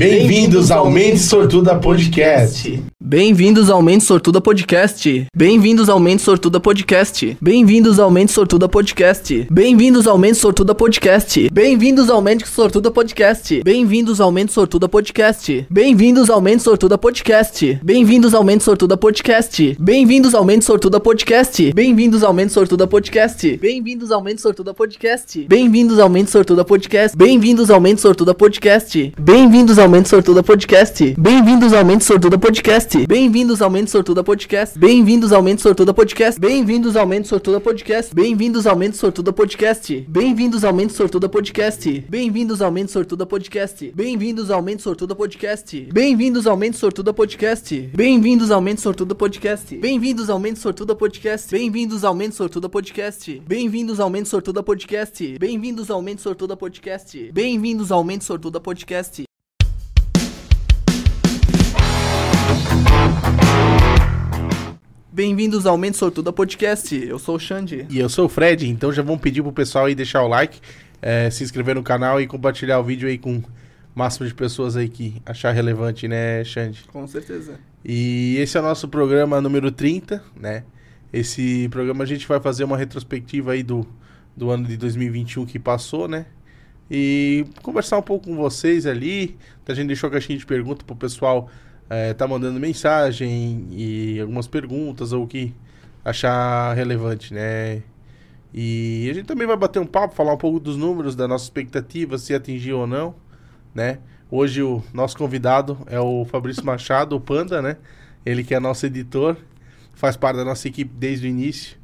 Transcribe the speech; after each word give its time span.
Bem-vindos 0.00 0.70
ao 0.70 0.90
Mente 0.90 1.18
Sortuda 1.18 1.78
Podcast. 1.78 2.82
Bem-vindos 2.98 3.68
ao 3.68 3.82
Mente 3.82 4.02
Sortuda 4.02 4.40
Podcast. 4.40 5.26
Bem-vindos 5.36 5.90
ao 5.90 6.00
Mente 6.00 6.22
Sortuda 6.22 6.58
Podcast. 6.58 7.36
Bem-vindos 7.38 7.98
ao 7.98 8.10
Mente 8.10 8.32
Sortuda 8.32 8.66
Podcast. 8.66 9.46
Bem-vindos 9.50 10.06
ao 10.06 10.16
Mente 10.16 10.38
Sortuda 10.38 10.74
Podcast. 10.74 11.50
Bem-vindos 11.52 12.08
ao 12.08 12.22
Mente 12.22 12.48
Sortuda 12.48 12.90
Podcast. 12.90 13.60
Bem-vindos 13.62 14.20
ao 14.20 14.32
Mente 14.32 14.54
Sortuda 14.54 14.86
Podcast. 14.86 15.66
Bem-vindos 15.68 16.30
ao 16.30 16.40
Mente 16.40 16.62
Sortuda 16.62 16.96
Podcast. 16.96 17.78
Bem-vindos 17.82 18.32
ao 18.32 18.42
Mente 18.42 18.64
Sortuda 18.64 18.98
Podcast. 18.98 19.74
Bem-vindos 19.74 20.24
ao 20.24 20.46
Mente 20.46 20.64
Sortuda 20.64 21.00
Podcast. 21.00 21.72
Bem-vindos 21.74 22.22
ao 22.22 22.32
Mente 22.32 22.52
Sortuda 22.52 22.88
Podcast. 22.88 23.54
Bem-vindos 23.66 24.10
ao 24.12 24.22
Mente 24.22 24.50
Sortuda 24.50 24.72
Podcast. 24.72 25.46
Bem-vindos 25.48 26.00
ao 26.00 26.08
Mente 26.08 26.30
Sortuda 26.30 26.64
Podcast. 26.64 27.16
Bem-vindos 27.18 27.70
ao 27.70 27.80
Mente 27.80 28.00
Sortuda 28.00 28.34
Podcast. 28.34 29.12
Bem-vindos 29.18 29.78
ao 29.78 29.89
Mente 29.90 30.08
Sortuda 30.08 30.42
Podcast. 30.42 31.14
Bem-vindos 31.18 31.72
ao 31.72 31.84
Mente 31.84 32.04
Sortuda 32.04 32.38
Podcast. 32.38 33.06
Bem-vindos 33.06 33.60
ao 33.60 33.70
Mente 33.70 33.90
Sortuda 33.90 34.22
Podcast. 34.22 34.78
Bem-vindos 34.78 35.32
ao 35.32 35.42
Mente 35.42 35.60
Sortuda 35.60 35.92
Podcast. 35.92 36.40
Bem-vindos 36.40 36.96
ao 36.96 37.06
Mente 37.06 37.26
Sortuda 37.28 37.60
Podcast. 37.60 38.14
Bem-vindos 38.14 38.66
ao 38.66 38.76
Mente 38.76 38.96
Sortuda 38.96 39.32
Podcast. 39.32 40.06
Bem-vindos 40.08 40.64
ao 40.64 40.72
Mente 40.72 40.92
Sortuda 40.92 41.28
Podcast. 41.28 42.08
Bem-vindos 42.08 42.60
ao 42.60 42.70
Mente 42.70 42.92
Sortuda 42.92 43.26
Podcast. 43.26 43.92
Bem-vindos 43.94 44.50
ao 44.50 44.62
Mente 44.62 44.82
Sortuda 44.82 45.14
Podcast. 45.14 45.88
Bem-vindos 45.92 46.46
ao 46.46 46.56
Mente 46.56 46.78
Sortuda 46.78 47.12
Podcast. 47.12 47.90
Bem-vindos 47.94 48.50
ao 48.50 48.60
Mente 48.62 48.80
Sortuda 48.80 49.14
Podcast. 49.14 49.76
Bem-vindos 49.76 50.30
ao 50.30 50.38
Mente 50.38 50.58
Sortuda 50.60 50.94
Podcast. 50.94 51.54
Bem-vindos 51.54 52.04
ao 52.04 52.14
Mente 52.14 52.36
Sortuda 52.36 52.68
Podcast. 52.68 53.42
Bem-vindos 53.46 54.00
ao 54.00 54.10
Mente 54.10 54.28
Sortuda 54.28 54.62
Podcast. 54.62 55.38
Bem-vindos 55.38 55.90
ao 55.90 56.02
Mente 56.02 56.20
Sortuda 56.22 56.56
Podcast. 56.56 57.30
Bem-vindos 57.32 57.90
ao 57.92 58.04
Mente 58.04 58.24
Sortuda 58.24 58.60
Podcast. 58.60 59.29
Bem-vindos 65.22 65.66
ao 65.66 65.76
Mente 65.76 65.98
Sortuda 65.98 66.32
Podcast. 66.32 66.96
Eu 66.96 67.18
sou 67.18 67.36
o 67.36 67.38
Xande. 67.38 67.86
E 67.90 67.98
eu 67.98 68.08
sou 68.08 68.24
o 68.24 68.28
Fred, 68.28 68.66
então 68.66 68.90
já 68.90 69.02
vamos 69.02 69.20
pedir 69.20 69.42
pro 69.42 69.52
pessoal 69.52 69.84
aí 69.84 69.94
deixar 69.94 70.22
o 70.22 70.26
like, 70.26 70.58
eh, 71.02 71.28
se 71.28 71.44
inscrever 71.44 71.74
no 71.74 71.82
canal 71.82 72.18
e 72.18 72.26
compartilhar 72.26 72.78
o 72.78 72.82
vídeo 72.82 73.06
aí 73.06 73.18
com 73.18 73.36
o 73.36 73.44
máximo 73.94 74.26
de 74.26 74.32
pessoas 74.32 74.78
aí 74.78 74.88
que 74.88 75.20
achar 75.26 75.50
relevante, 75.50 76.08
né, 76.08 76.42
Xande? 76.42 76.84
Com 76.90 77.06
certeza. 77.06 77.60
E 77.84 78.38
esse 78.38 78.56
é 78.56 78.60
o 78.60 78.62
nosso 78.62 78.88
programa 78.88 79.42
número 79.42 79.70
30, 79.70 80.24
né? 80.34 80.64
Esse 81.12 81.68
programa 81.68 82.04
a 82.04 82.06
gente 82.06 82.26
vai 82.26 82.40
fazer 82.40 82.64
uma 82.64 82.78
retrospectiva 82.78 83.52
aí 83.52 83.62
do, 83.62 83.86
do 84.34 84.48
ano 84.48 84.66
de 84.66 84.78
2021 84.78 85.44
que 85.44 85.58
passou, 85.58 86.08
né? 86.08 86.24
E 86.90 87.44
conversar 87.60 87.98
um 87.98 88.02
pouco 88.02 88.24
com 88.24 88.36
vocês 88.36 88.86
ali. 88.86 89.36
A 89.68 89.74
gente 89.74 89.88
deixou 89.88 90.08
a 90.08 90.12
caixinha 90.12 90.38
de 90.38 90.46
pergunta 90.46 90.82
pro 90.82 90.96
pessoal 90.96 91.50
eh, 91.90 92.14
tá 92.14 92.26
mandando 92.26 92.60
mensagem 92.60 93.66
e 93.72 94.20
algumas 94.20 94.46
perguntas 94.46 95.12
ou 95.12 95.24
o 95.24 95.26
que 95.26 95.52
achar 96.04 96.72
relevante, 96.74 97.34
né? 97.34 97.82
E 98.54 99.08
a 99.10 99.14
gente 99.14 99.26
também 99.26 99.46
vai 99.46 99.56
bater 99.56 99.80
um 99.80 99.86
papo, 99.86 100.14
falar 100.14 100.32
um 100.32 100.38
pouco 100.38 100.58
dos 100.60 100.76
números, 100.76 101.14
da 101.14 101.28
nossa 101.28 101.44
expectativa, 101.44 102.16
se 102.16 102.34
atingiu 102.34 102.78
ou 102.78 102.86
não, 102.86 103.14
né? 103.74 103.98
Hoje 104.30 104.62
o 104.62 104.82
nosso 104.94 105.16
convidado 105.16 105.78
é 105.86 105.98
o 106.00 106.24
Fabrício 106.24 106.64
Machado, 106.64 107.16
o 107.16 107.20
Panda, 107.20 107.60
né? 107.60 107.76
Ele 108.24 108.44
que 108.44 108.54
é 108.54 108.60
nosso 108.60 108.86
editor, 108.86 109.36
faz 109.92 110.16
parte 110.16 110.36
da 110.36 110.44
nossa 110.44 110.68
equipe 110.68 110.92
desde 110.96 111.26
o 111.26 111.30
início. 111.30 111.76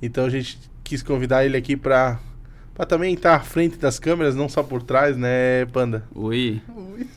Então 0.00 0.24
a 0.24 0.30
gente 0.30 0.58
quis 0.84 1.02
convidar 1.02 1.44
ele 1.44 1.56
aqui 1.56 1.76
para 1.76 2.20
para 2.78 2.86
também 2.86 3.12
estar 3.12 3.34
à 3.34 3.40
frente 3.40 3.76
das 3.76 3.98
câmeras, 3.98 4.36
não 4.36 4.48
só 4.48 4.62
por 4.62 4.84
trás, 4.84 5.16
né, 5.16 5.66
Panda? 5.72 6.04
Oi. 6.14 6.62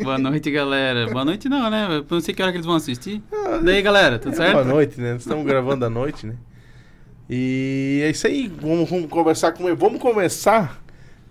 Boa 0.02 0.18
noite, 0.18 0.50
galera. 0.50 1.08
Boa 1.12 1.24
noite 1.24 1.48
não, 1.48 1.70
né? 1.70 1.86
Eu 1.98 2.06
não 2.10 2.20
sei 2.20 2.34
que 2.34 2.42
hora 2.42 2.52
que 2.52 2.58
eles 2.58 2.66
vão 2.66 2.74
assistir. 2.74 3.22
Daí, 3.64 3.80
galera, 3.84 4.18
tudo 4.18 4.34
É, 4.34 4.38
certo? 4.38 4.54
Boa 4.54 4.66
noite, 4.66 5.00
né? 5.00 5.14
Nós 5.14 5.22
estamos 5.22 5.46
gravando 5.46 5.86
à 5.86 5.90
noite, 5.90 6.26
né? 6.26 6.34
E 7.30 8.02
é 8.04 8.10
isso 8.10 8.26
aí, 8.26 8.52
vamos, 8.60 8.90
vamos 8.90 9.08
conversar 9.08 9.52
com 9.52 9.68
ele. 9.68 9.76
Vamos 9.76 10.02
começar, 10.02 10.82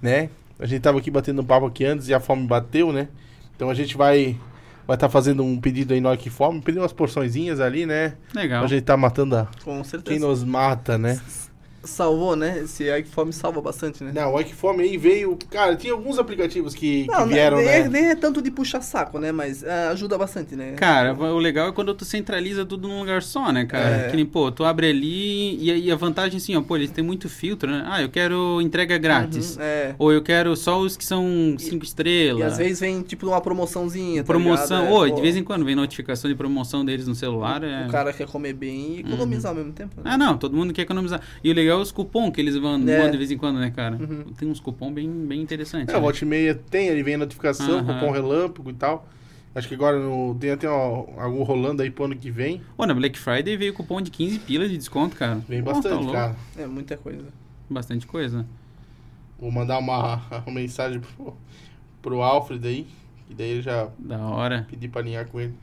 né? 0.00 0.30
A 0.60 0.64
gente 0.66 0.80
tava 0.80 0.98
aqui 0.98 1.10
batendo 1.10 1.42
um 1.42 1.44
papo 1.44 1.66
aqui 1.66 1.84
antes 1.84 2.06
e 2.06 2.14
a 2.14 2.20
fome 2.20 2.46
bateu, 2.46 2.92
né? 2.92 3.08
Então 3.56 3.68
a 3.68 3.74
gente 3.74 3.96
vai 3.96 4.38
vai 4.86 4.94
estar 4.94 5.08
fazendo 5.08 5.42
um 5.42 5.60
pedido 5.60 5.92
aí 5.92 6.00
no 6.00 6.16
Fome, 6.30 6.60
pedir 6.60 6.78
umas 6.78 6.92
porçõezinhas 6.92 7.58
ali, 7.58 7.84
né? 7.84 8.14
Legal. 8.32 8.62
A 8.62 8.66
gente 8.68 8.82
tá 8.82 8.96
matando 8.96 9.36
a... 9.36 9.48
Com 9.64 9.82
certeza. 9.84 10.04
quem 10.04 10.18
nos 10.18 10.42
mata, 10.42 10.98
né? 10.98 11.20
Salvou, 11.82 12.36
né? 12.36 12.60
Esse 12.64 12.84
Ike 12.94 13.08
Fome 13.08 13.32
salva 13.32 13.60
bastante, 13.62 14.04
né? 14.04 14.12
Não, 14.14 14.34
o 14.34 14.40
Ike 14.40 14.54
Fome 14.54 14.82
aí 14.82 14.96
veio, 14.98 15.36
cara, 15.50 15.74
tinha 15.76 15.92
alguns 15.92 16.18
aplicativos 16.18 16.74
que, 16.74 17.04
que 17.04 17.10
Não, 17.10 17.26
vieram, 17.26 17.56
nem, 17.56 17.66
né? 17.66 17.78
é, 17.78 17.88
nem 17.88 18.04
é 18.10 18.14
tanto 18.14 18.42
de 18.42 18.50
puxar 18.50 18.82
saco, 18.82 19.18
né? 19.18 19.32
Mas 19.32 19.64
ah, 19.64 19.90
ajuda 19.90 20.18
bastante, 20.18 20.54
né? 20.54 20.72
Cara, 20.76 21.14
o 21.14 21.38
legal 21.38 21.68
é 21.68 21.72
quando 21.72 21.94
tu 21.94 22.04
centraliza 22.04 22.64
tudo 22.66 22.86
num 22.86 23.00
lugar 23.00 23.22
só, 23.22 23.50
né, 23.50 23.64
cara? 23.64 24.06
É. 24.06 24.10
Que 24.10 24.16
nem, 24.16 24.26
pô, 24.26 24.52
tu 24.52 24.64
abre 24.64 24.88
ali 24.90 25.56
e, 25.64 25.70
aí 25.70 25.90
a 25.90 25.96
vantagem, 25.96 26.36
assim, 26.36 26.54
ó, 26.54 26.60
pô, 26.60 26.76
eles 26.76 26.90
têm 26.90 27.02
muito 27.02 27.28
filtro, 27.28 27.70
né? 27.70 27.82
Ah, 27.86 28.02
eu 28.02 28.08
quero 28.10 28.60
entrega 28.60 28.98
grátis. 28.98 29.56
Uhum, 29.56 29.62
é. 29.62 29.94
Ou 29.98 30.12
eu 30.12 30.22
quero 30.22 30.54
só 30.56 30.78
os 30.78 30.96
que 30.96 31.04
são 31.04 31.54
cinco 31.58 31.84
estrelas. 31.84 32.40
E 32.40 32.42
às 32.42 32.58
vezes 32.58 32.80
vem, 32.80 33.00
tipo, 33.02 33.26
uma 33.26 33.40
promoçãozinha, 33.40 34.22
tá 34.22 34.26
Promoção. 34.26 34.80
ligado? 34.82 34.92
É, 34.92 34.96
Ô, 34.96 35.08
pô, 35.08 35.14
de 35.16 35.22
vez 35.22 35.36
em 35.36 35.42
quando 35.42 35.64
vem 35.64 35.74
notificação 35.74 36.28
de 36.30 36.36
promoção 36.36 36.84
deles 36.84 37.06
no 37.08 37.14
celular. 37.14 37.62
É... 37.64 37.86
O 37.86 37.90
cara 37.90 38.12
quer 38.12 38.26
comer 38.26 38.52
bem 38.52 38.96
e 38.96 39.00
economizar 39.00 39.50
ao 39.52 39.56
mesmo 39.56 39.72
tempo. 39.72 39.94
né? 39.96 40.02
Ah, 40.04 40.18
não, 40.18 40.36
todo 40.36 40.54
mundo 40.56 40.72
quer 40.74 40.82
economizar. 40.82 41.20
E 41.42 41.50
o 41.50 41.54
legal 41.54 41.69
é 41.70 41.74
os 41.76 41.92
cupons 41.92 42.30
que 42.32 42.40
eles 42.40 42.56
vão, 42.56 42.74
É. 42.74 42.78
mandam 42.78 43.10
de 43.10 43.16
vez 43.18 43.30
em 43.30 43.36
quando, 43.38 43.58
né, 43.58 43.70
cara? 43.70 43.96
Uhum. 43.96 44.24
Tem 44.36 44.48
uns 44.48 44.60
cupons 44.60 44.92
bem, 44.92 45.08
bem 45.26 45.40
interessantes. 45.42 45.88
É, 45.88 45.96
né? 45.96 46.00
volta 46.00 46.22
e 46.22 46.26
meia 46.26 46.54
tem, 46.54 46.88
ele 46.88 47.02
vem 47.02 47.14
a 47.14 47.18
notificação, 47.18 47.78
Aham. 47.78 47.94
cupom 47.94 48.10
relâmpago 48.12 48.70
e 48.70 48.74
tal. 48.74 49.06
Acho 49.54 49.66
que 49.66 49.74
agora 49.74 49.98
no, 49.98 50.36
tem 50.38 50.50
até 50.52 50.68
ó, 50.68 51.06
algum 51.18 51.42
rolando 51.42 51.82
aí 51.82 51.90
pro 51.90 52.04
ano 52.04 52.14
que 52.16 52.30
vem. 52.30 52.60
Pô, 52.76 52.86
na 52.86 52.94
Black 52.94 53.18
Friday 53.18 53.56
veio 53.56 53.74
cupom 53.74 54.00
de 54.00 54.10
15 54.10 54.38
pilas 54.40 54.70
de 54.70 54.76
desconto, 54.78 55.16
cara. 55.16 55.42
Vem 55.48 55.60
Pô, 55.62 55.70
tá 55.70 55.74
bastante, 55.74 55.94
louco. 55.96 56.12
cara. 56.12 56.36
É 56.56 56.66
muita 56.66 56.96
coisa. 56.96 57.24
Bastante 57.68 58.06
coisa. 58.06 58.46
Vou 59.38 59.50
mandar 59.50 59.78
uma, 59.78 60.22
uma 60.46 60.54
mensagem 60.54 61.00
pro, 61.00 61.36
pro 62.00 62.22
Alfred 62.22 62.66
aí. 62.66 62.86
E 63.28 63.34
daí 63.34 63.56
eu 63.56 63.62
já 63.62 63.88
Da 63.98 64.18
hora. 64.20 64.66
pedi 64.70 64.86
pra 64.88 65.00
alinhar 65.00 65.26
com 65.26 65.40
ele. 65.40 65.54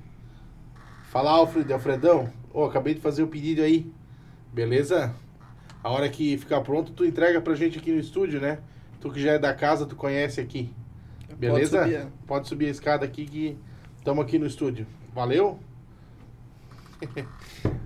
Fala, 1.10 1.32
Alfred, 1.32 1.72
Alfredão. 1.72 2.30
Ô, 2.54 2.66
acabei 2.66 2.94
de 2.94 3.00
fazer 3.00 3.24
o 3.24 3.28
pedido 3.28 3.62
aí. 3.62 3.90
Beleza? 4.54 5.14
A 5.88 5.90
hora 5.90 6.10
que 6.10 6.38
ficar 6.38 6.60
pronto, 6.60 6.92
tu 6.92 7.06
entrega 7.06 7.40
pra 7.40 7.56
gente 7.56 7.80
aqui 7.80 7.94
no 7.94 7.98
estúdio, 8.00 8.42
né? 8.42 8.60
Tu 9.00 9.10
que 9.10 9.22
já 9.22 9.32
é 9.32 9.40
da 9.40 9.54
casa, 9.54 9.86
tu 9.86 9.96
conhece 9.96 10.42
aqui. 10.42 10.70
Beleza? 11.40 11.78
Pode 11.80 11.90
subir, 11.92 11.96
é. 11.96 12.08
Pode 12.28 12.48
subir 12.50 12.66
a 12.66 12.70
escada 12.72 13.06
aqui 13.06 13.26
que 13.26 13.58
estamos 13.98 14.22
aqui 14.22 14.38
no 14.38 14.46
estúdio. 14.46 14.86
Valeu? 15.16 15.58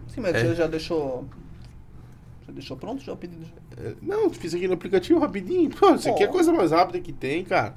Sim, 0.08 0.20
mas 0.20 0.34
É. 0.36 0.48
já, 0.48 0.54
já 0.56 0.68
deixou... 0.68 1.28
Já 2.48 2.54
deixou 2.54 2.76
pronto 2.76 3.04
já 3.04 3.14
o 3.14 3.18
pedido? 3.18 3.46
É, 3.78 3.94
Não, 4.02 4.32
fiz 4.32 4.56
aqui 4.56 4.68
no 4.68 4.74
aplicativo 4.74 5.20
rapidinho. 5.20 5.70
Pô, 5.70 5.94
isso 5.94 6.10
aqui 6.10 6.24
é 6.24 6.26
a 6.26 6.30
Oh. 6.30 6.34
coisa 6.34 6.52
mais 6.52 6.72
rápida 6.72 7.00
que 7.00 7.14
tem, 7.14 7.44
cara. 7.44 7.76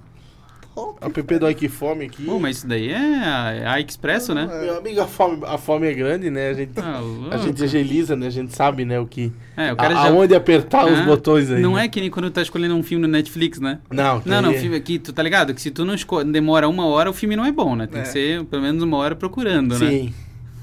A 1.01 1.07
app 1.07 1.39
do 1.39 1.49
Ike 1.51 1.69
Fome 1.69 2.07
aqui. 2.07 2.25
Pô, 2.25 2.39
mas 2.41 2.57
isso 2.59 2.67
daí 2.67 2.91
é 2.91 2.97
a, 2.97 3.53
é 3.53 3.67
a 3.67 3.81
Expresso, 3.81 4.35
né? 4.35 4.47
Meu 4.63 4.79
amigo, 4.79 5.01
a 5.01 5.07
fome, 5.07 5.39
a 5.47 5.57
fome 5.57 5.87
é 5.87 5.95
grande, 5.95 6.31
né? 6.31 6.49
A 6.51 6.55
gente, 6.55 6.73
Tá 6.73 7.01
a 7.31 7.37
gente 7.37 7.63
agiliza, 7.63 8.17
né? 8.17 8.27
A 8.27 8.31
gente 8.31 8.55
sabe, 8.57 8.85
né, 8.85 8.99
o 8.99 9.07
que... 9.07 9.33
É, 9.57 9.73
o 9.73 9.77
cara 9.77 9.99
a- 9.99 10.03
já... 10.03 10.09
Aonde 10.09 10.35
apertar 10.35 10.87
os 10.87 10.99
Ah, 10.99 11.03
botões 11.05 11.51
aí. 11.51 11.61
Não 11.61 11.75
né? 11.75 11.85
é 11.85 11.89
que 11.89 12.01
nem 12.01 12.11
quando 12.11 12.31
tu 12.31 12.33
tá 12.35 12.43
escolhendo 12.43 12.75
um 12.75 12.83
filme 12.83 13.07
no 13.07 13.13
Netflix, 13.13 13.61
né? 13.61 13.79
Não, 13.91 14.21
que 14.21 14.29
Não, 14.29 14.43
não, 14.43 14.51
é- 14.51 14.55
filme 14.59 14.77
aqui, 14.77 14.99
tu 14.99 15.13
tá 15.13 15.23
ligado? 15.23 15.55
Que 15.55 15.61
se 15.63 15.71
tu 15.71 15.85
não 15.85 15.95
esco... 15.95 16.25
demora 16.25 16.69
uma 16.69 16.87
hora, 16.87 17.09
o 17.11 17.13
filme 17.15 17.37
não 17.37 17.45
é 17.45 17.53
bom, 17.53 17.77
né? 17.77 17.87
Tem 17.87 18.01
É. 18.01 18.03
que 18.03 18.09
ser 18.09 18.45
pelo 18.45 18.63
menos 18.63 18.83
uma 18.83 18.97
hora 18.97 19.15
procurando, 19.15 19.79
né? 19.79 19.89
Sim. 19.91 20.15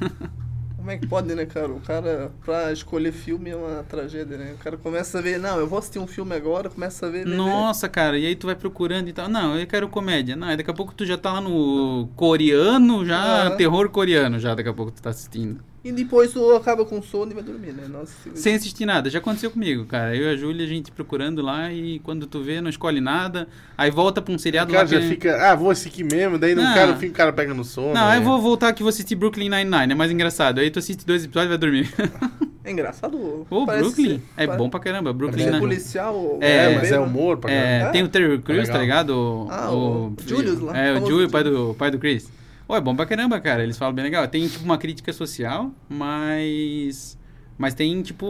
Como 0.81 0.89
é 0.89 0.97
que 0.97 1.05
pode, 1.05 1.35
né, 1.35 1.45
cara? 1.45 1.71
O 1.71 1.79
cara, 1.79 2.31
pra 2.43 2.71
escolher 2.73 3.11
filme 3.11 3.51
é 3.51 3.55
uma 3.55 3.83
tragédia, 3.83 4.35
né? 4.35 4.55
O 4.59 4.63
cara 4.63 4.77
começa 4.77 5.19
a 5.19 5.21
ver, 5.21 5.39
não, 5.39 5.59
eu 5.59 5.67
vou 5.67 5.77
assistir 5.77 5.99
um 5.99 6.07
filme 6.07 6.35
agora, 6.35 6.71
começa 6.71 7.05
a 7.05 7.09
ver... 7.09 7.23
ver, 7.23 7.29
ver. 7.29 7.35
Nossa, 7.35 7.87
cara, 7.87 8.17
e 8.17 8.25
aí 8.25 8.35
tu 8.35 8.47
vai 8.47 8.55
procurando 8.55 9.07
e 9.07 9.13
tal. 9.13 9.29
Não, 9.29 9.55
eu 9.55 9.67
quero 9.67 9.87
comédia. 9.87 10.35
Não, 10.35 10.47
daqui 10.57 10.71
a 10.71 10.73
pouco 10.73 10.91
tu 10.95 11.05
já 11.05 11.19
tá 11.19 11.33
lá 11.33 11.41
no 11.41 12.09
coreano, 12.15 13.05
já, 13.05 13.51
terror 13.51 13.89
coreano, 13.89 14.39
já 14.39 14.55
daqui 14.55 14.69
a 14.69 14.73
pouco 14.73 14.91
tu 14.91 15.03
tá 15.03 15.11
assistindo. 15.11 15.63
E 15.83 15.91
depois 15.91 16.31
tu 16.31 16.55
acaba 16.55 16.85
com 16.85 17.01
sono 17.01 17.31
e 17.31 17.33
vai 17.33 17.43
dormir, 17.43 17.71
né? 17.73 17.87
Nossa, 17.89 18.13
se- 18.23 18.39
Sem 18.39 18.53
assistir 18.53 18.85
nada, 18.85 19.09
já 19.09 19.17
aconteceu 19.17 19.49
comigo, 19.49 19.83
cara. 19.85 20.15
Eu 20.15 20.29
e 20.29 20.33
a 20.33 20.37
Júlia, 20.37 20.63
a 20.63 20.69
gente 20.69 20.91
procurando 20.91 21.41
lá 21.41 21.73
e 21.73 21.97
quando 21.99 22.27
tu 22.27 22.43
vê, 22.43 22.61
não 22.61 22.69
escolhe 22.69 23.01
nada. 23.01 23.47
Aí 23.75 23.89
volta 23.89 24.21
pra 24.21 24.31
um 24.31 24.35
O 24.35 24.39
seriado 24.39 24.71
cara 24.71 24.83
lá 24.83 24.89
já 24.89 24.99
que- 24.99 25.07
fica... 25.07 25.35
Ah, 25.51 25.55
vou 25.55 25.71
assistir 25.71 25.89
aqui 25.89 26.03
mesmo. 26.15 26.37
Daí 26.37 26.53
no 26.53 26.61
Não. 26.61 26.73
cara, 26.75 26.91
o 26.91 26.97
fim, 26.97 27.07
o 27.07 27.11
cara 27.11 27.33
pega 27.33 27.51
no 27.53 27.63
sono. 27.63 27.87
Não, 27.95 28.05
né? 28.07 28.11
aí 28.13 28.21
vou 28.21 28.39
voltar 28.39 28.67
aqui 28.67 28.81
e 28.81 28.83
vou 28.83 28.89
assistir 28.89 29.15
Brooklyn 29.15 29.49
Nine-Nine, 29.49 29.93
é 29.93 29.95
mais 29.95 30.11
engraçado. 30.11 30.59
Aí 30.59 30.69
tu 30.69 30.77
assiste 30.77 31.03
dois 31.03 31.23
episódios 31.25 31.47
e 31.47 31.49
vai 31.49 31.57
dormir. 31.57 31.89
É 32.63 32.69
engraçado. 32.69 33.17
Ô, 33.49 33.65
Brooklyn 33.65 33.91
ser- 34.19 34.21
é 34.37 34.45
pare- 34.45 34.57
bom 34.59 34.69
pra 34.69 34.79
caramba. 34.79 35.11
Brooklyn 35.11 35.45
Nine- 35.47 35.59
policial. 35.59 36.37
É, 36.39 36.65
É, 36.71 36.75
mas 36.75 36.91
é 36.91 36.99
humor 36.99 37.37
pra 37.37 37.51
É, 37.51 37.55
caramba. 37.79 37.87
É? 37.87 37.91
tem 37.91 38.03
o 38.03 38.07
Terry 38.07 38.37
Crews, 38.37 38.59
legal. 38.59 38.73
tá 38.75 38.79
ligado? 38.81 39.09
O, 39.17 39.47
Ah, 39.49 39.71
o 39.71 40.15
Julius 40.27 40.59
lá, 40.59 40.77
É, 40.77 40.93
o 40.93 41.03
Julius, 41.07 41.31
pai 41.31 41.43
do, 41.43 41.73
pai 41.73 41.89
do 41.89 41.97
Chris. 41.97 42.31
Ô, 42.71 42.75
é 42.77 42.79
bom 42.79 42.95
pra 42.95 43.05
caramba, 43.05 43.37
cara. 43.41 43.63
Eles 43.63 43.77
falam 43.77 43.93
bem 43.93 44.05
legal. 44.05 44.25
Tem, 44.29 44.47
tipo, 44.47 44.63
uma 44.63 44.77
crítica 44.77 45.11
social, 45.11 45.73
mas... 45.89 47.19
Mas 47.57 47.73
tem, 47.75 48.01
tipo, 48.01 48.25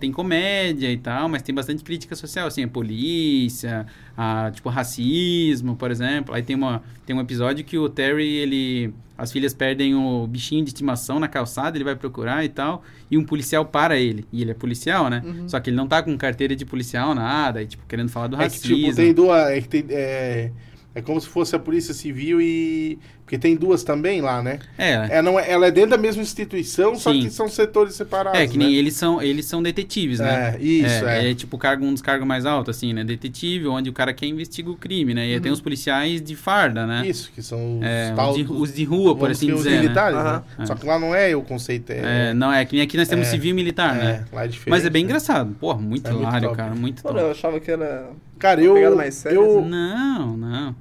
tem 0.00 0.10
comédia 0.10 0.90
e 0.90 0.98
tal, 0.98 1.28
mas 1.28 1.42
tem 1.42 1.54
bastante 1.54 1.84
crítica 1.84 2.14
social, 2.16 2.48
assim, 2.48 2.64
a 2.64 2.68
polícia, 2.68 3.86
a, 4.16 4.50
tipo, 4.52 4.68
racismo, 4.68 5.76
por 5.76 5.92
exemplo. 5.92 6.34
Aí 6.34 6.42
tem, 6.42 6.56
uma, 6.56 6.82
tem 7.06 7.14
um 7.14 7.20
episódio 7.20 7.64
que 7.64 7.78
o 7.78 7.88
Terry, 7.88 8.26
ele... 8.26 8.92
As 9.16 9.30
filhas 9.30 9.54
perdem 9.54 9.94
o 9.94 10.26
bichinho 10.26 10.64
de 10.64 10.70
estimação 10.70 11.20
na 11.20 11.28
calçada, 11.28 11.76
ele 11.76 11.84
vai 11.84 11.94
procurar 11.94 12.44
e 12.44 12.48
tal, 12.48 12.82
e 13.08 13.16
um 13.16 13.24
policial 13.24 13.64
para 13.64 13.96
ele. 13.96 14.26
E 14.32 14.42
ele 14.42 14.50
é 14.50 14.54
policial, 14.54 15.08
né? 15.08 15.22
Uhum. 15.24 15.48
Só 15.48 15.60
que 15.60 15.70
ele 15.70 15.76
não 15.76 15.86
tá 15.86 16.02
com 16.02 16.14
carteira 16.18 16.54
de 16.56 16.66
policial, 16.66 17.14
nada, 17.14 17.62
e, 17.62 17.66
tipo, 17.66 17.86
querendo 17.86 18.10
falar 18.10 18.26
do 18.26 18.34
É 18.34 18.38
que, 18.40 18.44
racismo. 18.44 18.76
tipo, 18.76 18.96
tem 18.96 19.14
duas. 19.14 19.48
É, 19.48 19.60
que 19.62 19.68
tem, 19.68 19.84
é, 19.88 20.50
é 20.94 21.00
como 21.00 21.18
se 21.18 21.28
fosse 21.28 21.56
a 21.56 21.58
Polícia 21.58 21.94
Civil 21.94 22.40
e. 22.42 22.98
Porque 23.26 23.36
tem 23.36 23.56
duas 23.56 23.82
também 23.82 24.20
lá, 24.20 24.40
né? 24.40 24.60
É, 24.78 25.18
É, 25.18 25.20
não, 25.20 25.36
é- 25.36 25.50
ela 25.50 25.66
é 25.66 25.70
dentro 25.72 25.90
da 25.90 25.98
mesma 25.98 26.22
instituição, 26.22 26.94
só 26.94 27.12
Sim. 27.12 27.22
que 27.22 27.30
são 27.30 27.48
setores 27.48 27.94
separados. 27.96 28.38
É, 28.38 28.46
que 28.46 28.56
nem 28.56 28.68
né? 28.68 28.74
eles 28.74 28.94
são, 28.94 29.20
eles 29.20 29.46
são 29.46 29.60
detetives, 29.60 30.20
né? 30.20 30.54
É, 30.56 30.62
isso, 30.62 31.04
é. 31.04 31.32
é. 31.32 31.34
tipo 31.34 31.58
cargo, 31.58 31.84
um 31.84 31.92
dos 31.92 32.00
cargos 32.00 32.24
mais 32.24 32.46
altos, 32.46 32.76
assim, 32.76 32.92
né? 32.92 33.02
Detetive, 33.02 33.66
onde 33.66 33.90
o 33.90 33.92
cara 33.92 34.14
quer 34.14 34.26
investiga 34.26 34.70
o 34.70 34.76
crime, 34.76 35.12
né? 35.12 35.26
E 35.26 35.34
aí 35.34 35.40
tem 35.40 35.50
os 35.50 35.60
policiais 35.60 36.22
de 36.22 36.36
farda, 36.36 36.86
né? 36.86 37.04
Isso, 37.04 37.32
que 37.34 37.42
são 37.42 37.80
os, 37.80 37.84
É, 37.84 38.12
tal- 38.14 38.30
os, 38.30 38.36
de, 38.36 38.44
os 38.48 38.72
de 38.72 38.84
rua, 38.84 39.16
por 39.16 39.28
assim 39.28 39.46
dizer, 39.46 39.58
os 39.58 39.64
né? 39.64 39.80
militares, 39.80 40.16
Aham. 40.18 40.44
né? 40.56 40.66
Só 40.66 40.76
que 40.76 40.86
lá 40.86 40.96
não 40.96 41.12
é 41.12 41.34
o 41.34 41.42
conceito, 41.42 41.90
é... 41.90 42.30
É, 42.30 42.34
não, 42.34 42.52
é 42.52 42.64
que 42.64 42.74
nem 42.76 42.84
aqui 42.84 42.96
nós 42.96 43.08
temos 43.08 43.26
É. 43.26 43.30
civil 43.32 43.50
e 43.50 43.54
militar, 43.54 43.96
é, 43.96 44.04
né? 44.04 44.24
lá 44.32 44.44
é 44.44 44.46
diferente. 44.46 44.70
Mas 44.70 44.86
é 44.86 44.90
bem 44.90 45.02
né? 45.02 45.06
engraçado. 45.08 45.52
Porra, 45.58 45.80
muito 45.80 46.08
É 46.08 46.12
hilário, 46.12 46.52
cara, 46.52 46.76
muito 46.76 47.02
Pô, 47.02 47.08
top. 47.08 47.20
eu 47.20 47.30
achava 47.32 47.58
que 47.58 47.72
era. 47.72 48.08
Cara, 48.38 48.60
eu, 48.62 48.78
eu, 48.78 49.00
assim. 49.00 49.34
Não, 49.34 50.36
não. 50.36 50.76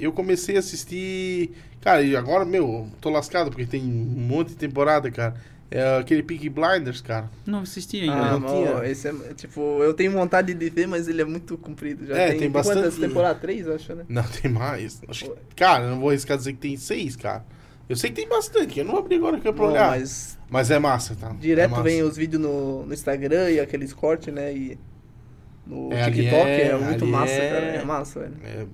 eu 0.00 0.10
comecei 0.10 0.56
a 0.56 0.58
assistir... 0.58 1.52
Cara, 1.84 2.00
e 2.02 2.16
agora, 2.16 2.44
meu, 2.46 2.88
tô 3.00 3.10
lascado, 3.10 3.50
porque 3.50 3.66
tem 3.66 3.82
um 3.82 3.86
monte 4.26 4.48
de 4.48 4.54
temporada, 4.56 5.10
cara. 5.10 5.34
É 5.70 5.98
aquele 5.98 6.22
Peaky 6.22 6.48
Blinders, 6.48 7.00
cara. 7.00 7.28
Não 7.44 7.60
assisti 7.60 8.00
ainda. 8.00 8.14
Ah, 8.14 8.32
não 8.32 8.40
mas, 8.40 8.52
tinha. 8.52 8.70
ó, 8.76 8.82
esse 8.84 9.08
é, 9.08 9.12
tipo, 9.34 9.60
eu 9.82 9.92
tenho 9.92 10.12
vontade 10.12 10.54
de 10.54 10.70
ver, 10.70 10.86
mas 10.86 11.08
ele 11.08 11.20
é 11.20 11.24
muito 11.24 11.58
comprido. 11.58 12.06
Já 12.06 12.16
É, 12.16 12.30
tem, 12.30 12.38
tem 12.40 12.50
bastante- 12.50 12.78
quantas 12.78 12.96
temporadas? 12.96 13.40
Três, 13.42 13.66
eu 13.66 13.74
acho, 13.74 13.94
né? 13.94 14.04
Não, 14.08 14.22
tem 14.22 14.50
mais. 14.50 15.02
Acho 15.08 15.24
que- 15.26 15.36
cara, 15.56 15.84
eu 15.84 15.90
não 15.90 16.00
vou 16.00 16.10
arriscar 16.10 16.36
dizer 16.38 16.52
que 16.52 16.58
tem 16.60 16.76
seis, 16.76 17.16
cara. 17.16 17.44
Eu 17.88 17.96
sei 17.96 18.08
que 18.10 18.16
tem 18.16 18.28
bastante, 18.28 18.78
eu 18.78 18.84
não 18.84 18.96
abri 18.96 19.16
agora 19.16 19.38
que 19.38 19.46
é 19.48 19.52
pra 19.52 19.64
Não, 19.64 19.72
olhar. 19.72 19.90
Mas... 19.90 20.38
mas 20.48 20.70
é 20.70 20.78
massa, 20.78 21.14
tá? 21.16 21.30
direto 21.38 21.66
é 21.66 21.68
massa. 21.70 21.82
vem 21.82 22.02
os 22.02 22.16
vídeos 22.16 22.40
no, 22.40 22.86
no 22.86 22.94
Instagram 22.94 23.50
e 23.50 23.60
aqueles 23.60 23.92
cortes, 23.92 24.32
né? 24.32 24.54
E 24.54 24.78
no 25.66 25.92
É, 25.92 26.04
TikTok 26.10 26.46
é- 26.46 26.68
é, 26.68 26.76
muito 26.78 27.04
massa, 27.06 27.32
é- 27.32 27.50
cara. 27.50 27.64
É 27.66 27.84
massa, 27.84 28.20
velho. 28.20 28.34
É, 28.44 28.66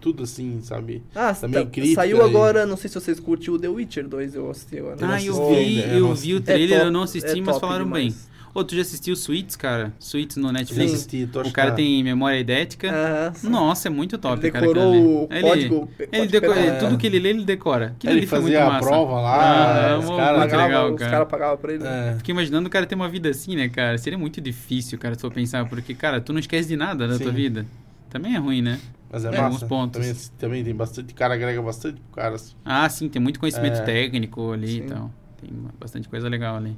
tudo 0.00 0.22
assim, 0.22 0.60
sabe? 0.62 1.02
Ah, 1.14 1.32
Também 1.34 1.64
tá- 1.64 1.70
crítica 1.70 1.94
saiu 2.00 2.16
e- 2.18 2.20
agora, 2.22 2.64
não 2.66 2.76
sei 2.76 2.88
se 2.88 2.94
vocês 2.94 3.20
curtem 3.20 3.52
o 3.54 3.58
The 3.58 3.68
Witcher 3.68 4.08
2, 4.08 4.34
eu 4.34 4.50
assisti 4.50 4.78
agora. 4.78 4.96
Ah, 5.02 5.22
eu 5.22 5.34
assisti 5.34 5.54
vi, 5.64 5.82
ainda, 5.82 5.94
eu 5.94 6.00
vi 6.00 6.02
o 6.02 6.12
assisti. 6.12 6.40
trailer, 6.40 6.78
top, 6.78 6.86
eu 6.88 6.92
não 6.92 7.02
assisti, 7.02 7.38
é 7.38 7.42
mas 7.42 7.58
falaram 7.58 7.84
demais. 7.84 8.14
bem. 8.14 8.30
Ô, 8.52 8.64
tu 8.64 8.74
já 8.74 8.82
assistiu 8.82 9.14
Suits, 9.14 9.54
cara? 9.54 9.92
Suits 10.00 10.34
no 10.36 10.50
Netflix? 10.50 10.92
assisti, 10.92 11.24
tô 11.32 11.40
O 11.42 11.52
cara 11.52 11.70
tem 11.70 12.02
memória 12.02 12.36
idética. 12.36 13.30
Sim. 13.36 13.48
Nossa, 13.48 13.86
é 13.86 13.90
muito 13.92 14.18
top, 14.18 14.42
ele 14.42 14.50
cara. 14.50 14.66
decorou 14.66 14.92
aquilo 14.92 14.98
ali. 14.98 15.06
o 15.06 15.28
Ele- 15.30 15.40
código. 15.70 15.88
Ele 16.10 16.26
decora. 16.26 16.58
É. 16.60 16.78
tudo 16.80 16.98
que 16.98 17.06
ele 17.06 17.20
lê, 17.20 17.28
ele 17.28 17.44
decora. 17.44 17.94
Aquilo 17.96 18.12
Ele 18.12 18.26
fazia 18.26 18.58
muito 18.58 18.68
a 18.68 18.72
massa. 18.72 18.88
prova 18.88 19.20
lá, 19.20 19.92
Ah, 19.94 19.98
os 20.00 20.06
caras- 20.08 20.38
Pagava, 20.40 20.66
legal, 20.66 20.90
os 20.92 20.98
cara. 20.98 21.10
caras 21.12 21.28
pagavam 21.28 21.56
pra 21.58 21.72
ele. 21.74 21.84
né? 21.84 22.12
É. 22.14 22.16
Fiquei 22.16 22.32
imaginando 22.32 22.66
o 22.66 22.70
cara 22.70 22.86
ter 22.86 22.96
uma 22.96 23.08
vida 23.08 23.28
assim, 23.28 23.54
né, 23.54 23.68
cara? 23.68 23.96
Seria 23.98 24.18
muito 24.18 24.40
difícil, 24.40 24.98
cara, 24.98 25.14
se 25.14 25.20
for 25.20 25.30
pensar, 25.32 25.68
porque, 25.68 25.94
cara, 25.94 26.20
tu 26.20 26.32
não 26.32 26.40
esquece 26.40 26.68
de 26.68 26.76
nada 26.76 27.06
da 27.06 27.16
tua 27.18 27.30
Sim. 27.30 27.36
vida. 27.36 27.64
Também 28.10 28.34
é 28.34 28.38
ruim, 28.38 28.62
né? 28.62 28.80
Mas 29.12 29.24
é, 29.24 29.28
É, 29.34 29.40
massa. 29.40 29.66
pontos. 29.66 30.00
Também, 30.00 30.14
também 30.38 30.64
tem 30.64 30.74
bastante, 30.74 31.14
cara 31.14 31.34
agrega 31.34 31.60
bastante 31.60 32.00
pro 32.00 32.12
cara. 32.22 32.34
assim. 32.36 32.54
Ah, 32.64 32.88
sim, 32.88 33.08
tem 33.08 33.20
muito 33.20 33.40
conhecimento 33.40 33.78
É. 33.78 33.82
técnico 33.84 34.52
ali 34.52 34.68
Sim. 34.68 34.76
e 34.78 34.82
tal. 34.82 35.10
Tem 35.40 35.50
bastante 35.80 36.08
coisa 36.08 36.28
legal 36.28 36.56
ali. 36.56 36.76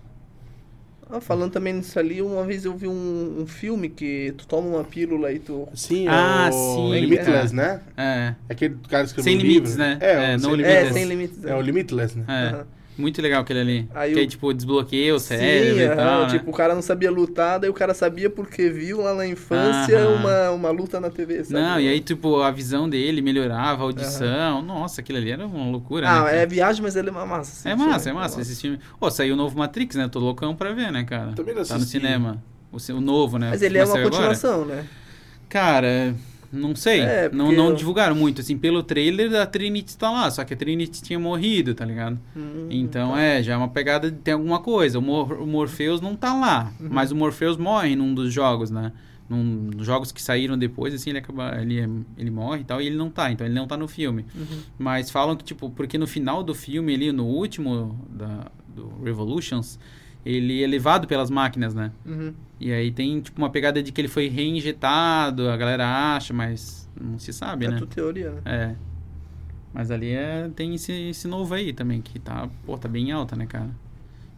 Ah, 1.10 1.20
falando 1.20 1.52
também 1.52 1.74
nisso 1.74 1.98
ali, 1.98 2.22
uma 2.22 2.42
vez 2.44 2.64
eu 2.64 2.74
vi 2.74 2.88
um, 2.88 3.40
um 3.42 3.46
filme 3.46 3.90
que 3.90 4.32
tu 4.38 4.46
toma 4.46 4.66
uma 4.68 4.84
pílula 4.84 5.30
e 5.30 5.38
tu. 5.38 5.68
Sim, 5.74 6.06
Ah, 6.08 6.48
o 6.48 6.74
sim, 6.74 7.00
Limitless, 7.00 7.52
é. 7.52 7.56
né? 7.56 7.80
É, 7.98 8.34
Aquele 8.48 8.76
cara 8.88 9.02
que 9.02 9.08
escreveu 9.10 9.24
Sem 9.30 9.36
um 9.38 9.42
limites, 9.42 9.76
livro. 9.76 9.78
né? 9.78 9.98
É, 10.00 10.32
É, 10.32 10.36
o 10.36 10.40
sem 10.40 10.50
limites. 10.56 10.72
É, 10.74 10.92
sem 10.92 11.04
limites. 11.04 11.44
É 11.44 11.54
o 11.54 11.60
Limitless, 11.60 12.18
né? 12.18 12.24
é. 12.28 12.48
Aham. 12.48 12.66
Muito 13.02 13.20
legal 13.22 13.42
aquele 13.42 13.60
ali. 13.60 13.88
Aí 13.94 14.12
que 14.12 14.18
o- 14.18 14.20
aí, 14.20 14.26
tipo, 14.26 14.52
desbloqueia 14.54 15.14
o 15.14 15.18
Sim, 15.18 15.24
cérebro 15.28 15.82
e 15.84 15.88
aham, 15.88 15.96
tal, 15.96 16.26
né? 16.26 16.38
tipo, 16.38 16.50
o 16.50 16.54
cara 16.54 16.74
não 16.74 16.82
sabia 16.82 17.10
lutar, 17.10 17.58
daí 17.58 17.70
o 17.70 17.74
cara 17.74 17.94
sabia 17.94 18.28
porque 18.30 18.68
viu 18.70 19.00
lá 19.00 19.14
na 19.14 19.26
infância 19.26 19.98
Aham. 19.98 20.16
uma, 20.18 20.50
uma 20.50 20.70
luta 20.70 21.00
na 21.00 21.10
TV, 21.10 21.44
sabe? 21.44 21.64
Não, 21.64 21.80
e 21.80 21.88
aí, 21.88 22.00
tipo, 22.00 22.40
a 22.40 22.50
visão 22.50 22.88
dele 22.88 23.20
melhorava, 23.20 23.82
a 23.82 23.84
audição. 23.84 24.62
Nossa, 24.62 25.00
aquilo 25.00 25.18
ali 25.18 25.30
era 25.30 25.46
uma 25.46 25.70
loucura, 25.70 26.10
né? 26.10 26.22
Ah, 26.22 26.24
cara? 26.24 26.36
é 26.38 26.46
viagem, 26.46 26.82
mas 26.82 26.96
ele 26.96 27.08
é 27.08 27.12
uma 27.12 27.26
massa. 27.26 27.52
assim, 27.52 27.68
É 27.70 27.76
filme, 27.76 27.92
massa, 27.92 28.10
é 28.10 28.12
massa 28.12 28.40
esse 28.40 28.56
filme. 28.60 28.78
Ô, 29.00 29.10
saiu 29.10 29.34
o 29.34 29.36
novo 29.36 29.56
Matrix, 29.58 29.96
né? 29.96 30.08
Tô 30.08 30.18
loucão 30.18 30.54
pra 30.56 30.72
ver, 30.72 30.90
né, 30.90 31.04
cara? 31.04 31.32
Também 31.34 31.54
não 31.54 31.62
Tá 31.64 31.78
no 31.78 31.84
cinema. 31.84 32.42
O, 32.72 32.76
o 32.94 33.00
novo, 33.00 33.38
né? 33.38 33.50
Mas 33.50 33.62
ele 33.62 33.78
é 33.78 33.84
uma 33.84 33.94
saiu 33.94 34.06
agora. 34.08 34.28
continuação, 34.30 34.64
né? 34.64 34.88
Cara, 35.48 36.14
não 36.52 36.76
sei. 36.76 37.00
É, 37.00 37.30
não, 37.32 37.50
não 37.50 37.68
eu- 37.70 37.74
divulgaram 37.74 38.14
muito. 38.14 38.40
Assim, 38.42 38.56
pelo 38.58 38.82
trailer, 38.82 39.34
a 39.40 39.46
Trinity 39.46 39.96
tá 39.96 40.10
lá. 40.10 40.30
Só 40.30 40.44
que 40.44 40.52
a 40.54 40.56
Trinity 40.56 41.02
tinha 41.02 41.18
morrido, 41.18 41.74
tá 41.74 41.84
ligado? 41.84 42.18
Hum, 42.36 42.68
Então 42.70 43.12
tá. 43.12 43.20
é, 43.20 43.42
já 43.42 43.54
é 43.54 43.56
uma 43.56 43.68
pegada 43.68 44.10
de 44.10 44.18
tem 44.18 44.34
alguma 44.34 44.58
coisa. 44.60 44.98
O, 44.98 45.02
Mor 45.02 45.32
o 45.32 45.46
Morpheus 45.46 46.00
não 46.00 46.14
tá 46.14 46.34
lá. 46.34 46.72
Uhum. 46.78 46.88
Mas 46.90 47.10
o 47.10 47.16
Morpheus 47.16 47.56
morre 47.56 47.96
num 47.96 48.14
dos 48.14 48.32
jogos, 48.32 48.70
né? 48.70 48.92
Num 49.30 49.70
dos 49.70 49.86
jogos 49.86 50.12
que 50.12 50.20
saíram 50.20 50.58
depois, 50.58 50.92
assim, 50.92 51.08
ele 51.10 51.18
acaba. 51.20 51.58
Ele, 51.60 51.80
é- 51.80 51.88
ele 52.18 52.30
morre 52.30 52.60
e 52.60 52.64
tal, 52.64 52.82
e 52.82 52.86
ele 52.86 52.96
não 52.96 53.08
tá. 53.08 53.32
Então 53.32 53.46
ele 53.46 53.54
não 53.54 53.66
tá 53.66 53.76
no 53.78 53.88
filme. 53.88 54.26
Uhum. 54.34 54.58
Mas 54.78 55.10
falam 55.10 55.34
que, 55.34 55.44
tipo, 55.44 55.70
porque 55.70 55.96
no 55.96 56.06
final 56.06 56.42
do 56.42 56.54
filme 56.54 56.92
ali, 56.94 57.10
no 57.12 57.24
último 57.24 57.98
da, 58.10 58.50
do 58.68 58.92
Revolutions, 59.02 59.78
ele 60.24 60.62
é 60.62 60.66
levado 60.66 61.06
pelas 61.06 61.30
máquinas, 61.30 61.74
né? 61.74 61.90
Uhum. 62.06 62.32
E 62.60 62.72
aí 62.72 62.90
tem, 62.92 63.20
tipo, 63.20 63.40
uma 63.40 63.50
pegada 63.50 63.82
de 63.82 63.90
que 63.90 64.00
ele 64.00 64.08
foi 64.08 64.28
reinjetado, 64.28 65.48
a 65.48 65.56
galera 65.56 66.14
acha, 66.16 66.32
mas 66.32 66.88
não 67.00 67.18
se 67.18 67.32
sabe, 67.32 67.66
É 67.66 67.70
né? 67.70 67.76
tudo 67.78 67.88
teoria, 67.94 68.30
né? 68.30 68.40
É. 68.44 68.74
Mas 69.72 69.90
ali 69.90 70.10
é, 70.12 70.48
tem 70.54 70.74
esse, 70.74 70.92
esse 70.92 71.26
novo 71.26 71.54
aí 71.54 71.72
também, 71.72 72.00
que 72.00 72.18
tá, 72.18 72.48
pô, 72.64 72.76
tá 72.76 72.88
bem 72.88 73.10
alta, 73.10 73.34
né, 73.34 73.46
cara? 73.46 73.70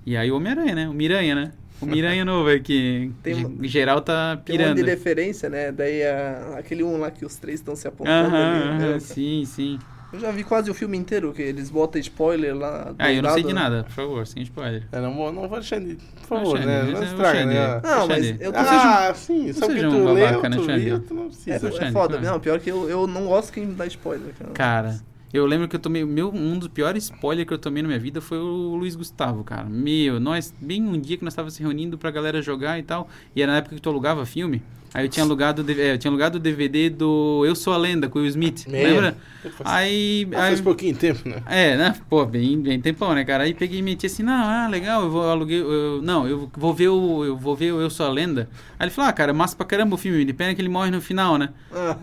E 0.06 0.16
aí 0.16 0.30
o 0.30 0.36
Homem-Aranha, 0.36 0.74
né? 0.74 0.88
O 0.88 0.92
Miranha, 0.94 1.34
né? 1.34 1.52
O 1.80 1.86
Miranha 1.86 2.24
novo 2.24 2.48
aí, 2.48 2.60
que 2.60 3.10
Tem 3.22 3.34
geral 3.64 4.00
tá 4.00 4.36
Tem 4.36 4.54
um 4.54 4.58
pirando. 4.58 4.76
de 4.76 4.82
referência, 4.82 5.48
né? 5.50 5.72
Daí 5.72 6.02
a- 6.04 6.58
aquele 6.58 6.82
um 6.84 6.98
lá 6.98 7.10
que 7.10 7.24
os 7.24 7.36
três 7.36 7.60
estão 7.60 7.74
se 7.74 7.88
apontando 7.88 8.26
Aham, 8.26 8.42
ali. 8.42 8.68
aham, 8.70 8.92
né? 8.92 8.98
sim, 9.00 9.44
sim. 9.44 9.78
Eu 10.14 10.20
já 10.20 10.30
vi 10.30 10.44
quase 10.44 10.70
o 10.70 10.74
filme 10.74 10.96
inteiro, 10.96 11.32
que 11.32 11.42
eles 11.42 11.68
botam 11.70 12.00
spoiler 12.00 12.56
lá. 12.56 12.94
Ah, 12.98 13.12
eu 13.12 13.20
não 13.20 13.30
sei 13.34 13.42
de 13.42 13.52
né? 13.52 13.60
nada, 13.60 13.82
por 13.82 13.90
favor, 13.92 14.26
sem 14.26 14.44
spoiler. 14.44 14.86
É, 14.92 15.00
não 15.00 15.12
vou, 15.12 15.32
não 15.32 15.48
vou 15.48 15.58
deixar 15.58 15.80
de... 15.80 15.96
Por 15.96 16.26
favor, 16.28 16.56
Xande, 16.56 16.66
né? 16.68 16.82
Não 16.84 17.02
é 17.02 17.04
estraga, 17.04 17.46
né? 17.46 17.80
Não, 17.82 18.06
mas 18.06 18.40
eu 18.40 18.52
tô 18.52 18.58
Ah, 18.60 19.12
sim. 19.14 19.52
Só 19.52 19.66
que 19.66 19.84
um 19.84 19.90
tu 19.90 20.04
leu, 20.12 20.26
babaca, 20.26 20.48
né, 20.48 20.56
tu 20.56 20.64
Xande? 20.64 20.84
viu, 20.84 21.00
tu 21.00 21.14
não 21.14 21.24
É, 21.24 21.26
precisa. 21.26 21.68
é 21.68 21.72
Xande, 21.72 21.92
foda. 21.92 22.18
cara. 22.18 22.30
Não, 22.30 22.38
pior 22.38 22.60
que 22.60 22.70
eu, 22.70 22.88
eu 22.88 23.06
não 23.08 23.26
gosto 23.26 23.52
quem 23.52 23.72
dá 23.74 23.86
spoiler, 23.86 24.32
cara. 24.38 24.50
Cara, 24.52 25.00
eu 25.32 25.44
lembro 25.46 25.66
que 25.66 25.74
eu 25.74 25.80
tomei. 25.80 26.04
Meu, 26.04 26.32
um 26.32 26.56
dos 26.56 26.68
piores 26.68 27.04
spoilers 27.04 27.48
que 27.48 27.52
eu 27.52 27.58
tomei 27.58 27.82
na 27.82 27.88
minha 27.88 27.98
vida 28.00 28.20
foi 28.20 28.38
o 28.38 28.76
Luiz 28.76 28.94
Gustavo, 28.94 29.42
cara. 29.42 29.64
Meu, 29.64 30.20
nós, 30.20 30.54
bem 30.60 30.80
um 30.86 30.96
dia 31.00 31.16
que 31.16 31.24
nós 31.24 31.32
estávamos 31.32 31.54
se 31.54 31.60
reunindo 31.62 31.98
pra 31.98 32.12
galera 32.12 32.40
jogar 32.40 32.78
e 32.78 32.84
tal. 32.84 33.08
E 33.34 33.42
era 33.42 33.50
na 33.50 33.58
época 33.58 33.74
que 33.74 33.82
tu 33.82 33.88
alugava 33.90 34.24
filme. 34.24 34.62
Aí 34.94 35.06
eu 35.06 35.08
tinha 35.08 35.24
alugado, 35.24 35.66
é, 35.72 35.92
eu 35.94 35.98
tinha 35.98 36.08
alugado 36.08 36.36
o 36.38 36.40
DVD 36.40 36.88
do 36.88 37.42
Eu 37.44 37.56
Sou 37.56 37.72
a 37.72 37.76
Lenda 37.76 38.08
com 38.08 38.20
o 38.20 38.22
Will 38.22 38.28
Smith. 38.30 38.64
Lembra? 38.68 39.16
Faz, 39.42 39.60
Aí. 39.64 40.28
ah, 40.32 40.44
aí 40.44 40.50
faz 40.50 40.60
pouquinho 40.60 40.94
tempo, 40.94 41.28
né? 41.28 41.42
é, 41.46 41.76
né? 41.76 41.96
Pô, 42.08 42.24
bem, 42.24 42.60
bem 42.60 42.80
tempão, 42.80 43.12
né, 43.12 43.24
cara? 43.24 43.42
Aí 43.42 43.52
peguei 43.52 43.80
e 43.80 43.82
meti 43.82 44.06
assim, 44.06 44.22
não, 44.22 44.32
ah, 44.32 44.68
legal, 44.68 45.02
eu 45.02 45.10
vou 45.10 45.28
aluguei, 45.28 45.60
eu- 45.60 46.00
não, 46.00 46.28
eu 46.28 46.48
vou 46.56 46.72
ver 46.72 46.88
o, 46.90 47.24
eu 47.24 47.36
vou 47.36 47.56
ver 47.56 47.72
o 47.72 47.80
Eu 47.80 47.90
Sou 47.90 48.06
a 48.06 48.08
Lenda. 48.08 48.48
Aí 48.78 48.84
ele 48.86 48.92
falou, 48.92 49.10
ah, 49.10 49.12
cara, 49.12 49.34
massa 49.34 49.56
pra 49.56 49.66
caramba 49.66 49.96
o 49.96 49.98
filme, 49.98 50.24
de 50.24 50.32
pena 50.32 50.54
que 50.54 50.62
ele 50.62 50.68
morre 50.68 50.92
no 50.92 51.00
final, 51.00 51.36
né? 51.36 51.48
Ah, 51.72 51.96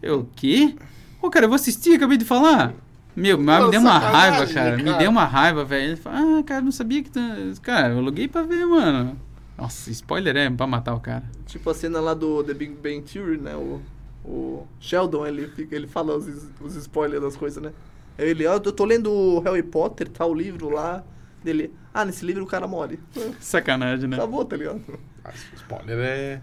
Eu, 0.00 0.28
quê? 0.36 0.74
Pô, 1.20 1.28
cara, 1.28 1.46
eu 1.46 1.48
vou 1.48 1.56
assistir, 1.56 1.96
acabei 1.96 2.16
de 2.16 2.24
falar. 2.24 2.72
Meu, 3.16 3.36
mas 3.38 3.64
me 3.64 3.70
deu 3.72 3.80
uma 3.80 3.98
raiva, 3.98 4.46
cara. 4.46 4.76
Me 4.76 4.84
cara. 4.84 4.98
deu 4.98 5.10
uma 5.10 5.24
raiva, 5.24 5.64
velho. 5.64 5.84
Ele 5.88 5.96
falou, 5.96 6.38
ah, 6.38 6.42
cara, 6.44 6.60
não 6.60 6.70
sabia 6.70 7.02
que 7.02 7.10
tu... 7.10 7.18
Cara, 7.62 7.88
eu 7.94 7.98
aluguei 7.98 8.28
pra 8.28 8.42
ver, 8.42 8.64
mano. 8.66 9.18
Nossa, 9.56 9.90
spoiler 9.90 10.36
é 10.36 10.50
pra 10.50 10.66
matar 10.66 10.94
o 10.94 11.00
cara. 11.00 11.24
tipo 11.46 11.70
a 11.70 11.74
cena 11.74 12.00
lá 12.00 12.12
do 12.12 12.44
The 12.44 12.52
Big 12.52 12.74
Bang 12.74 13.02
Theory, 13.02 13.38
né? 13.38 13.54
O, 13.56 13.80
o 14.24 14.66
Sheldon, 14.78 15.26
ele, 15.26 15.48
fica, 15.48 15.74
ele 15.74 15.86
fala 15.86 16.16
os, 16.16 16.26
os 16.60 16.76
spoilers 16.76 17.22
das 17.22 17.36
coisas, 17.36 17.62
né? 17.62 17.72
Ele, 18.18 18.46
ó, 18.46 18.54
eu 18.54 18.72
tô 18.72 18.84
lendo 18.84 19.10
o 19.10 19.40
Harry 19.40 19.62
Potter, 19.62 20.08
tá 20.08 20.24
o 20.26 20.34
livro 20.34 20.68
lá. 20.70 21.02
Dele, 21.42 21.72
ah, 21.92 22.04
nesse 22.04 22.24
livro 22.24 22.44
o 22.44 22.46
cara 22.46 22.66
morre. 22.66 22.98
Sacanagem, 23.40 24.08
né? 24.08 24.16
Acabou, 24.16 24.44
tá 24.44 24.56
ligado? 24.56 24.82
Ah, 25.24 25.32
spoiler 25.54 25.98
é... 25.98 26.40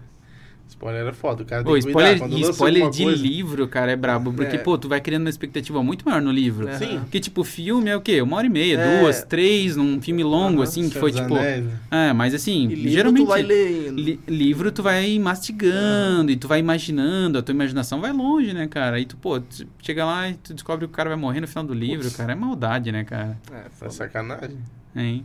Spoiler 0.74 1.06
é 1.06 1.12
foda. 1.12 1.42
O 1.44 1.46
cara 1.46 1.62
tem 1.62 1.72
Pô, 1.72 1.78
que 1.80 1.86
spoiler, 1.88 2.18
cuidar. 2.18 2.28
Quando 2.28 2.38
e 2.38 2.50
spoiler 2.50 2.90
de 2.90 3.02
coisa- 3.04 3.22
livro, 3.22 3.68
cara, 3.68 3.92
é 3.92 3.96
brabo. 3.96 4.32
Porque, 4.32 4.56
É. 4.56 4.58
pô, 4.58 4.76
tu 4.76 4.88
vai 4.88 5.00
criando 5.00 5.22
uma 5.22 5.30
expectativa 5.30 5.82
muito 5.82 6.04
maior 6.04 6.20
no 6.20 6.32
livro. 6.32 6.68
É. 6.68 6.76
Sim. 6.78 6.98
Porque, 7.00 7.20
tipo, 7.20 7.44
filme 7.44 7.88
é 7.88 7.96
o 7.96 8.00
quê? 8.00 8.20
Uma 8.20 8.36
hora 8.38 8.46
e 8.46 8.50
meia, 8.50 8.76
É. 8.78 9.00
duas, 9.00 9.22
três, 9.22 9.76
num 9.76 10.00
filme 10.02 10.24
longo, 10.24 10.62
assim, 10.62 10.88
que 10.90 10.98
foi, 10.98 11.12
tipo... 11.12 11.34
Anéis, 11.36 11.64
né? 11.64 11.78
É, 11.90 12.12
mas 12.12 12.34
assim, 12.34 12.64
E 12.68 12.74
livro 12.74 12.90
geralmente... 12.90 13.22
tu 13.24 13.28
vai 13.28 13.42
ler 13.42 13.88
indo. 13.88 14.00
Li- 14.00 14.20
livro 14.26 14.72
tu 14.72 14.82
vai 14.82 15.16
mastigando 15.18 16.30
e 16.32 16.36
tu 16.36 16.48
vai 16.48 16.58
imaginando, 16.58 17.38
a 17.38 17.42
tua 17.42 17.54
imaginação 17.54 18.00
vai 18.00 18.12
longe, 18.12 18.52
né, 18.52 18.66
cara? 18.66 18.96
Aí 18.96 19.04
tu, 19.06 19.16
pô, 19.16 19.38
tu 19.40 19.66
chega 19.80 20.04
lá 20.04 20.28
e 20.28 20.34
tu 20.34 20.52
descobre 20.54 20.86
que 20.86 20.92
o 20.92 20.96
cara 20.96 21.08
vai 21.10 21.18
morrer 21.18 21.40
no 21.40 21.46
final 21.48 21.64
do 21.64 21.72
livro, 21.74 22.10
cara. 22.10 22.32
É 22.32 22.34
maldade, 22.34 22.90
né, 22.90 23.04
cara? 23.04 23.38
É, 23.52 23.66
É 23.66 23.70
foda. 23.70 23.90
sacanagem. 23.92 24.58
Hein? 24.96 25.24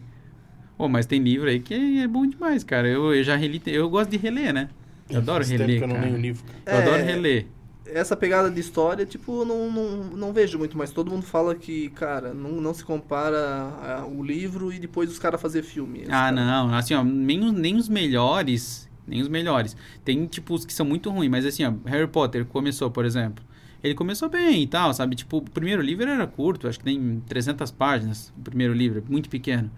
Pô, 0.77 0.87
mas 0.87 1.05
tem 1.05 1.21
livro 1.21 1.49
aí 1.49 1.59
que 1.59 1.99
é 1.99 2.07
bom 2.07 2.25
demais, 2.25 2.63
cara. 2.63 2.87
Eu, 2.87 3.13
eu 3.13 3.23
já 3.23 3.35
reli, 3.35 3.61
eu 3.65 3.89
gosto 3.89 4.09
de 4.11 4.17
reler, 4.17 4.53
né? 4.53 4.69
Eu 5.09 5.19
adoro 5.19 5.43
tempo 5.45 5.57
reler, 5.59 5.77
que 5.77 5.83
eu 5.83 5.87
não 5.87 5.95
cara. 5.95 6.07
leio 6.07 6.17
livro. 6.21 6.43
Eu 6.65 6.73
É. 6.73 6.77
adoro 6.81 7.03
reler. 7.03 7.45
Essa 7.85 8.15
pegada 8.15 8.51
de 8.51 8.59
história, 8.59 9.03
tipo, 9.05 9.41
eu 9.41 9.45
não, 9.45 9.71
não, 9.71 10.03
não 10.15 10.33
vejo 10.33 10.59
muito, 10.59 10.77
mas 10.77 10.91
todo 10.91 11.09
mundo 11.09 11.23
fala 11.25 11.55
que, 11.55 11.89
cara, 11.89 12.33
não, 12.35 12.51
não 12.61 12.71
se 12.73 12.83
compara 12.85 13.37
a- 13.39 14.05
o 14.05 14.23
livro 14.23 14.71
e 14.71 14.77
depois 14.77 15.09
os 15.09 15.17
caras 15.17 15.41
fazer 15.41 15.63
filme. 15.63 16.01
Esse 16.01 16.11
Ah, 16.11 16.29
cara- 16.29 16.31
não. 16.33 16.73
Assim, 16.75 16.93
ó, 16.93 17.03
nem, 17.03 17.43
os- 17.43 17.51
nem 17.53 17.75
os 17.75 17.89
melhores. 17.89 18.87
Nem 19.07 19.21
os 19.21 19.27
melhores. 19.27 19.75
Tem, 20.05 20.23
tipo, 20.27 20.53
os 20.53 20.65
que 20.65 20.71
são 20.73 20.85
muito 20.85 21.09
ruins, 21.09 21.31
mas 21.31 21.43
assim, 21.45 21.63
ó, 21.65 21.73
Harry 21.85 22.05
Potter 22.07 22.45
começou, 22.45 22.91
por 22.91 23.05
exemplo. 23.05 23.43
Ele 23.83 23.95
começou 23.95 24.29
bem 24.29 24.61
e 24.61 24.67
tal, 24.67 24.93
sabe? 24.93 25.15
Tipo, 25.15 25.37
o 25.37 25.41
primeiro 25.41 25.81
livro 25.81 26.07
era 26.07 26.27
curto, 26.27 26.67
acho 26.67 26.77
que 26.77 26.85
tem 26.85 27.23
300 27.27 27.71
páginas, 27.71 28.31
o 28.37 28.41
primeiro 28.41 28.73
livro, 28.73 29.03
muito 29.09 29.29
pequeno. 29.29 29.71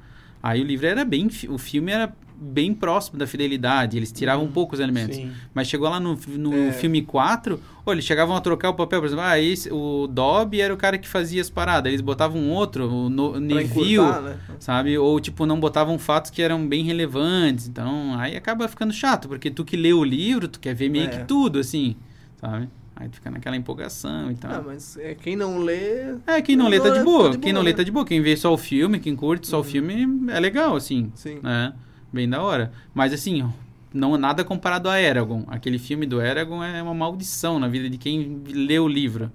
Aí 0.44 0.60
o 0.60 0.66
livro 0.66 0.86
era 0.88 1.06
bem. 1.06 1.30
O 1.48 1.58
filme 1.58 1.92
era 1.94 2.14
bem 2.44 2.74
próximo 2.74 3.20
da 3.20 3.28
fidelidade, 3.28 3.96
eles 3.96 4.12
tiravam 4.12 4.46
um 4.46 4.52
pouco 4.52 4.74
os 4.74 4.80
elementos. 4.80 5.16
Sim. 5.16 5.32
Mas 5.54 5.68
chegou 5.68 5.88
lá 5.88 6.00
no, 6.00 6.18
no 6.38 6.54
É. 6.54 6.72
filme 6.72 7.04
4, 7.04 7.60
ô, 7.86 7.92
eles 7.92 8.04
chegavam 8.04 8.36
a 8.36 8.42
trocar 8.42 8.70
o 8.70 8.74
papel, 8.74 9.00
por 9.00 9.06
exemplo, 9.06 9.24
ah, 9.24 9.40
esse, 9.40 9.72
o 9.72 10.08
Dobby 10.08 10.60
era 10.60 10.74
o 10.74 10.78
cara 10.78 10.98
que 10.98 11.08
fazia 11.08 11.40
as 11.42 11.50
paradas, 11.52 11.90
eles 11.92 12.02
botavam 12.02 12.50
outro, 12.50 12.90
o 12.92 13.10
no, 13.10 13.40
Neville, 13.40 13.98
né? 14.02 14.38
sabe? 14.60 14.98
Ou, 14.98 15.20
tipo, 15.20 15.46
não 15.46 15.60
botavam 15.60 16.00
fatos 16.00 16.32
que 16.32 16.42
eram 16.42 16.68
bem 16.68 16.84
relevantes. 16.84 17.68
Então, 17.68 18.18
aí 18.20 18.36
acaba 18.36 18.68
ficando 18.68 18.92
chato, 18.92 19.28
porque 19.28 19.52
tu 19.52 19.64
que 19.64 19.78
lê 19.78 19.94
o 19.94 20.04
livro, 20.04 20.48
tu 20.48 20.60
quer 20.60 20.74
ver 20.74 20.90
meio 20.90 21.06
É. 21.06 21.08
que 21.10 21.24
tudo, 21.26 21.60
assim, 21.60 21.96
sabe? 22.38 22.68
Aí 22.96 23.08
tu 23.10 23.16
fica 23.16 23.32
naquela 23.32 23.56
empolgação 23.56 24.30
e 24.32 24.36
tal. 24.36 24.52
Ah, 24.52 24.64
mas 24.66 24.96
é, 24.98 25.16
quem 25.16 25.36
não 25.36 25.58
lê. 25.60 26.14
É, 26.28 26.40
quem 26.42 26.56
não 26.56 26.68
lê 26.68 26.80
tá 26.80 26.90
de 26.90 26.98
Tá 27.00 27.04
boa. 27.04 27.30
de 27.32 27.38
Quem 27.40 27.52
boa, 27.52 27.54
não 27.54 27.62
lê 27.62 27.72
né? 27.72 27.78
tá 27.78 27.84
de 27.84 27.92
boa. 27.92 28.06
Quem 28.06 28.22
vê 28.22 28.38
só 28.38 28.54
o 28.54 28.58
filme, 28.58 29.00
quem 29.00 29.16
curte 29.16 29.48
só 29.48 29.60
o 29.60 29.64
filme, 29.64 30.30
é 30.32 30.40
legal, 30.40 30.76
assim. 30.76 31.12
Sim. 31.16 31.40
né? 31.42 31.74
Bem 32.12 32.30
da 32.30 32.42
hora. 32.42 32.72
Mas 32.94 33.14
assim, 33.14 33.50
não 33.94 34.18
nada 34.18 34.44
comparado 34.44 34.90
a 34.90 35.00
Eragon. 35.00 35.44
Aquele 35.48 35.80
filme 35.80 36.06
do 36.06 36.22
Eragon 36.22 36.64
é 36.64 36.82
uma 36.82 36.94
maldição 36.94 37.60
na 37.60 37.68
vida 37.68 37.90
de 37.90 37.98
quem 37.98 38.42
lê 38.48 38.80
o 38.80 38.88
livro. 38.88 39.32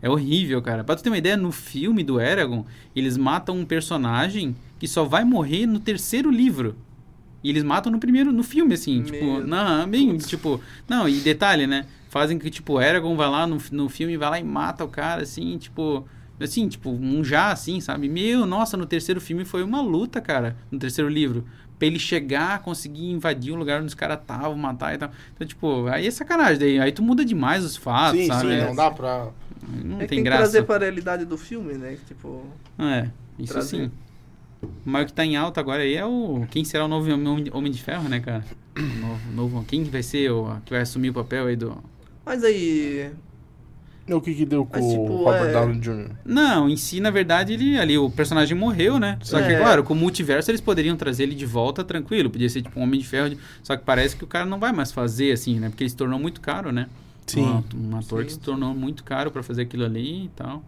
É 0.00 0.08
horrível, 0.08 0.62
cara. 0.62 0.84
Pra 0.84 0.94
tu 0.94 1.02
ter 1.02 1.10
uma 1.10 1.18
ideia, 1.18 1.36
no 1.36 1.50
filme 1.50 2.04
do 2.04 2.20
Eragon, 2.20 2.64
eles 2.94 3.16
matam 3.16 3.56
um 3.56 3.64
personagem 3.64 4.54
que 4.78 4.86
só 4.86 5.04
vai 5.04 5.24
morrer 5.24 5.66
no 5.66 5.80
terceiro 5.80 6.30
livro. 6.30 6.76
E 7.42 7.50
eles 7.50 7.62
matam 7.62 7.90
no 7.92 7.98
primeiro, 7.98 8.32
no 8.32 8.42
filme, 8.42 8.74
assim, 8.74 9.02
tipo, 9.02 9.24
Meu 9.24 9.46
não, 9.46 9.88
bem, 9.88 10.16
tipo, 10.18 10.60
não, 10.88 11.08
e 11.08 11.20
detalhe, 11.20 11.66
né? 11.66 11.86
Fazem 12.08 12.38
que, 12.38 12.50
tipo, 12.50 12.74
o 12.74 12.80
Eragon 12.80 13.16
vai 13.16 13.28
lá 13.28 13.46
no, 13.46 13.58
no 13.70 13.88
filme, 13.88 14.16
vai 14.16 14.30
lá 14.30 14.40
e 14.40 14.44
mata 14.44 14.84
o 14.84 14.88
cara, 14.88 15.22
assim, 15.22 15.56
tipo, 15.56 16.04
assim, 16.40 16.68
tipo, 16.68 16.90
um 16.90 17.22
já, 17.22 17.52
assim, 17.52 17.80
sabe? 17.80 18.08
Meu, 18.08 18.44
nossa, 18.44 18.76
no 18.76 18.86
terceiro 18.86 19.20
filme 19.20 19.44
foi 19.44 19.62
uma 19.62 19.80
luta, 19.80 20.20
cara, 20.20 20.56
no 20.70 20.78
terceiro 20.78 21.08
livro. 21.08 21.44
Pra 21.78 21.86
ele 21.86 21.98
chegar, 21.98 22.60
conseguir 22.62 23.10
invadir 23.10 23.52
o 23.52 23.56
lugar 23.56 23.78
onde 23.78 23.86
os 23.88 23.94
caras 23.94 24.18
estavam, 24.20 24.56
matar 24.56 24.94
e 24.94 24.98
tal. 24.98 25.10
Então, 25.34 25.46
tipo, 25.46 25.86
aí 25.86 26.06
é 26.06 26.10
sacanagem, 26.10 26.58
daí, 26.58 26.80
aí 26.80 26.90
tu 26.92 27.02
muda 27.02 27.24
demais 27.24 27.64
os 27.64 27.76
fatos, 27.76 28.20
sim, 28.20 28.26
sabe? 28.26 28.48
sim, 28.48 28.52
É, 28.54 28.66
não 28.66 28.74
dá 28.74 28.90
pra. 28.90 29.28
Não 29.84 29.96
É 29.96 29.98
tem 30.00 30.08
tem 30.08 30.18
que 30.18 30.24
graça. 30.24 30.42
trazer 30.42 30.62
pra 30.64 30.78
realidade 30.78 31.24
do 31.24 31.36
filme, 31.38 31.74
né? 31.74 31.96
Tipo. 32.08 32.44
É, 32.78 33.08
isso 33.38 33.52
Trazer. 33.52 33.68
sim. 33.84 33.90
Mas 34.84 35.04
o 35.04 35.06
que 35.06 35.12
tá 35.12 35.24
em 35.24 35.36
alta 35.36 35.60
agora 35.60 35.82
aí 35.82 35.94
é 35.94 36.04
o. 36.04 36.44
Quem 36.50 36.64
será 36.64 36.84
o 36.84 36.88
novo 36.88 37.08
Homem- 37.12 37.50
Homem 37.52 37.70
de 37.70 37.80
Ferro, 37.82 38.08
né, 38.08 38.18
cara? 38.20 38.44
O 38.76 39.00
novo, 39.00 39.32
novo- 39.32 39.64
quem 39.66 39.84
vai 39.84 40.02
ser 40.02 40.30
o 40.32 40.56
que 40.64 40.72
vai 40.72 40.82
assumir 40.82 41.10
o 41.10 41.14
papel 41.14 41.46
aí 41.46 41.54
do. 41.56 41.76
Mas 42.24 42.42
aí. 42.44 43.10
O 44.10 44.20
que 44.20 44.34
que 44.34 44.44
deu 44.46 44.64
com 44.64 44.76
Mas, 44.76 44.84
o 44.84 44.90
tipo, 44.90 45.16
Robert 45.24 45.48
é- 45.48 45.52
Downey 45.52 45.78
Jr.? 45.80 46.10
Não, 46.24 46.68
em 46.68 46.76
si, 46.76 47.00
na 47.00 47.10
verdade, 47.10 47.52
ele 47.52 47.78
ali, 47.78 47.98
o 47.98 48.10
personagem 48.10 48.56
morreu, 48.56 48.98
né? 48.98 49.18
Só 49.22 49.38
que, 49.40 49.52
É. 49.52 49.58
claro, 49.58 49.82
com 49.84 49.92
o 49.92 49.96
multiverso 49.96 50.50
eles 50.50 50.60
poderiam 50.60 50.96
trazer 50.96 51.24
ele 51.24 51.34
de 51.34 51.44
volta 51.46 51.84
tranquilo. 51.84 52.30
Podia 52.30 52.48
ser 52.48 52.62
tipo 52.62 52.78
um 52.80 52.82
Homem 52.84 53.00
de 53.00 53.06
Ferro. 53.06 53.30
de- 53.30 53.38
Só 53.62 53.76
que 53.76 53.84
parece 53.84 54.16
que 54.16 54.24
o 54.24 54.26
cara 54.26 54.46
não 54.46 54.58
vai 54.58 54.72
mais 54.72 54.90
fazer 54.92 55.32
assim, 55.32 55.58
né? 55.60 55.68
Porque 55.68 55.82
ele 55.84 55.90
se 55.90 55.96
tornou 55.96 56.18
muito 56.18 56.40
caro, 56.40 56.72
né? 56.72 56.86
Sim. 57.26 57.42
Um, 57.42 57.90
um 57.92 57.96
ator 57.98 58.20
Sim, 58.20 58.26
que 58.26 58.32
se 58.32 58.38
tornou 58.40 58.74
muito 58.74 59.04
caro 59.04 59.30
pra 59.30 59.42
fazer 59.42 59.62
aquilo 59.62 59.84
ali 59.84 60.24
e 60.24 60.30
tal. 60.34 60.62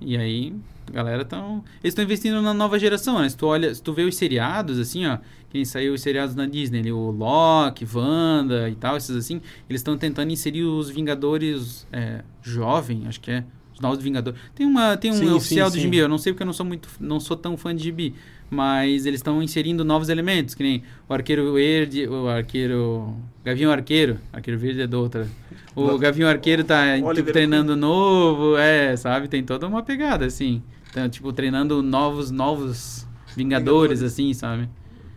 E 0.00 0.16
aí, 0.16 0.54
galera 0.92 1.24
tão. 1.24 1.64
Eles 1.82 1.92
estão 1.92 2.04
investindo 2.04 2.40
na 2.40 2.54
nova 2.54 2.78
geração, 2.78 3.18
né? 3.18 3.28
Se 3.28 3.36
tu 3.36 3.46
olha, 3.46 3.74
se 3.74 3.82
tu 3.82 3.92
vê 3.92 4.02
os 4.04 4.16
seriados, 4.16 4.78
assim, 4.78 5.06
ó, 5.06 5.18
quem 5.50 5.64
saiu 5.64 5.94
os 5.94 6.00
seriados 6.00 6.34
na 6.34 6.46
Disney, 6.46 6.80
ali, 6.80 6.92
o 6.92 7.10
Loki, 7.10 7.86
Wanda 7.92 8.68
e 8.68 8.74
tal, 8.74 8.96
esses 8.96 9.14
assim, 9.14 9.40
eles 9.68 9.80
estão 9.80 9.96
tentando 9.98 10.32
inserir 10.32 10.64
os 10.64 10.88
Vingadores 10.88 11.86
é, 11.92 12.22
jovem, 12.42 13.06
acho 13.06 13.20
que 13.20 13.30
é. 13.30 13.44
Os 13.74 13.80
novos 13.80 14.02
Vingadores. 14.02 14.38
Tem 14.54 14.66
uma, 14.66 14.96
tem 14.96 15.10
um 15.10 15.14
Sim, 15.14 15.26
sim, 15.26 15.32
oficial 15.32 15.68
do 15.70 15.74
sim. 15.74 15.80
gibi, 15.82 15.98
eu 15.98 16.08
não 16.08 16.18
sei 16.18 16.32
porque 16.32 16.42
eu 16.42 16.46
não 16.46 16.52
sou 16.52 16.66
muito, 16.66 16.88
não 16.98 17.20
sou 17.20 17.36
tão 17.36 17.56
fã 17.56 17.74
de 17.74 17.82
gibi, 17.82 18.14
mas 18.50 19.06
eles 19.06 19.20
estão 19.20 19.42
inserindo 19.42 19.84
novos 19.84 20.08
elementos, 20.08 20.54
que 20.54 20.62
nem 20.62 20.82
o 21.08 21.14
arqueiro 21.14 21.52
verde, 21.54 22.06
o 22.08 22.28
arqueiro, 22.28 23.14
Gavião 23.44 23.70
Arqueiro, 23.70 24.18
arqueiro 24.32 24.58
verde 24.60 24.80
é 24.82 24.86
do 24.86 24.98
outra. 25.00 25.26
O 25.74 25.86
Não. 25.86 25.98
Gavião 25.98 26.28
Arqueiro 26.28 26.64
tá 26.64 26.82
tipo, 27.14 27.30
treinando 27.32 27.76
novo, 27.76 28.56
é, 28.56 28.96
sabe? 28.96 29.28
Tem 29.28 29.42
toda 29.44 29.66
uma 29.68 29.82
pegada 29.82 30.26
assim. 30.26 30.62
Então, 30.90 31.08
tipo, 31.08 31.32
treinando 31.32 31.80
novos 31.82 32.30
novos 32.32 33.06
Vingadores, 33.36 34.00
Vingadores. 34.00 34.02
assim, 34.02 34.34
sabe? 34.34 34.68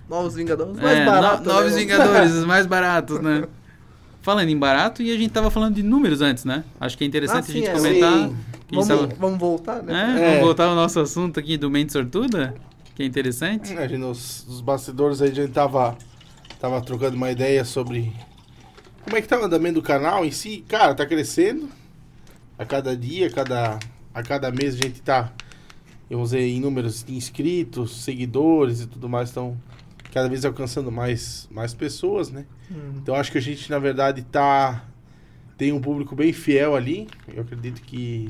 Novos 0.07 0.35
Vingadores. 0.35 0.77
Mais 0.79 0.97
É, 0.99 1.05
barato. 1.05 1.43
no- 1.47 1.53
novos 1.55 1.71
né? 1.73 1.79
Vingadores, 1.79 2.31
os 2.33 2.45
mais 2.45 2.67
baratos, 2.67 3.19
né? 3.19 3.45
Falando 4.21 4.47
em 4.47 4.57
barato, 4.57 5.01
e 5.01 5.11
a 5.11 5.17
gente 5.17 5.31
tava 5.31 5.49
falando 5.51 5.73
de 5.75 5.83
números 5.83 6.21
antes, 6.21 6.45
né? 6.45 6.63
Acho 6.79 6.97
que 6.97 7.03
é 7.03 7.07
interessante 7.07 7.37
Ah, 7.37 7.39
a 7.39 7.43
sim, 7.43 7.53
gente 7.53 7.67
é. 7.67 7.73
comentar. 7.73 8.13
A 8.13 8.29
Vamos, 8.71 8.87
tava- 8.87 9.09
vamos 9.19 9.39
voltar, 9.39 9.83
né? 9.83 9.93
É, 9.93 10.21
É. 10.21 10.27
Vamos 10.29 10.45
voltar 10.45 10.65
ao 10.65 10.75
nosso 10.75 10.99
assunto 10.99 11.39
aqui 11.39 11.57
do 11.57 11.69
Mente 11.69 11.91
Sortuda, 11.91 12.53
que 12.95 13.03
é 13.03 13.05
interessante. 13.05 13.73
A 13.77 13.87
gente, 13.87 13.97
nos, 13.97 14.45
nos 14.47 14.61
bastidores 14.61 15.21
aí 15.21 15.31
a 15.31 15.33
gente 15.33 15.51
tava, 15.51 15.97
tava 16.59 16.81
trocando 16.81 17.15
uma 17.15 17.31
ideia 17.31 17.65
sobre 17.65 18.13
como 19.03 19.17
é 19.17 19.21
que 19.21 19.27
tá 19.27 19.39
o 19.39 19.43
andamento 19.43 19.75
do 19.75 19.81
canal 19.81 20.25
em 20.25 20.31
si. 20.31 20.63
Cara, 20.67 20.95
tá 20.95 21.05
crescendo. 21.05 21.69
A 22.57 22.65
cada 22.65 22.95
dia, 22.95 23.27
a 23.27 23.31
cada, 23.31 23.79
a 24.13 24.23
cada 24.23 24.51
mês 24.51 24.75
a 24.75 24.77
gente 24.77 25.01
tá, 25.01 25.33
vamos 26.09 26.29
dizer, 26.29 26.47
em 26.47 26.59
números 26.59 27.03
de 27.03 27.15
inscritos, 27.15 28.03
seguidores 28.03 28.81
e 28.81 28.87
tudo 28.87 29.09
mais, 29.09 29.29
estão 29.29 29.57
cada 30.13 30.29
vez 30.29 30.45
alcançando 30.45 30.91
mais, 30.91 31.49
mais 31.51 31.73
pessoas, 31.73 32.29
né? 32.29 32.45
Hum. 32.71 32.93
Então 32.97 33.15
acho 33.15 33.31
que 33.31 33.39
a 33.39 33.41
gente, 33.41 33.69
na 33.69 33.79
verdade, 33.79 34.21
tá. 34.21 34.85
Tem 35.57 35.71
um 35.71 35.81
público 35.81 36.15
bem 36.15 36.31
fiel 36.31 36.75
ali. 36.75 37.07
Eu 37.27 37.41
acredito 37.41 37.81
que. 37.81 38.29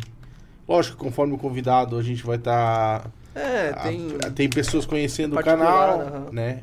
Lógico, 0.68 0.98
conforme 0.98 1.34
o 1.34 1.38
convidado, 1.38 1.98
a 1.98 2.04
gente 2.04 2.26
vai 2.26 2.38
estar. 2.38 3.12
É, 3.36 3.70
Ah, 3.76 3.88
tem. 3.88 4.08
tem 4.36 4.50
pessoas 4.50 4.86
conhecendo 4.86 5.36
o 5.38 5.44
canal, 5.44 6.02
aham. 6.02 6.26
né? 6.32 6.60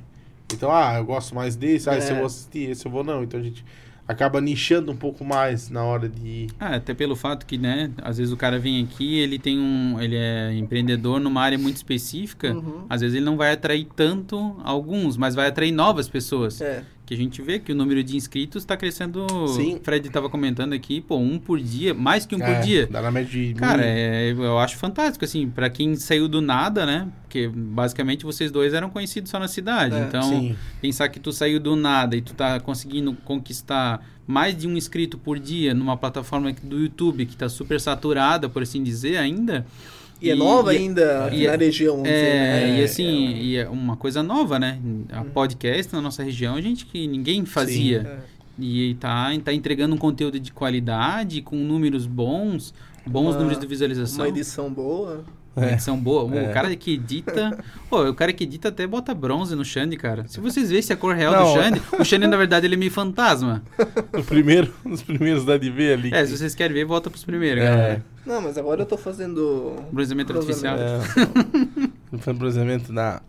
Então, 0.52 0.70
ah, 0.70 0.94
eu 0.98 1.04
gosto 1.04 1.34
mais 1.34 1.54
desse, 1.56 1.88
ah, 1.88 1.96
esse 1.96 2.10
eu 2.10 2.14
É. 2.16 2.18
vou 2.18 2.26
assistir, 2.26 2.70
esse 2.70 2.84
eu 2.86 2.90
vou 2.90 3.04
não. 3.04 3.22
Então 3.22 3.38
a 3.38 3.42
gente 3.42 3.64
acaba 4.08 4.40
nichando 4.40 4.90
um 4.90 4.96
pouco 4.96 5.24
mais 5.24 5.70
na 5.70 5.84
hora 5.84 6.08
de. 6.08 6.48
Ah, 6.58 6.74
até 6.76 6.92
pelo 6.92 7.14
fato 7.14 7.46
que, 7.46 7.56
né, 7.56 7.90
às 8.02 8.18
vezes 8.18 8.32
o 8.32 8.36
cara 8.36 8.58
vem 8.58 8.82
aqui, 8.82 9.18
ele 9.20 9.38
tem 9.38 9.58
um, 9.58 10.00
ele 10.00 10.16
é 10.16 10.52
empreendedor 10.54 11.20
numa 11.20 11.40
área 11.40 11.56
muito 11.56 11.76
específica, 11.76 12.52
Uhum. 12.52 12.84
às 12.88 13.00
vezes 13.00 13.14
ele 13.16 13.24
não 13.24 13.36
vai 13.36 13.52
atrair 13.52 13.86
tanto 13.94 14.56
alguns, 14.64 15.16
mas 15.16 15.34
vai 15.36 15.46
atrair 15.46 15.70
novas 15.70 16.08
pessoas. 16.08 16.60
É. 16.60 16.82
Que 17.10 17.14
a 17.14 17.16
gente 17.16 17.42
vê 17.42 17.58
que 17.58 17.72
o 17.72 17.74
número 17.74 18.04
de 18.04 18.16
inscritos 18.16 18.62
está 18.62 18.76
crescendo. 18.76 19.26
Sim. 19.48 19.74
O 19.74 19.80
Fred 19.80 20.06
estava 20.06 20.30
comentando 20.30 20.74
aqui, 20.74 21.00
pô, 21.00 21.16
um 21.16 21.40
por 21.40 21.58
dia, 21.58 21.92
mais 21.92 22.24
que 22.24 22.36
um 22.36 22.40
É, 22.40 22.54
por 22.54 22.62
dia. 22.62 22.86
Dá 22.86 23.02
na 23.02 23.10
média 23.10 23.28
de. 23.28 23.52
Cara, 23.54 23.82
é, 23.84 24.30
eu 24.30 24.56
acho 24.60 24.76
fantástico, 24.76 25.24
assim, 25.24 25.50
pra 25.50 25.68
quem 25.68 25.96
saiu 25.96 26.28
do 26.28 26.40
nada, 26.40 26.86
né? 26.86 27.08
Porque 27.22 27.48
basicamente 27.48 28.24
vocês 28.24 28.52
dois 28.52 28.72
eram 28.74 28.88
conhecidos 28.90 29.28
só 29.28 29.40
na 29.40 29.48
cidade. 29.48 29.96
É, 29.96 30.02
então, 30.02 30.22
Sim. 30.22 30.56
pensar 30.80 31.08
que 31.08 31.18
tu 31.18 31.32
saiu 31.32 31.58
do 31.58 31.74
nada 31.74 32.14
e 32.14 32.20
tu 32.20 32.32
tá 32.32 32.60
conseguindo 32.60 33.12
conquistar 33.24 34.06
mais 34.24 34.56
de 34.56 34.68
um 34.68 34.76
inscrito 34.76 35.18
por 35.18 35.36
dia 35.36 35.74
numa 35.74 35.96
plataforma 35.96 36.52
do 36.62 36.78
YouTube 36.78 37.26
que 37.26 37.36
tá 37.36 37.48
super 37.48 37.80
saturada, 37.80 38.48
por 38.48 38.62
assim 38.62 38.84
dizer, 38.84 39.16
ainda. 39.16 39.66
E, 40.20 40.30
é 40.30 40.34
nova 40.34 40.74
e- 40.74 40.78
ainda 40.78 41.26
aqui 41.26 41.42
e- 41.42 41.46
na 41.46 41.56
região, 41.56 41.96
vamos 41.96 42.08
dizer, 42.10 42.26
É, 42.26 42.60
né? 42.66 42.80
e 42.80 42.84
assim, 42.84 43.28
e 43.36 43.56
é 43.56 43.68
uma 43.68 43.96
coisa 43.96 44.22
nova, 44.22 44.58
né? 44.58 44.78
A 45.12 45.24
podcast 45.24 45.92
na 45.94 46.00
nossa 46.02 46.22
região, 46.22 46.54
a 46.56 46.60
gente 46.60 46.84
que 46.86 47.06
ninguém 47.06 47.44
fazia. 47.44 48.20
É. 48.26 48.40
E 48.62 48.94
tá, 49.00 49.30
tá 49.42 49.52
entregando 49.54 49.94
um 49.94 49.98
conteúdo 49.98 50.38
de 50.38 50.52
qualidade, 50.52 51.40
com 51.40 51.56
números 51.56 52.06
bons, 52.06 52.74
bons 53.06 53.30
Uma- 53.30 53.38
números 53.38 53.58
de 53.58 53.66
visualização. 53.66 54.18
Uma 54.24 54.28
edição 54.28 54.70
boa. 54.70 55.24
É. 55.56 55.72
edição 55.72 55.96
boa. 55.98 56.32
É. 56.38 56.48
O 56.50 56.52
cara 56.54 56.74
que 56.76 56.94
edita. 56.94 57.58
Pô, 57.90 58.08
o 58.08 58.14
cara 58.14 58.32
que 58.32 58.44
edita 58.44 58.68
até 58.68 58.86
bota 58.86 59.12
bronze 59.12 59.54
no 59.56 59.64
Xande, 59.64 59.96
cara. 59.96 60.24
Se 60.28 60.38
vocês 60.40 60.70
vissem 60.70 60.94
a 60.94 60.96
cor 60.96 61.14
real 61.14 61.32
Não. 61.32 61.42
do 61.54 61.60
Xande, 61.60 61.82
o 61.98 62.04
Xande, 62.04 62.26
na 62.28 62.36
verdade, 62.36 62.66
ele 62.66 62.74
é 62.76 62.78
meio 62.78 62.90
fantasma. 62.90 63.62
No 64.12 64.22
primeiro, 64.24 64.72
nos 64.84 65.02
primeiros 65.02 65.44
dá 65.44 65.56
de 65.58 65.68
ver 65.70 65.94
ali. 65.98 66.14
É, 66.14 66.24
se 66.24 66.36
vocês 66.36 66.54
querem 66.54 66.72
ver, 66.74 66.84
volta 66.84 67.10
pros 67.10 67.24
primeiros, 67.24 67.62
É. 67.62 67.66
galera. 67.66 68.04
Não, 68.24 68.40
mas 68.40 68.56
agora 68.56 68.82
eu 68.82 68.86
tô 68.86 68.96
fazendo. 68.96 69.74
Bronzeamento 69.90 70.32
artificial. 70.32 70.76
É. 70.78 70.98
Fazendo 72.18 72.38
bronzeamento 72.38 72.92
na. 72.92 73.20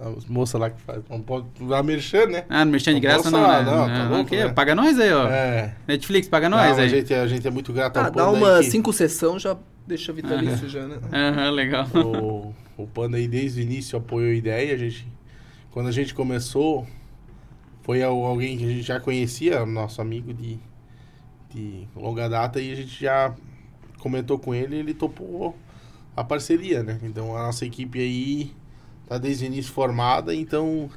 A 0.00 0.12
moça 0.28 0.56
lá 0.56 0.70
que 0.70 0.80
faz. 0.80 1.02
Não 1.10 1.20
pode. 1.20 1.46
A 1.74 1.82
merchan, 1.82 2.26
né? 2.26 2.44
Ah, 2.48 2.64
no 2.64 2.70
Merchan 2.70 2.90
de 2.92 2.94
Não 2.96 3.00
graça 3.00 3.30
não, 3.30 3.40
falar, 3.40 3.64
né? 3.64 3.70
não, 3.72 3.86
tá 3.86 3.94
Ah, 3.96 4.08
louco, 4.08 4.22
ok, 4.22 4.38
né? 4.44 4.48
Paga 4.50 4.74
nós 4.74 4.98
aí, 4.98 5.12
ó. 5.12 5.26
É. 5.28 5.74
Netflix, 5.88 6.28
paga 6.28 6.48
Não, 6.48 6.56
nós 6.56 6.78
a, 6.78 6.82
aí. 6.82 6.88
gente, 6.88 7.12
a 7.12 7.26
gente 7.26 7.46
é 7.46 7.50
muito 7.50 7.72
grato 7.72 7.96
ao 7.96 8.04
Ah, 8.04 8.08
dá 8.10 8.24
Panda 8.26 8.38
uma 8.38 8.56
aí 8.58 8.64
que- 8.64 8.70
cinco 8.70 8.92
sessão 8.92 9.38
já 9.40 9.56
deixa 9.88 10.12
vitalício 10.12 10.68
já, 10.68 10.86
né? 10.86 10.98
Aham, 11.12 11.50
legal. 11.50 11.86
O, 11.94 12.54
o 12.76 12.86
Panda 12.86 13.16
aí 13.16 13.26
desde 13.26 13.60
o 13.60 13.62
início 13.64 13.98
apoiou 13.98 14.30
a 14.30 14.34
ideia, 14.34 14.74
a 14.74 14.78
gente 14.78 15.06
quando 15.70 15.88
a 15.88 15.92
gente 15.92 16.14
começou, 16.14 16.86
foi 17.82 18.02
al- 18.02 18.24
alguém 18.24 18.56
que 18.58 18.64
a 18.64 18.68
gente 18.68 18.82
já 18.82 18.98
conhecia, 19.00 19.64
nosso 19.64 20.00
amigo 20.00 20.32
de, 20.34 20.58
de 21.54 21.86
longa 21.94 22.28
data, 22.28 22.60
e 22.60 22.72
a 22.72 22.74
gente 22.74 23.00
já 23.00 23.34
comentou 23.98 24.38
com 24.38 24.54
ele 24.54 24.76
e 24.76 24.78
ele 24.80 24.94
topou 24.94 25.56
a 26.16 26.24
parceria, 26.24 26.82
né? 26.82 26.98
Então 27.02 27.36
a 27.36 27.42
nossa 27.44 27.64
equipe 27.64 28.00
aí 28.00 28.52
tá 29.06 29.18
desde 29.18 29.44
o 29.44 29.46
início 29.46 29.72
formada, 29.72 30.34
então 30.34 30.90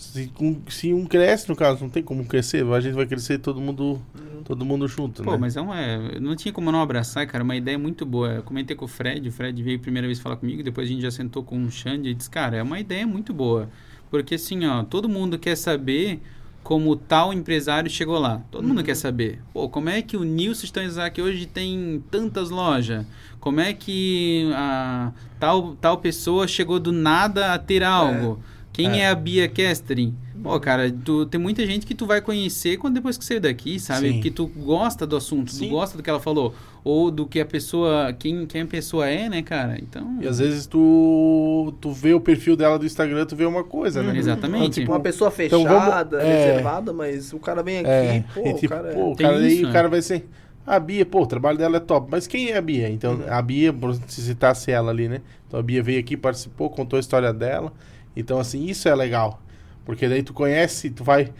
se, 0.00 0.32
um- 0.40 0.60
se 0.68 0.94
um 0.94 1.04
cresce, 1.04 1.48
no 1.48 1.54
caso, 1.54 1.82
não 1.82 1.90
tem 1.90 2.02
como 2.02 2.24
crescer, 2.24 2.64
a 2.66 2.80
gente 2.80 2.94
vai 2.94 3.06
crescer 3.06 3.38
todo 3.38 3.60
mundo, 3.60 4.00
todo 4.44 4.64
mundo 4.64 4.88
junto, 4.88 5.22
Pô, 5.22 5.32
né? 5.32 5.36
mas 5.36 5.56
é 5.56 5.60
uma, 5.60 5.76
não 6.18 6.34
tinha 6.34 6.52
como 6.52 6.72
não 6.72 6.80
abraçar, 6.80 7.26
cara, 7.26 7.44
uma 7.44 7.54
ideia 7.54 7.78
muito 7.78 8.06
boa. 8.06 8.28
Eu 8.30 8.42
comentei 8.42 8.74
com 8.74 8.86
o 8.86 8.88
Fred, 8.88 9.28
o 9.28 9.32
Fred 9.32 9.62
veio 9.62 9.76
a 9.76 9.80
primeira 9.80 10.08
vez 10.08 10.18
falar 10.18 10.36
comigo, 10.36 10.62
depois 10.62 10.88
a 10.88 10.90
gente 10.92 11.02
já 11.02 11.10
sentou 11.10 11.42
com 11.44 11.62
o 11.62 11.70
Xande 11.70 12.08
e 12.08 12.14
disse, 12.14 12.30
cara, 12.30 12.56
é 12.56 12.62
uma 12.62 12.80
ideia 12.80 13.06
muito 13.06 13.34
boa. 13.34 13.68
Porque 14.10 14.36
assim, 14.36 14.64
ó, 14.66 14.82
todo 14.82 15.08
mundo 15.08 15.38
quer 15.38 15.54
saber 15.56 16.20
como 16.62 16.96
tal 16.96 17.32
empresário 17.32 17.90
chegou 17.90 18.18
lá. 18.18 18.42
Todo 18.50 18.66
mundo 18.66 18.82
quer 18.82 18.94
saber. 18.96 19.40
Pô, 19.52 19.68
como 19.68 19.88
é 19.88 20.02
que 20.02 20.16
o 20.16 20.24
Nilson 20.24 20.66
Stanzak 20.66 21.20
hoje 21.20 21.46
tem 21.46 22.02
tantas 22.10 22.50
lojas? 22.50 23.04
Como 23.38 23.60
é 23.60 23.72
que 23.72 24.50
a 24.54 25.12
tal, 25.38 25.74
tal 25.76 25.98
pessoa 25.98 26.46
chegou 26.48 26.78
do 26.80 26.90
nada 26.92 27.54
a 27.54 27.58
ter 27.58 27.82
algo? 27.82 28.40
Quem 28.80 29.00
É. 29.00 29.04
é 29.04 29.08
a 29.08 29.14
Bia 29.14 29.48
Kestrin? 29.48 30.14
Pô, 30.42 30.58
cara, 30.58 30.90
tu, 31.04 31.26
tem 31.26 31.38
muita 31.38 31.66
gente 31.66 31.84
que 31.84 31.94
tu 31.94 32.06
vai 32.06 32.22
conhecer 32.22 32.78
quando 32.78 32.94
depois 32.94 33.18
que 33.18 33.24
sair 33.24 33.40
daqui, 33.40 33.78
sabe? 33.78 34.10
Sim. 34.10 34.20
Que 34.22 34.30
tu 34.30 34.46
gosta 34.46 35.06
do 35.06 35.14
assunto, 35.16 35.52
Sim. 35.52 35.66
tu 35.68 35.70
gosta 35.72 35.98
do 35.98 36.02
que 36.02 36.08
ela 36.08 36.18
falou. 36.20 36.54
Ou 36.82 37.10
do 37.10 37.26
que 37.26 37.38
a 37.40 37.44
pessoa, 37.44 38.10
quem, 38.18 38.46
quem 38.46 38.62
a 38.62 38.66
pessoa 38.66 39.06
é, 39.06 39.28
né, 39.28 39.42
cara? 39.42 39.76
Então... 39.82 40.16
E 40.18 40.26
às 40.26 40.38
vezes 40.38 40.66
tu, 40.66 41.74
tu 41.78 41.92
vê 41.92 42.14
o 42.14 42.20
perfil 42.20 42.56
dela 42.56 42.78
do 42.78 42.86
Instagram, 42.86 43.26
tu 43.26 43.36
vê 43.36 43.44
uma 43.44 43.62
coisa, 43.62 44.02
né? 44.02 44.16
Exatamente. 44.16 44.62
Então, 44.62 44.70
tipo, 44.70 44.92
Uma 44.92 45.00
pessoa 45.00 45.30
Então, 45.40 45.62
vamos- 45.62 45.84
fechada, 45.84 46.22
é. 46.22 46.46
reservada, 46.46 46.92
mas 46.94 47.34
o 47.34 47.38
cara 47.38 47.62
vem 47.62 47.80
aqui, 47.80 47.88
É, 47.90 48.24
pô, 48.34 48.40
e 48.48 48.54
tipo, 48.54 48.66
o 48.66 48.68
cara 48.78 48.88
é- 48.90 48.94
pô, 48.94 49.10
o 49.12 49.16
cara, 49.16 49.36
aí 49.36 49.52
isso, 49.60 49.68
o 49.68 49.72
cara 49.72 49.86
é. 49.88 49.90
vai 49.90 50.00
ser. 50.00 50.26
A 50.66 50.78
Bia, 50.78 51.04
pô, 51.04 51.22
o 51.22 51.26
trabalho 51.26 51.58
dela 51.58 51.76
é 51.76 51.80
top. 51.80 52.08
Mas 52.10 52.26
quem 52.26 52.50
é 52.50 52.56
a 52.56 52.62
Bia? 52.62 52.88
Então, 52.88 53.14
Uhum. 53.16 53.24
a 53.28 53.42
Bia, 53.42 53.72
por 53.72 53.94
se 54.06 54.22
citasse 54.22 54.70
ela 54.70 54.90
ali, 54.90 55.06
né? 55.08 55.20
Então 55.46 55.60
a 55.60 55.62
Bia 55.62 55.82
veio 55.82 56.00
aqui, 56.00 56.16
participou, 56.16 56.70
contou 56.70 56.96
a 56.96 57.00
história 57.00 57.32
dela. 57.32 57.72
Então, 58.16 58.38
assim, 58.38 58.64
isso 58.66 58.88
é 58.88 58.94
legal. 58.94 59.42
Porque 59.84 60.08
daí 60.08 60.22
tu 60.22 60.32
conhece, 60.32 60.90
tu 60.90 61.02
vai. 61.02 61.32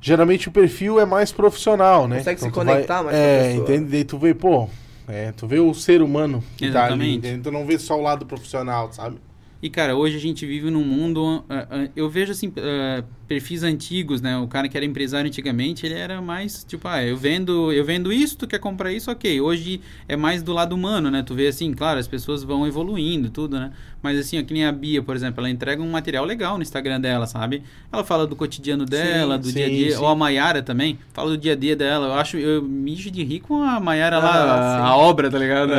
Geralmente 0.00 0.48
o 0.48 0.52
perfil 0.52 1.00
é 1.00 1.06
mais 1.06 1.32
profissional, 1.32 2.06
né? 2.06 2.18
Consegue 2.18 2.40
se 2.40 2.46
tu 2.48 2.52
conectar 2.52 3.02
vai... 3.02 3.12
mais 3.12 3.16
É, 3.16 3.54
entende? 3.54 3.90
Daí 3.90 4.04
tu 4.04 4.18
vê, 4.18 4.34
pô. 4.34 4.68
É, 5.08 5.32
tu 5.32 5.46
vê 5.46 5.60
o 5.60 5.72
ser 5.72 6.02
humano 6.02 6.42
que 6.56 6.70
tá 6.70 6.86
ali, 6.86 7.16
Exatamente. 7.16 7.42
Tu 7.42 7.50
não 7.50 7.64
vê 7.64 7.78
só 7.78 7.98
o 7.98 8.02
lado 8.02 8.26
profissional, 8.26 8.92
sabe? 8.92 9.18
E, 9.62 9.70
cara, 9.70 9.96
hoje 9.96 10.16
a 10.16 10.20
gente 10.20 10.44
vive 10.44 10.70
num 10.70 10.84
mundo. 10.84 11.44
ah, 11.48 11.66
ah, 11.70 11.88
eu 11.96 12.10
vejo, 12.10 12.32
assim, 12.32 12.52
ah, 12.58 13.04
perfis 13.26 13.62
antigos, 13.62 14.20
né? 14.20 14.36
O 14.38 14.46
cara 14.46 14.68
que 14.68 14.76
era 14.76 14.86
empresário 14.86 15.26
antigamente, 15.28 15.84
ele 15.84 15.94
era 15.94 16.20
mais 16.22 16.64
tipo, 16.64 16.86
ah, 16.88 17.02
eu 17.04 17.16
vendo, 17.16 17.72
eu 17.72 17.84
vendo 17.84 18.12
isso, 18.12 18.36
tu 18.38 18.46
quer 18.46 18.58
comprar 18.58 18.92
isso, 18.92 19.10
ok. 19.10 19.40
Hoje 19.40 19.80
é 20.08 20.16
mais 20.16 20.42
do 20.42 20.52
lado 20.52 20.74
humano, 20.74 21.10
né? 21.10 21.22
Tu 21.22 21.34
vê 21.34 21.48
assim, 21.48 21.72
claro, 21.74 21.98
as 21.98 22.06
pessoas 22.08 22.42
vão 22.42 22.66
evoluindo, 22.66 23.28
tudo, 23.30 23.58
né? 23.58 23.72
Mas 24.02 24.18
assim, 24.18 24.38
ó, 24.38 24.42
que 24.44 24.52
nem 24.54 24.64
a 24.64 24.70
Bia, 24.70 25.02
por 25.02 25.16
exemplo, 25.16 25.40
ela 25.40 25.50
entrega 25.50 25.82
um 25.82 25.90
material 25.90 26.24
legal 26.24 26.56
no 26.56 26.62
Instagram 26.62 27.00
dela, 27.00 27.26
sabe? 27.26 27.62
Ela 27.92 28.04
fala 28.04 28.26
do 28.26 28.36
cotidiano 28.36 28.84
dela, 28.84 29.36
do 29.36 29.48
sim, 29.48 29.54
dia 29.54 29.66
a 29.66 29.68
dia. 29.68 29.90
sim. 29.92 29.96
Ou 29.96 30.06
a 30.06 30.14
Maiara 30.14 30.62
também, 30.62 30.98
fala 31.12 31.30
do 31.30 31.36
dia 31.38 31.54
a 31.54 31.56
dia 31.56 31.74
dela. 31.74 32.06
Eu 32.06 32.12
acho, 32.14 32.36
eu 32.36 32.62
mijo 32.62 33.10
de 33.10 33.24
rir 33.24 33.40
com 33.40 33.62
a 33.62 33.80
Maiara 33.80 34.16
Ah, 34.18 34.20
lá, 34.20 34.54
a, 34.54 34.76
sim. 34.76 34.82
a 34.88 34.96
obra, 34.96 35.28
tá 35.30 35.38
ligado? 35.38 35.72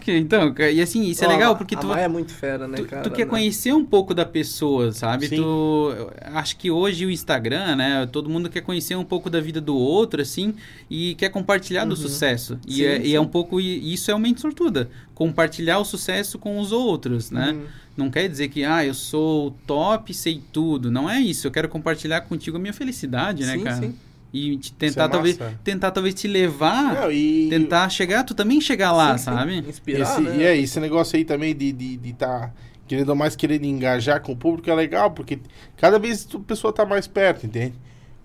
Que- 0.00 0.12
Então, 0.16 0.54
e 0.72 0.80
assim, 0.80 1.02
isso 1.04 1.24
é 1.24 1.28
legal 1.28 1.52
a- 1.52 1.56
porque 1.56 1.74
a 1.74 1.78
tu. 1.78 1.86
Maia 1.88 2.04
é 2.04 2.08
muito 2.08 2.32
fera, 2.32 2.68
né, 2.68 2.76
Tu, 2.76 2.84
cara? 2.84 3.02
tu 3.02 3.10
quer 3.10 3.24
né? 3.24 3.30
conhecer 3.30 3.72
um 3.72 3.84
pouco 3.84 4.14
da 4.14 4.24
pessoa, 4.24 4.92
sabe? 4.92 5.26
Sim. 5.26 5.36
Tu 5.36 5.96
acho 6.34 6.56
que 6.56 6.70
hoje 6.70 6.91
o 7.06 7.10
Instagram, 7.10 7.76
né? 7.76 8.06
Todo 8.10 8.28
mundo 8.28 8.48
quer 8.50 8.60
conhecer 8.60 8.94
um 8.96 9.04
pouco 9.04 9.28
da 9.30 9.40
vida 9.40 9.60
do 9.60 9.76
outro, 9.76 10.20
assim, 10.22 10.54
e 10.90 11.14
quer 11.14 11.28
compartilhar 11.30 11.84
do 11.84 11.96
sucesso. 11.96 12.58
E, 12.66 12.70
Uhum. 12.70 12.76
Sim, 12.76 12.84
é, 12.84 13.06
e 13.06 13.14
é 13.14 13.20
um 13.20 13.26
pouco 13.26 13.60
isso 13.60 14.10
é 14.10 14.14
uma 14.14 14.20
mente 14.20 14.40
sortuda, 14.40 14.88
compartilhar 15.14 15.78
o 15.78 15.84
sucesso 15.84 16.38
com 16.38 16.58
os 16.58 16.72
outros, 16.72 17.30
né? 17.30 17.52
Uhum. 17.52 17.64
Não 17.96 18.10
quer 18.10 18.28
dizer 18.28 18.48
que 18.48 18.64
ah, 18.64 18.84
eu 18.84 18.94
sou 18.94 19.48
o 19.48 19.50
top, 19.50 20.12
sei 20.14 20.40
tudo. 20.52 20.90
Não 20.90 21.08
é 21.10 21.20
isso. 21.20 21.46
Eu 21.46 21.50
quero 21.50 21.68
compartilhar 21.68 22.22
contigo 22.22 22.56
a 22.56 22.60
minha 22.60 22.72
felicidade, 22.72 23.44
né, 23.44 23.58
Sim, 23.58 23.64
cara? 23.64 23.76
sim. 23.76 23.94
E 24.32 24.56
te 24.56 24.64
Isso 24.68 24.74
tentar 24.78 25.04
é 25.04 25.08
talvez 25.08 25.38
tentar 25.62 25.90
talvez 25.90 26.14
te 26.14 26.26
levar, 26.26 26.94
Não, 27.02 27.12
e- 27.12 27.48
tentar 27.50 27.86
chegar, 27.90 28.24
tu 28.24 28.32
também 28.34 28.62
chegar 28.62 28.90
lá, 28.90 29.18
Sim, 29.18 29.24
sim. 29.24 29.24
sabe? 29.36 29.58
Inspirar, 29.58 30.00
Esse, 30.00 30.20
né? 30.22 30.36
E 30.38 30.42
é, 30.42 30.56
esse 30.56 30.80
negócio 30.80 31.16
aí 31.18 31.24
também 31.26 31.54
de 31.54 31.66
estar, 31.66 31.76
de, 31.78 31.96
de 31.98 32.12
tá, 32.14 32.50
querendo 32.86 33.10
ou 33.10 33.16
mais 33.16 33.34
querendo 33.36 33.64
engajar 33.64 34.20
com 34.22 34.32
o 34.32 34.36
público 34.36 34.70
é 34.70 34.74
legal, 34.74 35.10
porque 35.10 35.38
cada 35.76 35.98
vez 35.98 36.26
a 36.34 36.38
pessoa 36.40 36.72
tá 36.72 36.84
mais 36.84 37.06
perto, 37.06 37.46
entende? 37.46 37.74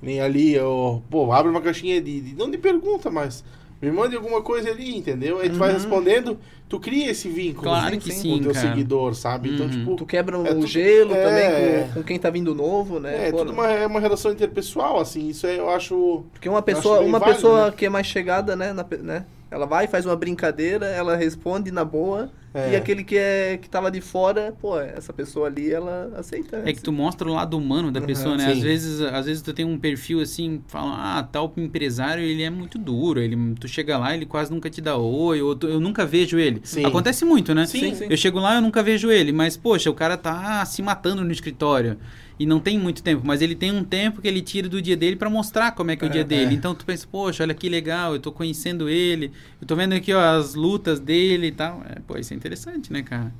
Nem 0.02 0.20
ali, 0.22 0.54
eu, 0.54 1.02
pô, 1.10 1.32
abre 1.32 1.50
uma 1.52 1.62
caixinha 1.62 2.02
de, 2.02 2.22
de- 2.22 2.36
não 2.36 2.50
de 2.52 2.58
pergunta, 2.58 3.10
mas 3.10 3.44
me 3.82 3.92
mande 3.92 4.16
alguma 4.16 4.42
coisa 4.42 4.70
ali, 4.70 4.96
entendeu? 4.98 5.40
Aí 5.40 5.50
tu 5.50 5.58
vai 5.58 5.72
respondendo, 5.72 6.38
tu 6.68 6.80
cria 6.80 7.10
esse 7.12 7.30
vínculo 7.30 7.64
Claro 7.64 7.88
assim, 7.88 8.00
que 8.00 8.10
com 8.14 8.16
sim, 8.20 8.36
o 8.40 8.42
teu 8.42 8.54
cara. 8.54 8.68
seguidor, 8.68 9.14
sabe? 9.16 9.50
Então, 9.50 9.66
Uhum. 9.68 9.72
tipo, 9.72 9.96
Tu 9.96 10.06
quebra 10.06 10.36
É 10.38 10.40
o 10.40 10.54
tudo- 10.56 10.68
gelo 10.68 11.14
é. 11.14 11.22
também 11.24 11.86
com, 11.94 11.94
com 11.94 12.04
quem 12.04 12.20
tá 12.20 12.30
vindo 12.30 12.54
novo, 12.56 13.00
né? 13.00 13.28
é, 13.28 13.32
Pô, 13.32 13.38
tudo 13.38 13.52
uma, 13.54 13.68
é 13.72 13.86
uma 13.88 14.00
relação 14.00 14.32
interpessoal, 14.32 15.00
assim, 15.00 15.30
isso 15.30 15.46
é, 15.48 15.58
eu 15.60 15.70
acho... 15.70 16.24
Porque 16.34 16.50
uma 16.50 16.62
pessoa, 16.62 17.02
uma 17.02 17.20
válido, 17.20 17.36
pessoa 17.36 17.66
né? 17.68 17.74
que 17.76 17.86
é 17.86 17.90
mais 17.90 18.06
chegada, 18.08 18.56
né, 18.56 18.74
na 18.74 18.86
né? 19.02 19.26
Ela 19.50 19.66
vai, 19.66 19.88
faz 19.88 20.06
uma 20.06 20.16
brincadeira, 20.16 20.86
ela 20.88 21.16
responde 21.16 21.72
na 21.72 21.86
boa, 21.86 22.30
É. 22.54 22.72
e 22.74 22.76
aquele 22.76 23.04
que 23.04 23.16
é 23.18 23.58
que 23.58 23.70
tava 23.70 23.90
de 23.90 24.02
fora, 24.02 24.54
pô, 24.60 24.80
essa 24.80 25.14
pessoa 25.14 25.48
ali, 25.48 25.72
ela 25.72 26.12
aceita. 26.18 26.58
né? 26.58 26.70
É 26.70 26.74
que 26.74 26.82
tu 26.82 26.92
mostra 26.92 27.28
o 27.30 27.34
lado 27.34 27.58
humano 27.58 27.92
da 27.92 28.00
Uhum, 28.00 28.06
pessoa, 28.08 28.36
né? 28.36 28.48
Às 28.52 28.60
vezes, 28.60 29.00
às 29.02 29.26
vezes 29.26 29.42
tu 29.42 29.54
tem 29.54 29.64
um 29.66 29.78
perfil 29.78 30.20
assim, 30.22 30.62
fala, 30.68 31.18
ah, 31.20 31.24
tal 31.24 31.54
empresário, 31.56 32.24
ele 32.24 32.44
é 32.44 32.50
muito 32.50 32.78
duro, 32.78 33.22
ele, 33.22 33.38
tu 33.60 33.68
chega 33.68 33.98
lá, 33.98 34.14
ele 34.14 34.26
quase 34.26 34.52
nunca 34.52 34.70
te 34.70 34.82
dá 34.82 34.98
oi, 34.98 35.42
ou 35.42 35.56
tu- 35.56 35.68
eu 35.68 35.80
nunca 35.80 36.06
vejo 36.06 36.38
ele. 36.38 36.60
Sim. 36.64 36.86
Acontece 36.86 37.24
muito, 37.24 37.54
né? 37.56 37.66
Sim, 37.66 37.94
sim. 37.94 38.08
Eu 38.10 38.18
chego 38.18 38.40
lá, 38.40 38.56
eu 38.56 38.62
nunca 38.62 38.82
vejo 38.84 39.10
ele, 39.12 39.32
mas 39.32 39.56
poxa, 39.56 39.90
o 39.90 39.94
cara 39.94 40.18
tá 40.18 40.66
se 40.66 40.82
matando 40.82 41.24
no 41.24 41.32
escritório 41.32 41.98
e 42.40 42.46
não 42.46 42.60
tem 42.60 42.78
muito 42.78 43.02
tempo, 43.02 43.24
mas 43.26 43.42
ele 43.42 43.56
tem 43.56 43.72
um 43.72 43.84
tempo 43.84 44.22
que 44.22 44.28
ele 44.28 44.42
tira 44.42 44.70
do 44.70 44.82
dia 44.82 44.96
dele 44.96 45.16
pra 45.16 45.30
mostrar 45.30 45.72
como 45.72 45.90
é 45.92 45.96
que 45.96 46.04
é 46.04 46.08
o 46.08 46.10
dia 46.10 46.24
dele. 46.24 46.54
Então 46.54 46.76
tu 46.76 46.86
pensa, 46.86 47.08
poxa, 47.12 47.44
olha 47.44 47.54
que 47.54 47.68
legal, 47.68 48.14
eu 48.14 48.20
tô 48.20 48.32
conhecendo 48.32 48.88
ele, 48.88 49.32
eu 49.60 49.68
tô 49.68 49.76
vendo 49.76 49.94
aqui 49.94 50.14
ó, 50.14 50.38
as 50.38 50.54
lutas 50.54 51.00
dele 51.00 51.48
e 51.48 51.52
tal. 51.52 51.82
É, 51.90 52.00
pô, 52.00 52.18
isso 52.18 52.34
é 52.34 52.38
interessante, 52.38 52.94
né, 52.94 53.02
cara? 53.02 53.34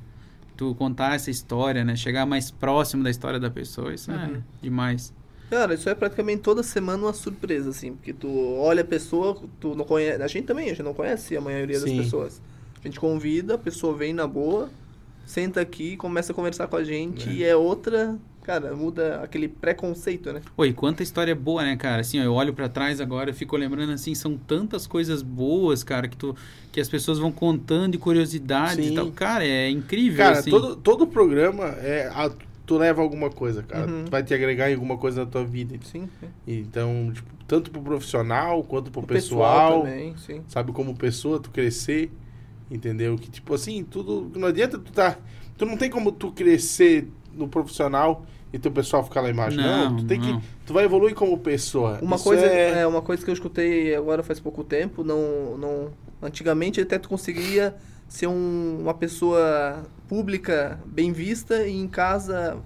Tu 0.56 0.74
contar 0.74 1.14
essa 1.14 1.30
história, 1.30 1.84
né? 1.84 1.94
Chegar 1.94 2.26
mais 2.26 2.50
próximo 2.50 3.04
da 3.04 3.10
história 3.10 3.38
da 3.38 3.50
pessoa, 3.50 3.94
isso 3.94 4.10
é 4.10 4.16
Uhum. 4.16 4.42
demais. 4.60 5.12
Cara, 5.48 5.74
isso 5.74 5.88
é 5.88 5.94
praticamente 5.94 6.42
toda 6.42 6.62
semana 6.62 7.04
uma 7.04 7.12
surpresa, 7.12 7.70
assim, 7.70 7.94
porque 7.94 8.12
tu 8.12 8.28
olha 8.28 8.82
a 8.82 8.84
pessoa, 8.84 9.40
tu 9.60 9.74
não 9.74 9.84
conhece. 9.84 10.20
A 10.20 10.26
gente 10.26 10.44
também, 10.46 10.66
a 10.66 10.70
gente 10.70 10.82
não 10.82 10.92
conhece 10.92 11.36
a 11.36 11.40
maioria 11.40 11.80
das 11.80 11.88
Sim. 11.88 11.96
pessoas. 11.96 12.42
A 12.82 12.86
gente 12.86 13.00
convida, 13.00 13.54
a 13.54 13.58
pessoa 13.58 13.94
vem 13.96 14.12
na 14.12 14.26
boa, 14.26 14.68
senta 15.24 15.60
aqui, 15.60 15.96
começa 15.96 16.32
a 16.32 16.34
conversar 16.34 16.66
com 16.68 16.76
a 16.76 16.84
gente 16.84 17.30
e 17.30 17.44
é 17.44 17.56
outra. 17.56 18.18
Cara, 18.48 18.74
muda 18.74 19.20
aquele 19.22 19.46
preconceito, 19.46 20.32
né? 20.32 20.40
Oi, 20.56 20.72
quanta 20.72 21.02
história 21.02 21.34
boa, 21.34 21.62
né, 21.62 21.76
cara? 21.76 22.00
Assim, 22.00 22.18
ó, 22.18 22.22
eu 22.22 22.32
olho 22.32 22.54
pra 22.54 22.66
trás 22.66 22.98
agora, 22.98 23.28
eu 23.28 23.34
fico 23.34 23.54
lembrando 23.58 23.92
assim, 23.92 24.14
são 24.14 24.38
tantas 24.38 24.86
coisas 24.86 25.20
boas, 25.20 25.84
cara, 25.84 26.08
que 26.08 26.16
tu 26.16 26.34
que 26.72 26.80
as 26.80 26.88
pessoas 26.88 27.18
vão 27.18 27.30
contando 27.30 27.92
de 27.92 27.98
curiosidades 27.98 28.86
Sim. 28.86 28.92
e 28.92 28.94
tal. 28.94 29.10
Cara, 29.10 29.44
é 29.44 29.68
incrível 29.68 30.24
Cara, 30.24 30.38
assim. 30.38 30.48
todo, 30.48 30.76
todo 30.76 31.06
programa, 31.06 31.64
é, 31.82 32.06
a- 32.10 32.32
tu 32.64 32.78
leva 32.78 33.02
alguma 33.02 33.28
coisa, 33.28 33.62
cara, 33.62 33.86
Uhum. 33.86 34.06
vai 34.10 34.22
te 34.22 34.32
agregar 34.32 34.70
em 34.70 34.74
alguma 34.74 34.96
coisa 34.96 35.26
na 35.26 35.30
tua 35.30 35.44
vida. 35.44 35.76
Sim. 35.84 36.08
sim. 36.18 36.28
Então, 36.46 37.12
tipo, 37.12 37.28
tanto 37.46 37.70
pro 37.70 37.82
profissional 37.82 38.64
quanto 38.64 38.90
pro 38.90 39.02
O 39.02 39.06
pessoal, 39.06 39.82
também, 39.82 40.16
sim. 40.16 40.40
sabe, 40.48 40.72
como 40.72 40.96
pessoa, 40.96 41.38
tu 41.38 41.50
crescer, 41.50 42.10
entendeu? 42.70 43.14
Que, 43.18 43.30
tipo 43.30 43.52
assim, 43.52 43.84
tudo, 43.84 44.32
não 44.38 44.48
adianta 44.48 44.78
tu 44.78 44.90
tá, 44.90 45.18
tu 45.58 45.66
não 45.66 45.76
tem 45.76 45.90
como 45.90 46.10
tu 46.10 46.32
crescer 46.32 47.08
no 47.34 47.46
profissional 47.46 48.26
e 48.52 48.58
teu 48.58 48.70
pessoal 48.72 49.04
ficar 49.04 49.20
lá 49.20 49.30
embaixo, 49.30 49.56
não, 49.56 49.90
Não, 49.90 49.96
tu 49.98 50.04
tem 50.06 50.18
não. 50.18 50.40
que, 50.40 50.46
tu 50.66 50.72
vai 50.72 50.84
evoluir 50.84 51.14
como 51.14 51.36
pessoa. 51.38 51.98
Uma 52.00 52.16
Isso 52.16 52.24
coisa, 52.24 52.46
é... 52.46 52.80
é... 52.80 52.86
uma 52.86 53.02
coisa 53.02 53.22
que 53.24 53.30
eu 53.30 53.34
escutei 53.34 53.94
agora 53.94 54.22
faz 54.22 54.40
pouco 54.40 54.64
tempo, 54.64 55.04
não, 55.04 55.56
não, 55.58 55.90
antigamente 56.22 56.80
até 56.80 56.98
tu 56.98 57.08
conseguia 57.08 57.74
ser 58.08 58.26
um- 58.26 58.78
uma 58.80 58.94
pessoa 58.94 59.82
pública 60.08 60.80
bem 60.86 61.12
vista 61.12 61.66
e 61.66 61.76
em 61.76 61.86
casa 61.86 62.56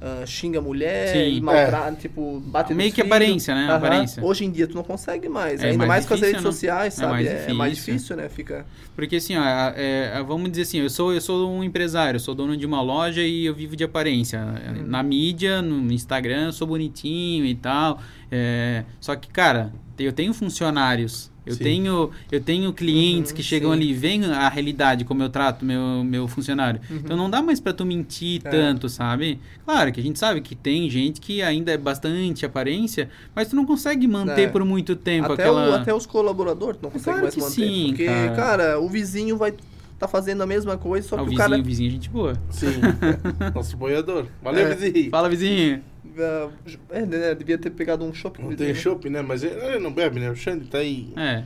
ah, 0.00 0.24
xinga 0.26 0.58
a 0.58 0.62
mulher 0.62 1.08
Sim. 1.12 1.36
e 1.36 1.40
maltrata, 1.40 1.96
tipo, 2.00 2.40
bate 2.46 2.72
Meio 2.72 2.90
que 2.90 2.96
filhos. 2.96 3.06
aparência, 3.10 3.54
né? 3.54 3.66
Aham. 3.66 3.76
Aparência. 3.76 4.24
Hoje 4.24 4.44
em 4.44 4.50
dia 4.50 4.66
tu 4.66 4.74
não 4.74 4.82
consegue 4.82 5.28
mais, 5.28 5.62
É 5.62 5.66
ainda 5.66 5.78
mais 5.78 5.88
mais, 5.88 6.06
com 6.06 6.14
as 6.14 6.20
difícil, 6.20 6.38
redes 6.38 6.44
né? 6.44 6.50
sociais, 6.52 6.94
É 6.94 6.96
sabe? 6.96 7.12
mais 7.12 7.26
É, 7.28 7.52
mais 7.52 7.72
difícil. 7.74 7.94
difícil, 7.94 8.16
né? 8.16 8.28
Fica 8.28 8.66
Porque 8.96 9.16
assim, 9.16 9.36
ó, 9.36 9.42
é, 9.44 10.12
é, 10.14 10.22
vamos 10.22 10.50
dizer 10.50 10.62
assim, 10.62 10.78
eu 10.78 10.90
sou, 10.90 11.12
eu 11.12 11.20
sou 11.20 11.50
um 11.50 11.62
empresário, 11.64 12.16
eu 12.16 12.20
sou 12.20 12.34
dono 12.34 12.56
de 12.56 12.64
uma 12.66 12.80
loja 12.82 13.22
e 13.22 13.44
eu 13.46 13.54
vivo 13.54 13.76
de 13.76 13.84
aparência. 13.84 14.40
Na 14.86 15.02
mídia, 15.02 15.60
no 15.62 15.92
Instagram, 15.92 16.46
eu 16.46 16.52
sou 16.52 16.66
bonitinho 16.66 17.44
e 17.44 17.54
tal. 17.54 18.00
É, 18.30 18.84
só 19.00 19.14
que, 19.16 19.28
cara, 19.28 19.72
eu 19.98 20.12
tenho 20.12 20.32
funcionários, 20.32 21.30
eu 21.50 21.56
Sim. 21.56 21.62
tenho, 21.64 22.10
eu 22.30 22.40
tenho 22.40 22.72
clientes 22.72 23.30
Uhum, 23.30 23.36
que 23.36 23.42
chegam 23.42 23.70
sim. 23.70 23.76
ali 23.76 23.90
e 23.90 23.94
veem 23.94 24.24
a 24.26 24.48
realidade 24.48 25.04
como 25.04 25.22
eu 25.22 25.28
trato 25.28 25.64
meu, 25.64 26.02
meu 26.04 26.26
funcionário. 26.28 26.80
Então 26.90 27.16
não 27.16 27.28
dá 27.30 27.42
mais 27.42 27.60
pra 27.60 27.72
tu 27.72 27.84
mentir 27.84 28.40
É. 28.44 28.50
tanto, 28.50 28.88
sabe? 28.88 29.38
Claro 29.64 29.92
que 29.92 30.00
a 30.00 30.02
gente 30.02 30.18
sabe 30.18 30.40
que 30.40 30.54
tem 30.54 30.88
gente 30.88 31.20
que 31.20 31.42
ainda 31.42 31.72
é 31.72 31.76
bastante 31.76 32.46
aparência, 32.46 33.08
mas 33.34 33.48
tu 33.48 33.56
não 33.56 33.64
consegue 33.66 34.06
manter 34.06 34.42
É. 34.42 34.48
por 34.48 34.64
muito 34.64 34.94
tempo 34.96 35.32
Até, 35.32 35.42
aquela... 35.42 35.70
o- 35.70 35.74
até 35.74 35.94
os 35.94 36.06
colaboradores 36.06 36.80
não 36.82 36.90
conseguem 36.90 37.20
Claro 37.20 37.22
mais 37.22 37.34
que 37.34 37.40
manter. 37.40 37.54
sim, 37.54 37.86
porque, 37.88 38.06
cara. 38.06 38.34
cara. 38.34 38.80
o 38.80 38.88
vizinho 38.88 39.36
vai 39.36 39.52
tá 39.98 40.08
fazendo 40.08 40.42
a 40.42 40.46
mesma 40.46 40.78
coisa, 40.78 41.06
só 41.06 41.16
Ah, 41.16 41.18
que 41.18 41.24
o 41.24 41.26
o 41.26 41.28
vizinho, 41.30 41.48
cara. 41.50 41.60
o 41.60 41.64
vizinho 41.64 41.88
é 41.88 41.90
gente 41.92 42.08
boa. 42.08 42.32
Sim. 42.48 42.68
Nosso 43.54 43.76
boiador. 43.76 44.24
Valeu, 44.42 44.66
É. 44.66 44.74
vizinho. 44.74 45.10
Fala, 45.10 45.28
vizinho. 45.28 45.82
Ah, 46.18 46.48
É, 46.90 47.06
né, 47.06 47.34
devia 47.34 47.58
ter 47.58 47.70
pegado 47.70 48.04
um 48.04 48.12
shopping. 48.12 48.42
Não 48.42 48.56
tem 48.56 48.74
chopp, 48.74 49.08
né? 49.08 49.22
Mas 49.22 49.42
ele, 49.42 49.54
ele 49.60 49.78
não 49.78 49.92
bebe, 49.92 50.20
né? 50.20 50.30
O 50.30 50.36
Xande 50.36 50.66
tá 50.66 50.78
aí. 50.78 51.12
É. 51.16 51.44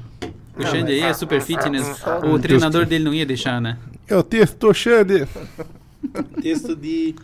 O 0.57 0.63
Não, 0.63 0.71
Xande 0.71 0.93
aí 0.93 1.01
é 1.01 1.13
super 1.13 1.41
fitness. 1.41 1.85
Só- 1.99 2.21
O 2.21 2.39
treinador 2.39 2.87
dele 2.87 3.05
não 3.05 3.13
ia 3.15 3.27
deixar, 3.27 3.61
né? 3.61 3.77
É 4.07 4.17
o 4.17 4.23
texto, 4.23 4.73
Xande. 4.73 5.27
texto 6.43 6.75
de. 6.77 7.15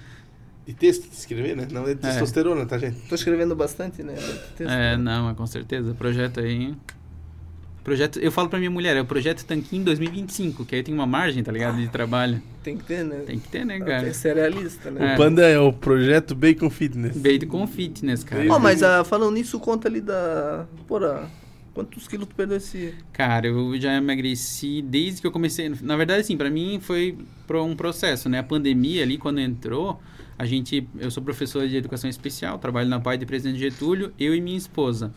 De 0.67 0.75
texto 0.75 1.09
de 1.09 1.17
escrever, 1.17 1.57
né? 1.57 1.67
Não 1.73 1.83
é 1.85 1.95
de 1.95 2.01
testosterona, 2.01 2.65
tá, 2.65 2.79
gente? 2.79 2.97
Tô 3.09 3.15
escrevendo 3.15 3.57
bastante, 3.57 4.03
né? 4.05 4.15
Texto. 4.57 4.71
É, 4.71 4.97
não, 4.97 5.25
mas 5.25 5.37
com 5.37 5.47
certeza. 5.47 5.95
Projeto 5.95 6.39
aí. 6.39 6.75
Projeto, 7.83 8.19
eu 8.19 8.31
falo 8.31 8.49
pra 8.49 8.59
minha 8.59 8.71
mulher, 8.71 8.97
é 8.97 9.01
o 9.01 9.07
projeto 9.07 9.45
Tanquinho 9.45 9.85
2025, 9.85 10.67
que 10.67 10.75
aí 10.75 10.83
tem 10.83 10.93
uma 10.95 11.07
margem, 11.07 11.43
tá 11.43 11.51
ligado? 11.51 11.79
De 11.79 11.89
trabalho. 11.89 12.43
Tem 12.63 12.77
que 12.77 12.85
ter, 12.85 13.03
né? 13.05 13.23
Tem 13.27 13.39
que 13.39 13.49
ter, 13.49 13.65
né, 13.65 13.79
Tem 13.79 13.87
cara? 13.87 14.09
que 14.09 14.15
ser 14.15 14.37
realista, 14.37 14.91
né? 14.91 15.13
É. 15.13 15.15
O 15.15 15.17
Panda 15.17 15.43
é 15.47 15.59
o 15.59 15.73
projeto 15.73 16.35
Bacon 16.35 16.69
Fitness. 16.69 17.17
Com 17.49 17.67
fitness, 17.67 18.23
cara. 18.23 18.45
Ó, 18.53 18.59
mas 18.59 18.83
ah, 18.83 19.03
falando 19.03 19.35
nisso, 19.35 19.59
conta 19.59 19.89
ali 19.89 20.03
da. 20.03 20.67
Porra, 20.87 21.31
quantos 21.73 22.07
quilos 22.07 22.29
tu 22.29 22.35
perdeu 22.35 22.59
esse. 22.59 22.95
Cara, 23.13 23.47
eu 23.47 23.81
já 23.81 23.95
emagreci 23.95 24.83
desde 24.83 25.23
que 25.23 25.27
eu 25.27 25.33
comecei. 25.33 25.73
Na 25.81 25.97
verdade, 25.97 26.21
assim, 26.21 26.37
pra 26.37 26.51
mim 26.51 26.79
foi 26.81 27.17
um 27.51 27.75
processo, 27.75 28.29
né? 28.29 28.41
A 28.41 28.43
pandemia 28.43 29.03
ali, 29.03 29.17
quando 29.17 29.41
entrou, 29.41 30.01
a 30.39 30.45
gente. 30.45 30.87
Eu 30.99 31.11
sou 31.11 31.23
professor 31.23 31.67
de 31.67 31.77
educação 31.77 32.11
especial, 32.11 32.59
trabalho 32.59 32.89
na 32.89 33.01
PAI 33.01 33.17
de 33.17 33.27
Presidente 33.27 33.59
Getúlio, 33.59 34.13
eu 34.19 34.35
e 34.35 34.41
minha 34.41 34.59
esposa. 34.59 35.13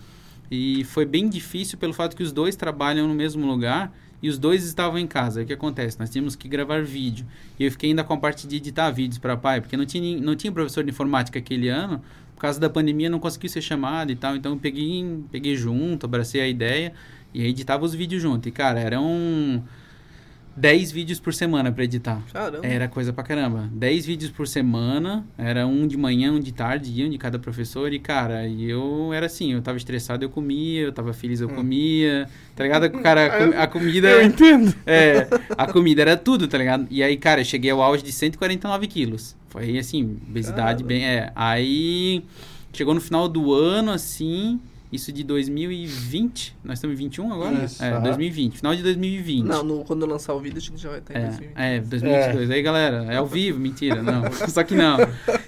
E 0.56 0.84
foi 0.84 1.04
bem 1.04 1.28
difícil 1.28 1.80
pelo 1.80 1.94
fato 1.94 2.16
que 2.16 2.22
os 2.22 2.32
dois 2.32 2.56
trabalham 2.56 3.08
no 3.08 3.16
mesmo 3.16 3.44
lugar 3.44 3.92
e 4.22 4.30
os 4.30 4.38
dois 4.38 4.64
estavam 4.64 5.00
em 5.00 5.08
casa. 5.08 5.42
O 5.42 5.46
que 5.48 5.52
acontece? 5.52 6.00
Nós 6.00 6.12
tínhamos 6.12 6.36
que 6.36 6.48
gravar 6.48 6.84
vídeo. 6.84 7.26
E 7.60 7.66
eu 7.66 7.72
fiquei 7.72 7.90
ainda 7.90 8.04
com 8.04 8.14
a 8.14 8.18
parte 8.18 8.46
de 8.46 8.58
editar 8.58 8.92
vídeos 8.92 9.18
para 9.18 9.36
pai, 9.36 9.62
porque 9.62 9.76
não 9.76 9.84
tinha, 9.84 10.22
não 10.22 10.36
tinha 10.36 10.54
professor 10.54 10.84
de 10.84 10.92
informática 10.92 11.40
aquele 11.40 11.70
ano. 11.70 12.00
Por 12.36 12.42
causa 12.42 12.60
da 12.60 12.70
pandemia, 12.70 13.10
não 13.10 13.18
consegui 13.18 13.50
ser 13.50 13.62
chamado 13.62 14.12
e 14.12 14.16
tal. 14.16 14.36
Então, 14.36 14.52
eu 14.52 14.60
peguei, 14.60 15.24
peguei 15.32 15.56
junto, 15.56 16.06
abracei 16.06 16.40
a 16.40 16.48
ideia 16.48 16.94
e 17.34 17.44
editava 17.44 17.84
os 17.84 17.96
vídeos 17.96 18.22
junto. 18.22 18.48
E, 18.48 18.52
cara, 18.52 18.80
eram 18.80 19.64
10 20.56 20.92
vídeos 20.92 21.20
por 21.20 21.34
semana 21.34 21.72
para 21.72 21.84
editar. 21.84 22.22
Caramba. 22.32 22.66
Era 22.66 22.88
coisa 22.88 23.12
pra 23.12 23.24
caramba. 23.24 23.70
10 23.72 24.06
vídeos 24.06 24.32
por 24.32 24.48
semana, 24.48 25.26
era 25.38 25.66
um 25.66 25.88
de 25.88 25.98
manhã, 25.98 26.32
um 26.32 26.40
de 26.40 26.52
tarde, 26.52 27.04
um 27.04 27.10
de 27.10 27.18
cada 27.18 27.40
professor. 27.40 27.92
E, 27.92 28.00
cara, 28.00 28.48
eu 28.48 29.12
era 29.14 29.26
assim, 29.26 29.54
eu 29.54 29.62
tava 29.62 29.78
estressado, 29.78 30.24
eu 30.24 30.30
comia, 30.30 30.82
eu 30.82 30.92
tava 30.92 31.14
feliz, 31.14 31.42
eu 31.42 31.50
comia. 31.50 32.28
Tá 32.56 32.64
ligado? 32.64 32.90
Cara, 33.02 33.58
a, 33.58 33.64
a 33.64 33.68
comida. 33.68 34.10
Eu 34.10 34.24
entendo. 34.24 34.74
É, 34.86 35.28
a 35.58 35.72
comida 35.72 36.02
era 36.02 36.16
tudo, 36.16 36.48
tá 36.48 36.58
ligado? 36.58 36.88
E 36.90 37.02
aí, 37.02 37.18
cara, 37.18 37.42
eu 37.42 37.46
cheguei 37.46 37.72
ao 37.72 37.82
auge 37.82 38.04
de 38.04 38.12
149 38.12 38.88
quilos. 38.88 39.36
Foi 39.50 39.78
assim, 39.78 40.18
obesidade 40.28 40.84
Caramba. 40.84 40.88
bem. 40.88 41.06
É. 41.06 41.32
Aí 41.36 42.24
chegou 42.72 42.94
no 42.94 43.02
final 43.02 43.28
do 43.28 43.54
ano, 43.54 43.92
assim. 43.92 44.60
Isso 44.94 45.12
de 45.12 45.24
2020. 45.24 46.56
Nós 46.64 46.78
estamos 46.78 46.94
em 46.94 47.04
21 47.04 47.34
agora? 47.34 47.66
Isso, 47.66 47.84
é, 47.84 47.90
aham. 47.92 48.04
2020. 48.04 48.58
Final 48.58 48.76
de 48.76 48.84
2020. 48.84 49.44
Não, 49.46 49.64
no- 49.64 49.84
quando 49.84 50.04
eu 50.04 50.08
lançar 50.08 50.34
o 50.36 50.40
vídeo, 50.40 50.60
acho 50.60 50.72
que 50.72 50.78
já 50.80 50.90
vai 50.90 51.00
estar 51.00 51.20
em 51.20 51.24
2020. 51.26 51.58
É, 51.58 51.76
é, 51.76 51.80
2022. 51.80 52.52
Aí, 52.52 52.62
galera, 52.62 53.06
é 53.12 53.18
ao 53.18 53.26
vivo, 53.26 53.60
mentira, 53.60 54.04
não. 54.04 54.24
Só 54.48 54.64
que 54.64 54.76
não. 54.76 54.98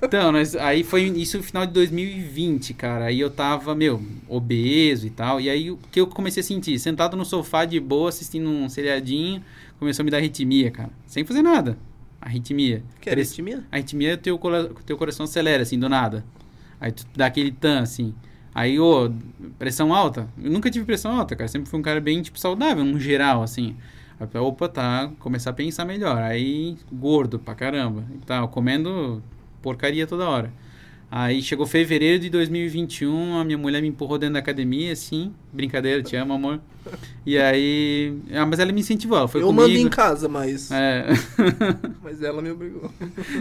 Então, 0.03 0.31
nós, 0.31 0.55
aí 0.55 0.84
foi 0.84 1.03
isso 1.03 1.38
no 1.38 1.43
final 1.43 1.65
de 1.65 1.73
2020, 1.73 2.73
cara. 2.73 3.05
Aí 3.05 3.19
eu 3.19 3.29
tava, 3.29 3.75
meu, 3.75 4.01
obeso 4.27 5.05
e 5.05 5.12
tal. 5.12 5.39
E 5.39 5.49
aí 5.49 5.69
o 5.69 5.77
que 5.91 5.99
eu 6.01 6.08
comecei 6.08 6.41
a 6.41 6.43
sentir? 6.43 6.79
Sentado 6.79 7.15
no 7.15 7.23
sofá 7.23 7.65
de 7.65 7.79
boa, 7.79 8.10
assistindo 8.10 8.49
um 8.49 8.67
seriadinho, 8.67 9.43
começou 9.79 10.01
a 10.01 10.05
me 10.05 10.10
dar 10.12 10.17
arritmia, 10.17 10.71
cara. 10.71 10.89
Sem 11.05 11.23
fazer 11.23 11.43
nada. 11.43 11.77
Arritmia. 12.19 12.81
Que 12.99 13.10
é 13.10 13.13
arritmia? 13.13 13.63
a 13.71 13.75
arritmia 13.75 14.13
é 14.13 14.17
teu, 14.17 14.39
teu 14.86 14.97
coração 14.97 15.25
acelera, 15.25 15.62
assim, 15.62 15.77
do 15.77 15.88
nada. 15.88 16.25
Aí 16.81 16.91
tu 16.91 17.05
dá 17.15 17.27
aquele 17.27 17.51
tan, 17.51 17.81
assim. 17.81 18.13
Aí, 18.55 18.79
ô, 18.79 19.11
pressão 19.59 19.93
alta. 19.93 20.29
Eu 20.41 20.49
nunca 20.49 20.71
tive 20.71 20.85
pressão 20.85 21.11
alta, 21.11 21.35
cara. 21.35 21.49
Sempre 21.49 21.69
fui 21.69 21.77
um 21.77 21.83
cara 21.83 21.99
bem, 21.99 22.21
tipo, 22.21 22.39
saudável, 22.39 22.85
no 22.85 22.97
geral, 22.97 23.43
assim. 23.43 23.75
Aí, 24.17 24.39
opa, 24.39 24.69
tá, 24.69 25.11
começar 25.19 25.49
a 25.49 25.53
pensar 25.53 25.83
melhor. 25.83 26.21
Aí, 26.21 26.77
gordo 26.89 27.37
pra 27.37 27.53
caramba. 27.53 28.05
E 28.15 28.25
tal, 28.25 28.47
comendo 28.47 29.21
porcaria 29.61 30.07
toda 30.07 30.29
hora. 30.29 30.53
Aí 31.11 31.41
chegou 31.41 31.65
fevereiro 31.65 32.19
de 32.19 32.29
2021, 32.29 33.37
a 33.37 33.43
minha 33.43 33.57
mulher 33.57 33.81
me 33.81 33.89
empurrou 33.89 34.17
dentro 34.17 34.33
da 34.33 34.39
academia, 34.39 34.93
assim. 34.93 35.33
Brincadeira, 35.51 36.01
te 36.01 36.15
amo, 36.15 36.33
amor. 36.33 36.59
E 37.25 37.37
aí. 37.37 38.17
Ah, 38.33 38.45
mas 38.45 38.59
ela 38.59 38.71
me 38.71 38.79
incentivou, 38.79 39.17
ela 39.17 39.27
foi 39.27 39.41
eu 39.41 39.47
comigo. 39.47 39.67
mando 39.67 39.77
em 39.77 39.89
casa, 39.89 40.29
mas. 40.29 40.71
É. 40.71 41.05
Mas 42.01 42.21
ela 42.21 42.41
me 42.41 42.51
obrigou. 42.51 42.91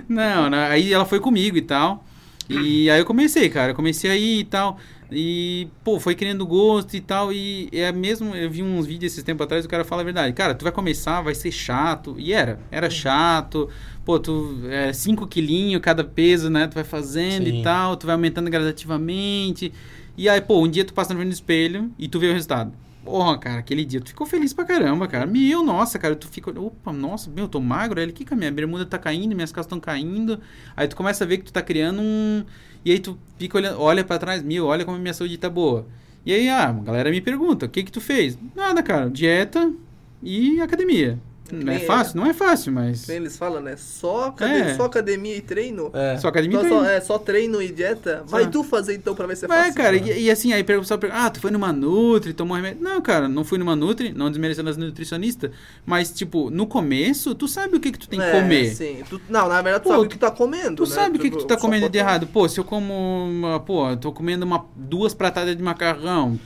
Não, 0.09 0.49
né, 0.51 0.69
aí 0.69 0.93
ela 0.93 1.05
foi 1.05 1.21
comigo 1.21 1.57
e 1.57 1.63
tal. 1.63 2.05
E 2.49 2.91
aí 2.91 2.99
eu 2.99 3.05
comecei, 3.05 3.49
cara. 3.49 3.73
Eu 3.73 3.75
comecei 3.75 4.11
aí 4.11 4.41
e 4.41 4.45
tal. 4.45 4.79
E, 5.11 5.69
pô, 5.83 6.01
foi 6.01 6.15
criando 6.15 6.47
gosto 6.47 6.95
e 6.95 7.01
tal. 7.01 7.33
E 7.33 7.69
é 7.73 7.93
mesmo, 7.93 8.35
eu 8.35 8.51
vi 8.51 8.63
uns 8.63 8.87
vídeos 8.87 9.13
esses 9.13 9.25
tempos 9.25 9.45
atrás, 9.45 9.65
o 9.65 9.69
cara 9.69 9.85
fala 9.85 10.03
a 10.03 10.05
verdade. 10.05 10.33
Cara, 10.33 10.55
tu 10.55 10.63
vai 10.63 10.73
começar, 10.73 11.21
vai 11.21 11.35
ser 11.35 11.53
chato. 11.53 12.15
E 12.19 12.33
era, 12.33 12.59
era 12.71 12.91
chato. 12.91 13.69
Pô, 14.05 14.19
tu, 14.19 14.61
é 14.69 14.93
5 14.93 15.27
quilinhos 15.27 15.81
cada 15.83 16.05
peso, 16.05 16.51
né? 16.51 16.67
Tu 16.67 16.75
vai 16.75 16.85
fazendo 16.85 17.47
Sim. 17.47 17.61
e 17.61 17.63
tal, 17.63 17.97
tu 17.97 18.07
vai 18.07 18.15
aumentando 18.15 18.51
gradativamente. 18.51 19.73
E 20.17 20.29
aí, 20.29 20.41
pô, 20.41 20.63
um 20.63 20.69
dia 20.69 20.85
tu 20.85 20.95
passa 20.95 21.15
do 21.15 21.23
espelho 21.25 21.91
e 21.99 22.09
tu 22.09 22.19
vê 22.19 22.29
o 22.29 22.33
resultado. 22.33 22.73
Porra, 23.05 23.37
cara, 23.37 23.59
aquele 23.59 23.85
dia 23.85 24.01
tu 24.01 24.09
ficou 24.09 24.27
feliz 24.27 24.55
pra 24.55 24.65
caramba, 24.65 25.07
cara. 25.07 25.27
Meu, 25.27 25.63
nossa, 25.63 25.99
cara, 25.99 26.17
tu 26.17 26.27
fica. 26.27 26.51
Opa, 26.59 26.91
nossa, 26.91 27.29
meu, 27.29 27.45
eu 27.45 27.49
tô 27.49 27.61
magro. 27.61 28.01
Ele, 28.01 28.13
que 28.13 28.25
que 28.25 28.33
a 28.33 28.37
minha 28.37 28.51
bermuda 28.51 28.87
tá 28.87 28.99
caindo, 28.99 29.35
minhas 29.35 29.53
calças 29.53 29.67
estão 29.67 29.79
caindo. 29.79 30.41
Aí 30.75 30.89
tu 30.89 30.97
começa 30.97 31.23
a 31.23 31.27
ver 31.27 31.39
que 31.39 31.45
tu 31.45 31.53
tá 31.53 31.61
criando 31.61 32.01
um. 32.01 32.45
E 32.85 32.93
aí 32.93 32.99
tu 32.99 33.19
fica 33.39 33.59
olhando, 33.59 33.81
olha 33.81 34.05
pra 34.05 34.19
trás, 34.19 34.43
meu, 34.43 34.67
olha 34.67 34.85
como 34.85 34.97
a 34.97 35.01
minha 35.01 35.15
saúde 35.15 35.39
tá 35.39 35.49
boa. 35.49 35.87
E 36.27 36.33
aí, 36.33 36.49
ah, 36.49 36.69
a 36.69 36.73
galera 36.73 37.11
me 37.11 37.21
pergunta, 37.21 37.67
o 37.67 37.69
que 37.69 37.83
que 37.83 37.93
tu 37.93 38.01
fez? 38.01 38.39
Nada, 38.55 38.83
cara, 38.83 39.11
dieta 39.11 39.73
e 40.23 40.61
academia. 40.61 41.19
Não 41.53 41.73
é 41.73 41.79
fácil? 41.79 42.17
Não 42.17 42.27
é 42.27 42.33
fácil, 42.33 42.73
mas. 42.73 43.07
Eles 43.09 43.37
falam, 43.37 43.61
né? 43.61 43.77
Só, 43.77 44.29
academia, 44.29 44.65
É. 44.65 44.75
só 44.77 44.85
academia 44.87 45.37
e 45.37 45.41
treino. 45.43 45.91
É. 45.93 46.17
Só 46.17 46.29
academia 46.29 46.59
Só, 46.61 46.67
e 46.67 46.69
só- 46.71 46.79
treino. 46.81 46.95
é, 46.97 47.01
só 47.01 47.19
treino 47.19 47.63
e 47.63 47.71
dieta. 47.71 48.25
Vai 48.27 48.49
tu 48.51 48.65
fazer 48.65 48.95
então 48.95 49.15
pra 49.15 49.27
ver 49.27 49.37
se 49.37 49.45
é 49.45 49.49
Vai, 49.49 49.59
fácil. 49.67 49.75
cara, 49.75 49.97
e, 49.97 50.23
e 50.23 50.31
assim, 50.31 50.53
aí 50.55 50.63
o 50.63 50.65
pessoal 50.65 50.99
pergunta, 50.99 51.23
ah, 51.23 51.31
tu 51.31 51.41
foi 51.41 51.51
numa 51.51 51.71
Nutri, 51.73 52.33
tomou 52.33 52.57
remédio. 52.57 52.83
Não, 52.83 53.01
cara, 53.03 53.29
não 53.29 53.45
fui 53.45 53.59
numa 53.59 53.77
Nutri, 53.77 54.13
não 54.15 54.31
desmerecendo 54.31 54.71
as 54.71 54.77
nutricionistas, 54.79 55.51
mas, 55.85 56.11
tipo, 56.11 56.49
no 56.51 56.67
começo, 56.67 57.35
tu 57.35 57.47
sabe 57.47 57.77
o 57.77 57.81
que 57.81 57.93
que 57.93 57.99
tu 57.99 58.09
tem 58.09 58.19
que 58.19 58.25
É, 58.25 58.33
comer. 58.41 58.75
Sim. 58.75 59.03
Tu- 59.09 59.21
não, 59.29 59.47
na 59.49 59.61
verdade, 59.61 59.85
tu 59.85 59.89
Pô, 59.89 59.91
sabe 59.95 60.07
o 60.07 60.09
que 60.09 60.17
tu 60.17 60.21
tá 60.21 60.31
comendo. 60.31 60.77
Tu 60.85 60.89
né? 60.89 60.95
sabe 60.95 61.19
o 61.19 61.21
que, 61.21 61.31
que 61.31 61.37
tu 61.37 61.45
tá 61.45 61.55
só 61.57 61.61
comendo 61.61 61.89
de 61.91 61.99
errado? 61.99 62.27
Pô, 62.27 62.49
se 62.49 62.59
eu 62.59 62.65
como, 62.65 62.93
uma, 62.95 63.61
pô, 63.61 63.91
eu 63.91 63.97
tô 63.99 64.11
comendo 64.13 64.47
uma, 64.47 64.65
duas 64.75 65.13
pratadas 65.13 65.55
de 65.55 65.63
macarrão, 65.63 66.41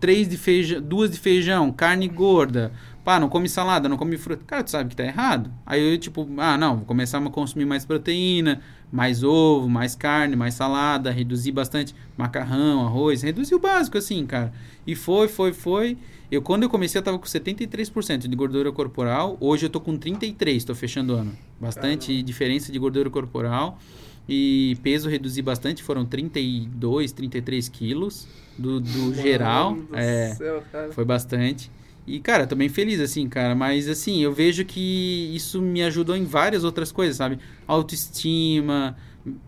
três 0.00 0.28
de 0.28 0.36
feijão, 0.36 0.80
duas 0.80 1.10
de 1.10 1.18
feijão, 1.18 1.72
carne 1.72 2.06
gorda, 2.06 2.72
pá, 3.04 3.20
não 3.20 3.28
come 3.28 3.48
salada, 3.48 3.88
não 3.88 3.96
come 3.96 4.16
fruta. 4.16 4.42
Cara, 4.46 4.64
tu 4.64 4.70
sabe 4.70 4.90
que 4.90 4.96
tá 4.96 5.04
errado. 5.04 5.50
Aí 5.66 5.92
eu, 5.92 5.98
tipo, 5.98 6.28
ah, 6.38 6.56
não, 6.56 6.76
vou 6.78 6.84
começar 6.86 7.18
a 7.18 7.30
consumir 7.30 7.66
mais 7.66 7.84
proteína, 7.84 8.60
mais 8.90 9.22
ovo, 9.22 9.68
mais 9.68 9.94
carne, 9.94 10.34
mais 10.34 10.54
salada, 10.54 11.10
reduzir 11.10 11.52
bastante 11.52 11.94
macarrão, 12.16 12.84
arroz, 12.86 13.22
reduzir 13.22 13.54
o 13.54 13.58
básico, 13.58 13.98
assim, 13.98 14.24
cara. 14.26 14.52
E 14.86 14.94
foi, 14.94 15.28
foi, 15.28 15.52
foi. 15.52 15.98
Eu, 16.30 16.40
quando 16.42 16.62
eu 16.62 16.70
comecei, 16.70 16.98
eu 16.98 17.02
tava 17.02 17.18
com 17.18 17.26
73% 17.26 18.26
de 18.26 18.34
gordura 18.34 18.72
corporal. 18.72 19.36
Hoje 19.40 19.66
eu 19.66 19.70
tô 19.70 19.80
com 19.80 19.96
33%, 19.98 20.64
tô 20.64 20.74
fechando 20.74 21.14
o 21.14 21.16
ano. 21.16 21.32
Bastante 21.60 22.22
diferença 22.22 22.72
de 22.72 22.78
gordura 22.78 23.10
corporal. 23.10 23.78
E 24.26 24.78
peso 24.82 25.08
reduzi 25.08 25.42
bastante, 25.42 25.82
foram 25.82 26.06
32, 26.06 27.12
33 27.12 27.68
quilos 27.68 28.26
do, 28.58 28.80
do 28.80 29.14
geral. 29.14 29.74
Do 29.74 29.94
É, 29.94 30.34
céu, 30.34 30.62
cara. 30.72 30.92
foi 30.92 31.04
bastante. 31.04 31.70
E, 32.06 32.20
cara, 32.20 32.46
tô 32.46 32.54
bem 32.54 32.68
feliz, 32.68 33.00
assim, 33.00 33.28
cara. 33.28 33.54
Mas, 33.54 33.88
assim, 33.88 34.20
eu 34.22 34.32
vejo 34.32 34.64
que 34.64 35.30
isso 35.34 35.60
me 35.62 35.82
ajudou 35.82 36.14
em 36.16 36.24
várias 36.24 36.62
outras 36.64 36.92
coisas, 36.92 37.16
sabe? 37.16 37.38
Autoestima, 37.66 38.96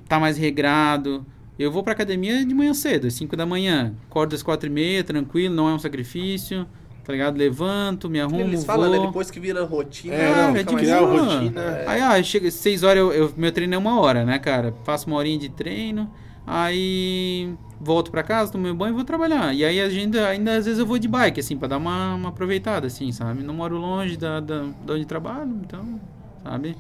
tá 0.09 0.19
mais 0.19 0.37
regrado. 0.39 1.25
Eu 1.59 1.71
vou 1.71 1.83
pra 1.83 1.93
academia 1.93 2.45
de 2.45 2.55
manhã 2.55 2.73
cedo, 2.75 3.07
às 3.07 3.15
5 3.15 3.37
da 3.37 3.47
manhã. 3.47 3.95
Acordo 4.09 4.35
às 4.35 4.43
4 4.43 4.69
e 4.69 4.73
meia, 4.73 5.03
tranquilo, 5.05 5.55
não 5.55 5.69
é 5.69 5.75
um 5.75 5.79
sacrifício. 5.79 6.67
Tá 7.05 7.13
ligado? 7.13 7.37
Levanto, 7.39 8.11
me 8.11 8.21
arrumo, 8.21 8.41
Eles 8.41 8.65
falam, 8.65 8.91
né? 8.91 8.97
vou. 8.97 9.07
Depois 9.07 9.31
que 9.31 9.39
vira 9.39 9.63
rotina. 9.65 10.13
É, 10.15 10.27
Ah, 10.27 10.49
não, 10.49 10.57
é 10.57 10.63
de 10.65 10.73
mais 10.73 10.85
criar 10.85 11.01
rotina. 11.01 11.61
É. 11.63 11.85
Aí, 11.87 12.01
ah, 12.01 12.21
chega 12.23 12.51
6 12.51 12.83
horas, 12.83 12.99
eu, 12.99 13.13
eu- 13.13 13.33
meu 13.37 13.53
treino 13.53 13.75
é 13.75 13.79
uma 13.79 14.01
hora, 14.01 14.25
né, 14.25 14.39
cara? 14.41 14.75
Faço 14.85 15.07
uma 15.07 15.17
horinha 15.17 15.39
de 15.39 15.49
treino, 15.49 16.11
Aí 16.47 17.53
volto 17.81 18.11
pra 18.11 18.23
casa, 18.23 18.53
tomo 18.53 18.65
meu 18.65 18.75
banho 18.75 18.93
e 18.93 18.95
vou 18.95 19.05
trabalhar. 19.05 19.53
E 19.55 19.65
aí 19.65 19.81
a 19.81 19.89
gente, 19.91 20.17
ainda 20.19 20.57
às 20.57 20.65
vezes 20.65 20.79
eu 20.79 20.87
vou 20.87 20.99
de 20.99 21.09
bike, 21.09 21.41
assim, 21.41 21.57
pra 21.57 21.69
dar 21.69 21.77
uma, 21.79 22.15
uma 22.15 22.29
aproveitada, 22.29 22.87
assim, 22.87 23.11
sabe? 23.13 23.43
Não 23.43 23.53
moro 23.53 23.77
longe 23.77 24.17
da, 24.17 24.41
da, 24.41 24.65
da 24.85 24.95
onde 24.95 25.05
trabalho, 25.05 25.51
então, 25.65 26.01
sabe? 26.43 26.77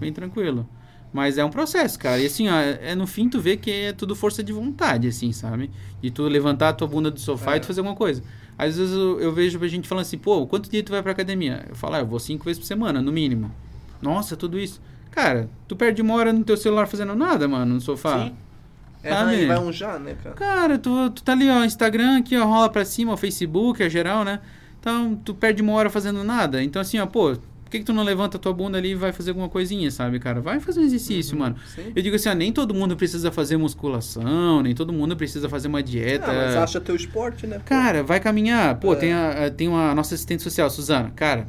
Bem 0.00 0.12
tranquilo. 0.12 0.66
Mas 1.12 1.36
é 1.36 1.44
um 1.44 1.50
processo, 1.50 1.98
cara. 1.98 2.18
E 2.20 2.26
assim, 2.26 2.48
ó, 2.48 2.54
é 2.58 2.94
no 2.94 3.06
fim 3.06 3.28
tu 3.28 3.38
vê 3.38 3.56
que 3.58 3.70
é 3.70 3.92
tudo 3.92 4.16
força 4.16 4.42
de 4.42 4.50
vontade, 4.50 5.06
assim, 5.08 5.30
sabe? 5.30 5.70
De 6.00 6.10
tu 6.10 6.22
levantar 6.22 6.70
a 6.70 6.72
tua 6.72 6.88
bunda 6.88 7.10
do 7.10 7.20
sofá 7.20 7.52
É. 7.54 7.56
e 7.58 7.60
tu 7.60 7.66
fazer 7.66 7.80
alguma 7.80 7.94
coisa. 7.96 8.22
Às 8.56 8.78
vezes 8.78 8.94
eu, 8.94 9.20
eu 9.20 9.30
vejo 9.32 9.62
a 9.62 9.68
gente 9.68 9.86
falando 9.86 10.02
assim, 10.02 10.16
pô, 10.16 10.46
quanto 10.46 10.70
dia 10.70 10.82
tu 10.82 10.90
vai 10.90 11.02
pra 11.02 11.12
academia? 11.12 11.66
Eu 11.68 11.74
falo, 11.74 11.96
ah, 11.96 11.98
eu 12.00 12.06
vou 12.06 12.18
cinco 12.18 12.44
vezes 12.46 12.58
por 12.58 12.64
semana, 12.66 13.02
no 13.02 13.12
mínimo. 13.12 13.50
Nossa, 14.00 14.36
tudo 14.36 14.58
isso. 14.58 14.80
Cara, 15.10 15.50
tu 15.68 15.76
perde 15.76 16.00
uma 16.00 16.14
hora 16.14 16.32
no 16.32 16.42
teu 16.42 16.56
celular 16.56 16.86
fazendo 16.86 17.14
nada, 17.14 17.46
mano, 17.46 17.74
no 17.74 17.80
sofá. 17.80 18.24
Sim. 18.24 18.34
É, 19.02 19.10
Sabe? 19.10 19.46
vai, 19.46 19.56
vai 19.56 19.58
um 19.66 19.72
já, 19.72 19.98
né, 19.98 20.14
cara? 20.22 20.34
Cara, 20.36 20.78
tu, 20.78 21.10
tu 21.10 21.22
tá 21.22 21.32
ali, 21.32 21.48
ó, 21.50 21.64
Instagram 21.64 22.18
aqui, 22.18 22.36
ó, 22.36 22.44
rola 22.44 22.68
pra 22.68 22.84
cima, 22.84 23.12
o 23.14 23.16
Facebook, 23.16 23.82
é 23.82 23.90
geral, 23.90 24.24
né? 24.24 24.40
Então, 24.80 25.14
tu 25.16 25.34
perde 25.34 25.60
uma 25.62 25.72
hora 25.72 25.90
fazendo 25.90 26.22
nada. 26.24 26.62
Então, 26.62 26.80
assim, 26.82 26.98
ó, 26.98 27.06
pô, 27.06 27.34
por 27.64 27.70
que, 27.70 27.78
que 27.78 27.84
tu 27.84 27.92
não 27.92 28.02
levanta 28.02 28.36
a 28.36 28.40
tua 28.40 28.52
bunda 28.52 28.76
ali 28.78 28.90
e 28.90 28.94
vai 28.94 29.12
fazer 29.12 29.30
alguma 29.30 29.48
coisinha, 29.48 29.90
sabe, 29.90 30.18
cara? 30.18 30.40
Vai 30.40 30.60
fazer 30.60 30.80
um 30.80 30.84
exercício, 30.84 31.38
mano. 31.38 31.56
Sim. 31.74 31.92
Eu 31.96 32.02
digo 32.02 32.14
assim, 32.16 32.28
ó, 32.28 32.34
nem 32.34 32.52
todo 32.52 32.74
mundo 32.74 32.96
precisa 32.96 33.30
fazer 33.32 33.56
musculação, 33.56 34.62
nem 34.62 34.74
todo 34.74 34.92
mundo 34.92 35.16
precisa 35.16 35.48
fazer 35.48 35.68
uma 35.68 35.82
dieta. 35.82 36.30
Ah, 36.30 36.34
mas 36.34 36.56
acha 36.56 36.80
teu 36.80 36.94
esporte, 36.96 37.46
né? 37.46 37.58
pô? 37.58 37.64
Cara, 37.64 38.02
vai 38.02 38.20
caminhar. 38.20 38.74
Pô, 38.78 38.92
É. 38.92 38.96
tem, 38.96 39.12
a, 39.12 39.46
a- 39.46 39.50
tem 39.50 39.68
uma 39.68 39.94
nossa 39.94 40.14
assistente 40.14 40.42
social, 40.42 40.68
Suzana. 40.70 41.10
Cara, 41.16 41.46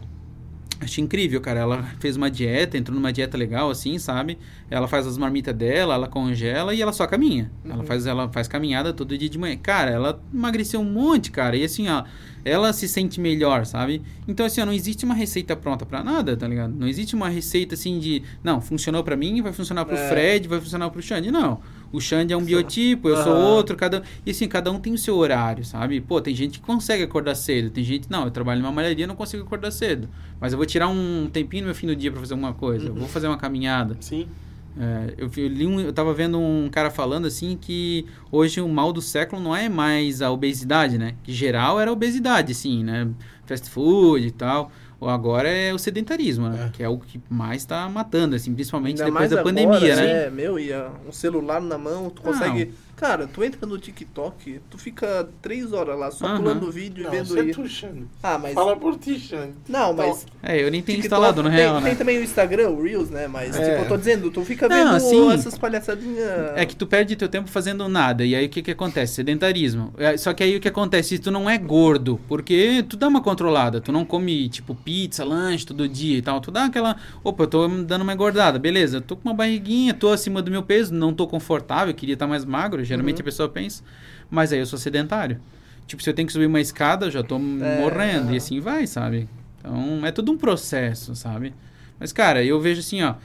achei 0.84 1.04
incrível, 1.04 1.40
cara. 1.42 1.60
Ela 1.60 1.84
fez 2.00 2.16
uma 2.16 2.30
dieta, 2.30 2.78
entrou 2.78 2.96
numa 2.96 3.12
dieta 3.12 3.38
legal, 3.38 3.70
assim, 3.70 3.98
sabe? 3.98 4.38
Ela 4.70 4.88
faz 4.88 5.08
as 5.08 5.18
marmitas 5.18 5.56
dela, 5.56 5.94
ela 5.94 6.08
congela 6.08 6.74
e 6.74 6.82
ela 6.82 6.94
só 6.94 7.08
caminha. 7.08 7.52
Ela, 7.68 7.84
faz, 7.84 8.06
ela 8.06 8.30
faz 8.30 8.48
caminhada 8.48 8.94
todo 8.94 9.18
dia 9.18 9.30
de 9.30 9.38
manhã. 9.38 9.58
Cara, 9.58 9.92
ela 9.92 10.22
emagreceu 10.34 10.80
um 10.80 10.86
monte, 10.86 11.32
cara. 11.32 11.56
E 11.56 11.64
assim, 11.64 11.88
ó, 11.90 12.04
ela 12.46 12.74
se 12.74 12.88
sente 12.88 13.20
melhor, 13.20 13.66
sabe? 13.66 14.02
Então, 14.28 14.46
assim, 14.46 14.62
ó, 14.62 14.66
não 14.66 14.74
existe 14.74 15.06
uma 15.06 15.14
receita 15.14 15.56
pronta 15.56 15.86
pra 15.86 16.04
nada, 16.04 16.36
tá 16.36 16.48
ligado? 16.48 16.74
Não 16.74 16.88
existe 16.88 17.16
uma 17.16 17.30
receita 17.30 17.76
assim 17.76 18.00
de, 18.00 18.24
não, 18.44 18.60
funcionou 18.62 19.04
pra 19.04 19.16
mim, 19.16 19.42
vai 19.42 19.54
funcionar 19.54 19.86
pro 19.86 19.96
É. 19.96 20.10
Fred, 20.10 20.48
vai 20.48 20.60
funcionar 20.60 20.90
pro 20.90 21.02
Xande. 21.02 21.32
Não. 21.32 21.62
O 21.94 22.02
Xande 22.02 22.34
é 22.34 22.38
um 22.38 22.44
biotipo, 22.44 23.08
eu 23.08 23.16
sou 23.18 23.34
Aham. 23.34 23.46
outro, 23.46 23.78
cada 23.78 24.02
E 24.26 24.32
assim, 24.32 24.48
cada 24.48 24.72
um 24.72 24.80
tem 24.80 24.92
o 24.94 24.98
seu 24.98 25.16
horário, 25.16 25.64
sabe? 25.64 26.02
Pô, 26.02 26.20
tem 26.20 26.34
gente 26.36 26.60
que 26.60 26.66
consegue 26.66 27.04
acordar 27.04 27.36
cedo, 27.36 27.70
tem 27.70 27.84
gente, 27.84 28.10
não, 28.10 28.26
eu 28.26 28.32
trabalho 28.32 28.60
numa 28.60 28.72
malharia, 28.72 29.06
não 29.06 29.16
consigo 29.16 29.44
acordar 29.44 29.70
cedo. 29.70 30.10
Mas 30.42 30.52
eu 30.52 30.58
vou 30.58 30.66
tirar 30.66 30.88
um 30.88 31.30
tempinho 31.32 31.62
no 31.62 31.68
meu 31.68 31.76
fim 31.76 31.86
do 31.86 31.96
dia 31.96 32.12
pra 32.12 32.20
fazer 32.20 32.34
alguma 32.34 32.54
coisa. 32.54 32.88
Eu 32.88 32.96
vou 32.96 33.08
fazer 33.08 33.28
uma 33.28 33.38
caminhada. 33.38 33.96
Sim. 34.00 34.28
É, 34.76 35.14
eu, 35.20 35.30
eu 35.38 35.48
li 35.48 35.68
um, 35.68 35.80
eu 35.80 35.94
tava 35.94 36.14
vendo 36.16 36.40
um 36.40 36.68
cara 36.68 36.90
falando 36.90 37.28
assim 37.28 37.56
que 37.56 38.08
hoje 38.32 38.60
o 38.60 38.68
mal 38.68 38.92
do 38.92 39.02
século 39.02 39.40
não 39.40 39.56
é 39.56 39.70
mais 39.70 40.20
a 40.22 40.32
obesidade, 40.32 40.98
né? 40.98 41.14
Que 41.24 41.32
geral 41.32 41.80
era 41.80 41.92
a 41.92 41.94
obesidade, 41.94 42.54
assim, 42.54 42.84
né? 42.84 43.08
Fast 43.46 43.70
food 43.70 44.26
e 44.26 44.32
tal. 44.32 44.72
Agora 45.10 45.50
é 45.50 45.74
o 45.74 45.78
sedentarismo, 45.78 46.50
né? 46.50 46.68
É. 46.68 46.70
Que 46.78 46.84
é 46.84 46.90
o 46.90 46.98
que 46.98 47.20
mais 47.30 47.66
tá 47.66 47.88
matando, 47.90 48.36
assim, 48.36 48.54
principalmente 48.54 49.02
Ainda 49.02 49.12
depois 49.12 49.30
da 49.30 49.40
agora, 49.40 49.56
pandemia, 49.56 49.96
né? 49.96 50.26
É, 50.26 50.30
meu, 50.30 50.60
e 50.60 50.72
ah, 50.74 50.92
um 51.08 51.12
celular 51.12 51.62
na 51.62 51.78
mão, 51.78 52.10
tu 52.10 52.22
Não. 52.24 52.32
consegue. 52.32 52.72
Cara, 52.96 53.28
tu 53.28 53.44
entra 53.44 53.66
no 53.68 53.78
TikTok, 53.78 54.62
tu 54.70 54.78
fica 54.78 55.28
três 55.42 55.74
horas 55.74 55.98
lá 55.98 56.12
só 56.12 56.26
Aham. 56.26 56.38
pulando 56.38 56.72
vídeo 56.72 57.02
e 57.02 57.04
Não, 57.04 57.12
vendo 57.12 57.26
você 57.26 57.40
é 57.40 57.44
isso. 57.46 57.62
tu, 57.62 57.68
Xande. 57.68 58.06
Ah, 58.22 58.38
mas. 58.38 58.54
Fala 58.54 58.78
por 58.78 58.98
ti, 58.98 59.20
Xande. 59.20 59.54
Não, 59.68 59.94
mas. 59.94 60.26
É, 60.42 60.64
eu 60.64 60.70
nem 60.72 60.82
tenho 60.82 60.98
TikTok 61.02 61.06
instalado 61.06 61.42
no 61.44 61.50
tem, 61.50 61.58
real, 61.58 61.76
tem 61.82 61.84
né? 61.92 61.96
também 61.96 62.20
o 62.20 62.24
Instagram, 62.24 62.70
o 62.70 62.82
Reels, 62.82 63.10
né? 63.10 63.28
Mas, 63.28 63.56
É. 63.58 63.72
tipo, 63.72 63.84
eu 63.84 63.88
tô 63.90 63.98
dizendo, 63.98 64.30
tu 64.32 64.46
fica 64.46 64.70
Não, 64.70 64.76
vendo 64.78 64.96
assim, 64.96 65.32
essas 65.34 65.58
palhaçadinhas. 65.58 66.52
É 66.56 66.66
que 66.66 66.76
tu 66.76 66.86
perde 66.86 67.16
teu 67.16 67.28
tempo 67.28 67.50
fazendo 67.50 67.90
nada. 67.90 68.24
E 68.24 68.36
aí 68.36 68.46
o 68.46 68.50
que 68.50 68.62
que 68.62 68.72
acontece? 68.72 69.16
Sedentarismo. 69.16 69.92
É, 69.98 70.16
Só 70.16 70.32
que 70.34 70.44
aí 70.44 70.56
o 70.56 70.60
que 70.62 70.68
acontece? 70.68 71.18
Tu 71.20 71.32
não 71.32 71.50
é 71.50 71.58
gordo, 71.58 72.20
porque 72.28 72.86
tu 72.88 72.96
dá 72.96 73.08
uma 73.08 73.22
controlada. 73.22 73.82
Tu 73.82 73.92
não 73.92 74.06
come, 74.06 74.48
tipo, 74.50 74.76
pizza, 74.76 74.93
lanche 75.24 75.66
todo 75.66 75.88
dia 75.88 76.18
e 76.18 76.22
tal. 76.22 76.40
Tu 76.42 76.52
dá 76.52 76.66
aquela... 76.66 76.96
Opa, 77.24 77.44
eu 77.44 77.48
tô 77.48 77.68
dando 77.68 78.02
uma 78.02 78.14
engordada. 78.14 78.58
Beleza, 78.60 78.98
eu 78.98 79.02
tô 79.02 79.16
com 79.16 79.30
uma 79.30 79.36
barriguinha, 79.36 79.94
tô 79.94 80.10
acima 80.10 80.42
do 80.42 80.52
meu 80.52 80.64
peso, 80.64 80.94
não 80.94 81.14
tô 81.14 81.28
confortável, 81.28 81.94
queria 81.94 82.14
estar 82.14 82.28
mais 82.28 82.46
magro. 82.46 82.84
Geralmente 82.84 83.18
Uhum. 83.18 83.22
a 83.22 83.26
pessoa 83.26 83.50
pensa. 83.50 83.84
Mas 84.30 84.52
aí 84.54 84.60
eu 84.60 84.66
sou 84.66 84.80
sedentário. 84.80 85.40
Tipo, 85.86 86.02
se 86.02 86.10
eu 86.10 86.14
tenho 86.14 86.28
que 86.28 86.34
subir 86.34 86.46
uma 86.46 86.62
escada, 86.62 87.08
eu 87.08 87.12
já 87.12 87.24
tô 87.24 87.38
morrendo. 87.40 88.26
aham. 88.26 88.34
E 88.34 88.38
assim 88.38 88.60
vai, 88.60 88.88
sabe? 88.88 89.28
Então, 89.60 90.06
é 90.06 90.12
tudo 90.12 90.32
um 90.32 90.38
processo, 90.38 91.16
sabe? 91.16 91.54
Mas, 92.00 92.12
cara, 92.12 92.44
eu 92.44 92.60
vejo 92.60 92.80
assim, 92.80 93.02
ó 93.04 93.16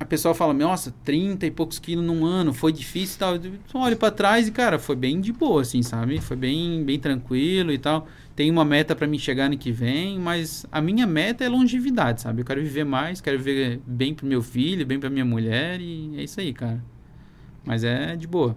a 0.00 0.04
pessoa 0.04 0.32
fala, 0.32 0.54
nossa, 0.54 0.94
30 1.04 1.44
e 1.44 1.50
poucos 1.50 1.78
quilos 1.78 2.04
num 2.04 2.24
ano, 2.24 2.52
foi 2.54 2.72
difícil 2.72 3.16
e 3.16 3.18
tal. 3.18 3.34
Eu 3.34 3.80
olho 3.80 3.96
pra 3.96 4.10
trás 4.12 4.46
e, 4.46 4.52
cara, 4.52 4.78
foi 4.78 4.94
bem 4.94 5.20
de 5.20 5.32
boa, 5.32 5.62
assim, 5.62 5.82
sabe? 5.82 6.20
Foi 6.20 6.36
bem, 6.36 6.84
bem 6.84 7.00
tranquilo 7.00 7.72
e 7.72 7.78
tal. 7.78 8.06
Tem 8.38 8.52
uma 8.52 8.64
meta 8.64 8.94
pra 8.94 9.04
mim 9.04 9.18
chegar 9.18 9.46
ano 9.46 9.58
que 9.58 9.72
vem, 9.72 10.16
mas 10.16 10.64
a 10.70 10.80
minha 10.80 11.08
meta 11.08 11.42
é 11.42 11.48
longevidade, 11.48 12.20
sabe? 12.20 12.42
Eu 12.42 12.46
quero 12.46 12.62
viver 12.62 12.84
mais, 12.84 13.20
quero 13.20 13.36
viver 13.36 13.80
bem 13.84 14.14
pro 14.14 14.24
meu 14.24 14.40
filho, 14.40 14.86
bem 14.86 15.00
pra 15.00 15.10
minha 15.10 15.24
mulher 15.24 15.80
e 15.80 16.16
é 16.16 16.22
isso 16.22 16.38
aí, 16.38 16.52
cara. 16.52 16.80
Mas 17.64 17.82
é 17.82 18.14
de 18.14 18.28
boa. 18.28 18.56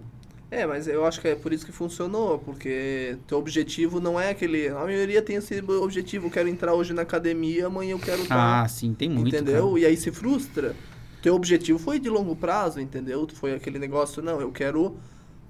É, 0.52 0.64
mas 0.64 0.86
eu 0.86 1.04
acho 1.04 1.20
que 1.20 1.26
é 1.26 1.34
por 1.34 1.52
isso 1.52 1.66
que 1.66 1.72
funcionou, 1.72 2.38
porque 2.38 3.18
teu 3.26 3.38
objetivo 3.38 3.98
não 3.98 4.20
é 4.20 4.30
aquele. 4.30 4.68
A 4.68 4.84
maioria 4.84 5.20
tem 5.20 5.34
esse 5.34 5.60
objetivo, 5.60 6.28
eu 6.28 6.30
quero 6.30 6.48
entrar 6.48 6.74
hoje 6.74 6.92
na 6.92 7.02
academia, 7.02 7.66
amanhã 7.66 7.90
eu 7.90 7.98
quero 7.98 8.22
estar. 8.22 8.62
Ah, 8.62 8.68
sim, 8.68 8.94
tem 8.94 9.08
muito, 9.08 9.34
entendeu? 9.34 9.70
cara. 9.70 9.80
E 9.80 9.86
aí 9.86 9.96
se 9.96 10.12
frustra. 10.12 10.76
Teu 11.20 11.34
objetivo 11.34 11.80
foi 11.80 11.98
de 11.98 12.08
longo 12.08 12.36
prazo, 12.36 12.78
entendeu? 12.78 13.26
Foi 13.34 13.52
aquele 13.52 13.80
negócio, 13.80 14.22
não, 14.22 14.40
eu 14.40 14.52
quero 14.52 14.96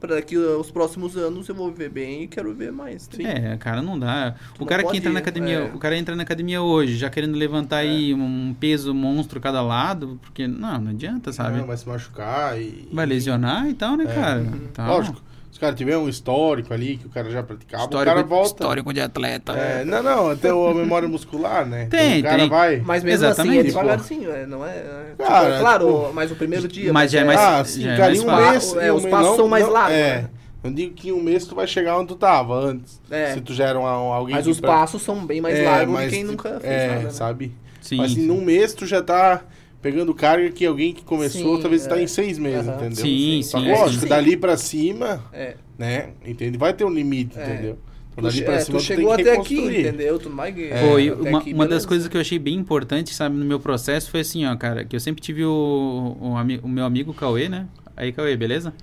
para 0.02 0.16
daqui 0.16 0.36
os 0.36 0.68
próximos 0.68 1.16
anos 1.16 1.48
eu 1.48 1.54
vou 1.54 1.70
viver 1.70 1.88
bem 1.88 2.24
e 2.24 2.26
quero 2.26 2.50
viver 2.52 2.72
mais. 2.72 3.08
Sim. 3.10 3.24
É, 3.24 3.56
cara, 3.56 3.80
não 3.80 3.96
dá. 3.96 4.34
Tu 4.56 4.64
O 4.64 4.66
cara 4.66 4.82
que 4.82 4.96
entra 4.96 5.12
na 5.12 5.20
academia, 5.20 5.58
é. 5.58 5.64
o 5.72 5.78
cara 5.78 5.96
entra 5.96 6.16
na 6.16 6.24
academia 6.24 6.60
hoje, 6.60 6.96
já 6.96 7.08
querendo 7.08 7.36
levantar 7.36 7.76
aí 7.78 8.12
um 8.12 8.52
peso 8.58 8.92
monstro 8.92 9.40
cada 9.40 9.62
lado, 9.62 10.18
porque 10.20 10.48
não, 10.48 10.80
não 10.80 10.90
adianta, 10.90 11.32
sabe? 11.32 11.58
Não, 11.58 11.66
vai 11.66 11.76
se 11.76 11.88
machucar 11.88 12.60
e... 12.60 12.88
Vai 12.92 13.06
lesionar 13.06 13.68
e 13.68 13.74
tal, 13.74 13.96
né, 13.96 14.04
É. 14.08 14.14
cara? 14.14 14.40
Uhum. 14.40 14.68
Tal. 14.74 14.88
Lógico, 14.88 15.22
se 15.52 15.58
o 15.58 15.60
cara 15.60 15.74
tiver 15.74 15.98
um 15.98 16.08
histórico 16.08 16.72
ali, 16.72 16.96
que 16.96 17.06
o 17.06 17.10
cara 17.10 17.30
já 17.30 17.42
praticava, 17.42 17.84
Histórico, 17.84 18.10
o 18.10 18.14
cara 18.16 18.26
volta... 18.26 18.46
histórico 18.64 18.92
de 18.92 19.00
atleta. 19.02 19.52
É, 19.52 19.84
não, 19.84 20.02
não, 20.02 20.30
até 20.30 20.48
a 20.48 20.74
memória 20.74 21.06
muscular, 21.06 21.66
né? 21.66 21.86
Tem, 21.90 22.18
Então 22.18 22.20
o 22.20 22.22
cara 22.24 22.38
tem. 22.38 22.48
vai... 22.48 22.76
Mas 22.84 23.04
mesmo 23.04 23.26
assim, 23.26 23.42
Exatamente, 23.42 23.58
é 23.68 23.72
pô. 23.72 23.78
devagarzinho, 23.80 24.30
é, 24.32 24.46
não 24.46 24.66
é. 24.66 24.70
é, 24.70 25.04
tipo, 25.10 25.22
Cara, 25.28 25.54
é 25.54 25.60
claro, 25.60 25.86
tipo, 26.00 26.12
mas 26.14 26.32
o 26.32 26.36
primeiro 26.36 26.66
dia. 26.66 26.90
mas 26.92 27.10
já 27.12 27.20
é 27.20 27.24
mais- 27.24 27.38
ah, 27.38 27.64
sim, 27.66 27.82
já 27.82 27.92
é 27.92 27.96
cara, 27.98 28.08
mais 28.08 28.22
em 28.22 28.26
um 28.26 28.36
mês... 28.50 28.74
É, 28.76 28.92
um 28.92 28.96
os 28.96 29.04
passos 29.06 29.36
são 29.36 29.46
mais 29.46 29.68
largos, 29.68 29.92
É, 29.94 30.16
né? 30.22 30.30
eu 30.64 30.70
digo 30.72 30.94
que 30.94 31.08
em 31.10 31.12
um 31.12 31.22
mês 31.22 31.44
tu 31.44 31.54
vai 31.54 31.66
chegar 31.66 31.98
onde 31.98 32.08
tu 32.08 32.16
tava 32.16 32.54
antes. 32.54 32.98
É. 33.10 33.34
Se 33.34 33.40
tu 33.42 33.52
já 33.52 33.66
era 33.66 33.78
um, 33.78 33.84
alguém 33.84 34.34
Mas 34.34 34.46
os 34.46 34.58
pra- 34.58 34.70
passos 34.70 35.02
são 35.02 35.26
bem 35.26 35.42
mais 35.42 35.58
É, 35.58 35.64
largos 35.68 35.92
mas, 35.94 36.04
de 36.04 36.10
quem 36.16 36.20
tipo, 36.20 36.30
nunca 36.32 36.60
fez 36.60 36.64
É, 36.72 36.88
nada. 36.88 37.00
Né? 37.02 37.10
sabe? 37.10 37.52
Sim. 37.82 37.96
Mas 37.98 38.16
em 38.16 38.30
um 38.30 38.40
mês 38.40 38.72
tu 38.72 38.86
já 38.86 39.02
tá 39.02 39.42
pegando 39.82 40.14
carga 40.14 40.48
que 40.50 40.64
alguém 40.64 40.94
que 40.94 41.02
começou, 41.02 41.56
Sim, 41.56 41.60
talvez 41.62 41.86
tá 41.86 41.98
é. 41.98 42.04
em 42.04 42.06
seis 42.06 42.38
meses, 42.38 42.68
Aham. 42.68 42.76
entendeu? 42.76 42.96
Sim, 43.04 43.42
sim, 43.42 43.60
que, 43.62 43.68
lógico, 43.72 44.02
sim. 44.04 44.08
dali 44.08 44.36
pra 44.36 44.56
cima, 44.56 45.22
É. 45.32 45.56
né? 45.76 46.10
Entende? 46.24 46.56
Vai 46.56 46.72
ter 46.72 46.84
um 46.84 46.90
limite, 46.90 47.36
É. 47.38 47.44
entendeu? 47.44 47.78
Então 48.12 48.22
Tu, 48.24 48.30
dali 48.30 48.42
pra 48.44 48.54
é, 48.54 48.60
cima 48.60 48.78
tu 48.78 48.82
tu 48.82 48.88
tem 48.88 48.96
chegou 48.96 49.14
que 49.16 49.22
até 49.22 49.36
aqui, 49.36 49.58
entendeu? 49.80 50.18
Tu 50.18 50.28
não 50.28 50.36
vai. 50.36 50.52
Pô, 50.52 50.98
e 50.98 51.08
até 51.08 51.28
uma, 51.30 51.38
aqui, 51.38 51.52
uma 51.54 51.66
das 51.66 51.84
coisas 51.84 52.06
que 52.08 52.16
eu 52.16 52.20
achei 52.20 52.38
bem 52.38 52.54
importante, 52.54 53.12
sabe, 53.12 53.36
no 53.36 53.44
meu 53.44 53.58
processo 53.58 54.10
foi 54.10 54.20
assim, 54.20 54.46
ó, 54.46 54.54
cara, 54.54 54.84
que 54.84 54.94
eu 54.94 55.00
sempre 55.00 55.20
tive 55.20 55.44
o, 55.44 56.16
o, 56.20 56.34
o 56.62 56.68
meu 56.68 56.84
amigo 56.84 57.12
Cauê, 57.12 57.48
né? 57.48 57.66
Aí, 57.96 58.12
Cauê, 58.12 58.36
beleza? 58.36 58.72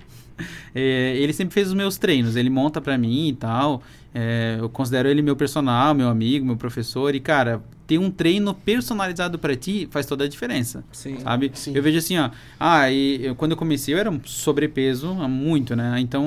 É, 0.74 1.16
ele 1.18 1.34
sempre 1.34 1.52
fez 1.52 1.68
os 1.68 1.74
meus 1.74 1.98
treinos, 1.98 2.34
ele 2.34 2.48
monta 2.48 2.80
pra 2.80 2.96
mim 2.96 3.28
e 3.28 3.34
tal. 3.34 3.82
É, 4.14 4.56
eu 4.58 4.68
considero 4.68 5.08
ele 5.08 5.22
meu 5.22 5.36
personal, 5.36 5.94
meu 5.94 6.08
amigo, 6.08 6.44
meu 6.44 6.56
professor. 6.56 7.14
E, 7.14 7.20
cara, 7.20 7.62
ter 7.86 7.98
um 7.98 8.10
treino 8.10 8.54
personalizado 8.54 9.38
pra 9.38 9.56
ti 9.56 9.88
faz 9.90 10.06
toda 10.06 10.24
a 10.24 10.28
diferença. 10.28 10.84
Sim. 10.92 11.18
Sabe? 11.20 11.50
Sim. 11.54 11.72
Eu 11.74 11.82
vejo 11.82 11.98
assim, 11.98 12.18
ó. 12.18 12.30
Ah, 12.58 12.90
e 12.90 13.24
eu- 13.26 13.34
quando 13.34 13.50
eu 13.52 13.56
comecei, 13.56 13.94
eu 13.94 13.98
era 13.98 14.10
um 14.10 14.20
sobrepeso, 14.24 15.12
muito, 15.14 15.74
né? 15.74 15.96
Então 15.98 16.24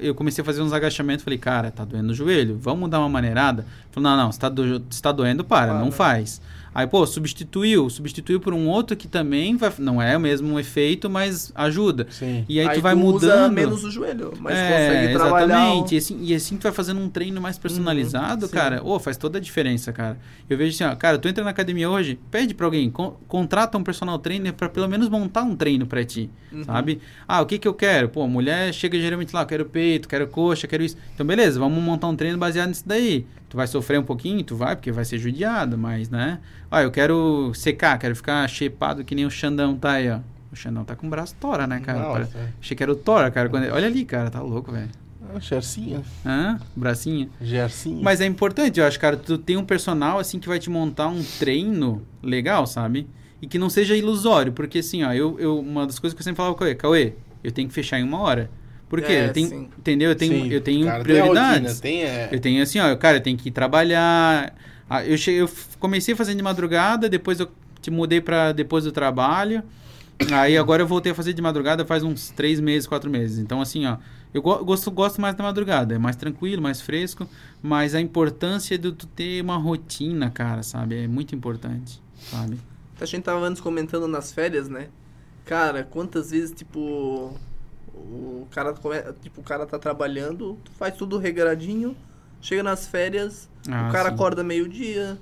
eu 0.00 0.14
comecei 0.14 0.42
a 0.42 0.44
fazer 0.44 0.62
uns 0.62 0.72
agachamentos. 0.72 1.24
Falei, 1.24 1.38
cara, 1.38 1.70
tá 1.70 1.84
doendo 1.84 2.12
o 2.12 2.14
joelho, 2.14 2.58
vamos 2.60 2.88
dar 2.90 3.00
uma 3.00 3.08
maneirada? 3.08 3.66
Falei, 3.90 4.08
não, 4.10 4.16
não, 4.24 4.32
se 4.32 4.38
tá, 4.38 4.48
do, 4.48 4.82
se 4.90 5.02
tá 5.02 5.10
doendo, 5.12 5.44
para, 5.44 5.72
Para. 5.72 5.80
não 5.84 5.90
faz. 5.90 6.40
Aí, 6.74 6.86
pô, 6.86 7.04
substituiu, 7.06 7.90
substituiu 7.90 8.38
por 8.40 8.54
um 8.54 8.68
outro 8.68 8.96
que 8.96 9.08
também 9.08 9.56
vai, 9.56 9.72
não 9.78 10.00
é 10.00 10.16
o 10.16 10.20
mesmo 10.20 10.58
efeito, 10.58 11.10
mas 11.10 11.50
ajuda. 11.54 12.06
Sim. 12.10 12.44
E 12.48 12.60
aí, 12.60 12.68
tu 12.76 12.80
vai 12.80 12.94
usa 12.94 13.02
mudando. 13.04 13.52
menos 13.52 13.82
o 13.84 13.90
joelho, 13.90 14.32
mas 14.38 14.56
é, 14.56 14.68
consegue 14.70 15.14
trabalhar. 15.14 15.44
exatamente. 15.46 15.94
E 15.94 15.98
assim, 15.98 16.18
e 16.22 16.34
assim 16.34 16.56
tu 16.56 16.62
vai 16.62 16.72
fazendo 16.72 17.00
um 17.00 17.08
treino 17.08 17.40
mais 17.40 17.58
personalizado, 17.58 18.46
sim. 18.46 18.52
cara. 18.52 18.80
Ô, 18.84 18.98
faz 19.00 19.16
toda 19.16 19.38
a 19.38 19.40
diferença, 19.40 19.92
cara. 19.92 20.16
Eu 20.48 20.56
vejo 20.56 20.74
assim, 20.74 20.84
ó, 20.84 20.94
cara, 20.96 21.18
tu 21.18 21.26
entra 21.28 21.42
na 21.42 21.50
academia 21.50 21.90
hoje, 21.90 22.18
pede 22.30 22.54
pra 22.54 22.66
alguém, 22.66 22.88
con- 22.90 23.16
contrata 23.26 23.76
um 23.76 23.82
personal 23.82 24.18
trainer 24.18 24.52
pra 24.52 24.68
pelo 24.68 24.88
menos 24.88 25.08
montar 25.08 25.42
um 25.42 25.56
treino 25.56 25.86
pra 25.86 26.04
ti, 26.04 26.30
Uhum. 26.52 26.64
sabe? 26.64 27.00
Ah, 27.26 27.40
o 27.40 27.46
que 27.46 27.58
que 27.58 27.66
eu 27.66 27.74
quero? 27.74 28.08
Pô, 28.08 28.26
mulher 28.28 28.72
chega 28.72 28.98
geralmente 28.98 29.34
lá, 29.34 29.44
quero 29.44 29.64
peito, 29.64 30.08
quero 30.08 30.26
coxa, 30.28 30.66
quero 30.66 30.82
isso. 30.84 30.96
Então, 31.14 31.26
beleza, 31.26 31.58
vamos 31.58 31.82
montar 31.82 32.06
um 32.08 32.14
treino 32.16 32.38
baseado 32.38 32.68
nisso 32.68 32.84
daí. 32.86 33.26
Tu 33.50 33.56
vai 33.56 33.66
sofrer 33.66 33.98
um 33.98 34.02
pouquinho, 34.04 34.42
tu 34.44 34.54
vai, 34.56 34.74
porque 34.76 34.90
vai 34.92 35.04
ser 35.04 35.18
judiado, 35.18 35.76
mas, 35.76 36.08
né? 36.08 36.38
Ah, 36.70 36.82
eu 36.82 36.90
quero 36.90 37.52
secar, 37.52 37.98
quero 37.98 38.14
ficar 38.16 38.48
shapeado 38.48 39.04
que 39.04 39.14
nem 39.14 39.26
o 39.26 39.30
Xandão 39.30 39.76
tá 39.76 39.92
aí, 39.92 40.08
ó. 40.08 40.20
O 40.52 40.56
Xandão 40.56 40.84
tá 40.84 40.94
com 40.96 41.06
o 41.06 41.10
braço 41.10 41.34
tora, 41.38 41.66
né, 41.66 41.80
cara? 41.80 41.98
Nossa. 41.98 42.28
Achei 42.60 42.76
que 42.76 42.82
era 42.82 42.90
o 42.92 42.96
Thor, 42.96 43.28
cara. 43.32 43.48
quando 43.48 43.64
ele- 43.64 43.72
Olha 43.72 43.86
ali, 43.88 44.04
cara, 44.04 44.30
tá 44.30 44.40
louco, 44.40 44.70
velho. 44.72 44.88
Ah, 45.34 45.38
Gercinha. 45.40 46.00
Hã? 46.24 46.58
Bracinho. 46.76 47.28
Gercinha. 47.40 48.00
Mas 48.02 48.20
é 48.20 48.26
importante, 48.26 48.80
eu 48.80 48.86
acho, 48.86 48.98
cara, 48.98 49.16
tu 49.16 49.36
tem 49.36 49.56
um 49.56 49.64
personal, 49.64 50.18
assim, 50.20 50.38
que 50.38 50.48
vai 50.48 50.58
te 50.60 50.70
montar 50.70 51.08
um 51.08 51.22
treino 51.38 52.02
legal, 52.22 52.66
sabe? 52.66 53.06
E 53.42 53.46
que 53.46 53.58
não 53.58 53.68
seja 53.70 53.96
ilusório, 53.96 54.52
porque, 54.52 54.78
assim, 54.78 55.02
ó, 55.02 55.12
eu, 55.12 55.38
eu 55.40 55.58
uma 55.58 55.86
das 55.86 55.98
coisas 55.98 56.14
que 56.14 56.20
eu 56.20 56.24
sempre 56.24 56.36
falava 56.36 56.54
com 56.54 56.58
o 56.62 56.66
Cauê, 56.66 56.74
Cauê, 56.76 57.12
eu 57.42 57.50
tenho 57.50 57.66
que 57.68 57.74
fechar 57.74 57.98
em 57.98 58.02
uma 58.04 58.18
hora. 58.20 58.48
Por 58.90 59.00
quê? 59.00 59.12
É, 59.12 59.26
eu 59.28 59.32
tenho, 59.32 59.48
sim. 59.48 59.68
entendeu? 59.78 60.10
Eu 60.10 60.16
tenho, 60.16 60.44
Sim, 60.44 60.50
eu 60.52 60.60
tenho 60.60 60.84
cara, 60.86 61.04
tem 61.04 61.04
prioridades. 61.04 61.60
rotina, 61.60 61.74
tem, 61.80 62.02
é... 62.02 62.28
Eu 62.32 62.40
tenho 62.40 62.62
assim, 62.62 62.80
ó, 62.80 62.96
cara, 62.96 63.16
eu 63.18 63.22
tenho 63.22 63.38
que 63.38 63.48
ir 63.48 63.52
trabalhar. 63.52 64.52
Ah, 64.88 65.06
Eu, 65.06 65.16
cheguei, 65.16 65.40
eu 65.40 65.48
comecei 65.78 66.14
fazendo 66.16 66.36
de 66.38 66.42
madrugada, 66.42 67.08
depois 67.08 67.38
eu 67.38 67.48
te 67.80 67.88
mudei 67.90 68.20
para 68.20 68.50
depois 68.52 68.82
do 68.84 68.90
trabalho. 68.92 69.62
Aí 70.32 70.58
agora 70.58 70.82
eu 70.82 70.86
voltei 70.86 71.12
a 71.12 71.14
fazer 71.14 71.32
de 71.32 71.40
madrugada 71.40 71.86
faz 71.86 72.02
uns 72.02 72.30
três 72.30 72.58
meses, 72.60 72.86
quatro 72.86 73.08
meses. 73.08 73.38
Então, 73.38 73.60
assim, 73.60 73.86
ó, 73.86 73.96
eu 74.34 74.42
go- 74.42 74.62
gosto, 74.64 74.90
gosto 74.90 75.20
mais 75.20 75.34
da 75.36 75.44
madrugada. 75.44 75.94
É 75.94 75.98
mais 75.98 76.16
tranquilo, 76.16 76.60
mais 76.60 76.80
fresco. 76.80 77.26
Mas 77.62 77.94
a 77.94 78.00
importância 78.00 78.76
de 78.76 78.90
tu 78.92 79.06
ter 79.06 79.40
uma 79.42 79.56
rotina, 79.56 80.30
cara, 80.30 80.62
sabe? 80.64 81.04
É 81.04 81.08
muito 81.08 81.34
importante, 81.34 82.02
sabe? 82.28 82.58
A 83.00 83.06
gente 83.06 83.22
tava 83.22 83.40
antes 83.46 83.62
comentando 83.62 84.06
nas 84.06 84.30
férias, 84.32 84.68
né? 84.68 84.88
Cara, 85.46 85.84
quantas 85.84 86.32
vezes, 86.32 86.52
tipo, 86.52 87.32
o 88.00 88.48
cara, 88.50 88.74
tipo, 89.22 89.40
o 89.40 89.44
cara 89.44 89.66
tá 89.66 89.78
trabalhando, 89.78 90.58
faz 90.78 90.94
tudo 90.96 91.18
regradinho, 91.18 91.96
chega 92.40 92.62
nas 92.62 92.86
férias, 92.86 93.48
Ah, 93.70 93.88
o 93.88 93.92
cara 93.92 94.08
sim. 94.08 94.14
acorda 94.14 94.42
meio-dia, 94.42 95.18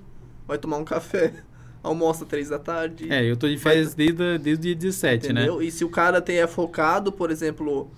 vai 0.46 0.58
tomar 0.58 0.76
um 0.78 0.84
café, 0.84 1.32
almoça 1.82 2.24
três 2.24 2.48
da 2.48 2.58
tarde. 2.58 3.12
É, 3.12 3.24
eu 3.24 3.36
tô 3.36 3.48
de 3.48 3.58
férias 3.58 3.94
desde, 3.94 4.22
a- 4.22 4.36
desde 4.36 4.52
o 4.60 4.62
dia 4.62 4.74
17, 4.74 5.32
né? 5.32 5.42
Entendeu? 5.42 5.62
E 5.62 5.70
se 5.70 5.84
o 5.84 5.90
cara 5.90 6.20
tem 6.20 6.38
é 6.38 6.46
focado, 6.46 7.10
por 7.12 7.30
exemplo, 7.30 7.90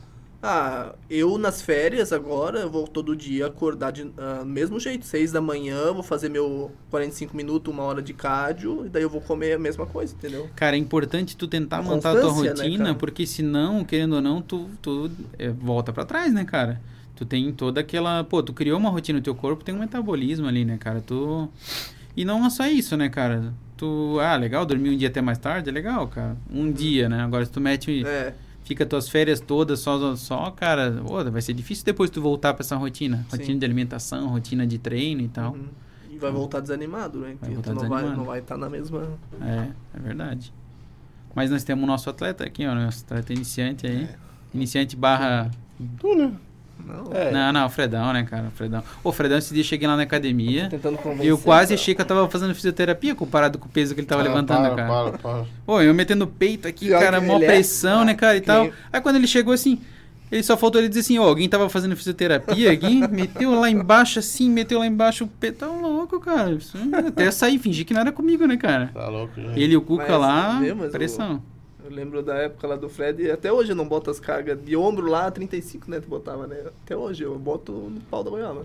ah, 0.43 0.95
eu 1.11 1.37
nas 1.37 1.61
férias 1.61 2.13
agora, 2.13 2.61
eu 2.61 2.71
vou 2.71 2.87
todo 2.87 3.15
dia 3.15 3.47
acordar 3.47 3.91
de, 3.93 4.11
ah, 4.17 4.39
do 4.41 4.47
mesmo 4.47 4.81
jeito, 4.81 5.05
seis 5.05 5.33
da 5.33 5.41
manhã, 5.41 5.93
vou 5.93 6.03
fazer 6.03 6.29
meu 6.31 6.71
45 6.91 7.37
minutos, 7.37 7.73
uma 7.73 7.83
hora 7.83 8.01
de 8.01 8.15
cardio, 8.15 8.87
e 8.87 8.89
daí 8.89 9.03
eu 9.03 9.11
vou 9.11 9.21
comer 9.21 9.55
a 9.55 9.59
mesma 9.59 9.85
coisa, 9.87 10.15
entendeu? 10.15 10.49
Cara, 10.57 10.77
é 10.77 10.79
importante 10.79 11.37
tu 11.37 11.47
tentar 11.47 11.79
A 11.79 11.83
montar 11.83 12.11
a 12.17 12.21
tua 12.21 12.43
né, 12.43 12.49
rotina, 12.51 12.85
cara? 12.85 12.95
porque 12.95 13.27
senão, 13.27 13.85
querendo 13.85 14.15
ou 14.15 14.23
não, 14.23 14.41
tu, 14.41 14.69
tu 14.81 15.11
é, 15.39 15.51
volta 15.51 15.93
pra 15.93 16.05
trás, 16.05 16.33
né, 16.33 16.45
cara? 16.45 16.81
Tu 17.21 17.27
tem 17.27 17.53
toda 17.53 17.83
aquela. 17.83 18.25
Pô, 18.25 18.43
tu 18.43 18.55
criou 18.55 18.79
uma 18.79 18.89
rotina 18.89 19.19
no 19.19 19.23
teu 19.23 19.35
corpo, 19.35 19.63
tem 19.63 19.75
um 19.75 19.81
metabolismo 19.81 20.47
ali, 20.47 20.65
né, 20.65 20.79
cara? 20.79 21.03
Tu. 21.03 21.49
E 22.17 22.25
não 22.25 22.47
é 22.47 22.49
só 22.49 22.67
isso, 22.67 22.97
né, 22.97 23.11
cara? 23.11 23.53
Tu. 23.77 24.17
Ah, 24.23 24.37
legal, 24.37 24.65
dormir 24.65 24.89
um 24.89 24.97
dia 24.97 25.09
até 25.09 25.21
mais 25.21 25.37
tarde, 25.37 25.69
é 25.69 25.73
legal, 25.73 26.09
cara. 26.09 26.35
Um 26.51 26.73
dia, 26.73 27.11
né? 27.11 27.21
Agora, 27.21 27.45
se 27.45 27.53
tu 27.53 27.61
mete. 27.61 28.07
É, 28.07 28.33
Fica 28.71 28.87
tuas 28.87 29.09
férias 29.09 29.41
todas 29.41 29.81
só, 29.81 30.15
só 30.15 30.49
cara, 30.53 31.03
pô, 31.05 31.29
vai 31.29 31.43
ser 31.43 31.53
difícil 31.53 31.85
depois 31.85 32.09
tu 32.09 32.23
voltar 32.23 32.55
pra 32.55 32.63
essa 32.63 32.77
rotina. 32.77 33.27
Sim. 33.29 33.37
Rotina 33.39 33.59
de 33.59 33.65
alimentação, 33.65 34.29
rotina 34.29 34.65
de 34.65 34.79
treino 34.79 35.23
e 35.23 35.29
tal. 35.29 35.55
uhum. 35.55 35.67
E 36.09 36.17
vai 36.17 36.31
voltar 36.31 36.61
desanimado, 36.61 37.19
né? 37.19 37.37
Vai 37.41 37.51
voltar 37.51 37.73
tu 37.73 37.75
não 37.75 37.89
vai, 37.89 37.89
desanimado. 37.89 38.17
não 38.17 38.25
vai 38.25 38.39
estar 38.39 38.57
na 38.57 38.71
mesma... 38.71 39.09
É, 39.43 39.73
é 39.93 39.99
verdade. 39.99 40.55
Mas 41.35 41.51
nós 41.51 41.65
temos 41.65 41.83
o 41.83 41.87
nosso 41.89 42.09
atleta 42.09 42.45
aqui, 42.45 42.65
ó, 42.65 42.73
nosso 42.73 43.03
atleta 43.07 43.33
iniciante 43.33 43.89
aí. 43.89 44.09
Iniciante 44.55 44.95
barra. 44.95 45.51
Tu, 45.99 46.15
né? 46.15 46.33
Não, 46.87 47.13
É. 47.13 47.31
Não, 47.31 47.53
não, 47.53 47.67
o 47.67 47.71
Fredão, 47.71 48.13
né, 48.13 48.23
cara? 48.25 48.45
O 48.49 48.51
Fredão. 48.51 48.83
Ô, 49.03 49.09
o 49.11 49.13
Fredão, 49.13 49.39
esse 49.39 49.53
dia 49.53 49.63
eu 49.63 49.67
cheguei 49.67 49.87
lá 49.89 49.97
na 49.97 50.03
academia. 50.03 50.69
tentando 50.69 50.99
convencer. 50.99 51.27
Eu 51.31 51.39
quase 51.39 51.75
achei 51.75 51.95
que 51.95 52.01
eu 52.01 52.05
tava 52.07 52.29
fazendo 52.29 52.55
fisioterapia 52.55 53.15
comparado 53.15 53.59
com 53.59 53.67
o 53.67 53.71
peso 53.71 53.95
que 53.95 54.01
ele 54.01 54.07
tava 54.07 54.23
Ah, 54.23 54.25
levantando, 54.25 54.67
para, 54.69 54.77
cara. 54.77 54.89
Para, 54.89 55.19
para. 55.19 55.45
Pô, 55.67 55.81
eu 55.81 55.93
metendo 55.95 56.25
o 56.25 56.29
peito 56.29 56.67
aqui, 56.69 56.87
Pior 56.87 57.01
cara, 57.01 57.21
mó 57.21 57.37
é. 57.39 57.47
pressão, 57.47 58.05
né, 58.05 58.15
cara, 58.15 58.37
e 58.37 58.41
Que 58.41 58.47
tal. 58.47 58.71
Aí 58.93 59.01
quando 59.01 59.17
ele 59.17 59.27
chegou 59.27 59.53
assim, 59.53 59.81
ele 60.31 60.43
só 60.45 60.57
faltou 60.57 60.81
ele 60.81 60.89
dizer 60.89 61.01
assim, 61.01 61.19
ó, 61.19 61.25
alguém 61.25 61.49
tava 61.49 61.69
fazendo 61.69 61.97
fisioterapia 61.97 62.71
aqui, 62.71 63.01
meteu 63.11 63.53
lá 63.59 63.69
embaixo 63.69 64.19
assim, 64.21 64.49
meteu 64.49 64.79
lá 64.79 64.87
embaixo 64.87 65.25
o 65.25 65.27
peito. 65.27 65.59
Tá 65.59 65.67
louco, 65.67 66.21
cara. 66.21 66.53
Isso- 66.53 66.79
Até 67.07 67.27
eu 67.27 67.33
saí, 67.33 67.59
fingi 67.59 67.85
que 67.85 67.93
não 67.93 68.01
era 68.01 68.13
comigo, 68.13 68.47
né, 68.47 68.57
cara? 68.57 68.91
Tá 68.95 69.09
louco, 69.09 69.33
já. 69.41 69.51
Ele 69.57 69.73
e 69.75 69.77
o 69.77 69.83
Cuca 69.83 70.19
Mas, 70.19 70.21
lá, 70.21 70.61
pressão. 70.93 71.43
Eu 71.91 71.97
lembro 71.97 72.23
da 72.23 72.37
época 72.37 72.69
lá 72.69 72.77
do 72.77 72.89
Fred, 72.89 73.21
e 73.21 73.31
até 73.33 73.53
hoje 73.53 73.73
eu 73.73 73.77
não 73.77 73.87
boto 73.87 74.11
as 74.11 74.21
cargas 74.21 74.57
de 74.63 74.77
ombro 74.77 75.09
lá, 75.11 75.29
35, 75.29 75.91
né? 75.91 75.99
Tu 75.99 76.09
botava, 76.09 76.47
né? 76.47 76.57
Até 76.85 76.97
hoje 76.97 77.25
eu 77.25 77.37
boto 77.37 77.73
no 77.73 78.01
pau 78.03 78.23
da 78.23 78.31
goiaba. 78.31 78.65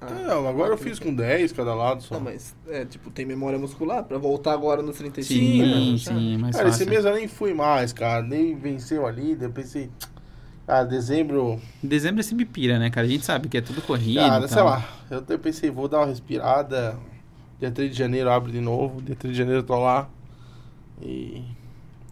Ah, 0.00 0.10
Não, 0.26 0.48
agora 0.48 0.72
eu 0.72 0.76
fiz 0.76 0.98
com 0.98 1.14
10 1.14 1.52
cada 1.52 1.72
lado 1.74 2.02
só. 2.02 2.16
Não, 2.16 2.20
mas, 2.22 2.56
é, 2.68 2.84
tipo, 2.84 3.08
tem 3.08 3.24
memória 3.24 3.56
muscular 3.56 4.02
pra 4.02 4.18
voltar 4.18 4.52
agora 4.52 4.82
nos 4.82 4.98
35. 4.98 5.38
Sim, 5.40 5.62
né? 5.92 5.98
sim, 5.98 6.36
mais 6.38 6.56
Cara, 6.56 6.68
esse 6.70 6.78
fácil. 6.78 6.92
mês 6.92 7.04
eu 7.04 7.14
nem 7.14 7.28
fui 7.28 7.54
mais, 7.54 7.92
cara. 7.92 8.20
Nem 8.20 8.56
venceu 8.56 9.06
ali. 9.06 9.36
daí 9.36 9.46
Eu 9.46 9.52
pensei, 9.52 9.88
ah, 10.66 10.82
dezembro. 10.82 11.60
Dezembro 11.80 12.18
é 12.18 12.24
sempre 12.24 12.44
pira, 12.44 12.80
né, 12.80 12.90
cara? 12.90 13.06
A 13.06 13.10
gente 13.10 13.24
sabe 13.24 13.48
que 13.48 13.56
é 13.56 13.60
tudo 13.60 13.80
corrido. 13.80 14.18
Cara, 14.18 14.48
sei 14.48 14.62
lá. 14.62 14.84
Eu 15.08 15.18
até 15.18 15.38
pensei, 15.38 15.70
vou 15.70 15.86
dar 15.86 15.98
uma 16.00 16.06
respirada. 16.06 16.98
Dia 17.60 17.70
3 17.70 17.92
de 17.92 17.96
janeiro 17.96 18.28
abre 18.28 18.50
de 18.50 18.60
novo. 18.60 19.00
Dia 19.00 19.14
3 19.14 19.32
de 19.32 19.38
janeiro 19.38 19.60
eu 19.60 19.64
tô 19.66 19.78
lá. 19.78 20.08
E. 21.00 21.44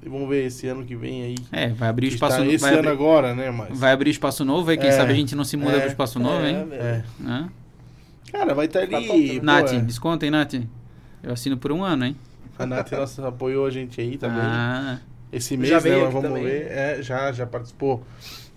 E 0.04 0.08
vamos 0.08 0.28
ver 0.28 0.46
esse 0.46 0.66
ano 0.66 0.84
que 0.84 0.96
vem 0.96 1.22
aí. 1.22 1.34
É, 1.52 1.68
vai 1.68 1.88
abrir 1.88 2.06
o 2.06 2.08
espaço 2.08 2.38
novo. 2.38 2.50
esse 2.50 2.62
Vai, 2.62 2.70
ano 2.70 2.78
abrir- 2.80 2.90
agora, 2.92 3.34
né? 3.34 3.50
Mas. 3.50 3.78
vai 3.78 3.92
abrir 3.92 4.10
espaço 4.10 4.44
novo, 4.44 4.70
aí 4.70 4.78
quem 4.78 4.88
É, 4.88 4.92
sabe 4.92 5.12
a 5.12 5.14
gente 5.14 5.34
não 5.36 5.44
se 5.44 5.56
muda 5.56 5.76
é, 5.76 5.80
pro 5.80 5.88
espaço 5.88 6.18
novo, 6.18 6.42
É, 6.44 6.50
hein? 6.50 6.68
É. 6.72 7.02
Hã? 7.22 7.48
Cara, 8.32 8.54
vai 8.54 8.66
estar 8.66 8.86
Tá 8.88 8.96
ali. 8.96 9.06
top, 9.08 9.28
né? 9.32 9.38
pô, 9.40 9.44
Nath, 9.44 9.72
é. 9.72 9.78
desconta 9.80 10.24
aí, 10.24 10.30
Nath. 10.30 10.54
Eu 11.22 11.32
assino 11.32 11.56
por 11.58 11.70
um 11.72 11.82
ano, 11.84 12.06
hein? 12.06 12.16
A 12.58 12.64
Nath 12.64 12.92
nossa, 12.92 13.28
apoiou 13.28 13.66
a 13.66 13.70
gente 13.70 14.00
aí 14.00 14.16
também. 14.16 14.40
Ah, 14.40 14.98
Esse 15.32 15.56
mês, 15.56 15.68
Já 15.70 15.80
né? 15.80 15.98
Vamos 16.06 16.22
também. 16.22 16.44
ver. 16.44 16.66
É, 16.70 17.02
já, 17.02 17.30
já 17.32 17.46
participou 17.46 18.02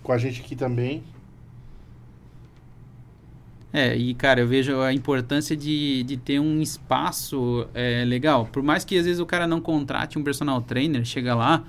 com 0.02 0.12
a 0.12 0.18
gente 0.18 0.42
aqui 0.42 0.56
também. 0.56 1.04
É, 3.74 3.98
e 3.98 4.14
cara, 4.14 4.40
eu 4.40 4.48
vejo 4.48 4.80
a 4.82 4.94
importância 4.94 5.58
de, 5.58 6.04
de 6.04 6.16
ter 6.16 6.40
um 6.40 6.62
espaço 6.62 7.68
é, 7.74 8.06
legal. 8.06 8.46
Por 8.46 8.62
mais 8.62 8.86
que 8.86 8.96
às 8.96 9.06
vezes 9.06 9.20
o 9.20 9.26
cara 9.26 9.48
não 9.48 9.60
contrate 9.60 10.20
um 10.20 10.24
personal 10.24 10.62
trainer, 10.62 11.04
chega 11.04 11.34
lá, 11.34 11.64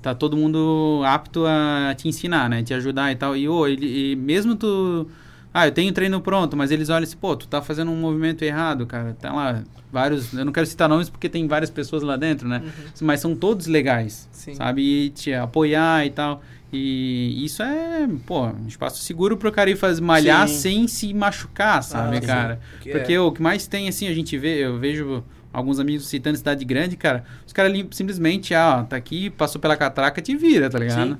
tá 0.00 0.14
todo 0.14 0.38
mundo 0.38 1.02
apto 1.04 1.44
a 1.46 1.94
te 1.94 2.08
ensinar, 2.08 2.48
né? 2.48 2.62
Te 2.62 2.72
ajudar 2.72 3.12
e 3.12 3.16
tal. 3.16 3.36
E, 3.36 3.46
ô, 3.46 3.66
ele, 3.66 4.12
e 4.12 4.16
mesmo 4.16 4.56
tu. 4.56 5.06
Ah, 5.52 5.66
eu 5.66 5.72
tenho 5.72 5.92
treino 5.92 6.20
pronto, 6.20 6.56
mas 6.56 6.70
eles 6.70 6.88
olham 6.88 7.02
assim, 7.02 7.16
pô, 7.16 7.36
tu 7.36 7.46
tá 7.46 7.60
fazendo 7.60 7.90
um 7.90 7.96
movimento 7.96 8.42
errado, 8.42 8.86
cara. 8.86 9.14
Tá 9.20 9.30
lá 9.30 9.62
vários. 9.92 10.32
Eu 10.32 10.46
não 10.46 10.52
quero 10.52 10.66
citar 10.66 10.88
nomes 10.88 11.10
porque 11.10 11.28
tem 11.28 11.46
várias 11.46 11.68
pessoas 11.68 12.02
lá 12.02 12.16
dentro, 12.16 12.48
né? 12.48 12.62
Mas 13.02 13.20
são 13.20 13.34
todos 13.34 13.66
legais, 13.66 14.28
Sim. 14.32 14.54
sabe? 14.54 14.80
E 14.80 15.10
te 15.10 15.34
apoiar 15.34 16.06
e 16.06 16.10
tal. 16.10 16.40
E 16.72 17.44
isso 17.44 17.62
é, 17.62 18.08
pô, 18.26 18.46
um 18.46 18.66
espaço 18.68 19.02
seguro 19.02 19.36
pro 19.36 19.50
cara 19.50 19.68
ir 19.70 19.76
fazer, 19.76 20.00
malhar 20.00 20.46
Sim. 20.48 20.54
sem 20.54 20.88
se 20.88 21.12
machucar, 21.12 21.82
sabe, 21.82 22.18
Ah, 22.18 22.20
cara? 22.20 22.60
Que 22.80 22.90
Porque 22.92 23.12
é. 23.14 23.20
o 23.20 23.32
que 23.32 23.42
mais 23.42 23.66
tem, 23.66 23.88
assim, 23.88 24.06
a 24.06 24.14
gente 24.14 24.38
vê, 24.38 24.64
eu 24.64 24.78
vejo 24.78 25.24
alguns 25.52 25.80
amigos 25.80 26.06
citando 26.06 26.36
cidade 26.38 26.64
grande, 26.64 26.96
cara, 26.96 27.24
os 27.44 27.52
caras 27.52 27.72
simplesmente, 27.90 28.54
ah, 28.54 28.86
tá 28.88 28.94
aqui, 28.94 29.30
passou 29.30 29.60
pela 29.60 29.76
catraca, 29.76 30.22
te 30.22 30.36
vira, 30.36 30.70
tá 30.70 30.78
ligado? 30.78 31.14
Sim. 31.14 31.18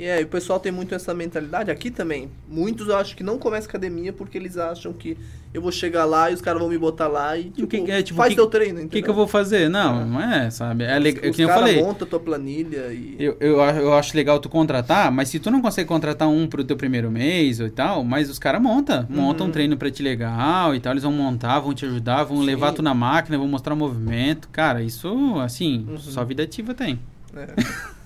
E 0.00 0.04
é, 0.06 0.18
e 0.18 0.24
o 0.24 0.28
pessoal 0.28 0.58
tem 0.58 0.72
muito 0.72 0.94
essa 0.94 1.12
mentalidade 1.12 1.70
aqui 1.70 1.90
também. 1.90 2.30
Muitos 2.48 2.88
eu 2.88 2.96
acho 2.96 3.14
que 3.14 3.22
não 3.22 3.36
começam 3.38 3.68
academia 3.68 4.14
porque 4.14 4.38
eles 4.38 4.56
acham 4.56 4.94
que 4.94 5.14
eu 5.52 5.60
vou 5.60 5.70
chegar 5.70 6.06
lá 6.06 6.30
e 6.30 6.34
os 6.34 6.40
caras 6.40 6.58
vão 6.58 6.70
me 6.70 6.78
botar 6.78 7.06
lá 7.06 7.36
e 7.36 7.50
tipo, 7.50 7.66
que- 7.66 7.90
é, 7.90 8.00
tipo, 8.02 8.16
faz 8.16 8.30
que- 8.30 8.36
teu 8.36 8.46
treino, 8.46 8.80
O 8.80 8.88
que, 8.88 9.02
que 9.02 9.10
eu 9.10 9.12
vou 9.12 9.28
fazer? 9.28 9.68
Não, 9.68 10.06
não 10.06 10.18
é, 10.22 10.48
sabe? 10.48 10.84
É 10.84 10.98
legal, 10.98 11.28
Os 11.30 11.36
que 11.36 11.42
nem 11.42 11.50
eu 11.50 11.54
caras 11.54 11.70
falei. 11.70 11.82
montam 11.84 12.08
tua 12.08 12.18
planilha 12.18 12.90
e... 12.94 13.14
Eu, 13.18 13.36
eu, 13.40 13.58
eu 13.60 13.92
acho 13.92 14.16
legal 14.16 14.40
tu 14.40 14.48
contratar, 14.48 15.12
mas 15.12 15.28
se 15.28 15.38
tu 15.38 15.50
não 15.50 15.60
consegue 15.60 15.86
contratar 15.86 16.28
um 16.30 16.46
pro 16.46 16.64
teu 16.64 16.78
primeiro 16.78 17.10
mês 17.10 17.60
ou 17.60 17.66
e 17.66 17.70
tal, 17.70 18.02
mas 18.02 18.30
os 18.30 18.38
caras 18.38 18.62
montam. 18.62 19.06
Montam 19.10 19.48
um 19.48 19.50
treino 19.50 19.76
pra 19.76 19.90
ti 19.90 20.02
legal 20.02 20.74
e 20.74 20.80
tal. 20.80 20.94
Eles 20.94 21.02
vão 21.02 21.12
montar, 21.12 21.60
vão 21.60 21.74
te 21.74 21.84
ajudar, 21.84 22.24
vão 22.24 22.38
Sim. 22.38 22.44
levar 22.46 22.72
tu 22.72 22.80
na 22.80 22.94
máquina, 22.94 23.36
vão 23.36 23.46
mostrar 23.48 23.74
o 23.74 23.76
movimento. 23.76 24.48
Cara, 24.48 24.82
isso, 24.82 25.38
assim, 25.40 25.86
só 25.98 26.24
vida 26.24 26.42
ativa 26.42 26.72
tem. 26.72 26.98
Eu 27.34 27.42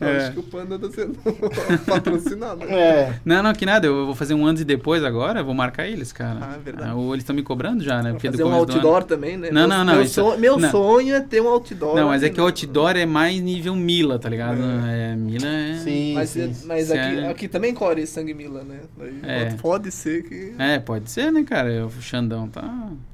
É. 0.00 0.16
Acho 0.18 0.32
que 0.32 0.38
o 0.40 0.42
Panda 0.42 0.78
tá 0.78 0.88
sendo 0.90 1.14
patrocinado. 1.86 2.64
É. 2.64 3.20
Não, 3.24 3.42
não, 3.42 3.52
que 3.52 3.64
nada. 3.66 3.86
Eu 3.86 4.06
vou 4.06 4.14
fazer 4.14 4.34
um 4.34 4.44
antes 4.46 4.62
e 4.62 4.64
depois 4.64 5.04
agora, 5.04 5.42
vou 5.42 5.54
marcar 5.54 5.86
eles, 5.86 6.12
cara. 6.12 6.38
Ah, 6.42 6.54
é 6.56 6.58
verdade. 6.58 6.90
Ah, 6.90 6.94
ou 6.94 7.12
eles 7.14 7.22
estão 7.22 7.34
me 7.36 7.42
cobrando 7.42 7.82
já, 7.84 8.02
né? 8.02 8.12
Porque 8.12 8.28
do 8.28 8.32
Fazer 8.32 8.44
um 8.44 8.52
outdoor 8.54 9.04
também, 9.04 9.36
né? 9.36 9.50
Não, 9.50 9.60
Meu- 9.60 9.68
não, 9.68 9.84
não, 9.84 9.94
Meu, 9.94 10.02
isso- 10.02 10.14
sonho, 10.14 10.38
meu 10.40 10.58
não. 10.58 10.70
sonho 10.70 11.14
é 11.14 11.20
ter 11.20 11.40
um 11.40 11.48
outdoor. 11.48 11.94
Não, 11.96 12.08
mas 12.08 12.22
é 12.22 12.28
que 12.30 12.40
o 12.40 12.42
no- 12.42 12.46
outdoor 12.48 12.96
é 12.96 13.06
mais 13.06 13.40
nível 13.40 13.74
Mila, 13.76 14.18
tá 14.18 14.28
ligado? 14.28 14.58
É, 14.88 15.14
Mila 15.14 15.46
é... 15.46 15.74
Sim, 15.78 16.14
Mas, 16.14 16.30
sim. 16.30 16.54
mas 16.66 16.84
Isso 16.84 16.92
aqui, 16.94 17.18
é- 17.18 17.28
aqui 17.30 17.48
também 17.48 17.74
corre 17.74 18.06
sangue 18.06 18.34
Mila, 18.34 18.62
né? 18.64 18.80
Daí 18.98 19.14
É. 19.22 19.44
Pode 19.60 19.90
ser 19.90 20.22
que... 20.24 20.54
É, 20.58 20.78
pode 20.78 21.10
ser, 21.10 21.30
né, 21.30 21.44
cara? 21.44 21.86
O 21.86 21.90
Xandão 22.02 22.48
tá... 22.48 22.62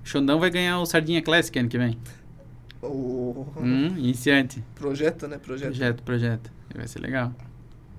O 0.05 0.09
Xandão 0.09 0.39
vai 0.41 0.49
ganhar 0.51 0.79
o 0.81 0.87
Sardinha 0.87 1.21
Classic 1.21 1.59
ano 1.59 1.69
que 1.69 1.77
vem. 1.79 1.99
O 2.83 3.47
Hum, 3.57 3.95
iniciante. 3.97 4.63
projeto, 4.75 5.27
né? 5.27 5.39
Projeto. 5.39 5.69
Projeto, 5.71 6.03
projeto. 6.03 6.53
Vai 6.75 6.87
ser 6.87 7.01
legal. 7.01 7.33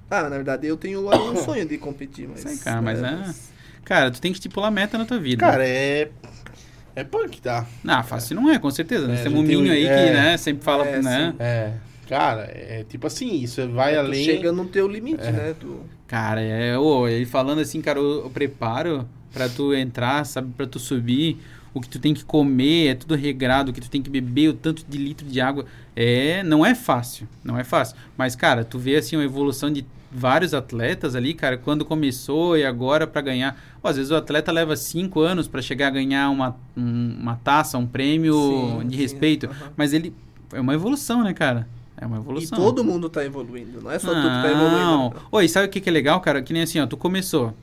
Ah, 0.09 0.23
na 0.23 0.29
verdade 0.29 0.65
eu 0.67 0.77
tenho 0.77 1.07
um 1.07 1.35
sonho 1.43 1.67
de 1.67 1.77
competir, 1.77 2.27
mas... 2.27 2.39
Sei, 2.41 2.57
cara, 2.57 2.81
mas 2.81 3.01
é- 3.03 3.33
Cara, 3.83 4.11
tu 4.11 4.21
tem 4.21 4.31
que 4.31 4.37
estipular 4.37 4.71
meta 4.71 4.97
na 4.97 5.05
tua 5.05 5.19
vida. 5.19 5.39
Cara, 5.39 5.67
é. 5.67 6.09
É 6.95 7.03
punk, 7.03 7.41
tá? 7.41 7.65
Ah, 7.87 8.03
fácil 8.03 8.35
não 8.35 8.49
é, 8.49 8.59
com 8.59 8.69
certeza. 8.71 9.07
Nós 9.07 9.19
É, 9.19 9.23
temos 9.23 9.39
um 9.39 9.45
gente 9.45 9.51
tem 9.53 9.61
Minho 9.61 9.71
um- 9.71 9.75
aí 9.75 9.85
é. 9.85 10.05
que, 10.07 10.13
né, 10.13 10.37
sempre 10.37 10.63
fala, 10.63 10.85
É, 10.85 11.01
né? 11.01 11.31
sim. 11.31 11.35
É. 11.39 11.73
Cara, 12.07 12.41
é 12.51 12.83
tipo 12.87 13.05
assim, 13.07 13.35
isso 13.41 13.67
vai 13.69 13.93
Tu 13.93 13.99
além. 13.99 14.23
chega 14.25 14.51
no 14.51 14.65
teu 14.65 14.87
limite, 14.87 15.23
né? 15.23 15.55
Tu... 15.59 15.79
Cara, 16.07 16.41
é, 16.41 16.77
ô, 16.77 17.07
ele 17.07 17.25
falando 17.25 17.59
assim, 17.61 17.79
cara, 17.81 18.01
o, 18.01 18.25
o 18.25 18.29
preparo 18.29 19.07
pra 19.31 19.47
tu 19.47 19.73
entrar, 19.75 20.25
sabe, 20.25 20.51
pra 20.57 20.65
tu 20.65 20.79
subir, 20.79 21.37
o 21.73 21.79
que 21.81 21.89
tu 21.89 21.99
tem 21.99 22.13
que 22.13 22.23
comer, 22.25 22.87
é 22.87 22.95
tudo 22.95 23.15
regrado, 23.15 23.71
o 23.71 23.73
que 23.73 23.81
tu 23.81 23.89
tem 23.89 24.01
que 24.01 24.09
beber, 24.09 24.49
o 24.49 24.53
tanto 24.53 24.83
de 24.87 24.97
litro 24.97 25.25
de 25.27 25.39
água, 25.41 25.65
é, 25.95 26.41
não 26.43 26.65
é 26.65 26.73
fácil, 26.75 27.27
não 27.43 27.57
é 27.57 27.63
fácil. 27.63 27.95
Mas, 28.17 28.35
cara, 28.35 28.63
tu 28.63 28.79
vê 28.79 28.95
assim 28.95 29.15
uma 29.15 29.23
evolução 29.25 29.71
de 29.71 29.85
vários 30.11 30.55
atletas 30.55 31.15
ali, 31.15 31.35
cara, 31.35 31.55
quando 31.57 31.85
começou 31.85 32.57
e 32.57 32.65
agora 32.65 33.05
pra 33.05 33.21
ganhar. 33.21 33.55
Ó, 33.83 33.87
às 33.87 33.95
vezes 33.97 34.11
o 34.11 34.15
atleta 34.15 34.51
leva 34.51 34.75
cinco 34.75 35.21
anos 35.21 35.47
pra 35.47 35.61
chegar 35.61 35.87
a 35.87 35.91
ganhar 35.91 36.29
uma, 36.31 36.55
um- 36.75 37.15
uma 37.21 37.35
taça, 37.35 37.77
um 37.77 37.85
prêmio 37.85 38.33
Sim, 38.33 38.87
de 38.87 38.95
sim, 38.95 39.01
respeito, 39.01 39.49
mas 39.77 39.93
ele 39.93 40.11
é 40.51 40.59
uma 40.59 40.73
evolução, 40.73 41.23
né, 41.23 41.33
cara? 41.33 41.67
É 42.01 42.05
uma 42.07 42.15
E 42.17 42.19
evolução. 42.21 42.57
todo 42.57 42.83
mundo 42.83 43.07
tá 43.09 43.23
evoluindo, 43.23 43.81
não 43.83 43.91
é 43.91 43.99
só 43.99 44.07
tu 44.07 44.21
que 44.21 44.41
tá 44.41 44.49
evoluindo. 44.51 45.21
Oi, 45.31 45.47
sabe 45.47 45.67
o 45.67 45.69
que, 45.69 45.79
que 45.81 45.89
é 45.89 45.91
legal, 45.91 46.19
cara? 46.21 46.41
Que 46.41 46.53
nem 46.53 46.63
assim, 46.63 46.79
ó, 46.79 46.87
tu 46.87 46.97
começou. 46.97 47.53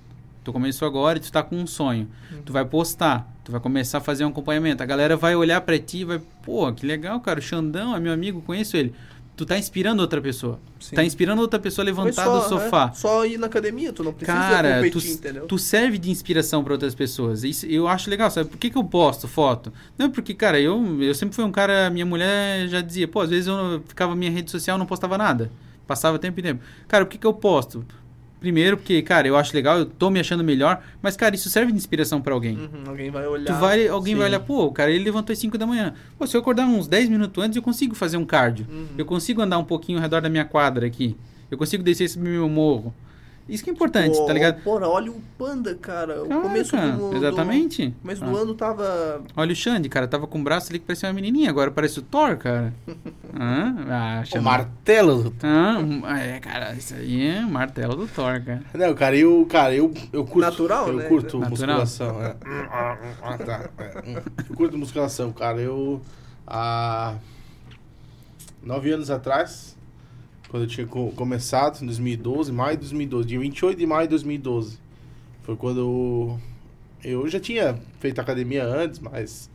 Tu 0.47 0.53
começou 0.53 0.87
agora 0.87 1.19
e 1.19 1.21
tu 1.21 1.33
tá 1.33 1.43
com 1.43 1.57
um 1.57 1.67
sonho. 1.67 2.09
Uhum. 2.31 2.43
Tu 2.43 2.53
vai 2.53 2.65
postar, 2.65 3.29
tu 3.43 3.51
vai 3.51 3.61
começar 3.61 3.99
a 3.99 4.01
fazer 4.01 4.25
um 4.25 4.29
acompanhamento. 4.29 4.81
A 4.81 4.87
galera 4.87 5.17
vai 5.17 5.35
olhar 5.35 5.61
pra 5.61 5.77
ti 5.77 5.99
e 5.99 6.05
vai, 6.05 6.21
pô, 6.41 6.73
que 6.73 6.87
legal, 6.87 7.19
cara, 7.19 7.41
o 7.41 7.43
Xandão 7.43 7.97
é 7.97 7.99
meu 7.99 8.13
amigo, 8.13 8.41
conheço 8.43 8.77
ele. 8.77 8.95
Tu 9.37 9.45
tá 9.45 9.59
inspirando 9.59 10.01
outra 10.01 10.21
pessoa. 10.21 10.61
Sim. 10.79 10.95
Tá 10.95 11.03
inspirando 11.03 11.43
outra 11.43 11.59
pessoa 11.59 11.83
a 11.83 11.87
levantar 11.87 12.25
só, 12.25 12.39
do 12.39 12.49
sofá. 12.49 12.91
é, 12.93 12.95
só 12.95 13.27
ir 13.27 13.39
na 13.39 13.49
academia, 13.49 13.93
tu 13.93 14.05
não 14.05 14.13
precisa 14.13 14.39
Cara, 14.39 14.79
tu, 14.79 14.85
competir, 14.85 15.11
entendeu? 15.11 15.47
tu 15.49 15.59
serve 15.59 15.99
de 15.99 16.13
inspiração 16.13 16.63
para 16.63 16.75
outras 16.75 16.95
pessoas. 16.95 17.43
Isso 17.43 17.67
eu 17.67 17.89
acho 17.89 18.09
legal, 18.09 18.31
sabe? 18.31 18.49
Por 18.49 18.59
que, 18.59 18.71
que 18.71 18.79
eu 18.79 18.85
posto 18.85 19.27
foto? 19.27 19.73
Não, 19.99 20.09
porque, 20.13 20.33
cara, 20.33 20.61
eu, 20.61 21.03
eu 21.03 21.13
sempre 21.13 21.35
fui 21.35 21.45
um 21.45 21.51
cara. 21.51 21.91
Minha 21.91 22.07
mulher 22.07 22.69
já 22.69 22.81
dizia, 22.81 23.09
pô, 23.09 23.21
às 23.21 23.31
vezes 23.31 23.49
eu 23.49 23.83
ficava 23.89 24.13
na 24.13 24.17
minha 24.17 24.31
rede 24.31 24.49
social 24.49 24.79
não 24.79 24.87
postava 24.87 25.19
nada. 25.19 25.51
Passava 25.89 26.21
tempo 26.21 26.39
e 26.39 26.43
tempo. 26.45 26.63
Cara, 26.87 27.05
por 27.05 27.11
que, 27.11 27.19
que 27.19 27.27
eu 27.27 27.35
posto? 27.35 27.85
Primeiro, 28.39 28.77
porque, 28.77 29.01
cara, 29.03 29.27
eu 29.27 29.37
acho 29.37 29.55
legal, 29.55 29.79
eu 29.79 29.87
tô 29.87 30.11
me 30.11 30.21
achando 30.21 30.45
melhor, 30.45 30.83
mas, 31.01 31.17
cara, 31.17 31.35
isso 31.35 31.49
serve 31.49 31.73
de 31.73 31.79
inspiração 31.79 32.21
para 32.21 32.35
alguém. 32.35 32.57
Uhum, 32.57 32.83
alguém 32.87 33.11
vai 33.11 33.27
olhar. 33.27 33.47
Tu 33.47 33.59
vai, 33.59 33.89
alguém 33.89 34.15
vai 34.15 34.29
Sim. 34.29 34.35
olhar, 34.35 34.41
pô, 34.41 34.71
cara, 34.71 34.91
ele 34.91 35.05
levantou 35.05 35.33
às 35.33 35.39
5 35.39 35.57
da 35.57 35.67
manhã. 35.67 35.95
Pô, 36.19 36.27
se 36.27 36.37
eu 36.37 36.41
acordar 36.41 36.67
uns 36.67 36.87
10 36.87 37.09
minutos 37.09 37.43
antes, 37.43 37.57
eu 37.57 37.63
consigo 37.63 37.95
fazer 37.95 38.19
um 38.19 38.27
cardio. 38.27 38.67
Uhum. 38.69 38.89
Eu 38.99 39.07
consigo 39.07 39.41
andar 39.41 39.59
um 39.59 39.65
pouquinho 39.65 39.99
ao 39.99 40.03
redor 40.03 40.21
da 40.21 40.29
minha 40.29 40.45
quadra 40.45 40.87
aqui. 40.87 41.17
Eu 41.51 41.57
consigo 41.57 41.83
descer 41.83 42.05
esse 42.05 42.19
meu 42.19 42.49
morro. 42.49 42.95
Isso 43.49 43.63
que 43.63 43.71
é 43.71 43.73
importante, 43.73 44.17
Pô, 44.19 44.27
tá 44.27 44.33
ligado? 44.33 44.61
Porra, 44.63 44.89
olha 44.89 45.11
o 45.13 45.21
Panda, 45.39 45.73
cara. 45.77 46.25
O 46.25 46.29
Caraca, 46.29 46.49
começo 46.49 46.77
do, 46.77 47.11
do 47.11 47.17
Exatamente. 47.17 47.95
começo 48.03 48.25
Ah. 48.25 48.27
do 48.29 48.37
ano 48.37 48.55
tava. 48.55 49.23
Olha 49.37 49.53
o 49.53 49.55
Xande, 49.55 49.89
cara, 49.89 50.09
tava 50.09 50.27
com 50.27 50.41
o 50.41 50.43
braço 50.43 50.71
ali 50.71 50.81
que 50.81 50.85
parecia 50.85 51.09
uma 51.09 51.13
menininha, 51.15 51.49
agora 51.49 51.71
parece 51.71 51.99
o 52.01 52.03
Thor, 52.03 52.37
cara. 52.37 52.75
Ah, 53.39 54.23
O 54.35 54.43
martelo. 54.43 55.35
Hã? 55.45 55.79
Um- 55.79 56.07
é, 56.09 56.41
cara, 56.41 56.73
isso 56.75 56.95
aí 56.95 57.27
é 57.27 57.41
martelo 57.43 57.95
do 57.95 58.09
Thor, 58.09 58.43
cara. 58.43 58.63
Não, 58.73 58.95
cara, 58.95 59.15
eu, 59.15 59.47
cara, 59.49 59.75
eu, 59.75 59.93
eu 60.11 60.25
curto. 60.25 60.41
Natural, 60.41 60.89
eu 60.89 60.97
né? 60.97 61.05
curto 61.05 61.39
Natural. 61.39 61.51
musculação. 61.51 62.23
É. 62.23 62.37
Ah, 63.23 63.39
tá. 63.39 63.69
É. 63.79 64.23
Eu 64.49 64.57
curto 64.57 64.79
musculação, 64.79 65.33
cara. 65.33 65.61
Eu. 65.61 66.01
Há 66.47 67.15
nove 68.63 68.91
anos 68.91 69.11
atrás, 69.11 69.76
quando 70.49 70.65
eu 70.65 70.69
tinha 70.69 70.87
co- 70.87 71.11
começado, 71.13 71.83
em 71.83 71.87
2012, 71.87 72.53
maio 72.53 72.77
de 72.77 72.83
2012, 72.83 73.29
dia 73.29 73.39
28 73.41 73.79
de 73.79 73.87
maio 73.87 74.03
de 74.07 74.11
2012, 74.11 74.79
foi 75.43 75.57
quando 75.57 75.81
eu, 75.81 76.41
eu 77.05 77.29
já 77.29 77.41
tinha 77.41 77.79
feito 78.01 78.21
academia 78.21 78.65
antes, 78.65 78.99
mas 79.01 79.51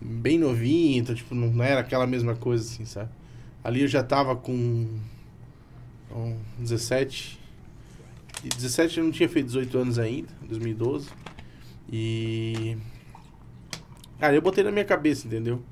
bem 0.00 0.38
novinho, 0.38 0.98
então, 1.00 1.14
tipo, 1.14 1.34
não 1.34 1.62
era 1.62 1.80
aquela 1.80 2.06
mesma 2.06 2.36
coisa, 2.36 2.64
assim, 2.64 2.84
sabe? 2.84 3.10
Ali 3.64 3.82
eu 3.82 3.88
já 3.88 4.02
tava 4.02 4.36
com 4.36 4.86
com 6.08 6.36
17, 6.58 7.38
e 8.44 8.48
17 8.48 8.98
eu 8.98 9.04
não 9.04 9.10
tinha 9.10 9.28
feito 9.28 9.46
18 9.46 9.78
anos 9.78 9.98
ainda, 9.98 10.28
2012. 10.48 11.08
E. 11.92 12.76
Cara, 14.18 14.34
eu 14.34 14.42
botei 14.42 14.64
na 14.64 14.70
minha 14.70 14.84
cabeça, 14.84 15.26
entendeu? 15.26 15.62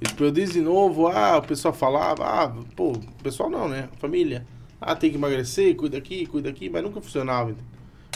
E, 0.00 0.04
tipo, 0.04 0.24
eu 0.24 0.30
desde 0.30 0.60
novo, 0.60 1.06
ah, 1.08 1.38
o 1.38 1.42
pessoal 1.42 1.72
falava, 1.72 2.24
ah, 2.24 2.48
pô, 2.74 2.92
o 2.92 3.22
pessoal 3.22 3.48
não, 3.48 3.68
né? 3.68 3.88
Família. 3.98 4.46
Ah, 4.80 4.94
tem 4.94 5.10
que 5.10 5.16
emagrecer, 5.16 5.74
cuida 5.74 5.96
aqui, 5.96 6.26
cuida 6.26 6.50
aqui, 6.50 6.68
mas 6.68 6.82
nunca 6.82 7.00
funcionava. 7.00 7.54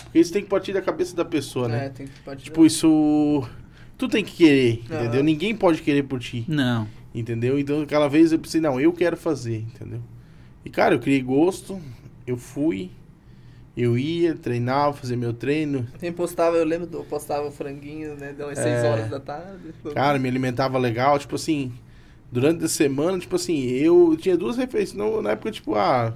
Porque 0.04 0.18
isso 0.18 0.32
tem 0.32 0.42
que 0.42 0.48
partir 0.48 0.72
da 0.72 0.82
cabeça 0.82 1.16
da 1.16 1.24
pessoa, 1.24 1.68
né? 1.68 1.86
É, 1.86 1.88
tem 1.88 2.06
que 2.06 2.20
partir. 2.20 2.44
Tipo, 2.44 2.66
isso. 2.66 3.42
Tu 3.96 4.08
tem 4.08 4.24
que 4.24 4.32
querer, 4.32 4.82
entendeu? 4.84 5.22
Ninguém 5.22 5.54
pode 5.54 5.82
querer 5.82 6.02
por 6.02 6.20
ti. 6.20 6.44
Não. 6.48 6.86
Entendeu? 7.14 7.58
Então, 7.58 7.82
aquela 7.82 8.08
vez 8.08 8.32
eu 8.32 8.38
pensei, 8.38 8.60
não, 8.60 8.80
eu 8.80 8.92
quero 8.92 9.16
fazer, 9.16 9.58
entendeu? 9.58 10.00
E, 10.64 10.70
cara, 10.70 10.94
eu 10.94 11.00
criei 11.00 11.22
gosto, 11.22 11.80
eu 12.26 12.36
fui, 12.36 12.90
eu 13.80 13.96
ia, 13.98 14.34
treinava, 14.34 14.92
fazia 14.92 15.16
meu 15.16 15.32
treino. 15.32 15.86
Quem 15.98 16.12
postava, 16.12 16.56
eu 16.56 16.64
lembro, 16.64 16.88
eu 16.92 17.04
postava 17.04 17.46
o 17.46 17.50
franguinho, 17.50 18.14
né? 18.16 18.32
Deu 18.36 18.46
umas 18.46 18.58
6 18.58 18.68
É. 18.84 18.90
horas 18.90 19.08
da 19.10 19.20
tarde. 19.20 19.72
Cara, 19.94 20.18
me 20.18 20.28
alimentava 20.28 20.78
legal, 20.78 21.18
tipo 21.18 21.36
assim, 21.36 21.72
durante 22.30 22.64
a 22.64 22.68
semana, 22.68 23.18
tipo 23.18 23.36
assim, 23.36 23.68
eu 23.68 24.16
tinha 24.18 24.36
duas 24.36 24.56
refeições, 24.56 24.98
não, 24.98 25.22
na 25.22 25.30
época, 25.30 25.50
tipo, 25.50 25.74
ah, 25.74 26.14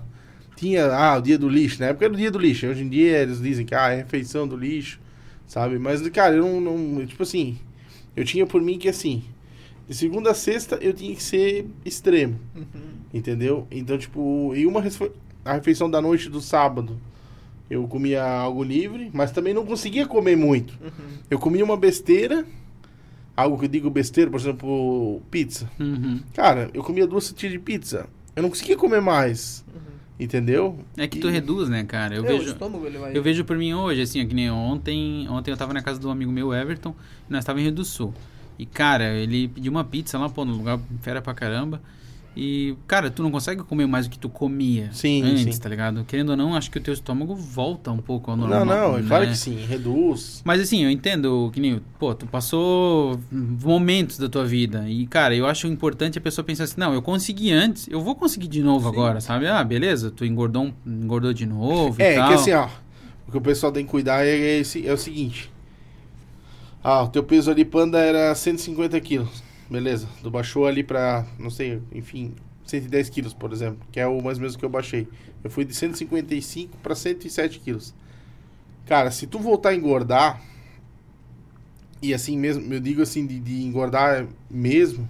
tinha, 0.57 0.87
ah, 0.87 1.17
o 1.19 1.23
dia 1.23 1.39
do 1.39 1.49
lixo, 1.49 1.81
na 1.81 1.87
época 1.87 2.05
era 2.05 2.15
o 2.15 2.17
dia 2.17 2.31
do 2.31 2.39
lixo, 2.39 2.67
hoje 2.67 2.83
em 2.83 2.89
dia 2.89 3.19
eles 3.19 3.41
dizem 3.41 3.65
que, 3.67 3.75
ah, 3.75 3.91
é 3.91 3.97
refeição 3.97 4.47
do 4.47 4.57
lixo, 4.57 5.01
sabe? 5.47 5.79
Mas, 5.79 6.07
cara, 6.09 6.37
eu 6.37 6.61
não, 6.61 6.79
não 6.79 7.07
tipo 7.07 7.23
assim, 7.23 7.59
eu 8.17 8.25
tinha 8.25 8.47
por 8.47 8.61
mim 8.62 8.79
que, 8.79 8.89
assim, 8.89 9.25
de 9.89 9.95
segunda 9.95 10.31
a 10.31 10.35
sexta 10.35 10.77
eu 10.81 10.93
tinha 10.93 11.15
que 11.15 11.23
ser 11.23 11.67
extremo. 11.85 12.39
Uhum. 12.55 12.65
Entendeu? 13.12 13.67
Então, 13.71 13.97
tipo, 13.99 14.53
e 14.55 14.67
uma 14.67 14.83
a 15.45 15.53
refeição 15.53 15.91
da 15.91 16.01
noite 16.01 16.29
do 16.31 16.41
sábado, 16.41 16.99
eu 17.71 17.87
comia 17.89 18.23
algo 18.23 18.62
livre, 18.62 19.11
mas 19.12 19.31
também 19.33 19.55
não 19.55 19.65
conseguia 19.67 20.07
comer 20.07 20.37
muito. 20.37 20.73
Uhum. 20.83 20.91
Eu 21.31 21.39
comia 21.39 21.65
uma 21.65 21.77
besteira, 21.77 22.45
algo 23.37 23.59
que 23.59 23.65
eu 23.65 23.69
digo 23.69 23.91
besteira, 23.91 24.31
por 24.31 24.39
exemplo, 24.41 25.23
pizza. 25.31 25.71
Uhum. 25.81 26.21
Cara, 26.35 26.71
eu 26.75 26.83
comia 26.83 27.07
duas 27.07 27.29
fatias 27.29 27.53
de 27.53 27.59
pizza. 27.59 28.07
Eu 28.37 28.43
não 28.43 28.51
conseguia 28.51 28.77
comer 28.77 29.01
mais. 29.01 29.65
Entendeu? 30.19 30.79
É 30.97 31.09
que 31.09 31.19
tu 31.19 31.29
E- 31.29 31.33
reduz, 31.33 31.69
né, 31.69 31.83
cara? 31.83 32.15
Eu 32.15 32.25
É, 32.25 32.33
o 32.35 32.39
vejo. 32.39 32.51
estômago, 32.53 32.87
ele 32.87 32.99
vai... 32.99 33.17
Eu 33.17 33.21
vejo 33.21 33.45
por 33.45 33.57
mim 33.59 33.75
hoje, 33.75 34.01
assim, 34.03 34.23
ó, 34.25 34.27
que 34.29 34.35
nem 34.35 34.49
ontem. 34.49 35.29
Ontem 35.29 35.51
eu 35.51 35.57
tava 35.57 35.73
na 35.75 35.83
casa 35.83 35.99
do 35.99 36.09
amigo 36.09 36.31
meu, 36.31 36.55
Everton, 36.55 36.95
e 37.29 37.33
nós 37.33 37.45
tava 37.45 37.59
em 37.61 37.65
Rio 37.65 37.73
do 37.73 37.85
Sul. 37.85 38.15
E, 38.57 38.65
cara, 38.65 39.12
ele 39.12 39.49
pediu 39.49 39.73
uma 39.73 39.83
pizza 39.83 40.17
lá, 40.17 40.29
pô, 40.29 40.45
no 40.45 40.55
lugar 40.57 40.79
fera 41.03 41.21
pra 41.21 41.35
caramba. 41.35 41.83
E, 42.37 42.74
cara, 42.89 43.11
tu 43.11 43.22
não 43.22 43.30
consegue 43.30 43.62
comer 43.62 43.87
mais 43.87 44.09
do 44.09 44.11
que 44.11 44.18
tu 44.18 44.28
comia 44.28 44.91
Sim, 44.93 45.22
antes, 45.22 45.55
sim. 45.55 45.61
tá 45.62 45.68
ligado? 45.68 46.05
Querendo 46.05 46.30
ou 46.30 46.37
não, 46.37 46.57
acho 46.57 46.68
que 46.68 46.78
o 46.78 46.80
teu 46.80 46.93
estômago 46.93 47.32
volta 47.37 47.93
um 47.93 47.99
pouco 47.99 48.28
ao 48.30 48.37
normal. 48.37 48.64
Não, 48.64 48.74
não, 48.91 48.99
é 48.99 49.03
né? 49.03 49.09
claro 49.09 49.26
que 49.28 49.37
sim, 49.37 49.55
reduz. 49.66 50.43
Mas 50.45 50.61
assim, 50.61 50.82
eu 50.82 50.91
entendo 50.91 51.49
que 51.55 51.61
nem, 51.61 51.80
pô, 51.97 52.12
tu 52.12 52.26
passou 52.26 53.20
momentos 53.30 54.18
da 54.18 54.28
tua 54.28 54.45
vida 54.45 54.85
e, 54.89 55.07
cara, 55.07 55.32
eu 55.37 55.47
acho 55.47 55.68
importante 55.68 56.18
a 56.18 56.20
pessoa 56.20 56.45
pensar 56.45 56.64
assim, 56.64 56.74
não, 56.76 56.93
eu 56.93 57.01
consegui 57.03 57.53
antes, 57.53 57.87
eu 57.89 58.01
vou 58.01 58.16
conseguir 58.16 58.49
de 58.49 58.62
novo 58.64 58.89
Sim. 58.89 58.95
agora, 58.97 59.20
sabe? 59.20 59.47
Ah, 59.47 59.62
beleza, 59.62 60.11
tu 60.11 60.24
engordou, 60.24 60.72
engordou 60.85 61.32
de 61.32 61.47
novo 61.47 62.01
e 62.01 62.05
É, 62.05 62.16
tal. 62.16 62.28
que 62.28 62.35
assim, 62.35 62.53
ó, 62.53 62.68
o 63.28 63.30
que 63.30 63.39
o 63.39 63.41
pessoal 63.41 63.70
tem 63.70 63.85
que 63.85 63.91
cuidar 63.93 64.26
é, 64.26 64.59
esse, 64.59 64.85
é 64.85 64.93
o 64.93 64.99
seguinte. 64.99 65.53
Ah, 66.82 67.05
o 67.05 67.09
teu 67.09 67.22
peso 67.22 67.49
ali, 67.49 67.64
panda, 67.64 67.99
era 67.99 68.35
150 68.35 69.01
quilos. 69.01 69.43
Beleza. 69.71 70.09
Tu 70.23 70.31
baixou 70.31 70.67
ali 70.67 70.83
pra, 70.83 71.27
não 71.39 71.51
sei, 71.51 71.81
enfim, 71.93 72.35
110 72.65 73.09
quilos, 73.11 73.35
por 73.35 73.53
exemplo. 73.53 73.79
Que 73.91 74.01
é 74.01 74.07
o 74.07 74.23
mais 74.23 74.39
ou 74.39 74.43
menos 74.43 74.57
que 74.57 74.65
eu 74.65 74.69
baixei. 74.69 75.09
Eu 75.43 75.51
fui 75.51 75.65
de 75.65 75.75
155 75.75 76.77
pra 76.79 76.95
107 76.95 77.61
quilos. 77.61 77.95
Cara, 78.87 79.11
se 79.11 79.27
tu 79.27 79.39
voltar 79.39 79.71
a 79.71 79.75
engordar, 79.75 80.43
e 82.03 82.12
assim 82.12 82.37
mesmo, 82.39 82.73
eu 82.73 82.81
digo 82.81 83.03
assim, 83.03 83.27
de, 83.27 83.41
de 83.41 83.62
engordar 83.62 84.27
mesmo, 84.51 85.09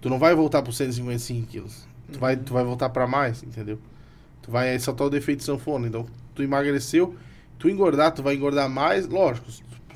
tu 0.00 0.10
não 0.10 0.18
vai 0.18 0.34
voltar 0.34 0.62
pro 0.62 0.72
155 0.72 1.46
quilos. 1.46 1.86
Tu, 2.12 2.18
vai, 2.18 2.36
tu 2.36 2.52
vai 2.52 2.64
voltar 2.64 2.90
pra 2.90 3.06
mais, 3.06 3.42
entendeu? 3.42 3.78
Tu 4.42 4.50
vai 4.50 4.78
soltar 4.78 5.06
o 5.06 5.10
defeito 5.10 5.42
sanfona. 5.42 5.86
Então, 5.86 6.06
tu 6.34 6.42
emagreceu, 6.42 7.16
tu 7.58 7.68
engordar, 7.68 8.12
tu 8.12 8.22
vai 8.22 8.34
engordar 8.34 8.68
mais. 8.68 9.06
Lógico, 9.08 9.46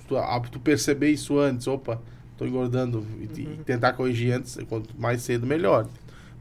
tu, 0.09 0.16
ah, 0.16 0.41
tu 0.41 0.59
perceber 0.59 1.11
isso 1.11 1.39
antes, 1.39 1.66
opa, 1.66 2.01
tô 2.37 2.47
engordando, 2.47 3.07
e, 3.20 3.41
e 3.41 3.47
tentar 3.64 3.93
corrigir 3.95 4.32
antes, 4.32 4.59
quanto 4.68 4.91
mais 4.99 5.22
cedo, 5.22 5.47
melhor. 5.47 5.87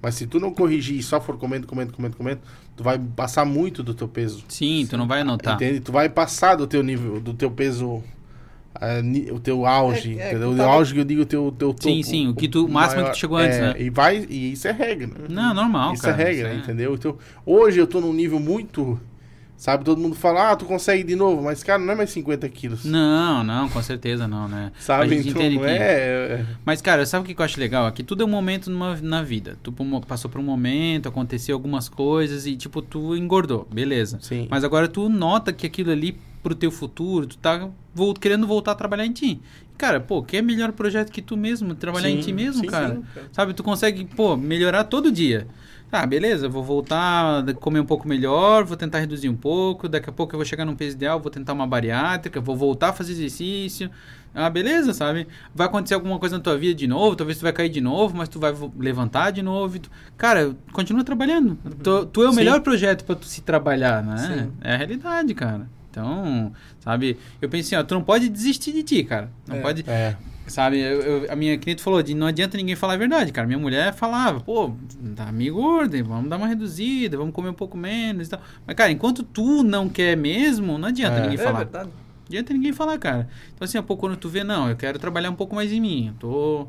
Mas 0.02 0.16
se 0.16 0.28
tu 0.28 0.40
não 0.40 0.52
corrigir 0.54 0.98
e 1.00 1.04
só 1.04 1.20
for 1.22 1.38
comendo, 1.38 1.66
comendo, 1.66 1.94
comendo, 1.94 2.16
comendo, 2.16 2.42
tu 2.76 2.84
vai 2.84 3.00
passar 3.00 3.46
muito 3.46 3.82
do 3.82 3.94
teu 3.94 4.08
peso. 4.08 4.44
Sim, 4.50 4.86
tu 4.90 4.98
não 4.98 5.08
vai 5.08 5.22
anotar. 5.22 5.56
Entende? 5.56 5.80
Tu 5.80 5.92
vai 5.92 6.10
passar 6.10 6.56
do 6.56 6.68
teu 6.68 6.84
nível, 6.84 7.20
do 7.20 7.34
teu 7.34 7.50
peso, 7.50 8.04
ni- 9.04 9.32
o 9.32 9.40
teu 9.40 9.66
auge, 9.66 10.20
É, 10.20 10.22
é, 10.24 10.30
entendeu? 10.32 10.50
que 10.50 10.56
O 10.56 10.58
tava- 10.58 10.74
auge 10.74 10.94
que 10.94 11.00
eu 11.00 11.06
digo, 11.06 11.22
o 11.22 11.26
teu, 11.26 11.52
teu 11.58 11.70
Sim, 11.70 11.76
topo, 11.98 12.04
sim, 12.04 12.28
o 12.28 12.36
que 12.36 12.48
tu- 12.48 12.66
o 12.66 12.70
máximo 12.70 13.06
que 13.06 13.12
tu 13.12 13.18
chegou 13.18 13.38
antes, 13.38 13.58
é, 13.58 13.62
né? 13.62 13.82
E 13.82 13.90
vai, 13.90 14.26
e 14.30 14.52
isso 14.52 14.68
é 14.68 14.72
regra. 14.72 15.10
Não, 15.30 15.54
normal, 15.54 15.94
Isso 15.94 16.04
cara. 16.04 16.22
é 16.22 16.26
regra, 16.26 16.50
isso 16.54 16.60
é- 16.60 16.64
entendeu? 16.64 16.94
Então, 16.94 17.18
hoje 17.46 17.80
eu 17.80 17.88
tô 17.88 18.02
num 18.02 18.14
nível 18.14 18.40
muito 18.40 19.00
Sabe, 19.58 19.86
todo 19.86 20.00
mundo 20.02 20.16
fala, 20.16 20.52
ah, 20.52 20.56
tu 20.56 20.66
consegue 20.66 21.04
de 21.04 21.16
novo, 21.16 21.42
mas, 21.42 21.64
cara, 21.64 21.80
não 21.82 21.94
é 21.94 21.96
mais 21.96 22.10
50 22.10 22.48
quilos. 22.50 22.84
Não, 22.84 23.44
não, 23.44 23.70
com 23.70 23.82
certeza 23.82 24.28
não, 24.28 24.48
né? 24.50 24.72
Sabe, 24.80 25.16
então 25.16 25.42
não 25.42 25.62
que- 25.62 25.68
é... 25.68 26.46
Mas, 26.66 26.82
cara, 26.82 27.06
sabe 27.06 27.24
o 27.24 27.36
que 27.36 27.42
eu 27.42 27.46
acho 27.46 27.60
legal? 27.60 27.86
Aqui 27.86 28.04
tudo 28.04 28.24
é 28.24 28.26
um 28.26 28.30
momento 28.30 28.70
numa, 28.70 28.98
na 29.02 29.24
vida. 29.24 29.58
Tu 29.64 29.72
passou 30.06 30.30
por 30.30 30.40
um 30.42 30.44
momento, 30.44 31.08
aconteceu 31.08 31.56
algumas 31.56 31.88
coisas 31.88 32.46
e, 32.46 32.56
tipo, 32.58 32.82
tu 32.82 33.16
engordou, 33.16 33.66
beleza. 33.72 34.20
Sim. 34.22 34.48
Mas 34.52 34.64
agora 34.66 34.88
tu 34.90 35.08
nota 35.08 35.54
que 35.54 35.66
aquilo 35.66 35.92
ali 35.92 36.20
pro 36.44 36.54
teu 36.54 36.70
futuro, 36.70 37.26
tu 37.26 37.38
tá 37.38 37.70
vol- 37.94 38.14
querendo 38.14 38.46
voltar 38.46 38.74
a 38.74 38.76
trabalhar 38.76 39.06
em 39.06 39.12
ti. 39.14 39.42
Cara, 39.78 40.00
pô, 40.00 40.22
que 40.22 40.38
é 40.38 40.42
melhor 40.42 40.72
projeto 40.74 41.12
que 41.12 41.22
tu 41.22 41.36
mesmo, 41.36 41.74
trabalhar 41.76 42.10
em 42.10 42.18
Sim, 42.18 42.22
ti 42.28 42.34
mesmo, 42.34 42.62
sim, 42.62 42.68
cara. 42.68 42.96
sim, 42.96 43.04
cara. 43.14 43.28
Sabe, 43.32 43.54
tu 43.54 43.64
consegue, 43.64 44.06
pô, 44.06 44.38
melhorar 44.38 44.84
todo 44.86 45.12
dia. 45.12 45.48
Ah, 45.92 46.06
beleza, 46.06 46.50
vou 46.50 46.64
voltar 46.64 47.48
a 47.48 47.54
comer 47.54 47.80
um 47.80 47.86
pouco 47.86 48.08
melhor, 48.08 48.66
vou 48.66 48.76
tentar 48.76 49.00
reduzir 49.00 49.30
um 49.30 49.36
pouco, 49.36 49.88
daqui 49.88 50.10
a 50.10 50.14
pouco 50.14 50.34
eu 50.36 50.38
vou 50.40 50.46
chegar 50.46 50.66
num 50.66 50.76
peso 50.76 50.96
ideal, 50.96 51.20
vou 51.22 51.32
tentar 51.32 51.54
uma 51.54 51.66
bariátrica, 51.66 52.42
vou 52.42 52.56
voltar 52.56 52.90
a 52.90 52.94
fazer 52.94 53.14
exercício. 53.14 53.90
Ah, 54.34 54.50
beleza, 54.50 54.94
sabe? 54.94 55.26
Vai 55.54 55.68
acontecer 55.68 55.94
alguma 55.94 56.20
coisa 56.20 56.36
na 56.38 56.44
tua 56.44 56.58
vida 56.58 56.76
de 56.76 56.88
novo, 56.88 57.16
talvez 57.16 57.38
tu 57.38 57.44
vai 57.44 57.54
cair 57.54 57.70
de 57.70 57.80
novo, 57.80 58.18
mas 58.18 58.28
tu 58.28 58.38
vai 58.40 58.54
levantar 58.78 59.32
de 59.32 59.42
novo. 59.42 59.80
tu- 59.80 59.90
Cara, 60.18 60.54
continua 60.74 61.04
trabalhando. 61.06 61.58
Tu, 61.82 62.06
tu 62.08 62.22
é 62.24 62.28
o 62.28 62.32
Sim. 62.32 62.38
melhor 62.38 62.60
projeto 62.60 63.06
pra 63.06 63.16
tu 63.16 63.26
se 63.26 63.42
trabalhar, 63.42 64.04
né? 64.04 64.18
Sim. 64.18 64.52
É 64.62 64.74
a 64.74 64.78
realidade, 64.78 65.34
cara. 65.34 65.70
Então, 65.90 66.52
sabe? 66.82 67.18
Eu 67.42 67.48
pensei, 67.48 67.78
ó, 67.78 67.84
tu 67.84 67.94
não 67.96 68.04
pode 68.04 68.28
desistir 68.28 68.74
de 68.74 68.84
ti, 68.84 69.02
cara. 69.06 69.32
Não 69.48 69.56
É. 69.56 69.62
pode, 69.62 69.86
É, 69.88 70.18
Sabe, 70.48 70.80
eu, 70.80 71.02
eu- 71.02 71.32
a 71.32 71.36
minha 71.36 71.58
cliente 71.58 71.82
falou 71.82 72.04
de 72.04 72.14
não 72.14 72.28
adianta 72.28 72.56
ninguém 72.56 72.76
falar 72.76 72.94
a 72.94 72.98
verdade, 72.98 73.32
cara. 73.32 73.48
Minha 73.48 73.58
mulher 73.60 73.94
falava, 73.94 74.40
pô, 74.42 74.72
tá 75.16 75.32
meio 75.32 75.56
gorda, 75.56 76.02
vamos 76.04 76.30
dar 76.30 76.38
uma 76.38 76.48
reduzida, 76.48 77.18
vamos 77.18 77.34
comer 77.34 77.50
um 77.50 77.54
pouco 77.54 77.76
menos 77.76 78.28
e 78.28 78.30
tal. 78.30 78.40
Mas, 78.66 78.76
cara, 78.76 78.92
enquanto 78.92 79.24
tu 79.24 79.64
não 79.64 79.90
quer 79.90 80.16
mesmo, 80.16 80.78
não 80.78 80.88
adianta 80.90 81.18
É. 81.18 81.22
ninguém 81.22 81.40
É 81.40 81.44
falar. 81.44 81.58
verdade. 81.60 81.90
Não 81.90 82.28
adianta 82.28 82.54
ninguém 82.54 82.74
falar, 82.74 82.98
cara. 83.00 83.28
Então, 83.54 83.66
assim, 83.66 83.78
a 83.78 83.84
pouco 83.84 84.02
quando 84.08 84.18
tu 84.18 84.30
vê, 84.30 84.44
não, 84.44 84.70
eu 84.70 84.76
quero 84.76 85.00
trabalhar 85.00 85.30
um 85.32 85.36
pouco 85.36 85.56
mais 85.56 85.72
em 85.72 85.82
mim. 85.82 86.08
Eu 86.10 86.14
tô 86.20 86.68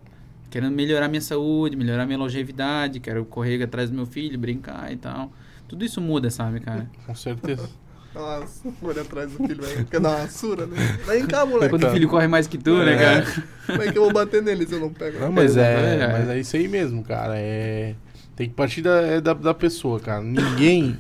querendo 0.51 0.73
melhorar 0.75 1.09
minha 1.09 1.21
saúde, 1.21 1.77
melhorar 1.77 2.07
minha 2.07 2.19
longevidade, 2.19 2.99
quero 3.01 3.25
correr 3.27 3.63
atrás 3.63 3.91
do 3.91 3.97
meu 3.97 4.07
filho, 4.07 4.39
brincar 4.39 4.91
e 4.93 4.97
tal. 4.97 5.31
Tudo 5.69 5.85
isso 5.85 6.01
muda, 6.01 6.31
sabe, 6.31 6.61
cara? 6.61 6.89
com 7.05 7.15
certeza. 7.15 7.69
Nossa, 8.17 8.69
olha 8.83 9.03
atrás 9.03 9.31
do 9.31 9.37
filho, 9.47 9.63
velho. 9.63 9.85
Quer 9.85 10.01
dar 10.01 10.17
uma 10.17 10.29
surra, 10.29 10.67
né? 10.67 10.77
Vem 11.07 11.27
cá, 11.27 11.45
moleque. 11.45 11.71
Quando 11.71 11.85
o 11.87 11.91
filho 11.91 12.09
corre 12.09 12.27
mais 12.27 12.47
que 12.47 12.57
tu, 12.57 12.77
né, 12.79 12.95
É. 12.95 12.97
cara? 12.97 13.45
Como 13.67 13.83
é 13.83 13.93
que 13.93 13.99
eu 13.99 14.03
vou 14.05 14.13
bater 14.13 14.43
nele 14.43 14.67
se 14.67 14.75
eu 14.75 14.81
não 14.81 14.91
pego? 14.93 15.19
Não, 15.21 15.31
mas 15.31 15.57
é, 15.57 15.99
É. 16.01 16.13
mas 16.13 16.29
é 16.31 16.39
isso 16.41 16.57
aí 16.57 16.67
mesmo, 16.67 17.03
cara. 17.05 17.35
É, 17.37 17.95
tem 18.35 18.49
que 18.49 18.55
partir 18.55 18.81
da, 18.83 19.01
é 19.03 19.21
da, 19.21 19.35
da 19.35 19.53
pessoa, 19.55 20.01
cara. 20.01 20.23
Ninguém, 20.23 20.97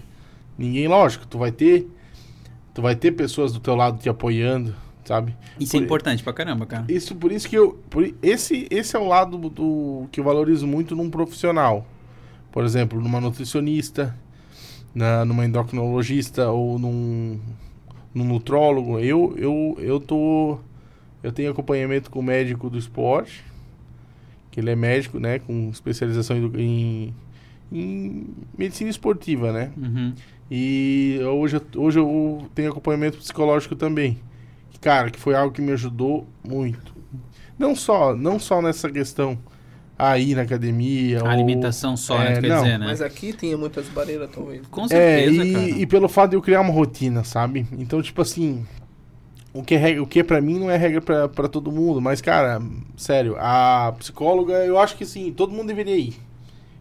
ninguém, 0.58 0.86
lógico, 0.88 1.26
tu 1.26 1.38
vai 1.38 1.50
ter, 1.50 1.88
tu 2.74 2.82
vai 2.82 2.94
ter 2.94 3.12
pessoas 3.12 3.52
do 3.52 3.60
teu 3.60 3.74
lado 3.74 3.98
te 3.98 4.08
apoiando, 4.08 4.74
sabe? 5.04 5.34
Isso 5.58 5.74
é 5.76 5.78
Por- 5.80 5.84
importante 5.84 6.22
pra 6.22 6.32
caramba, 6.34 6.66
cara. 6.66 6.84
Isso, 6.88 7.14
por 7.14 7.32
isso 7.32 7.48
que 7.48 7.56
eu, 7.56 7.80
por, 7.88 8.12
esse, 8.22 8.66
esse 8.70 8.94
é 8.94 8.98
o 8.98 9.06
lado 9.06 9.38
do 9.38 10.06
que 10.12 10.20
eu 10.20 10.24
valorizo 10.24 10.66
muito 10.66 10.94
num 10.94 11.08
profissional. 11.08 11.86
Por 12.52 12.64
exemplo, 12.64 13.00
numa 13.00 13.20
nutricionista, 13.20 14.14
na, 14.96 15.26
numa 15.26 15.44
endocrinologista 15.44 16.50
ou 16.50 16.78
num, 16.78 17.38
num 18.14 18.24
nutrólogo. 18.24 18.98
Eu, 18.98 19.34
eu, 19.36 19.76
eu 19.78 20.00
tô, 20.00 20.58
eu 21.22 21.30
tenho 21.30 21.50
acompanhamento 21.50 22.10
com 22.10 22.20
o 22.20 22.22
médico 22.22 22.70
do 22.70 22.78
esporte, 22.78 23.44
que 24.50 24.58
ele 24.58 24.70
é 24.70 24.74
médico, 24.74 25.20
né, 25.20 25.38
com 25.38 25.68
especialização 25.68 26.38
em, 26.56 27.14
em, 27.70 28.26
medicina 28.56 28.88
esportiva, 28.88 29.52
né? 29.52 29.70
Uhum. 29.76 30.14
E 30.50 31.20
hoje, 31.22 31.60
hoje 31.76 31.98
eu 31.98 32.48
tenho 32.54 32.70
acompanhamento 32.70 33.18
psicológico 33.18 33.76
também. 33.76 34.18
Cara, 34.80 35.10
que 35.10 35.20
foi 35.20 35.34
algo 35.34 35.52
que 35.52 35.60
me 35.60 35.72
ajudou 35.72 36.26
muito. 36.42 36.96
Não 37.58 37.76
só, 37.76 38.16
não 38.16 38.38
só 38.38 38.62
nessa 38.62 38.90
questão 38.90 39.38
aí 39.98 40.34
na 40.34 40.42
academia. 40.42 41.20
A 41.20 41.24
ou- 41.24 41.28
alimentação 41.28 41.96
só, 41.96 42.18
né? 42.18 42.32
É, 42.32 42.34
tu 42.36 42.40
quer 42.42 42.48
não. 42.48 42.62
dizer, 42.62 42.78
né? 42.78 42.86
Mas 42.86 43.00
aqui 43.02 43.32
tinha 43.32 43.56
muitas 43.56 43.86
barreiras, 43.88 44.28
talvez. 44.32 44.66
Com 44.70 44.84
É, 44.84 44.88
certeza, 44.88 45.44
e, 45.44 45.52
cara. 45.52 45.68
e 45.68 45.86
pelo 45.86 46.08
fato 46.08 46.30
de 46.30 46.36
eu 46.36 46.42
criar 46.42 46.60
uma 46.60 46.72
rotina, 46.72 47.24
sabe? 47.24 47.66
Então, 47.78 48.00
tipo 48.02 48.20
assim, 48.22 48.66
o 49.52 49.62
que 49.62 49.74
é, 49.74 49.78
regra, 49.78 50.02
o 50.02 50.06
que 50.06 50.20
é 50.20 50.22
pra 50.22 50.40
mim 50.40 50.58
não 50.58 50.70
é 50.70 50.76
regra 50.76 51.00
pra, 51.00 51.28
pra 51.28 51.48
todo 51.48 51.72
mundo. 51.72 52.00
Mas, 52.00 52.20
cara, 52.20 52.60
sério, 52.96 53.36
a 53.38 53.94
psicóloga, 53.98 54.52
eu 54.64 54.78
acho 54.78 54.96
que 54.96 55.06
sim, 55.06 55.32
todo 55.32 55.52
mundo 55.52 55.68
deveria 55.68 55.96
ir. 55.96 56.14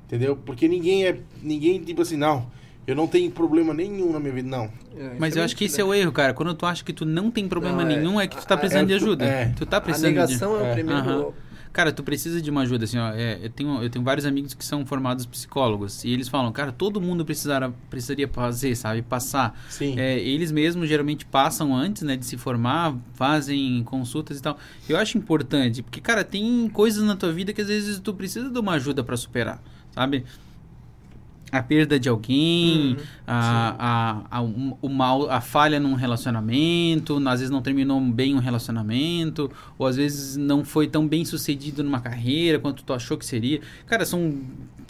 Entendeu? 0.06 0.36
Porque 0.36 0.68
ninguém 0.68 1.06
é. 1.08 1.18
Ninguém, 1.42 1.80
tipo 1.82 2.02
assim, 2.04 2.16
não, 2.16 2.46
eu 2.86 2.96
não 2.96 3.08
tenho 3.08 3.32
problema 3.32 3.74
nenhum 3.74 4.12
na 4.12 4.20
minha 4.20 4.32
vida, 4.34 4.48
não. 4.48 4.66
É, 4.98 5.16
Mas 5.20 5.30
isso 5.30 5.40
eu 5.40 5.42
é 5.42 5.46
acho 5.46 5.56
que 5.58 5.66
esse 5.66 5.82
é 5.82 5.84
o 5.84 5.94
erro, 5.94 6.12
cara. 6.12 6.34
Quando 6.34 6.54
tu 6.54 6.66
acha 6.66 6.84
que 6.84 6.94
tu 6.94 7.06
não 7.06 7.32
tem 7.32 7.48
problema 7.48 7.84
Não, 7.84 7.90
é- 7.90 7.96
nenhum, 7.98 8.22
é 8.22 8.28
que 8.28 8.38
tu 8.38 8.46
tá 8.46 8.54
a- 8.54 8.58
precisando 8.58 8.88
de 8.88 8.94
é- 8.94 8.96
ajuda. 8.98 9.26
é. 9.26 9.46
Tu 9.56 9.66
tá 9.66 9.78
A 9.78 9.82
precisando 9.82 10.12
de... 10.12 10.16
negação 10.20 10.60
é, 10.62 10.68
É. 10.68 10.72
o 10.72 10.74
primeiro. 10.74 11.00
Aham. 11.02 11.26
Cara, 11.76 11.92
tu 11.92 12.04
precisa 12.04 12.42
de 12.42 12.50
uma 12.50 12.62
ajuda, 12.62 12.86
assim, 12.86 12.98
ó. 12.98 13.12
é, 13.12 13.38
eu, 13.44 13.50
tenho, 13.50 13.84
eu 13.84 13.90
tenho 13.90 14.06
vários 14.06 14.26
amigos 14.26 14.54
que 14.54 14.64
são 14.64 14.86
formados 14.86 15.26
psicólogos. 15.26 16.06
E 16.06 16.10
eles 16.10 16.30
falam, 16.30 16.50
cara, 16.54 16.72
todo 16.72 17.02
mundo 17.02 17.26
precisara, 17.26 17.70
precisaria 17.90 18.30
fazer, 18.30 18.74
sabe? 18.78 19.02
Passar. 19.02 19.60
Sim. 19.68 20.00
É, 20.00 20.18
eles 20.18 20.54
mesmos 20.54 20.88
geralmente 20.88 21.26
passam 21.26 21.76
antes, 21.76 22.04
né, 22.04 22.16
de 22.16 22.26
se 22.26 22.38
formar, 22.38 22.96
fazem 23.14 23.84
consultas 23.84 24.40
e 24.40 24.42
tal. 24.42 24.58
Eu 24.88 24.96
acho 24.96 25.18
importante, 25.18 25.84
porque, 25.84 26.00
cara, 26.00 26.24
tem 26.24 26.70
coisas 26.70 27.04
na 27.04 27.14
tua 27.14 27.34
vida 27.34 27.52
que 27.52 27.60
às 27.60 27.68
vezes 27.68 28.00
tu 28.00 28.14
precisa 28.14 28.50
de 28.50 28.58
uma 28.58 28.76
ajuda 28.76 29.04
pra 29.04 29.18
superar, 29.18 29.62
sabe? 29.92 30.24
A 31.52 31.62
perda 31.62 32.00
de 32.00 32.10
alguém, 32.10 32.98
Uhum, 32.98 33.04
a, 33.26 33.76
a, 34.32 34.40
a, 34.40 34.42
o 34.42 34.90
mal, 34.90 35.30
a 35.30 35.40
falha 35.40 35.80
num 35.80 35.94
relacionamento, 35.94 37.18
às 37.28 37.40
vezes 37.40 37.50
não 37.50 37.62
terminou 37.62 38.02
bem 38.02 38.36
um 38.36 38.40
relacionamento, 38.40 39.50
ou 39.78 39.88
às 39.88 39.96
vezes 39.96 40.36
não 40.36 40.66
foi 40.66 40.88
tão 40.88 41.08
bem 41.08 41.24
sucedido 41.24 41.84
numa 41.84 42.00
carreira 42.00 42.60
quanto 42.60 42.84
tu 42.84 42.92
achou 42.94 43.18
que 43.18 43.26
seria. 43.26 43.62
Cara, 43.86 44.06
são 44.06 44.34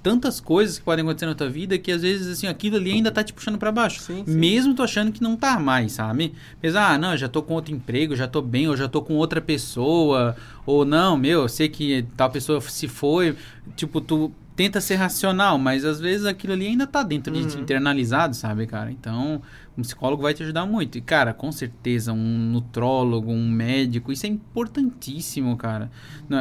tantas 0.01 0.39
coisas 0.39 0.77
que 0.77 0.85
podem 0.85 1.03
acontecer 1.03 1.25
na 1.25 1.33
tua 1.33 1.49
vida 1.49 1.79
que 1.79 1.91
às 1.91 2.03
vezes 2.03 2.27
assim 2.27 2.45
aquilo 2.45 2.77
ali 2.77 2.91
ainda 2.91 3.11
tá 3.11 3.23
te 3.23 3.33
puxando 3.33 3.57
pra 3.57 3.71
baixo. 3.71 4.01
Sim, 4.01 4.23
sim. 4.25 4.35
Mesmo 4.37 4.75
tu 4.75 4.83
achando 4.83 5.11
que 5.11 5.21
não 5.21 5.35
tá 5.35 5.59
mais, 5.59 5.93
sabe? 5.93 6.33
Mas, 6.61 6.75
ah, 6.75 6.97
não, 6.97 7.17
já 7.17 7.27
tô 7.27 7.41
com 7.41 7.55
outro 7.55 7.73
emprego, 7.73 8.15
já 8.15 8.27
tô 8.27 8.41
bem, 8.41 8.67
ou 8.67 8.77
já 8.77 8.87
tô 8.87 9.01
com 9.01 9.15
outra 9.15 9.41
pessoa, 9.41 10.35
ou 10.65 10.85
não, 10.85 11.17
meu, 11.17 11.41
eu 11.41 11.49
sei 11.49 11.69
que 11.69 12.05
tal 12.15 12.29
pessoa 12.29 12.61
se 12.61 12.87
foi, 12.87 13.35
tipo, 13.75 13.99
tu 13.99 14.31
tenta 14.55 14.79
ser 14.79 14.95
racional, 14.95 15.57
mas 15.57 15.83
às 15.83 15.99
vezes 15.99 16.25
aquilo 16.25 16.53
ali 16.53 16.67
ainda 16.67 16.87
tá 16.87 17.03
dentro 17.03 17.33
de 17.33 17.45
ti, 17.45 17.55
Uhum. 17.57 17.63
internalizado, 17.63 18.35
sabe, 18.35 18.65
cara? 18.65 18.89
Então, 18.89 19.41
um 19.77 19.81
psicólogo 19.81 20.23
vai 20.23 20.33
te 20.33 20.41
ajudar 20.43 20.65
muito. 20.65 20.97
E, 20.97 21.01
cara, 21.01 21.33
com 21.33 21.51
certeza, 21.51 22.13
um 22.13 22.15
nutrólogo, 22.51 23.31
um 23.31 23.49
médico, 23.49 24.11
isso 24.13 24.25
é 24.25 24.29
importantíssimo, 24.29 25.57
cara. 25.57 25.91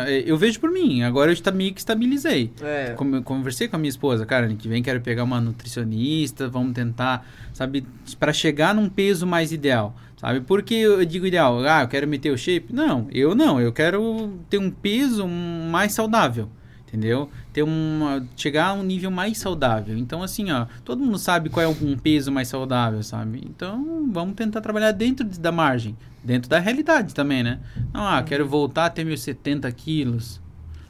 É, 0.06 0.22
Eu 0.30 0.36
vejo 0.36 0.60
por 0.60 0.70
mim, 0.70 1.02
agora 1.02 1.32
eu 1.32 1.52
meio 1.54 1.72
que 1.74 1.80
estabilizei. 1.80 2.52
É. 2.62 2.94
Como 2.96 3.16
eu 3.16 3.22
conversei 3.22 3.66
com 3.66 3.76
a 3.76 3.78
minha 3.78 3.88
esposa, 3.90 4.24
cara, 4.24 4.46
ano 4.46 4.56
que 4.56 4.68
vem 4.68 4.82
quero 4.82 5.00
pegar 5.00 5.24
uma 5.24 5.40
nutricionista, 5.40 6.48
vamos 6.48 6.72
tentar, 6.72 7.26
sabe, 7.52 7.84
para 8.18 8.32
chegar 8.32 8.74
num 8.74 8.88
peso 8.88 9.26
mais 9.26 9.52
ideal, 9.52 9.94
sabe? 10.16 10.40
Porque 10.40 10.74
eu 10.74 11.04
digo 11.04 11.26
ideal, 11.26 11.58
ah, 11.66 11.82
eu 11.82 11.88
quero 11.88 12.06
meter 12.06 12.30
o 12.30 12.38
shape? 12.38 12.72
Não, 12.72 13.08
eu 13.10 13.34
não, 13.34 13.60
eu 13.60 13.72
quero 13.72 14.38
ter 14.48 14.58
um 14.58 14.70
peso 14.70 15.26
mais 15.26 15.92
saudável. 15.92 16.48
Entendeu? 16.94 17.28
Ter 17.52 17.64
uma, 17.64 18.24
chegar 18.36 18.66
a 18.68 18.72
um 18.72 18.84
nível 18.84 19.10
mais 19.10 19.38
saudável. 19.38 19.98
Então, 19.98 20.22
assim, 20.22 20.52
ó, 20.52 20.66
todo 20.84 21.02
mundo 21.02 21.18
sabe 21.18 21.50
qual 21.50 21.64
é 21.64 21.68
um 21.68 21.98
peso 21.98 22.30
mais 22.30 22.46
saudável, 22.46 23.02
sabe? 23.02 23.42
Então, 23.44 24.08
vamos 24.12 24.36
tentar 24.36 24.60
trabalhar 24.60 24.92
dentro 24.92 25.26
de- 25.26 25.40
da 25.40 25.50
margem, 25.50 25.96
dentro 26.22 26.48
da 26.48 26.60
realidade 26.60 27.12
também, 27.12 27.42
né? 27.42 27.58
Não, 27.92 28.06
ah, 28.06 28.22
quero 28.22 28.46
voltar 28.46 28.86
a 28.86 28.90
ter 28.90 29.02
meus 29.04 29.22
70 29.22 29.70
quilos. 29.72 30.40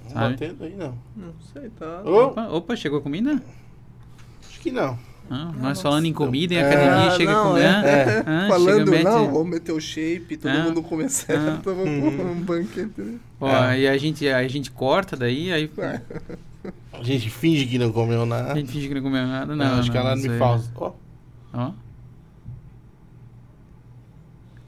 Não 0.05 0.12
batendo 0.12 0.62
aí, 0.64 0.76
não. 0.76 0.94
Não 1.16 1.32
sei, 1.55 1.70
tá. 1.70 2.02
Opa, 2.05 2.48
opa, 2.48 2.76
chegou 2.76 2.98
a 2.98 3.02
comida? 3.02 3.42
acho 4.46 4.61
que 4.61 4.70
não. 4.70 4.98
Ah, 5.31 5.51
nós 5.59 5.81
falando 5.81 6.05
em 6.05 6.12
comida, 6.12 6.53
em 6.55 6.59
É, 6.59 6.66
academia, 6.66 7.07
Ah, 7.09 7.16
chega 7.16 7.33
não, 7.33 7.41
a 7.41 7.49
comer. 7.49 7.62
é. 7.62 7.68
Ah, 7.70 8.41
chega, 8.43 8.49
Falando, 8.49 8.91
mete- 8.91 9.05
não, 9.05 9.33
vamos 9.33 9.49
meter 9.49 9.72
o 9.72 9.81
shape, 9.81 10.37
todo 10.37 10.51
Ah. 10.51 10.62
mundo 10.64 10.83
come 10.83 11.09
certo, 11.09 11.62
vamos 11.75 11.89
Hum. 11.89 12.16
pôr 12.16 12.27
um 12.27 12.41
banquete. 12.43 12.93
né? 13.01 13.14
Ó, 13.41 13.49
É. 13.49 13.66
aí 13.70 13.89
a 13.89 13.97
gente, 13.97 14.29
a 14.29 14.47
gente 14.47 14.70
corta 14.70 15.16
daí, 15.16 15.51
aí 15.53 15.70
É. 15.79 16.01
A 16.93 17.03
gente 17.03 17.29
finge 17.31 17.66
que 17.66 17.79
não 17.79 17.91
comeu 17.93 18.22
a 18.22 18.27
nada. 18.27 18.55
gente 18.55 18.70
finge 18.72 18.89
que 18.89 18.95
não 18.95 19.03
comeu 19.03 19.27
nada. 19.27 19.55
Não, 19.57 19.64
Não, 19.64 19.79
acho 19.81 19.91
que 19.91 19.97
ela 19.99 20.14
isso 20.14 20.27
me 20.27 20.33
aí- 20.35 20.39
fala. 20.39 20.62
Ó, 20.77 20.93
Ó. 21.53 21.70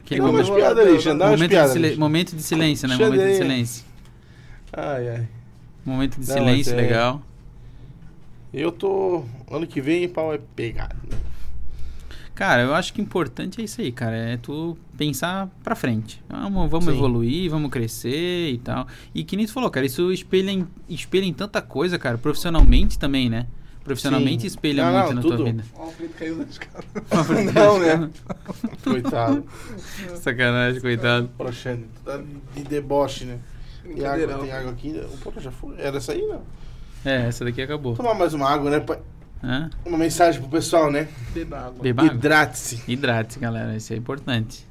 Aquele 0.05 0.21
dá 0.21 0.27
umas 0.29 0.49
momento, 0.49 0.65
ali, 0.67 0.75
dá 0.75 0.81
umas 0.83 1.31
momento, 1.41 1.51
de 1.51 1.69
silen- 1.69 1.91
ali. 1.91 1.99
momento 1.99 2.37
de 2.37 2.43
silêncio, 2.43 2.89
né? 2.89 2.97
Momento 2.97 3.15
de 3.21 3.21
aí. 3.27 3.37
silêncio. 3.37 3.85
Ai, 4.73 5.09
ai. 5.09 5.29
Momento 5.85 6.21
de 6.21 6.29
Não, 6.29 6.35
silêncio, 6.35 6.73
é- 6.73 6.77
legal. 6.77 7.23
Eu 8.53 8.73
tô. 8.73 9.25
Ano 9.51 9.67
que 9.67 9.81
vem, 9.81 10.09
pau 10.09 10.33
é 10.33 10.39
pegado. 10.55 10.97
Cara, 12.35 12.63
eu 12.63 12.75
acho 12.75 12.93
que 12.93 13.01
o 13.01 13.03
importante 13.03 13.61
é 13.61 13.65
isso 13.65 13.81
aí, 13.81 13.91
cara. 13.91 14.15
É 14.15 14.37
tu 14.37 14.77
pensar 14.97 15.49
pra 15.65 15.75
frente. 15.75 16.23
Vamos, 16.29 16.71
vamos 16.71 16.85
Sim. 16.85 16.93
evoluir, 16.93 17.51
vamos 17.51 17.71
crescer 17.71 18.51
e 18.51 18.59
tal. 18.59 18.87
E 19.15 19.25
que 19.25 19.37
nem 19.37 19.47
tu 19.47 19.53
falou, 19.53 19.71
cara, 19.71 19.87
isso 19.87 20.13
espelha 20.13 20.51
em, 20.51 20.67
espelha 20.89 21.25
em 21.25 21.33
tanta 21.33 21.63
coisa, 21.63 21.99
cara, 21.99 22.19
profissionalmente 22.19 22.99
também, 22.99 23.31
né? 23.31 23.47
profissionalmente 23.87 24.41
Sim. 24.41 24.47
espelha 24.49 24.85
Não, 24.85 24.93
muito 24.93 25.07
não, 25.09 25.15
na 25.15 25.23
tudo. 25.23 25.37
tua 25.37 25.45
vida. 25.47 25.65
Ó, 25.77 25.87
o 25.87 25.91
Felipe 25.93 26.15
caiu 26.15 26.37
na 26.37 26.43
escada. 26.51 26.85
Não, 27.55 27.79
né? 27.79 28.11
Coitado. 28.83 29.47
Sacanagem, 30.21 30.81
coitado. 30.81 31.31
Alexandre, 31.39 31.87
tá 32.05 32.21
de 32.55 32.65
deboche, 32.65 33.27
né? 33.27 33.39
Tem 33.85 34.05
água, 34.05 34.39
tem 34.39 34.53
água 34.53 34.73
aqui. 34.73 34.91
O 34.91 35.19
porra 35.19 35.41
já 35.41 35.53
foi. 35.53 35.77
Era 35.79 35.99
essa 35.99 36.13
aí, 36.13 36.23
não? 36.23 36.43
É, 37.07 37.29
essa 37.29 37.45
daqui 37.45 37.63
acabou. 37.63 37.95
Tomar 37.95 38.15
mais 38.15 38.35
uma 38.35 38.51
água, 38.51 38.69
né? 38.69 38.81
pai? 38.81 38.99
Hã? 39.43 39.71
Uma 39.85 39.97
mensagem 39.97 40.41
pro 40.41 40.51
pessoal, 40.51 40.91
né? 40.91 41.09
Beba 41.33 41.59
água. 41.59 41.83
Beba 41.83 42.03
água. 42.03 42.15
Hidrate-se. 42.15 42.83
Hidrate-se, 42.89 43.39
galera. 43.39 43.77
Isso 43.77 43.93
é 43.93 43.97
importante. 43.97 44.67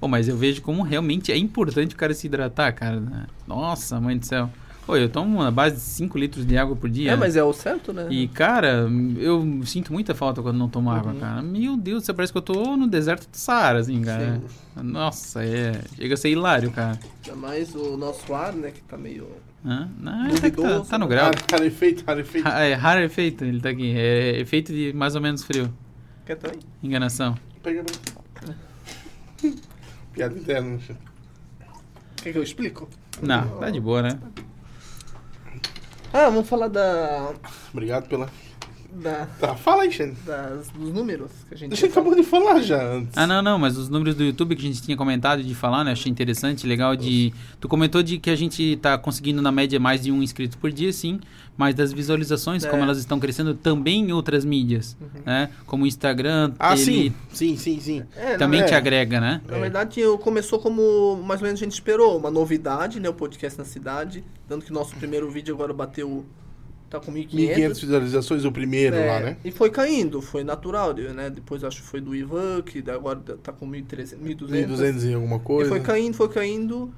Ô, 0.00 0.08
mas 0.08 0.28
eu 0.28 0.36
vejo 0.36 0.62
como 0.62 0.82
realmente 0.82 1.30
é 1.30 1.36
importante 1.36 1.94
o 1.94 1.98
cara 1.98 2.14
se 2.14 2.26
hidratar, 2.26 2.72
cara. 2.72 3.02
Nossa, 3.46 4.00
mãe 4.00 4.16
do 4.16 4.24
céu. 4.24 4.48
Pô, 4.86 4.96
eu 4.96 5.10
tomo 5.10 5.42
na 5.42 5.50
base 5.50 5.74
de 5.76 5.82
5 5.82 6.16
litros 6.16 6.46
de 6.46 6.56
água 6.56 6.74
por 6.74 6.88
dia. 6.88 7.12
É, 7.12 7.16
mas 7.16 7.36
é 7.36 7.44
o 7.44 7.52
certo, 7.52 7.92
né? 7.92 8.06
E, 8.08 8.26
cara, 8.28 8.88
eu 9.18 9.60
sinto 9.66 9.92
muita 9.92 10.14
falta 10.14 10.40
quando 10.40 10.56
não 10.56 10.70
tomo 10.70 10.88
água, 10.90 11.12
cara. 11.12 11.42
Meu 11.42 11.76
Deus, 11.76 12.04
você 12.04 12.14
parece 12.14 12.32
que 12.32 12.38
eu 12.38 12.42
tô 12.42 12.74
no 12.74 12.86
deserto 12.86 13.28
do 13.28 13.36
Saara, 13.36 13.80
assim, 13.80 14.00
cara. 14.00 14.40
Nossa, 14.74 15.44
é. 15.44 15.82
Chega 15.94 16.14
a 16.14 16.16
ser 16.16 16.30
hilário, 16.30 16.70
cara. 16.70 16.98
Ainda 17.22 17.36
mais 17.36 17.74
o 17.74 17.98
nosso 17.98 18.32
ar, 18.32 18.54
né? 18.54 18.70
Que 18.70 18.80
tá 18.80 18.96
meio. 18.96 19.28
Não, 19.64 20.26
ele 20.28 20.40
tá, 20.50 20.50
tá, 20.50 20.80
tá 20.84 20.98
no 20.98 21.06
grau. 21.08 21.30
Raro 21.50 21.64
efeito, 21.64 22.04
raro 22.06 22.20
efeito. 22.20 22.44
Ra- 22.44 22.60
É 22.64 22.74
raro 22.74 23.00
efeito, 23.02 23.44
ele 23.44 23.60
tá 23.60 23.70
aqui. 23.70 23.92
É 23.96 24.38
efeito 24.40 24.72
de 24.72 24.92
mais 24.92 25.14
ou 25.14 25.20
menos 25.20 25.42
frio. 25.42 25.72
Quer 26.24 26.36
também? 26.36 26.60
Enganação. 26.82 27.36
Pega 27.62 27.82
pra 27.84 28.54
Piada 30.12 30.38
interna, 30.38 30.70
né? 30.76 30.96
Quer 32.16 32.32
que 32.32 32.38
eu 32.38 32.42
explico? 32.42 32.88
Não, 33.22 33.58
tá 33.58 33.70
de 33.70 33.80
boa, 33.80 34.02
né? 34.02 34.18
Ah, 36.12 36.30
vamos 36.30 36.48
falar 36.48 36.68
da. 36.68 37.34
Obrigado 37.72 38.08
pela. 38.08 38.28
Da 38.92 39.26
Tá, 39.38 39.54
fala 39.54 39.82
aí, 39.82 39.92
Xande. 39.92 40.16
das, 40.24 40.68
dos 40.70 40.92
números 40.92 41.30
que 41.48 41.54
a 41.54 41.56
gente. 41.56 41.72
A 41.72 41.76
gente 41.76 41.90
acabou 41.90 42.14
de 42.14 42.22
falar 42.22 42.60
já 42.60 42.82
antes. 42.82 43.16
Ah, 43.16 43.26
não, 43.26 43.42
não, 43.42 43.58
mas 43.58 43.76
os 43.76 43.88
números 43.88 44.14
do 44.14 44.24
YouTube 44.24 44.56
que 44.56 44.62
a 44.62 44.68
gente 44.68 44.82
tinha 44.82 44.96
comentado 44.96 45.42
de 45.42 45.54
falar, 45.54 45.84
né? 45.84 45.92
Achei 45.92 46.10
interessante, 46.10 46.66
legal 46.66 46.96
de... 46.96 47.32
Tu 47.60 47.68
comentou 47.68 48.02
de 48.02 48.18
que 48.18 48.30
a 48.30 48.36
gente 48.36 48.76
tá 48.76 48.96
conseguindo, 48.98 49.42
na 49.42 49.52
média, 49.52 49.78
mais 49.78 50.02
de 50.02 50.10
um 50.10 50.22
inscrito 50.22 50.56
por 50.58 50.70
dia, 50.72 50.92
sim. 50.92 51.20
Mas 51.56 51.74
das 51.74 51.92
visualizações, 51.92 52.64
É. 52.64 52.68
como 52.68 52.82
elas 52.82 52.98
estão 52.98 53.18
crescendo 53.18 53.52
também 53.54 54.04
em 54.08 54.12
outras 54.12 54.44
mídias, 54.44 54.96
né? 55.26 55.50
Como 55.66 55.84
o 55.84 55.86
Instagram, 55.86 56.52
Ah, 56.58 56.74
ele 56.74 56.84
sim. 56.84 57.14
Sim, 57.32 57.56
sim, 57.56 57.80
sim. 57.80 58.02
É, 58.16 58.36
também 58.36 58.60
é. 58.60 58.64
te 58.64 58.74
agrega, 58.74 59.20
né? 59.20 59.40
Na 59.48 59.58
verdade, 59.58 59.98
eu- 60.00 60.16
começou 60.18 60.58
como 60.60 61.16
mais 61.24 61.40
ou 61.40 61.46
menos 61.46 61.60
a 61.60 61.64
gente 61.64 61.72
esperou, 61.72 62.16
uma 62.16 62.30
novidade, 62.30 63.00
né? 63.00 63.08
O 63.08 63.14
podcast 63.14 63.58
na 63.58 63.64
cidade. 63.64 64.22
Tanto 64.48 64.64
que 64.66 64.72
nosso 64.72 64.94
primeiro 64.96 65.28
vídeo 65.30 65.54
agora 65.54 65.72
bateu. 65.74 66.24
Tá 66.90 66.98
com 66.98 67.12
1.500 67.12 67.34
1.500. 67.34 67.80
visualizações 67.80 68.44
o 68.46 68.52
primeiro 68.52 68.96
É, 68.96 69.06
lá, 69.06 69.20
né? 69.20 69.36
E 69.44 69.50
foi 69.50 69.68
caindo, 69.70 70.22
foi 70.22 70.42
natural, 70.42 70.94
né? 70.94 71.28
Depois 71.28 71.62
acho 71.62 71.82
que 71.82 71.86
foi 71.86 72.00
do 72.00 72.14
Ivan, 72.14 72.62
que 72.62 72.82
agora 72.90 73.20
tá 73.42 73.52
com 73.52 73.68
1.300, 73.68 74.16
1.200. 74.18 74.66
1.200 74.66 75.10
e 75.10 75.14
alguma 75.14 75.36
E 75.36 75.40
coisa. 75.40 75.68
foi 75.70 75.80
caindo, 75.80 76.14
foi 76.14 76.28
caindo. 76.30 76.90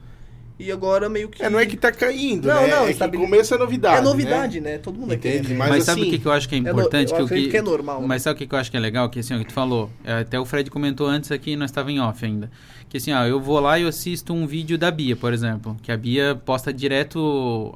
E 0.63 0.71
agora 0.71 1.09
meio 1.09 1.29
que. 1.31 1.43
É, 1.43 1.49
não 1.49 1.59
é 1.59 1.65
que 1.65 1.77
tá 1.77 1.91
caindo, 1.91 2.47
Não, 2.49 2.63
né? 2.63 2.69
não, 2.69 2.83
é 2.83 2.87
que 2.87 2.93
estabil- 2.93 3.19
começo 3.21 3.55
é 3.55 3.59
novidade, 3.59 3.97
É 3.97 4.01
novidade, 4.03 4.61
né? 4.61 4.77
Todo 4.79 4.99
mundo 5.01 5.15
Entende? 5.15 5.39
aqui. 5.49 5.55
Mas 5.55 5.71
Mas, 5.71 5.85
sabe 5.85 6.01
o 6.01 6.03
assim, 6.03 6.11
que, 6.13 6.19
que 6.19 6.27
eu 6.27 6.33
acho 6.33 6.49
que 6.49 6.55
é 6.57 6.61
no- 6.61 6.69
importante? 6.71 7.11
eu 7.11 7.17
que 7.17 7.23
o 7.23 7.25
acredito 7.25 7.51
que 7.51 7.57
é 7.57 7.63
normal, 7.63 8.01
né? 8.03 8.07
Mas 8.07 8.23
sabe 8.23 8.35
o 8.35 8.39
que, 8.39 8.47
que 8.47 8.55
eu 8.55 8.59
acho 8.59 8.71
que 8.71 8.77
é 8.77 8.81
legal? 8.81 9.09
Que 9.09 9.21
assim, 9.21 9.35
ó, 9.35 9.39
que 9.39 9.47
tu 9.47 9.53
falou, 9.55 9.91
é, 10.05 10.19
até 10.21 10.39
o 10.39 10.45
Fred 10.45 10.71
comentou 10.71 11.07
antes 11.07 11.33
aqui, 11.33 11.57
nós 11.57 11.71
estava 11.71 11.91
em 11.91 11.99
off 11.99 12.23
ainda. 12.25 12.51
Que 12.91 12.99
assim, 12.99 13.13
ó, 13.13 13.25
eu 13.25 13.41
vou 13.41 13.59
lá 13.61 13.79
e 13.79 13.83
eu 13.83 13.89
assisto 13.89 14.35
um 14.35 14.47
vídeo 14.47 14.77
da 14.77 14.91
Bia, 14.91 15.17
por 15.17 15.33
exemplo. 15.33 15.77
Que 15.83 15.91
a 15.91 15.97
Bia 15.97 16.39
posta 16.45 16.73
direto 16.73 17.19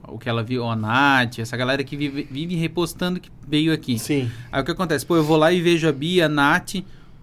o 0.09 0.19
que 0.19 0.29
ela 0.29 0.43
viu, 0.43 0.65
a 0.69 0.77
Nath, 0.77 1.39
essa 1.39 1.57
galera 1.57 1.83
que 1.85 1.97
vive, 1.97 2.29
vive 2.31 2.55
repostando 2.57 3.19
que 3.19 3.31
veio 3.49 3.73
aqui. 3.73 3.99
Sim. 3.99 4.31
Aí 4.53 4.61
o 4.61 4.65
que 4.65 4.73
acontece? 4.73 5.07
Pô, 5.07 5.17
eu 5.17 5.25
vou 5.25 5.37
lá 5.37 5.53
e 5.53 5.61
vejo 5.63 5.89
a 5.89 5.93
Bia, 5.93 6.27
a 6.27 6.29
Nath. 6.29 6.75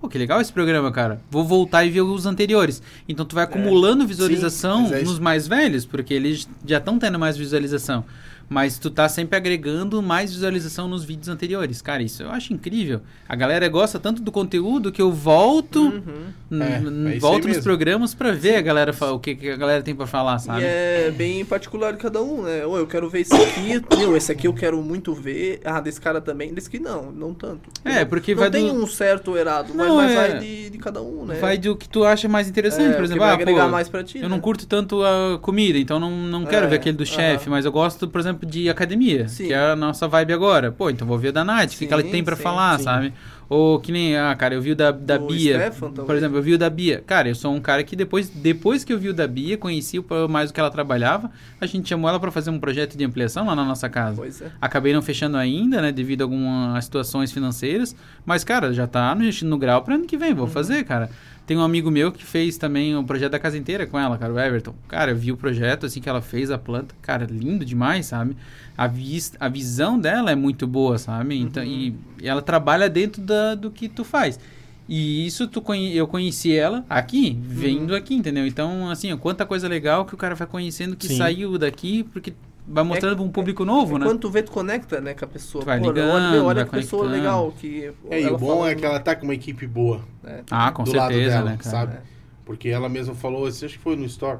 Pô, 0.01 0.09
que 0.09 0.17
legal 0.17 0.41
esse 0.41 0.51
programa, 0.51 0.91
cara. 0.91 1.21
Vou 1.29 1.43
voltar 1.45 1.85
e 1.85 1.91
ver 1.91 2.01
os 2.01 2.25
anteriores. 2.25 2.81
Então 3.07 3.23
tu 3.23 3.35
vai 3.35 3.43
acumulando 3.43 4.05
visualização 4.07 4.79
É. 4.81 4.83
Sim, 4.85 4.89
mas 4.89 4.93
é 4.93 5.01
isso. 5.03 5.11
nos 5.11 5.19
mais 5.19 5.47
velhos, 5.47 5.85
porque 5.85 6.11
eles 6.11 6.49
já 6.65 6.79
estão 6.79 6.97
tendo 6.97 7.19
mais 7.19 7.37
visualização. 7.37 8.03
Mas 8.51 8.77
tu 8.77 8.89
tá 8.91 9.07
sempre 9.07 9.37
agregando 9.37 10.01
mais 10.01 10.33
visualização 10.33 10.85
nos 10.85 11.05
vídeos 11.05 11.29
anteriores. 11.29 11.81
Cara, 11.81 12.03
isso 12.03 12.21
eu 12.21 12.29
acho 12.29 12.51
incrível. 12.53 12.99
A 13.27 13.33
galera 13.33 13.65
gosta 13.69 13.97
tanto 13.97 14.21
do 14.21 14.29
conteúdo 14.29 14.91
que 14.91 15.01
eu 15.01 15.09
volto, 15.09 15.79
Uhum. 15.79 16.59
É, 16.61 17.15
é 17.15 17.19
volto 17.19 17.43
nos 17.47 17.55
mesmo. 17.55 17.63
programas 17.63 18.13
pra 18.13 18.33
ver 18.33 18.57
a 18.57 18.61
galera 18.61 18.93
o 19.13 19.19
que, 19.19 19.35
que 19.35 19.49
a 19.51 19.55
galera 19.55 19.81
tem 19.81 19.95
pra 19.95 20.05
falar, 20.05 20.37
sabe? 20.37 20.63
E 20.63 20.65
é 20.65 21.13
bem 21.15 21.45
particular 21.45 21.93
de 21.93 21.99
cada 21.99 22.21
um, 22.21 22.41
né? 22.41 22.65
Ou 22.65 22.77
eu 22.77 22.85
quero 22.85 23.09
ver 23.09 23.21
esse 23.21 23.33
aqui, 23.33 23.81
meu, 23.97 24.17
esse 24.17 24.33
aqui 24.33 24.47
eu 24.47 24.53
quero 24.53 24.81
muito 24.81 25.13
ver. 25.13 25.61
Ah, 25.63 25.79
desse 25.79 26.01
cara 26.01 26.19
também. 26.19 26.53
Desse 26.53 26.67
aqui 26.67 26.77
não, 26.77 27.09
não 27.09 27.33
tanto. 27.33 27.69
É, 27.85 28.03
porque 28.03 28.33
não 28.33 28.41
vai 28.41 28.51
tem 28.51 28.67
do- 28.67 28.83
um 28.83 28.85
certo 28.85 29.29
ou 29.31 29.37
errado, 29.37 29.71
mas, 29.73 29.87
Não, 29.87 29.95
mas 29.95 30.11
é- 30.11 30.15
vai 30.15 30.39
de, 30.39 30.69
de 30.71 30.77
cada 30.77 31.01
um, 31.01 31.25
né? 31.25 31.35
Vai 31.35 31.57
do 31.57 31.73
que 31.73 31.87
tu 31.87 32.03
acha 32.03 32.27
mais 32.27 32.49
interessante, 32.49 32.89
É, 32.89 32.91
por 32.91 32.97
que 32.97 33.03
exemplo. 33.03 33.21
vai 33.21 33.29
ah, 33.29 33.33
agregar 33.35 33.65
pô, 33.65 33.71
mais 33.71 33.87
pra 33.87 34.03
ti, 34.03 34.17
Eu 34.17 34.23
né? 34.23 34.27
não 34.27 34.41
curto 34.41 34.67
tanto 34.67 35.01
a 35.01 35.39
comida, 35.41 35.77
então 35.79 36.01
não, 36.01 36.11
não 36.11 36.45
quero 36.45 36.65
É, 36.65 36.69
ver 36.69 36.75
aquele 36.75 36.97
do 36.97 37.05
chefe, 37.05 37.49
mas 37.49 37.63
eu 37.63 37.71
gosto, 37.71 38.09
por 38.09 38.19
exemplo, 38.19 38.40
de 38.45 38.69
academia, 38.69 39.27
Sim. 39.27 39.47
que 39.47 39.53
é 39.53 39.71
a 39.71 39.75
nossa 39.75 40.07
vibe 40.07 40.33
agora. 40.33 40.71
Pô, 40.71 40.89
então 40.89 41.07
vou 41.07 41.17
ver 41.17 41.29
o 41.29 41.33
da 41.33 41.43
Nath, 41.43 41.73
o 41.73 41.77
que, 41.77 41.87
que 41.87 41.93
ela 41.93 42.03
tem 42.03 42.23
sim, 42.25 42.35
falar, 42.35 42.77
sim. 42.77 42.83
sabe? 42.83 43.13
Ou 43.49 43.81
que 43.81 43.91
nem, 43.91 44.15
ah, 44.17 44.33
cara, 44.33 44.53
eu 44.53 44.61
vi 44.61 44.71
o 44.71 44.75
da, 44.77 44.91
da 44.91 45.17
O 45.19 45.27
Bia. 45.27 45.57
Stefan 45.59 45.91
por 45.91 46.15
exemplo, 46.15 46.37
eu 46.37 46.41
vi 46.41 46.53
o 46.53 46.57
da 46.57 46.69
Bia. 46.69 47.03
Cara, 47.05 47.27
eu 47.27 47.35
sou 47.35 47.53
um 47.53 47.59
cara 47.59 47.83
que 47.83 47.97
depois, 47.97 48.29
depois 48.29 48.85
que 48.85 48.93
eu 48.93 48.97
vi 48.97 49.09
o 49.09 49.13
da 49.13 49.27
Bia, 49.27 49.57
conheci 49.57 49.99
o- 49.99 50.05
mais 50.29 50.49
o 50.49 50.53
que 50.53 50.59
ela 50.61 50.71
trabalhava, 50.71 51.29
a 51.59 51.65
gente 51.65 51.89
chamou 51.89 52.09
ela 52.09 52.17
pra 52.17 52.31
fazer 52.31 52.49
um 52.49 52.57
projeto 52.57 52.97
de 52.97 53.03
ampliação 53.03 53.45
lá 53.45 53.53
na 53.53 53.65
nossa 53.65 53.89
casa. 53.89 54.15
Pois 54.15 54.41
é. 54.41 54.51
Acabei 54.61 54.93
não 54.93 55.01
fechando 55.01 55.35
ainda, 55.35 55.81
né? 55.81 55.91
Devido 55.91 56.21
a 56.21 56.23
algumas 56.23 56.85
situações 56.85 57.29
financeiras. 57.33 57.93
Mas, 58.25 58.45
cara, 58.45 58.71
já 58.71 58.87
tá 58.87 59.13
no, 59.13 59.23
no 59.49 59.57
grau 59.57 59.81
pra 59.83 59.95
ano 59.95 60.05
que 60.05 60.15
vem. 60.15 60.33
Vou 60.33 60.45
Uhum. 60.45 60.51
fazer, 60.51 60.85
cara. 60.85 61.09
Tem 61.45 61.57
um 61.57 61.61
amigo 61.61 61.91
meu 61.91 62.11
que 62.11 62.23
fez 62.23 62.57
também 62.57 62.95
o 62.95 63.03
projeto 63.03 63.31
da 63.31 63.39
casa 63.39 63.57
inteira 63.57 63.85
com 63.85 63.99
ela, 63.99 64.17
cara, 64.17 64.31
o 64.31 64.39
Everton. 64.39 64.73
Cara, 64.87 65.11
eu 65.11 65.15
vi 65.15 65.31
o 65.31 65.37
projeto, 65.37 65.85
assim, 65.85 65.99
que 65.99 66.07
ela 66.07 66.21
fez, 66.21 66.51
a 66.51 66.57
planta. 66.57 66.95
Cara, 67.01 67.27
lindo 67.29 67.65
demais, 67.65 68.05
sabe? 68.05 68.37
A, 68.77 68.87
vis 68.87 69.33
a 69.39 69.49
visão 69.49 69.99
dela 69.99 70.31
é 70.31 70.35
muito 70.35 70.65
boa, 70.65 70.97
sabe? 70.97 71.37
Então, 71.37 71.63
e, 71.63 71.95
e 72.21 72.27
ela 72.27 72.41
trabalha 72.41 72.89
dentro 72.89 73.21
da, 73.21 73.55
do 73.55 73.69
que 73.69 73.89
tu 73.89 74.03
faz. 74.03 74.39
E 74.87 75.25
isso 75.25 75.47
tu 75.47 75.61
conhe 75.61 75.95
eu 75.95 76.07
conheci 76.07 76.53
ela 76.53 76.85
aqui, 76.89 77.37
vindo 77.41 77.95
aqui, 77.95 78.13
entendeu? 78.13 78.45
Então, 78.45 78.89
assim, 78.89 79.11
ó, 79.13 79.17
quanta 79.17 79.45
coisa 79.45 79.67
legal 79.67 80.05
que 80.05 80.13
o 80.13 80.17
cara 80.17 80.35
vai 80.35 80.47
conhecendo 80.47 80.95
que 80.95 81.07
Sim. 81.07 81.17
saiu 81.17 81.57
daqui, 81.57 82.03
porque 82.11 82.33
vai 82.71 82.83
mostrando 82.83 83.15
pra 83.15 83.25
um 83.25 83.29
público 83.29 83.65
novo, 83.65 83.97
né? 83.97 84.05
Quando 84.05 84.19
tu 84.19 84.29
vê, 84.29 84.41
tu 84.41 84.51
conecta, 84.51 85.01
né, 85.01 85.13
com 85.13 85.25
a 85.25 85.27
pessoa. 85.27 85.63
Vai 85.63 85.79
Pô, 85.79 85.87
ligando, 85.87 86.11
olha, 86.11 86.31
meu, 86.31 86.45
olha 86.45 86.65
vai 86.65 86.65
que 86.65 86.71
pessoa 86.71 87.05
legal 87.05 87.53
que. 87.59 87.91
É, 88.09 88.21
e 88.21 88.27
o 88.27 88.37
bom 88.37 88.67
é 88.67 88.75
que 88.75 88.85
ela 88.85 88.99
tá 88.99 89.15
com 89.15 89.23
uma 89.23 89.33
equipe 89.33 89.67
boa 89.67 90.01
né? 90.23 90.43
Ah, 90.49 90.71
com 90.71 90.83
do 90.83 90.95
lado 90.95 91.13
certeza, 91.13 91.37
dela, 91.37 91.51
né, 91.51 91.57
cara? 91.57 91.69
sabe? 91.69 91.97
Porque 92.45 92.69
ela 92.69 92.89
mesma 92.89 93.15
falou, 93.15 93.45
assim, 93.45 93.65
acho 93.65 93.77
que 93.77 93.83
foi 93.83 93.95
no 93.95 94.05
Store. 94.05 94.39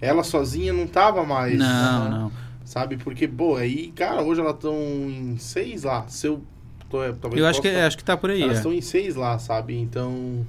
Ela 0.00 0.22
sozinha 0.22 0.72
não 0.72 0.86
tava 0.86 1.24
mais. 1.24 1.58
Não, 1.58 1.66
Aham. 1.66 2.08
não. 2.08 2.32
Sabe? 2.64 2.96
Porque, 2.96 3.26
pô, 3.26 3.56
aí, 3.56 3.92
cara, 3.92 4.22
hoje 4.22 4.40
elas 4.40 4.54
estão 4.54 4.74
em 4.74 5.36
seis 5.38 5.82
lá. 5.82 6.06
Se 6.08 6.26
eu. 6.26 6.42
Tô, 6.88 7.02
é, 7.02 7.12
talvez 7.12 7.40
Eu 7.40 7.46
acho 7.46 7.60
que, 7.60 7.68
acho 7.68 7.96
que 7.96 8.04
tá 8.04 8.16
por 8.16 8.30
aí. 8.30 8.42
Elas 8.42 8.54
é. 8.54 8.56
estão 8.58 8.72
em 8.72 8.80
seis 8.80 9.14
lá, 9.14 9.38
sabe? 9.38 9.76
Então. 9.76 10.46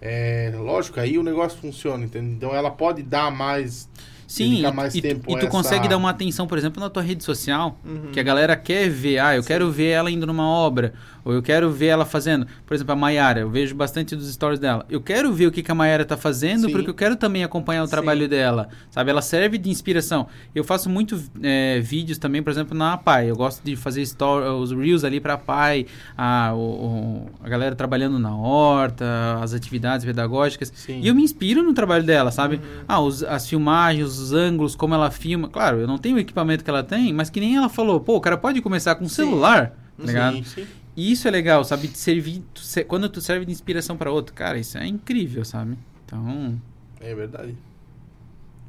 É, 0.00 0.52
lógico, 0.56 0.98
aí 0.98 1.16
o 1.16 1.22
negócio 1.22 1.56
funciona, 1.58 2.04
entendeu? 2.04 2.32
Então 2.32 2.54
ela 2.54 2.70
pode 2.70 3.02
dar 3.02 3.30
mais. 3.30 3.88
Sim, 4.32 4.64
e, 4.66 4.72
mais 4.72 4.94
e 4.94 5.00
tu- 5.00 5.02
tempo 5.08 5.30
e 5.30 5.34
tu 5.34 5.38
essa- 5.40 5.46
consegue 5.48 5.86
dar 5.88 5.96
uma 5.98 6.08
atenção, 6.10 6.46
por 6.46 6.56
exemplo, 6.56 6.80
na 6.80 6.88
tua 6.88 7.02
rede 7.02 7.22
social, 7.22 7.78
Uhum. 7.84 8.10
que 8.12 8.18
a 8.18 8.22
galera 8.22 8.56
quer 8.56 8.88
ver. 8.88 9.18
Ah, 9.18 9.36
eu 9.36 9.42
quero 9.42 9.70
ver 9.70 9.88
ela 9.90 10.10
indo 10.10 10.26
numa 10.26 10.48
obra, 10.48 10.94
ou 11.24 11.32
eu 11.32 11.42
quero 11.42 11.70
ver 11.70 11.86
ela 11.86 12.04
fazendo. 12.04 12.46
Por 12.66 12.74
exemplo, 12.74 12.92
a 12.92 12.96
Maiara, 12.96 13.40
eu 13.40 13.50
vejo 13.50 13.74
bastante 13.74 14.14
dos 14.16 14.32
stories 14.32 14.58
dela. 14.58 14.84
Eu 14.90 15.00
quero 15.00 15.32
ver 15.32 15.46
o 15.46 15.52
que, 15.52 15.62
que 15.62 15.70
a 15.70 15.74
Maiara 15.74 16.04
tá 16.04 16.16
fazendo, 16.16 16.66
Sim. 16.66 16.72
porque 16.72 16.90
eu 16.90 16.94
quero 16.94 17.16
também 17.16 17.44
acompanhar 17.44 17.82
o 17.82 17.86
Sim. 17.86 17.90
trabalho 17.92 18.28
dela, 18.28 18.68
sabe? 18.90 19.10
Ela 19.10 19.22
serve 19.22 19.58
de 19.58 19.70
inspiração. 19.70 20.26
Eu 20.54 20.64
faço 20.64 20.88
muito 20.90 21.22
é, 21.42 21.80
vídeos 21.80 22.18
também, 22.18 22.42
por 22.42 22.50
exemplo, 22.50 22.76
na 22.76 22.96
Pai. 22.96 23.30
Eu 23.30 23.36
gosto 23.36 23.62
de 23.64 23.76
fazer 23.76 24.02
story, 24.02 24.46
os 24.48 24.72
reels 24.72 25.04
ali 25.04 25.20
pra 25.20 25.36
Pai, 25.38 25.86
a, 26.16 26.52
o- 26.54 26.58
o- 26.58 27.30
a 27.42 27.48
galera 27.48 27.74
trabalhando 27.74 28.18
na 28.18 28.34
horta, 28.36 29.04
as 29.42 29.52
atividades 29.54 30.04
pedagógicas. 30.04 30.72
Sim. 30.74 31.00
E 31.00 31.08
eu 31.08 31.14
me 31.14 31.22
inspiro 31.22 31.62
no 31.62 31.72
trabalho 31.72 32.04
dela, 32.04 32.30
sabe? 32.30 32.56
Uhum. 32.56 32.62
Ah, 32.88 33.00
os- 33.00 33.22
as 33.22 33.48
filmagens, 33.48 34.18
os 34.18 34.32
ângulos, 34.32 34.74
como 34.74 34.94
ela 34.94 35.10
filma. 35.10 35.48
Claro, 35.48 35.78
eu 35.78 35.86
não 35.86 35.98
tenho 35.98 36.16
o 36.16 36.18
equipamento 36.18 36.64
que 36.64 36.70
ela 36.70 36.82
tem, 36.82 37.12
mas 37.12 37.30
que 37.30 37.40
nem 37.40 37.56
ela 37.56 37.68
falou, 37.68 38.00
pô, 38.00 38.16
o 38.16 38.20
cara 38.20 38.36
pode 38.36 38.60
começar 38.60 38.94
com 38.94 39.04
um 39.04 39.08
Sim. 39.08 39.14
celular, 39.14 39.72
tá 39.98 40.04
ligado? 40.06 40.34
Sim, 40.36 40.44
sim. 40.44 40.64
E 40.96 41.10
isso 41.12 41.26
é 41.26 41.30
legal, 41.30 41.64
sabe? 41.64 41.88
De 41.88 41.96
servir, 41.98 42.42
tu 42.52 42.62
quando 42.86 43.08
tu 43.08 43.20
serve 43.20 43.46
de 43.46 43.52
inspiração 43.52 43.96
pra 43.96 44.10
outro, 44.10 44.34
cara, 44.34 44.58
isso 44.58 44.76
é 44.78 44.86
incrível, 44.86 45.44
sabe? 45.44 45.78
Então, 46.04 46.60
É 47.00 47.14
verdade. 47.14 47.56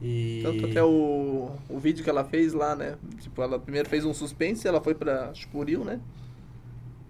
E. 0.02 0.42
Tanto 0.44 0.66
até 0.66 0.84
o, 0.84 1.52
o 1.70 1.80
vídeo 1.80 2.04
que 2.04 2.10
ela 2.10 2.24
fez 2.24 2.54
lá, 2.54 2.76
né? 2.76 2.96
Tipo, 3.22 3.42
ela 3.42 3.60
primeiro 3.60 3.90
fez 3.90 4.04
um 4.06 4.14
suspense, 4.14 4.68
ela 4.68 4.82
foi 4.82 4.94
pra 4.96 5.34
Chupuril, 5.34 5.84
né? 5.86 6.00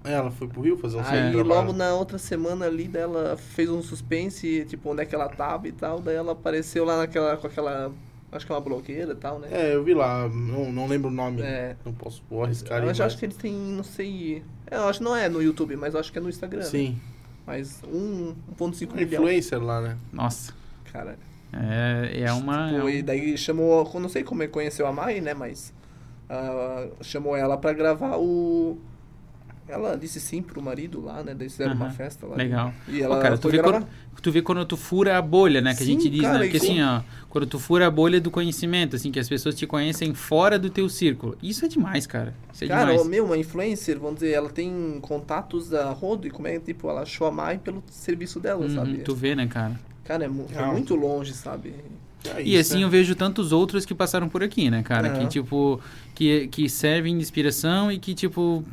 É, 0.04 0.14
Ela 0.14 0.30
foi 0.32 0.48
pro 0.50 0.62
Rio 0.62 0.78
fazer 0.78 0.98
um 0.98 1.00
Aí 1.00 1.32
trabalho. 1.32 1.44
logo 1.44 1.72
na 1.74 1.94
outra 1.96 2.18
semana 2.18 2.66
ali 2.66 2.90
dela 2.90 3.38
fez 3.38 3.70
um 3.70 3.82
suspense, 3.82 4.66
tipo, 4.68 4.90
onde 4.92 5.02
é 5.02 5.06
que 5.06 5.16
ela 5.16 5.30
tava 5.30 5.68
e 5.68 5.72
tal. 5.72 6.02
Daí 6.02 6.16
ela 6.16 6.34
apareceu 6.34 6.84
lá 6.84 6.98
naquela, 6.98 7.38
com 7.38 7.48
aquela 7.48 7.90
Acho 8.36 8.46
que 8.46 8.52
é 8.52 8.56
uma 8.56 8.62
blogueira 8.62 9.12
e 9.14 9.16
tal, 9.16 9.40
né? 9.40 9.48
É, 9.52 9.76
eu 9.76 9.84
vi 9.84 9.94
lá, 9.94 10.28
não, 10.28 10.72
não 10.72 10.88
lembro 10.88 11.10
o 11.10 11.14
nome. 11.14 11.42
É. 11.42 11.76
Não 11.86 11.94
posso 11.94 12.24
vou 12.30 12.44
arriscar 12.44 12.84
Eu 12.84 12.90
acho, 12.90 13.04
acho 13.04 13.18
que 13.18 13.26
eles 13.26 13.38
têm, 13.38 13.54
não 13.54 13.84
sei. 13.84 14.44
é, 14.70 14.76
Eu 14.78 14.88
acho 14.88 15.00
que 15.00 15.06
não 15.06 15.16
é 15.16 15.30
no 15.30 15.42
YouTube, 15.42 15.76
mas 15.76 15.94
eu 15.94 16.00
acho 16.00 16.12
que 16.12 16.18
é 16.18 16.22
no 16.22 16.30
Instagram. 16.30 16.60
né? 16.62 16.66
Sim, 16.66 17.00
Mas 17.46 17.82
1,5 17.84 18.92
um 18.92 18.96
milhão. 18.96 19.22
influencer 19.22 19.62
lá, 19.62 19.82
né? 19.82 19.98
Nossa. 20.12 20.54
Cara. 20.92 21.18
É, 21.54 22.22
é 22.22 22.32
uma. 22.34 22.68
Tipo, 22.70 22.80
é 22.80 22.84
um- 22.86 22.90
E 22.90 23.02
daí 23.04 23.38
chamou. 23.38 23.90
eu 23.94 24.00
Não 24.00 24.10
sei 24.10 24.24
como 24.24 24.42
ele 24.42 24.52
conheceu 24.52 24.88
a 24.88 24.92
Mai, 24.92 25.22
né? 25.22 25.34
Mas. 25.36 25.72
ah, 26.30 26.88
chamou 27.02 27.36
ela 27.36 27.58
pra 27.58 27.74
gravar 27.74 28.18
o. 28.18 28.80
Ela 29.68 29.96
disse 29.98 30.20
sim 30.20 30.42
pro 30.42 30.62
marido 30.62 31.02
lá, 31.02 31.24
né? 31.24 31.34
Daí 31.34 31.50
fizeram 31.50 31.74
uma 31.76 31.90
festa 31.90 32.28
lá. 32.28 32.38
Legal. 32.38 32.74
E 32.88 33.00
Pô, 33.00 33.04
ela 33.06 33.18
cara, 33.18 33.38
tu 33.38 33.48
vê, 33.50 33.60
quando, 33.60 33.88
tu 34.22 34.32
vê 34.32 34.42
quando 34.42 34.66
tu 34.66 34.76
fura 34.78 35.18
a 35.18 35.22
bolha, 35.22 35.62
né? 35.62 35.74
Que 35.74 35.84
a 35.84 35.86
Sim, 35.86 35.96
gente 35.96 36.10
diz, 36.10 36.22
cara, 36.22 36.40
né? 36.40 36.40
Porque 36.46 36.58
e 36.58 36.60
assim, 36.60 36.82
ó, 36.82 37.02
quando 37.30 37.48
tu 37.48 37.60
fura 37.60 37.88
a 37.88 37.92
bolha 37.92 38.20
do 38.20 38.30
conhecimento, 38.30 38.96
assim, 38.96 39.12
que 39.12 39.20
as 39.20 39.30
pessoas 39.30 39.56
te 39.56 39.66
conhecem 39.66 40.14
fora 40.14 40.60
do 40.60 40.70
teu 40.70 40.90
círculo. 40.90 41.38
Isso 41.42 41.66
é 41.66 41.68
demais, 41.68 42.06
cara. 42.06 42.34
Isso 42.54 42.64
é 42.66 42.68
Cara, 42.68 42.90
demais. 42.90 43.02
o 43.02 43.06
meu, 43.06 43.26
uma 43.26 43.38
influencer, 43.38 43.98
vamos 44.00 44.16
dizer, 44.16 44.32
ela 44.32 44.50
tem 44.50 45.00
contatos 45.02 45.70
da 45.70 45.92
Rodo 45.92 46.28
e 46.28 46.32
como 46.32 46.48
é, 46.48 46.60
tipo, 46.60 46.90
ela 46.90 47.02
achou 47.02 47.28
a 47.28 47.32
Mai 47.32 47.58
pelo 47.58 47.84
serviço 47.90 48.40
dela, 48.40 48.66
Uhum, 48.66 48.76
sabe? 48.76 48.98
tu 49.00 49.16
vê, 49.16 49.36
né, 49.36 49.48
cara? 49.48 49.80
Cara, 50.04 50.26
é, 50.26 50.28
mu- 50.28 50.48
Não. 50.54 50.74
muito 50.74 50.96
longe, 50.96 51.34
sabe? 51.34 51.74
É 52.26 52.42
E 52.42 52.56
isso, 52.56 52.74
assim 52.74 52.80
né? 52.80 52.86
eu 52.86 52.90
vejo 52.90 53.16
tantos 53.16 53.52
outros 53.52 53.86
que 53.86 53.94
passaram 53.94 54.30
por 54.30 54.44
aqui, 54.44 54.70
né, 54.70 54.82
cara? 54.84 55.10
Aham. 55.10 55.20
Que, 55.20 55.28
tipo, 55.28 55.82
que, 56.16 56.48
que 56.48 56.70
servem 56.70 57.16
de 57.18 57.22
inspiração 57.22 57.92
e 57.92 58.00
que, 58.00 58.14
tipo, 58.14 58.64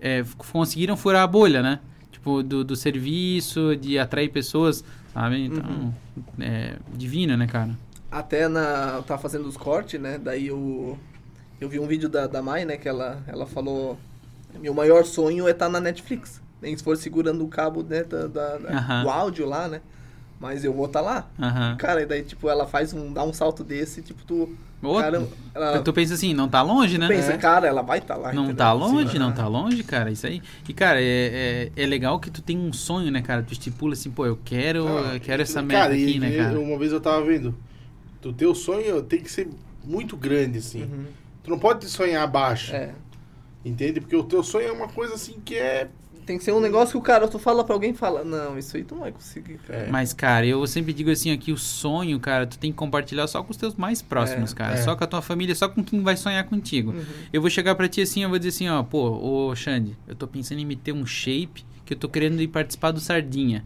é, 0.00 0.24
conseguiram 0.36 0.96
furar 0.96 1.22
a 1.22 1.26
bolha, 1.26 1.62
né? 1.62 1.80
Tipo, 2.12 2.42
do, 2.42 2.64
do 2.64 2.74
serviço, 2.76 3.76
de 3.76 3.98
atrair 3.98 4.28
pessoas, 4.30 4.84
sabe? 5.12 5.46
Então, 5.46 5.62
Uhum. 5.70 5.92
é 6.40 6.76
divino, 6.94 7.36
né, 7.36 7.46
cara? 7.46 7.70
Até 8.10 8.48
na. 8.48 8.94
Eu 8.96 9.02
tava 9.02 9.20
fazendo 9.20 9.46
os 9.46 9.56
cortes, 9.56 10.00
né? 10.00 10.18
Daí 10.18 10.46
eu. 10.48 10.98
Eu 11.60 11.68
vi 11.68 11.78
um 11.80 11.86
vídeo 11.86 12.08
da, 12.08 12.26
da 12.26 12.42
Mai, 12.42 12.64
né? 12.64 12.76
Que 12.76 12.88
ela, 12.88 13.22
ela 13.26 13.46
falou. 13.46 13.98
Meu 14.60 14.72
maior 14.72 15.04
sonho 15.04 15.46
é 15.46 15.50
estar 15.50 15.68
na 15.68 15.80
Netflix. 15.80 16.40
Nem 16.62 16.74
se 16.76 16.82
for 16.82 16.96
segurando 16.96 17.44
o 17.44 17.48
cabo 17.48 17.82
né, 17.82 18.02
da, 18.04 18.26
da- 18.26 18.58
Aham. 18.70 19.02
do 19.02 19.10
áudio 19.10 19.46
lá, 19.46 19.68
né? 19.68 19.80
Mas 20.40 20.64
eu 20.64 20.72
vou 20.72 20.86
estar 20.86 21.00
lá. 21.02 21.28
Aham. 21.38 21.76
Cara, 21.76 22.02
e 22.02 22.06
daí, 22.06 22.22
tipo, 22.22 22.48
ela 22.48 22.66
faz 22.66 22.92
um. 22.94 23.12
dá 23.12 23.22
um 23.24 23.32
salto 23.32 23.62
desse, 23.62 24.00
tipo, 24.02 24.24
tu. 24.24 24.56
Cara, 24.82 25.26
ela 25.54 25.82
Tu 25.82 25.92
pensa 25.92 26.14
assim, 26.14 26.34
não 26.34 26.48
tá 26.48 26.62
longe, 26.62 26.98
né? 26.98 27.08
pensa, 27.08 27.32
É. 27.32 27.36
cara, 27.38 27.66
ela 27.66 27.82
vai 27.82 27.98
estar 27.98 28.16
lá. 28.16 28.32
Não 28.32 28.44
entendeu? 28.44 28.56
tá 28.56 28.72
longe, 28.72 29.12
Sim, 29.12 29.18
não 29.18 29.32
tá 29.32 29.46
longe, 29.48 29.82
cara, 29.82 30.10
isso 30.10 30.26
aí. 30.26 30.42
E, 30.68 30.72
cara, 30.74 31.00
é, 31.00 31.70
é, 31.76 31.82
é 31.82 31.86
legal 31.86 32.20
que 32.20 32.30
tu 32.30 32.42
tem 32.42 32.56
um 32.58 32.72
sonho, 32.72 33.10
né, 33.10 33.22
cara? 33.22 33.42
Tu 33.42 33.52
estipula 33.54 33.94
assim, 33.94 34.10
pô, 34.10 34.26
eu 34.26 34.38
quero, 34.44 34.86
Ah, 34.86 35.14
eu 35.14 35.20
quero 35.20 35.42
essa 35.42 35.62
meta 35.62 35.80
cara, 35.80 35.96
e- 35.96 36.04
aqui, 36.04 36.18
né, 36.18 36.30
e 36.30 36.36
cara? 36.36 36.60
Uma 36.60 36.78
vez 36.78 36.92
eu 36.92 37.00
tava 37.00 37.24
vendo, 37.24 37.54
o 38.24 38.32
teu 38.32 38.54
sonho 38.54 39.02
tem 39.02 39.20
que 39.20 39.30
ser 39.30 39.48
muito 39.84 40.16
grande, 40.16 40.58
assim. 40.58 40.82
Uhum. 40.82 41.04
Tu 41.42 41.50
não 41.50 41.58
pode 41.58 41.86
sonhar 41.88 42.26
baixo, 42.28 42.74
É. 42.74 42.90
entende? 43.64 44.00
Porque 44.00 44.16
o 44.16 44.24
teu 44.24 44.42
sonho 44.42 44.68
é 44.68 44.72
uma 44.72 44.88
coisa 44.88 45.14
assim 45.14 45.36
que 45.44 45.54
é... 45.56 45.88
Tem 46.26 46.36
que 46.36 46.42
ser 46.42 46.50
um 46.50 46.58
negócio 46.58 46.90
que 46.92 46.98
o 46.98 47.00
cara, 47.00 47.28
tu 47.28 47.38
fala 47.38 47.62
pra 47.62 47.72
alguém 47.72 47.92
e 47.92 47.94
fala, 47.94 48.24
não, 48.24 48.58
isso 48.58 48.76
aí 48.76 48.82
tu 48.82 48.96
não 48.96 49.02
vai 49.02 49.12
conseguir, 49.12 49.58
cara. 49.58 49.84
É. 49.84 49.88
Mas, 49.88 50.12
cara, 50.12 50.44
eu 50.44 50.66
sempre 50.66 50.92
digo 50.92 51.08
assim, 51.08 51.30
aqui 51.30 51.52
o 51.52 51.56
sonho, 51.56 52.18
cara, 52.18 52.44
tu 52.48 52.58
tem 52.58 52.72
que 52.72 52.76
compartilhar 52.76 53.28
só 53.28 53.44
com 53.44 53.52
os 53.52 53.56
teus 53.56 53.76
mais 53.76 54.02
próximos, 54.02 54.52
É, 54.52 54.56
cara. 54.56 54.74
é. 54.74 54.78
Só 54.78 54.96
com 54.96 55.04
a 55.04 55.06
tua 55.06 55.22
família, 55.22 55.54
só 55.54 55.68
com 55.68 55.84
quem 55.84 56.02
vai 56.02 56.16
sonhar 56.16 56.42
contigo. 56.44 56.90
Uhum. 56.90 57.04
Eu 57.32 57.40
vou 57.40 57.48
chegar 57.48 57.76
pra 57.76 57.88
ti 57.88 58.00
assim, 58.00 58.24
eu 58.24 58.28
vou 58.28 58.38
dizer 58.38 58.48
assim, 58.48 58.68
ó, 58.68 58.82
pô, 58.82 59.08
ô 59.08 59.54
Xande, 59.54 59.96
eu 60.08 60.16
tô 60.16 60.26
pensando 60.26 60.58
em 60.58 60.64
me 60.64 60.74
ter 60.74 60.90
um 60.92 61.06
shape 61.06 61.64
que 61.84 61.94
eu 61.94 61.98
tô 61.98 62.08
querendo 62.08 62.42
ir 62.42 62.48
participar 62.48 62.90
do 62.90 62.98
Sardinha. 62.98 63.64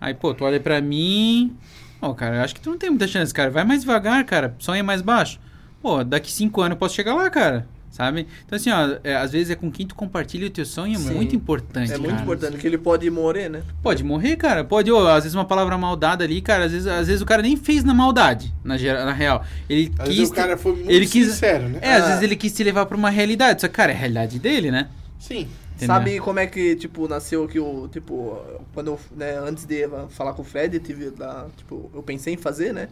Aí, 0.00 0.12
pô, 0.12 0.34
tu 0.34 0.44
olha 0.44 0.58
pra 0.58 0.80
mim, 0.80 1.56
ó, 2.00 2.12
cara, 2.12 2.34
eu 2.38 2.42
acho 2.42 2.52
que 2.56 2.60
tu 2.60 2.68
não 2.70 2.78
tem 2.78 2.90
muita 2.90 3.06
chance, 3.06 3.32
cara. 3.32 3.48
Vai 3.48 3.62
mais 3.62 3.82
devagar, 3.82 4.24
cara, 4.24 4.56
sonha 4.58 4.82
mais 4.82 5.00
baixo. 5.02 5.38
Pô, 5.80 6.02
daqui 6.02 6.32
cinco 6.32 6.60
anos 6.62 6.74
eu 6.74 6.78
posso 6.78 6.96
chegar 6.96 7.14
lá, 7.14 7.30
cara. 7.30 7.68
Sabe? 7.92 8.26
Então, 8.46 8.56
assim, 8.56 8.70
ó, 8.70 8.96
é, 9.04 9.14
às 9.16 9.32
vezes 9.32 9.50
é 9.50 9.54
com 9.54 9.70
quem 9.70 9.86
tu 9.86 9.94
compartilha 9.94 10.46
o 10.46 10.50
teu 10.50 10.64
sonho, 10.64 10.94
é 10.94 10.98
Sim. 10.98 11.12
muito 11.14 11.36
importante. 11.36 11.92
É 11.92 11.98
muito 11.98 12.10
cara. 12.12 12.22
importante, 12.22 12.56
que 12.56 12.66
ele 12.66 12.78
pode 12.78 13.08
morrer, 13.10 13.50
né? 13.50 13.62
Pode 13.82 14.02
morrer, 14.02 14.34
cara. 14.36 14.64
Pode, 14.64 14.90
ô, 14.90 15.06
às 15.06 15.24
vezes 15.24 15.34
uma 15.34 15.44
palavra 15.44 15.76
maldada 15.76 16.24
ali, 16.24 16.40
cara. 16.40 16.64
Às 16.64 16.72
vezes, 16.72 16.86
às 16.86 17.06
vezes 17.06 17.20
o 17.20 17.26
cara 17.26 17.42
nem 17.42 17.54
fez 17.54 17.84
na 17.84 17.92
maldade, 17.92 18.50
na, 18.64 18.78
na 18.78 19.12
real. 19.12 19.44
Ele 19.68 19.92
Às 19.98 20.06
quis. 20.08 20.16
vezes 20.16 20.30
o 20.32 20.34
cara 20.34 20.56
foi 20.56 20.72
muito 20.72 20.90
ele 20.90 21.06
quis- 21.06 21.28
sincero, 21.32 21.68
né? 21.68 21.80
É, 21.82 21.92
às 21.92 22.04
Ah. 22.04 22.06
vezes 22.08 22.22
ele 22.22 22.34
quis 22.34 22.54
te 22.54 22.64
levar 22.64 22.86
pra 22.86 22.96
uma 22.96 23.10
realidade. 23.10 23.60
Só 23.60 23.68
que, 23.68 23.74
cara, 23.74 23.92
é 23.92 23.94
a 23.94 23.98
realidade 23.98 24.38
dele, 24.38 24.70
né? 24.70 24.88
Sim. 25.20 25.46
Entendeu? 25.76 25.86
Sabe 25.94 26.18
como 26.20 26.38
é 26.38 26.46
que, 26.46 26.74
tipo, 26.76 27.06
nasceu 27.06 27.46
que 27.46 27.60
o, 27.60 27.88
tipo, 27.88 28.38
quando 28.72 28.86
eu, 28.92 29.00
né, 29.14 29.38
antes 29.38 29.66
de 29.66 29.86
falar 30.08 30.32
com 30.32 30.40
o 30.40 30.44
Fred, 30.46 30.76
eu 30.76 30.82
tive, 30.82 31.10
da, 31.10 31.46
tipo, 31.58 31.90
eu 31.94 32.02
pensei 32.02 32.32
em 32.32 32.36
fazer, 32.38 32.72
né? 32.72 32.88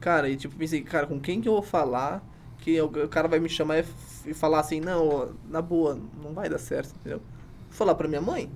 Cara, 0.00 0.28
e 0.30 0.36
tipo, 0.36 0.54
pensei, 0.56 0.80
cara, 0.80 1.06
com 1.06 1.20
quem 1.20 1.38
que 1.40 1.48
eu 1.48 1.52
vou 1.52 1.62
falar 1.62 2.22
que 2.60 2.80
o, 2.80 2.88
cara 3.08 3.28
vai 3.28 3.38
me 3.40 3.48
chamar 3.48 3.76
e, 3.76 3.80
f- 3.80 3.92
e 4.26 4.34
falar 4.34 4.60
assim, 4.60 4.80
não, 4.80 5.30
na 5.48 5.60
boa, 5.62 5.98
não 6.22 6.32
vai 6.32 6.48
dar 6.48 6.58
certo, 6.58 6.94
entendeu? 7.00 7.18
Vou 7.68 7.76
falar 7.76 7.94
pra 7.94 8.08
minha 8.08 8.20
mãe, 8.20 8.50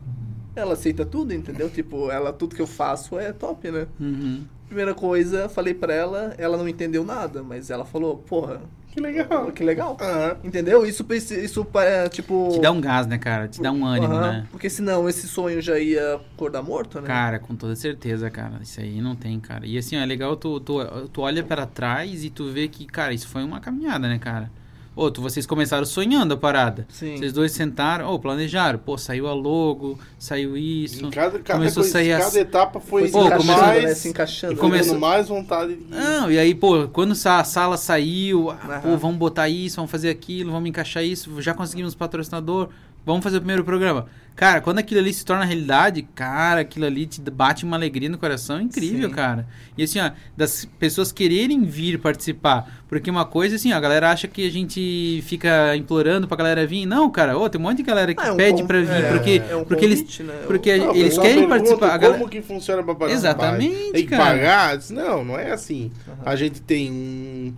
ela 0.54 0.74
aceita 0.74 1.04
tudo, 1.04 1.32
entendeu? 1.32 1.70
Tipo, 1.70 2.10
ela, 2.10 2.32
tudo 2.32 2.54
que 2.54 2.62
eu 2.62 2.66
faço 2.66 3.18
é 3.18 3.32
top, 3.32 3.70
né? 3.70 3.86
Uhum. 3.98 4.44
Primeira 4.66 4.94
coisa, 4.94 5.48
falei 5.48 5.74
pra 5.74 5.92
ela, 5.94 6.34
ela 6.38 6.56
não 6.56 6.68
entendeu 6.68 7.04
nada, 7.04 7.42
mas 7.42 7.70
ela 7.70 7.84
falou, 7.84 8.16
porra, 8.18 8.62
Que 8.90 9.00
legal. 9.00 9.52
que 9.52 9.64
legal. 9.64 9.96
Aham. 10.00 10.36
Entendeu? 10.44 10.86
Isso, 10.86 11.06
isso 11.10 11.66
é, 11.74 12.08
tipo... 12.08 12.50
Te 12.52 12.60
dá 12.60 12.70
um 12.70 12.80
gás, 12.80 13.06
né, 13.06 13.18
cara? 13.18 13.48
Te 13.48 13.60
dá 13.60 13.72
um 13.72 13.84
ânimo, 13.84 14.12
Aham, 14.12 14.32
né? 14.32 14.46
Porque 14.50 14.68
senão 14.68 15.08
esse 15.08 15.26
sonho 15.26 15.60
já 15.60 15.78
ia 15.78 16.16
acordar 16.34 16.62
morto, 16.62 17.00
né? 17.00 17.06
Cara, 17.06 17.38
com 17.38 17.54
toda 17.54 17.74
certeza, 17.74 18.30
cara. 18.30 18.60
Isso 18.62 18.80
aí 18.80 19.00
não 19.00 19.14
tem, 19.16 19.38
cara. 19.40 19.66
E 19.66 19.76
assim, 19.78 19.96
ó, 19.96 20.00
é 20.00 20.06
legal 20.06 20.36
tu, 20.36 20.60
tu, 20.60 20.78
tu 21.08 21.20
olha 21.22 21.42
pra 21.42 21.66
trás 21.66 22.24
e 22.24 22.30
tu 22.30 22.50
vê 22.50 22.68
que, 22.68 22.86
cara, 22.86 23.14
isso 23.14 23.28
foi 23.28 23.42
uma 23.42 23.60
caminhada, 23.60 24.08
né, 24.08 24.18
cara? 24.18 24.50
Ô, 24.94 25.10
tu, 25.10 25.22
vocês 25.22 25.46
começaram 25.46 25.86
sonhando 25.86 26.34
a 26.34 26.36
parada. 26.36 26.86
Sim. 26.90 27.16
Vocês 27.16 27.32
dois 27.32 27.52
sentaram, 27.52 28.12
ô, 28.12 28.18
planejaram. 28.18 28.78
Pô, 28.78 28.98
saiu 28.98 29.26
a 29.26 29.32
logo, 29.32 29.98
saiu 30.18 30.54
isso. 30.54 31.06
Em 31.06 31.10
cada, 31.10 31.38
cada, 31.38 31.58
Começou 31.58 31.80
a 31.80 31.84
coisa, 31.84 31.92
sair 31.98 32.10
cada 32.12 32.26
as- 32.26 32.36
etapa 32.36 32.78
foi 32.78 33.08
Foi 33.08 33.10
se 33.22 33.26
encaixando, 33.26 33.58
mais, 33.62 33.82
né? 33.84 33.94
Se 33.94 34.08
encaixando. 34.10 34.56
começou- 34.56 34.70
começando 34.70 35.00
mais 35.00 35.28
vontade 35.28 35.76
de... 35.76 35.84
Não, 35.90 36.30
e 36.30 36.38
aí, 36.38 36.54
pô, 36.54 36.88
quando 36.88 37.12
a 37.24 37.44
sala 37.44 37.78
saiu, 37.78 38.50
ah, 38.50 38.80
pô, 38.82 38.94
vamos 38.98 39.16
botar 39.16 39.48
isso, 39.48 39.76
vamos 39.76 39.90
fazer 39.90 40.10
aquilo, 40.10 40.52
vamos 40.52 40.68
encaixar 40.68 41.02
isso, 41.02 41.40
já 41.40 41.54
conseguimos 41.54 41.94
patrocinador, 41.94 42.68
vamos 43.04 43.22
fazer 43.22 43.36
o 43.36 43.40
primeiro 43.40 43.64
programa. 43.64 44.06
Cara, 44.34 44.62
quando 44.62 44.78
aquilo 44.78 44.98
ali 44.98 45.12
se 45.12 45.26
torna 45.26 45.44
realidade, 45.44 46.00
cara, 46.14 46.62
aquilo 46.62 46.86
ali 46.86 47.04
te 47.04 47.20
bate 47.30 47.66
uma 47.66 47.76
alegria 47.76 48.08
no 48.08 48.16
coração 48.16 48.58
incrível, 48.62 49.10
Sim. 49.10 49.14
cara. 49.14 49.46
E 49.76 49.82
assim, 49.82 50.00
ó, 50.00 50.10
das 50.34 50.64
pessoas 50.78 51.12
quererem 51.12 51.62
vir 51.64 51.98
participar. 52.00 52.82
Porque 52.88 53.10
uma 53.10 53.26
coisa, 53.26 53.56
assim, 53.56 53.74
ó, 53.74 53.76
a 53.76 53.80
galera 53.80 54.10
acha 54.10 54.26
que 54.26 54.46
a 54.46 54.50
gente 54.50 55.22
fica 55.26 55.76
implorando 55.76 56.26
pra 56.26 56.34
galera 56.38 56.66
vir. 56.66 56.86
Não, 56.86 57.10
cara, 57.10 57.36
ô, 57.36 57.46
tem 57.50 57.60
um 57.60 57.64
monte 57.64 57.76
de 57.78 57.82
galera 57.82 58.14
que 58.14 58.22
Ah, 58.22 58.28
é 58.28 58.32
um 58.32 58.36
pede 58.38 58.62
con- 58.62 58.66
pra 58.68 58.80
vir, 58.80 58.90
é, 58.90 59.12
porque, 59.12 59.42
é 59.50 59.56
um 59.56 59.64
porque 59.64 59.84
eles... 59.84 60.18
né? 60.20 60.34
porque 60.46 60.76
Não, 60.78 60.94
eles 60.94 61.18
querem 61.18 61.46
participar. 61.46 61.86
A 61.88 61.98
Como 61.98 62.12
galera- 62.12 62.28
que 62.30 62.40
funciona 62.40 62.82
pra 62.82 62.94
participar? 62.94 63.28
Exatamente, 63.28 63.92
Tem 63.92 64.04
que 64.04 64.10
cara. 64.10 64.24
pagar? 64.24 64.78
Não, 64.90 65.22
não 65.26 65.38
é 65.38 65.52
assim. 65.52 65.92
Aham. 66.08 66.16
A 66.24 66.36
gente 66.36 66.58
tem 66.62 66.90
um- 66.90 67.54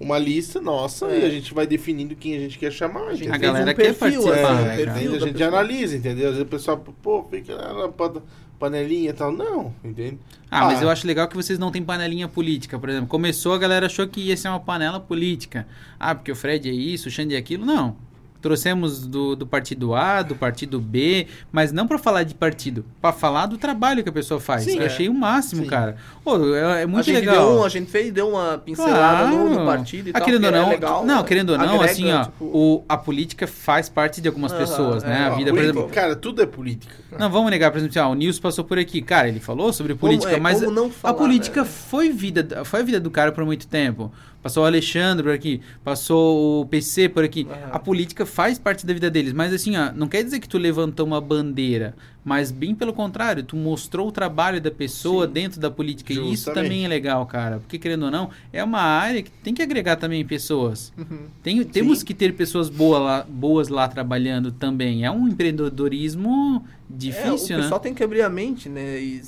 uma 0.00 0.18
lista 0.18 0.60
nossa 0.60 1.06
É. 1.06 1.20
e 1.20 1.24
a 1.24 1.30
gente 1.30 1.52
vai 1.54 1.66
definindo 1.66 2.14
quem 2.14 2.36
a 2.36 2.38
gente 2.38 2.58
quer 2.58 2.70
chamar. 2.72 3.08
A 3.08 3.14
gente 3.14 3.30
A 3.30 3.36
galera 3.36 3.64
um 3.72 3.74
quer 3.74 3.94
perfil, 3.94 4.22
participar, 4.22 4.52
assim, 4.54 4.64
né, 4.64 4.86
um? 4.86 4.90
A 5.14 5.18
gente 5.18 5.32
pessoa. 5.32 5.48
analisa, 5.48 5.96
entendeu? 5.96 6.24
Às 6.26 6.34
vezes 6.34 6.42
o 6.42 6.46
pessoal, 6.46 6.76
pô, 7.02 7.24
fica 7.24 7.56
na 7.56 7.88
pa- 7.88 8.22
panelinha 8.58 9.10
e 9.10 9.12
tal. 9.12 9.30
Não, 9.32 9.74
entende? 9.84 10.18
Ah, 10.50 10.64
mas 10.66 10.80
Ah. 10.80 10.84
eu 10.84 10.90
acho 10.90 11.06
legal 11.06 11.28
que 11.28 11.36
vocês 11.36 11.58
não 11.58 11.70
têm 11.70 11.82
panelinha 11.82 12.26
política, 12.28 12.78
por 12.78 12.88
exemplo. 12.88 13.08
Começou, 13.08 13.52
a 13.52 13.58
galera 13.58 13.86
achou 13.86 14.06
que 14.08 14.20
ia 14.20 14.36
ser 14.36 14.48
uma 14.48 14.60
panela 14.60 14.98
política. 15.00 15.66
Ah, 15.98 16.14
porque 16.14 16.32
o 16.32 16.36
Fred 16.36 16.68
é 16.68 16.72
isso, 16.72 17.08
o 17.08 17.10
Xande 17.10 17.34
é 17.34 17.38
aquilo. 17.38 17.64
Não. 17.66 17.96
Trouxemos 18.40 19.06
do, 19.06 19.34
do 19.34 19.46
partido 19.46 19.94
A, 19.94 20.22
do 20.22 20.36
partido 20.36 20.80
B, 20.80 21.26
mas 21.50 21.72
não 21.72 21.88
pra 21.88 21.98
falar 21.98 22.22
de 22.22 22.34
partido, 22.34 22.84
pra 23.00 23.12
falar 23.12 23.46
do 23.46 23.58
trabalho 23.58 24.02
que 24.02 24.08
a 24.08 24.12
pessoa 24.12 24.38
faz. 24.38 24.62
Sim, 24.64 24.76
eu 24.76 24.82
é. 24.82 24.86
achei 24.86 25.08
o 25.08 25.14
máximo, 25.14 25.62
Sim. 25.62 25.68
cara. 25.68 25.96
Pô, 26.22 26.54
é, 26.54 26.80
é 26.80 26.82
a 26.84 26.86
muito 26.86 27.04
gente 27.04 27.16
legal. 27.16 27.54
Deu, 27.54 27.64
a 27.64 27.68
gente 27.68 27.90
fez, 27.90 28.12
deu 28.12 28.28
uma 28.28 28.58
pincelada 28.58 29.26
no, 29.28 29.50
no 29.50 29.66
partido 29.66 30.08
e 30.08 30.10
Ah, 30.10 30.14
tal. 30.14 30.24
querendo 30.24 30.44
ou 30.44 30.48
é 30.48 30.52
não, 30.52 30.68
legal, 30.68 31.04
não, 31.04 31.16
né? 31.16 31.24
querendo 31.24 31.50
ou 31.50 31.58
não, 31.58 31.64
Agrega, 31.64 31.84
assim, 31.90 32.12
ó, 32.12 32.24
tipo, 32.24 32.44
o, 32.44 32.84
a 32.88 32.96
política 32.96 33.46
faz 33.46 33.88
parte 33.88 34.20
de 34.20 34.28
algumas 34.28 34.52
pessoas, 34.52 35.02
né? 35.02 35.22
é. 35.22 35.24
A 35.26 35.30
vida, 35.30 35.50
por 35.52 35.62
exemplo. 35.62 35.88
Cara, 35.88 36.14
tudo 36.14 36.40
é 36.40 36.46
política. 36.46 36.94
Não, 37.18 37.28
vamos 37.30 37.50
negar, 37.50 37.70
por 37.70 37.78
exemplo, 37.78 37.98
assim, 37.98 38.08
ó, 38.08 38.12
o 38.12 38.14
Nilson 38.14 38.40
passou 38.40 38.64
por 38.64 38.78
aqui. 38.78 39.02
Cara, 39.02 39.28
ele 39.28 39.40
falou 39.40 39.72
sobre 39.72 39.94
política, 39.94 40.32
é, 40.32 40.38
mas 40.40 40.60
como 40.60 40.70
não 40.70 40.86
a 40.86 40.90
falar, 40.90 41.14
política 41.14 41.62
né? 41.62 41.68
foi, 41.68 42.10
vida, 42.10 42.64
foi 42.64 42.80
a 42.80 42.82
vida 42.84 43.00
do 43.00 43.10
cara 43.10 43.32
por 43.32 43.44
muito 43.44 43.66
tempo. 43.66 44.12
Passou 44.48 44.62
o 44.62 44.66
Alexandre 44.66 45.22
por 45.24 45.32
aqui, 45.34 45.60
passou 45.84 46.62
o 46.62 46.64
PC 46.66 47.10
por 47.10 47.22
aqui. 47.22 47.46
Aham. 47.50 47.68
A 47.70 47.78
política 47.78 48.24
faz 48.24 48.58
parte 48.58 48.86
da 48.86 48.94
vida 48.94 49.10
deles, 49.10 49.34
mas 49.34 49.52
assim, 49.52 49.76
ó, 49.76 49.92
não 49.92 50.08
quer 50.08 50.24
dizer 50.24 50.40
que 50.40 50.48
tu 50.48 50.56
levantou 50.56 51.04
uma 51.04 51.20
bandeira, 51.20 51.94
mas 52.24 52.50
bem 52.50 52.74
pelo 52.74 52.94
contrário, 52.94 53.42
tu 53.42 53.56
mostrou 53.56 54.08
o 54.08 54.10
trabalho 54.12 54.58
da 54.58 54.70
pessoa 54.70 55.26
Sim. 55.26 55.32
dentro 55.34 55.60
da 55.60 55.70
política. 55.70 56.14
E 56.14 56.16
isso 56.16 56.28
Justamente. 56.46 56.62
também 56.64 56.84
é 56.86 56.88
legal, 56.88 57.26
cara. 57.26 57.58
Porque, 57.58 57.78
querendo 57.78 58.04
ou 58.06 58.10
não, 58.10 58.30
é 58.50 58.64
uma 58.64 58.80
área 58.80 59.22
que 59.22 59.30
tem 59.30 59.52
que 59.52 59.60
agregar 59.60 59.96
também 59.96 60.24
pessoas. 60.24 60.94
Uhum. 60.96 61.26
Tem, 61.42 61.62
temos 61.64 61.98
Sim. 61.98 62.06
que 62.06 62.14
ter 62.14 62.32
pessoas 62.32 62.70
boa 62.70 62.98
lá- 62.98 63.26
boas 63.28 63.68
lá 63.68 63.86
trabalhando 63.86 64.50
também. 64.50 65.04
É 65.04 65.10
um 65.10 65.28
empreendedorismo 65.28 66.64
difícil, 66.88 67.54
é, 67.54 67.58
o 67.58 67.58
né? 67.58 67.62
pessoal 67.64 67.80
tem 67.80 67.92
que 67.92 68.02
abrir 68.02 68.22
a 68.22 68.30
mente, 68.30 68.66
né? 68.70 68.98
E, 68.98 69.20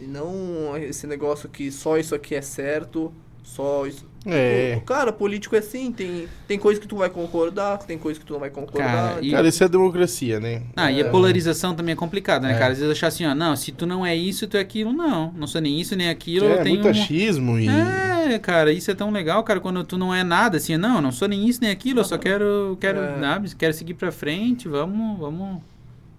e 0.00 0.06
não 0.06 0.76
esse 0.76 1.04
negócio 1.04 1.48
que 1.48 1.68
só 1.72 1.98
isso 1.98 2.14
aqui 2.14 2.36
é 2.36 2.42
certo, 2.42 3.12
só 3.42 3.84
isso. 3.84 4.06
É. 4.28 4.80
Cara, 4.84 5.12
político 5.12 5.56
é 5.56 5.60
assim, 5.60 5.90
tem, 5.90 6.28
tem 6.46 6.58
coisa 6.58 6.80
que 6.80 6.86
tu 6.86 6.96
vai 6.96 7.08
concordar, 7.08 7.78
tem 7.78 7.96
coisa 7.98 8.20
que 8.20 8.26
tu 8.26 8.34
não 8.34 8.40
vai 8.40 8.50
concordar. 8.50 9.10
Cara, 9.14 9.18
e- 9.24 9.30
Cara, 9.30 9.48
isso 9.48 9.64
é 9.64 9.68
democracia, 9.68 10.38
né? 10.38 10.62
Ah, 10.76 10.92
e 10.92 11.00
a 11.02 11.06
É. 11.06 11.10
polarização 11.10 11.74
também 11.74 11.92
é 11.94 11.96
complicada, 11.96 12.46
né, 12.46 12.54
É. 12.54 12.58
cara? 12.58 12.72
Às 12.72 12.78
vezes 12.78 12.92
achar 12.92 13.06
assim, 13.08 13.24
ó, 13.26 13.34
não, 13.34 13.56
se 13.56 13.72
tu 13.72 13.86
não 13.86 14.04
é 14.04 14.14
isso, 14.14 14.46
tu 14.46 14.56
é 14.56 14.60
aquilo, 14.60 14.92
não. 14.92 15.32
Não 15.36 15.46
sou 15.46 15.60
nem 15.60 15.80
isso, 15.80 15.96
nem 15.96 16.08
aquilo. 16.10 16.46
É, 16.46 16.64
muito 16.64 16.86
um- 16.86 16.90
achismo 16.90 17.58
e... 17.58 17.66
É, 17.68 18.38
cara, 18.38 18.70
isso 18.72 18.90
é 18.90 18.94
tão 18.94 19.10
legal, 19.10 19.42
cara, 19.42 19.58
quando 19.60 19.82
tu 19.84 19.96
não 19.96 20.14
é 20.14 20.22
nada, 20.22 20.58
assim, 20.58 20.76
não, 20.76 21.00
não 21.00 21.10
sou 21.10 21.26
nem 21.26 21.48
isso, 21.48 21.60
nem 21.62 21.70
aquilo, 21.70 22.00
eu 22.00 22.04
só 22.04 22.18
quero, 22.18 22.76
quero, 22.78 22.98
É. 23.00 23.18
sabe, 23.20 23.54
quero 23.56 23.72
seguir 23.72 23.94
pra 23.94 24.12
frente, 24.12 24.68
vamos, 24.68 25.18
vamos, 25.18 25.62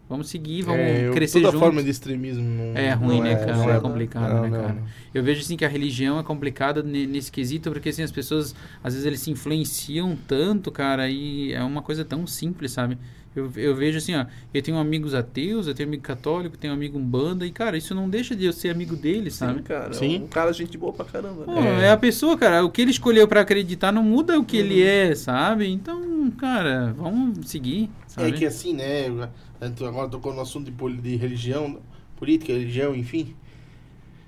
vamos 0.09 0.27
seguir, 0.29 0.63
vamos 0.63 0.81
É, 0.81 1.07
eu- 1.07 1.13
crescer 1.13 1.39
toda 1.39 1.51
juntos. 1.51 1.59
forma 1.67 1.83
de 1.83 1.89
extremismo 1.91 2.43
não, 2.43 2.75
É 2.77 2.91
ruim, 2.93 3.17
não 3.17 3.23
né, 3.23 3.35
cara? 3.35 3.55
não 3.55 3.69
É 3.69 3.79
complicado, 3.79 4.33
não, 4.33 4.41
né, 4.49 4.49
cara? 4.59 4.73
não. 4.73 4.83
Eu 5.13 5.23
vejo, 5.23 5.41
assim, 5.41 5.55
que 5.55 5.63
a 5.63 5.69
religião 5.69 6.19
é 6.19 6.23
complicada 6.23 6.81
ne- 6.83 7.05
nesse 7.07 7.31
quesito, 7.31 7.71
porque, 7.71 7.89
assim, 7.89 8.01
as 8.03 8.11
pessoas, 8.11 8.53
às 8.83 8.93
vezes, 8.93 9.05
eles 9.05 9.19
se 9.19 9.29
influenciam 9.31 10.17
tanto, 10.27 10.71
cara, 10.71 11.09
e 11.09 11.53
é 11.53 11.63
uma 11.63 11.81
coisa 11.81 12.03
tão 12.03 12.25
simples, 12.27 12.71
sabe? 12.71 12.97
Eu, 13.35 13.49
eu 13.55 13.75
vejo 13.75 13.99
assim, 13.99 14.15
ó, 14.15 14.25
eu 14.51 14.61
tenho 14.61 14.75
amigos 14.79 15.13
ateus, 15.13 15.67
eu 15.67 15.75
tenho 15.75 15.87
amigo 15.87 16.01
católico, 16.01 16.57
tenho 16.57 16.73
amigo 16.73 16.97
umbanda, 16.97 17.45
e, 17.45 17.51
cara, 17.51 17.77
isso 17.77 17.93
não 17.93 18.09
deixa 18.09 18.35
de 18.35 18.43
eu 18.45 18.51
ser 18.51 18.69
amigo 18.69 18.95
deles, 18.95 19.33
Sim, 19.33 19.39
sabe? 19.45 19.61
cara. 19.61 19.93
Sim. 19.93 20.23
Um 20.23 20.27
cara 20.27 20.51
gente 20.51 20.75
boa 20.79 20.91
pra 20.91 21.05
caramba. 21.05 21.43
Pô, 21.43 21.53
né? 21.53 21.81
É. 21.81 21.85
é. 21.85 21.91
a 21.91 21.97
pessoa, 21.97 22.35
cara. 22.35 22.65
O 22.65 22.71
que 22.71 22.81
ele 22.81 22.89
escolheu 22.89 23.27
pra 23.27 23.41
acreditar 23.41 23.91
não 23.91 24.01
muda 24.03 24.37
o 24.37 24.43
que 24.43 24.57
Uhum. 24.59 24.65
ele 24.65 24.81
é, 24.83 25.13
sabe? 25.13 25.67
Então, 25.69 26.31
cara, 26.39 26.91
vamos 26.97 27.47
seguir, 27.47 27.89
sabe? 28.07 28.29
É 28.29 28.31
que 28.31 28.45
assim, 28.47 28.73
né? 28.73 29.07
eu- 29.07 29.29
Agora 29.61 30.07
tocou 30.09 30.33
no 30.33 30.41
assunto 30.41 30.71
de, 30.71 31.01
de 31.01 31.15
religião, 31.17 31.79
política, 32.15 32.53
religião, 32.53 32.95
enfim. 32.95 33.35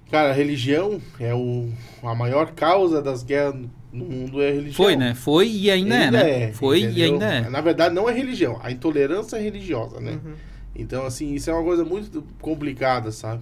Cara, 0.09 0.31
a 0.31 0.33
religião 0.33 0.99
é 1.19 1.33
o, 1.33 1.69
a 2.03 2.13
maior 2.13 2.51
causa 2.51 3.01
das 3.01 3.23
guerras 3.23 3.55
no 3.93 4.05
mundo 4.05 4.41
é 4.41 4.49
a 4.49 4.53
religião. 4.53 4.73
Foi, 4.85 4.95
né? 4.95 5.13
Foi 5.15 5.47
e 5.49 5.71
ainda, 5.71 5.95
é, 5.95 6.11
né? 6.11 6.53
Foi 6.53 6.79
e 6.81 6.83
entendeu? 6.83 7.13
ainda 7.13 7.25
é. 7.25 7.49
Na 7.49 7.61
verdade, 7.61 7.95
não 7.95 8.09
é 8.09 8.13
religião, 8.13 8.59
a 8.61 8.71
intolerância 8.71 9.37
é 9.37 9.41
religiosa, 9.41 9.99
né? 10.01 10.19
Uhum. 10.23 10.33
Então, 10.75 11.05
assim, 11.05 11.33
isso 11.33 11.49
é 11.49 11.53
uma 11.53 11.63
coisa 11.63 11.85
muito 11.85 12.23
complicada, 12.41 13.11
sabe? 13.11 13.41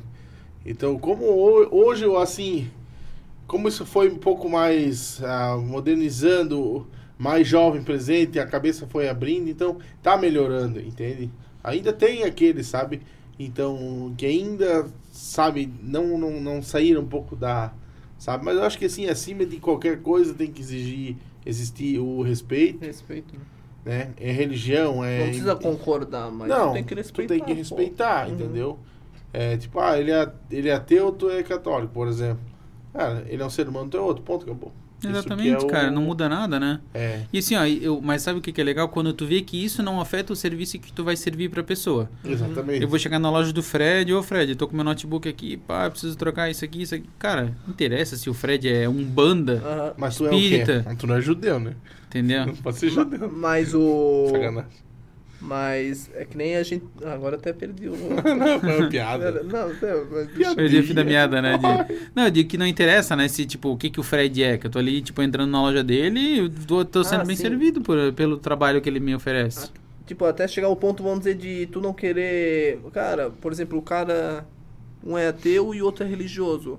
Então, 0.66 1.00
como 1.00 1.26
ho- 1.26 1.68
hoje, 1.72 2.06
assim, 2.18 2.68
como 3.48 3.68
isso 3.68 3.86
foi 3.86 4.10
um 4.10 4.18
pouco 4.18 4.48
mais 4.50 5.24
ah, 5.24 5.58
modernizando, 5.58 6.88
mais 7.18 7.48
jovem 7.48 7.82
presente, 7.84 8.40
a 8.40 8.46
cabeça 8.46 8.86
foi 8.88 9.10
abrindo, 9.10 9.50
então 9.50 9.78
tá 10.04 10.18
melhorando, 10.18 10.80
entende? 10.80 11.32
Ainda 11.64 11.92
tem 11.94 12.24
aqueles, 12.24 12.68
sabe? 12.68 13.02
Então, 13.38 14.14
que 14.18 14.26
ainda, 14.26 14.88
sabe, 15.12 15.72
não, 15.82 16.18
não, 16.18 16.42
não 16.42 16.62
saíram 16.62 17.02
um 17.02 17.08
pouco 17.08 17.36
da. 17.36 17.72
Sabe? 18.18 18.44
Mas 18.44 18.58
eu 18.58 18.64
acho 18.64 18.78
que, 18.78 18.86
assim, 18.86 19.08
acima 19.08 19.46
de 19.46 19.58
qualquer 19.58 20.02
coisa 20.02 20.34
tem 20.34 20.52
que 20.52 20.62
exigir, 20.62 21.16
existir 21.46 22.00
o 22.00 22.22
respeito, 22.22 22.84
Respeito. 22.84 23.34
né? 23.34 23.42
né? 23.86 24.14
É 24.20 24.32
religião, 24.32 25.04
é. 25.04 25.20
Não 25.20 25.26
precisa 25.28 25.56
concordar, 25.56 26.30
mas 26.30 26.50
Não, 26.50 26.74
tem 26.74 26.84
que 26.84 26.94
respeitar. 26.94 27.34
Tu 27.34 27.38
tem 27.38 27.46
que 27.46 27.54
pô. 27.54 27.58
respeitar, 27.58 28.28
Uhum. 28.28 28.34
entendeu? 28.34 28.80
É 29.32 29.56
tipo, 29.56 29.80
ah, 29.80 29.98
ele 29.98 30.12
é, 30.12 30.30
ele 30.52 30.68
é 30.68 30.74
ateu, 30.74 31.12
tu 31.14 31.30
é 31.30 31.42
católico, 31.44 31.94
por 31.94 32.08
exemplo. 32.10 32.44
Cara, 32.92 33.24
ele 33.30 33.42
é 33.42 33.46
um 33.46 33.50
ser 33.50 33.70
humano, 33.70 33.90
tu 33.90 33.96
é 33.96 34.02
outro, 34.02 34.24
ponto, 34.24 34.44
acabou. 34.44 34.74
Isso 35.00 35.08
que 35.08 35.18
Exatamente, 35.18 35.50
é 35.50 35.58
o- 35.58 35.68
cara, 35.68 35.90
não 35.90 36.02
muda 36.02 36.28
nada, 36.28 36.60
né? 36.60 36.80
É, 36.94 37.22
E 37.32 37.40
assim, 37.40 37.56
ó, 37.56 37.66
eu, 37.66 38.02
mas 38.02 38.22
sabe 38.22 38.40
o 38.40 38.42
que, 38.42 38.52
que 38.52 38.60
é 38.60 38.64
legal? 38.64 38.90
Quando 38.90 39.14
tu 39.14 39.26
vê 39.26 39.42
que 39.42 39.64
isso 39.64 39.82
não 39.82 40.02
afeta 40.02 40.34
o 40.34 40.36
serviço 40.36 40.78
que 40.78 40.92
tu 40.92 41.04
vai 41.04 41.16
servir 41.16 41.50
pra 41.50 41.64
pessoa. 41.64 42.10
exatamente. 42.26 42.82
Eu 42.82 42.88
vou 42.90 43.00
chegar 43.00 43.18
na 43.20 43.32
loja 43.32 43.54
do 43.54 43.64
Fred, 43.64 44.14
ô 44.14 44.22
Fred, 44.22 44.52
eu 44.52 44.56
tô 44.58 44.68
com 44.68 44.76
meu 44.76 44.84
notebook 44.84 45.28
aqui, 45.30 45.56
pá, 45.58 45.90
preciso 45.90 46.18
trocar 46.18 46.50
isso 46.50 46.66
aqui, 46.66 46.82
isso 46.82 46.96
aqui. 46.96 47.06
Cara, 47.18 47.56
não 47.66 47.74
interessa 47.74 48.18
se 48.18 48.30
o 48.30 48.34
Fred 48.34 48.68
é 48.68 48.90
um 48.90 49.04
banda, 49.04 49.62
Aham. 49.66 49.94
Mas 49.98 50.16
tu 50.18 50.26
é 50.28 50.30
o 50.30 50.34
espírita. 50.34 50.86
quê? 50.90 50.96
Tu 50.98 51.08
não 51.08 51.16
é 51.16 51.22
judeu, 51.22 51.60
né? 51.60 51.74
entendeu? 52.08 52.48
Não 52.48 52.56
pode 52.56 52.78
ser 52.78 52.90
judeu. 52.90 53.32
Mas 53.32 53.74
o. 53.74 54.28
Sacanagem. 54.32 54.70
Mas 55.42 56.10
é 56.16 56.26
que 56.26 56.36
nem 56.38 56.56
a 56.58 56.64
gente. 56.64 56.84
Agora 57.06 57.38
até 57.38 57.54
perdi 57.54 57.88
o. 57.88 57.96
não, 58.36 58.60
foi 58.60 58.78
uma 58.80 58.90
piada. 58.90 59.32
Não, 59.44 59.70
não, 59.70 60.06
mas. 60.12 60.32
Piada. 60.32 60.56
Perdi 60.56 60.80
o 60.80 60.84
fio 60.84 60.96
da 60.96 61.04
meada, 61.04 61.42
né? 61.42 61.58
de- 61.58 62.10
Não, 62.14 62.26
eu 62.26 62.32
digo 62.32 62.50
que 62.50 62.58
não 62.58 62.68
interessa, 62.68 63.16
né? 63.16 63.28
Se, 63.30 63.46
tipo, 63.46 63.70
o 63.70 63.78
que, 63.78 63.90
que 63.90 64.00
o 64.00 64.04
Fred 64.04 64.44
é. 64.44 64.58
Que 64.58 64.68
eu 64.68 64.72
tô 64.72 64.80
ali, 64.80 65.02
tipo, 65.02 65.22
entrando 65.22 65.50
na 65.50 65.62
loja 65.62 65.82
dele 65.84 66.20
e 66.20 66.38
eu 66.40 66.50
tô, 66.68 66.84
tô 66.84 67.04
sendo 67.04 67.22
Ah, 67.22 67.26
bem 67.26 67.36
sim. 67.38 67.44
servido 67.44 67.80
por, 67.82 68.12
pelo 68.14 68.38
trabalho 68.38 68.82
que 68.82 68.90
ele 68.90 69.00
me 69.00 69.16
oferece. 69.16 69.70
Tipo, 70.06 70.26
até 70.26 70.48
chegar 70.48 70.68
ao 70.68 70.76
ponto, 70.76 71.02
vamos 71.04 71.20
dizer, 71.20 71.36
de 71.36 71.68
tu 71.68 71.80
não 71.80 71.94
querer. 71.94 72.80
Cara, 72.92 73.30
por 73.30 73.52
exemplo, 73.52 73.78
o 73.78 73.82
cara. 73.82 74.46
Um 75.02 75.18
é 75.18 75.28
ateu 75.30 75.74
e 75.74 75.82
o 75.82 75.86
outro 75.86 76.04
é 76.04 76.08
religioso. 76.08 76.78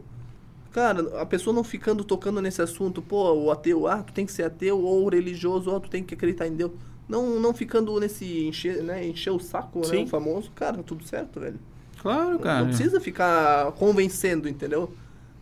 Cara, 0.72 1.00
a 1.20 1.24
pessoa 1.24 1.54
não 1.54 1.64
ficando 1.64 2.04
tocando 2.04 2.40
nesse 2.42 2.61
assunto, 2.61 3.00
pô, 3.00 3.32
o 3.32 3.50
ateu, 3.50 3.88
ah, 3.88 4.02
tu 4.02 4.12
tem 4.12 4.26
que 4.26 4.30
ser 4.30 4.42
ateu, 4.44 4.78
ou 4.78 5.08
religioso, 5.08 5.70
ó, 5.70 5.80
tu 5.80 5.88
tem 5.88 6.04
que 6.04 6.14
acreditar 6.14 6.46
em 6.46 6.52
Deus. 6.54 6.70
Não, 7.11 7.40
não 7.40 7.52
ficando 7.52 7.98
nesse 7.98 8.46
encher, 8.46 8.84
né, 8.84 9.04
encher 9.04 9.30
o 9.30 9.40
saco, 9.40 9.80
né, 9.80 9.86
Sim. 9.86 10.04
o 10.04 10.06
famoso. 10.06 10.48
Cara, 10.54 10.80
tudo 10.84 11.04
certo, 11.04 11.40
velho. 11.40 11.58
Claro, 12.00 12.38
cara. 12.38 12.61
Não 12.61 12.68
precisa 12.68 13.00
ficar 13.00 13.72
convencendo, 13.72 14.48
entendeu? 14.48 14.94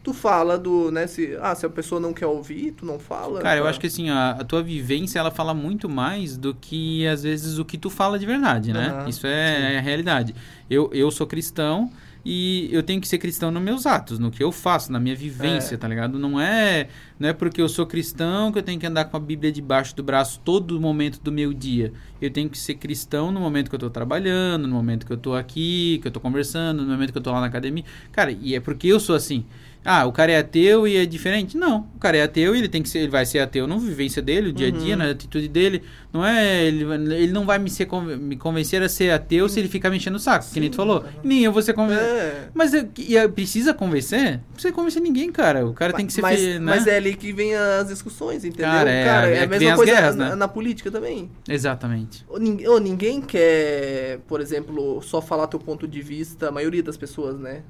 Tu 0.03 0.15
fala 0.15 0.57
do, 0.57 0.91
né, 0.91 1.07
se, 1.07 1.37
ah, 1.43 1.55
se 1.55 1.67
a 1.67 1.69
pessoa 1.69 2.01
não 2.01 2.15
quer 2.15 2.27
ouvir, 2.27 2.73
tu 2.73 2.87
não 2.87 2.99
fala. 2.99 3.43
Cara, 3.43 3.61
eu 3.61 3.65
tá? 3.65 3.71
acho 3.71 3.79
que 3.79 3.87
assim, 3.87 4.09
a, 4.09 4.31
a 4.31 4.45
tua 4.45 4.63
vivência, 4.63 5.19
ela 5.19 5.31
fala 5.31 5.53
muito 5.53 5.91
mais 5.91 6.39
do 6.39 6.55
que, 6.55 7.07
às 7.07 7.23
vezes, 7.23 7.59
o 7.59 7.65
que 7.67 7.77
tu 7.77 7.91
fala 7.91 8.19
de 8.19 8.25
verdade, 8.25 8.73
né? 8.73 8.89
Aham, 8.89 9.09
Isso 9.09 9.27
é, 9.27 9.75
é 9.75 9.79
a 9.79 9.83
realidade. 9.83 10.35
Eu, 10.71 10.91
eu 10.95 11.11
sou 11.11 11.27
cristão 11.27 11.93
e 12.31 12.69
eu 12.71 12.83
tenho 12.83 13.01
que 13.01 13.09
ser 13.09 13.17
cristão 13.17 13.51
nos 13.51 13.63
meus 13.63 13.87
atos, 13.87 14.19
no 14.19 14.31
que 14.31 14.45
eu 14.45 14.53
faço, 14.53 14.93
na 14.93 15.01
minha 15.01 15.17
vivência, 15.17 15.77
É. 15.77 15.79
tá 15.79 15.89
ligado? 15.89 16.19
Não 16.19 16.39
é, 16.39 16.89
não 17.19 17.27
é 17.27 17.33
porque 17.33 17.63
eu 17.63 17.69
sou 17.71 17.87
cristão 17.87 18.53
que 18.53 18.59
eu 18.59 18.63
tenho 18.63 18.79
que 18.79 18.85
andar 18.87 19.07
com 19.07 19.17
a 19.17 19.21
Bíblia 19.21 19.51
debaixo 19.51 19.97
do 19.97 20.03
braço 20.03 20.39
todo 20.45 20.79
momento 20.79 21.21
do 21.23 21.33
meu 21.33 21.55
dia. 21.55 21.91
Eu 22.21 22.31
tenho 22.31 22.51
que 22.51 22.59
ser 22.59 22.75
cristão 22.75 23.33
no 23.33 23.41
momento 23.41 23.71
que 23.71 23.75
eu 23.75 23.79
tô 23.79 23.89
trabalhando, 23.89 24.69
no 24.69 24.75
momento 24.75 25.07
que 25.07 25.13
eu 25.13 25.17
tô 25.17 25.35
aqui, 25.35 25.99
que 26.03 26.09
eu 26.09 26.13
tô 26.13 26.21
conversando, 26.21 26.83
no 26.83 26.91
momento 26.93 27.13
que 27.13 27.19
eu 27.19 27.23
tô 27.23 27.33
lá 27.33 27.41
na 27.41 27.47
academia. 27.47 27.85
Cara, 28.13 28.31
e 28.31 28.55
é 28.55 28.61
porque 28.61 28.87
eu 28.89 29.01
sou 29.01 29.17
assim. 29.17 29.47
Ah, 29.85 30.05
o 30.07 30.13
cara 30.13 30.33
é 30.33 30.39
ateu 30.39 30.87
e 30.87 30.97
é 30.97 31.07
diferente? 31.07 31.57
Não, 31.57 31.89
o 31.95 31.99
cara 31.99 32.17
é 32.17 32.23
ateu 32.23 32.55
e 32.55 32.59
ele 32.59 32.69
tem 32.69 32.83
que 32.83 32.89
ser, 32.89 32.99
ele 32.99 33.09
vai 33.09 33.25
ser 33.25 33.39
ateu 33.39 33.67
na 33.67 33.77
vivência 33.77 34.21
dele, 34.21 34.51
o 34.51 34.53
dia 34.53 34.69
a 34.69 34.71
dia, 34.71 34.93
Uhum. 34.95 34.99
na 34.99 35.11
atitude 35.11 35.49
dele. 35.49 35.83
Não 36.13 36.25
é, 36.25 36.65
ele, 36.65 36.85
ele 37.15 37.33
não 37.33 37.47
vai 37.47 37.59
me, 37.59 37.71
ser, 37.71 37.87
me 38.19 38.37
convencer 38.37 38.83
a 38.83 38.89
ser 38.89 39.11
ateu 39.13 39.49
se 39.49 39.59
ele 39.61 39.69
ficar 39.69 39.89
me 39.91 39.97
enchendo 39.97 40.17
o 40.17 40.21
saco, 40.21 40.45
que 40.53 40.59
nem 40.61 40.69
tu 40.71 40.77
falou. 40.77 41.05
E 41.23 41.27
nem 41.27 41.45
eu 41.45 41.53
vou 41.53 41.63
ser 41.63 41.73
convencer. 41.75 42.03
É. 42.05 42.49
Mas 42.53 42.75
é, 42.75 42.87
e 42.99 43.17
é- 43.17 43.29
precisa 43.29 43.73
convencer? 43.73 44.33
Não 44.33 44.53
precisa 44.53 44.73
convencer 44.75 45.01
ninguém, 45.03 45.31
cara. 45.33 45.67
O 45.67 45.73
cara 45.73 45.93
tem 45.93 46.07
que 46.07 46.13
ser 46.13 46.23
mas, 46.23 46.41
né? 46.41 46.59
mas 46.59 46.87
é 46.87 46.97
ali 46.97 47.15
que 47.15 47.33
vem 47.33 47.55
as 47.55 47.89
discussões, 47.89 48.45
entendeu? 48.45 48.67
Cara, 48.71 48.91
é, 48.91 49.03
é 49.05 49.39
a 49.39 49.41
que 49.43 49.47
vem 49.47 49.59
mesma 49.61 49.77
coisa 49.77 49.93
guerras, 49.93 50.17
na, 50.17 50.31
né? 50.31 50.35
na 50.35 50.49
política 50.49 50.91
também. 50.91 51.31
Exatamente. 51.49 52.25
Ou 52.29 52.39
ninguém, 52.39 52.69
ou 52.69 52.81
ninguém 52.81 53.21
quer, 53.21 54.19
por 54.27 54.41
exemplo, 54.41 55.01
só 55.03 55.21
falar 55.23 55.47
teu 55.47 55.59
ponto 55.61 55.87
de 55.87 56.03
vista, 56.03 56.49
a 56.49 56.53
maioria 56.53 56.83
das 56.83 56.97
pessoas, 56.97 57.39
né? 57.39 57.63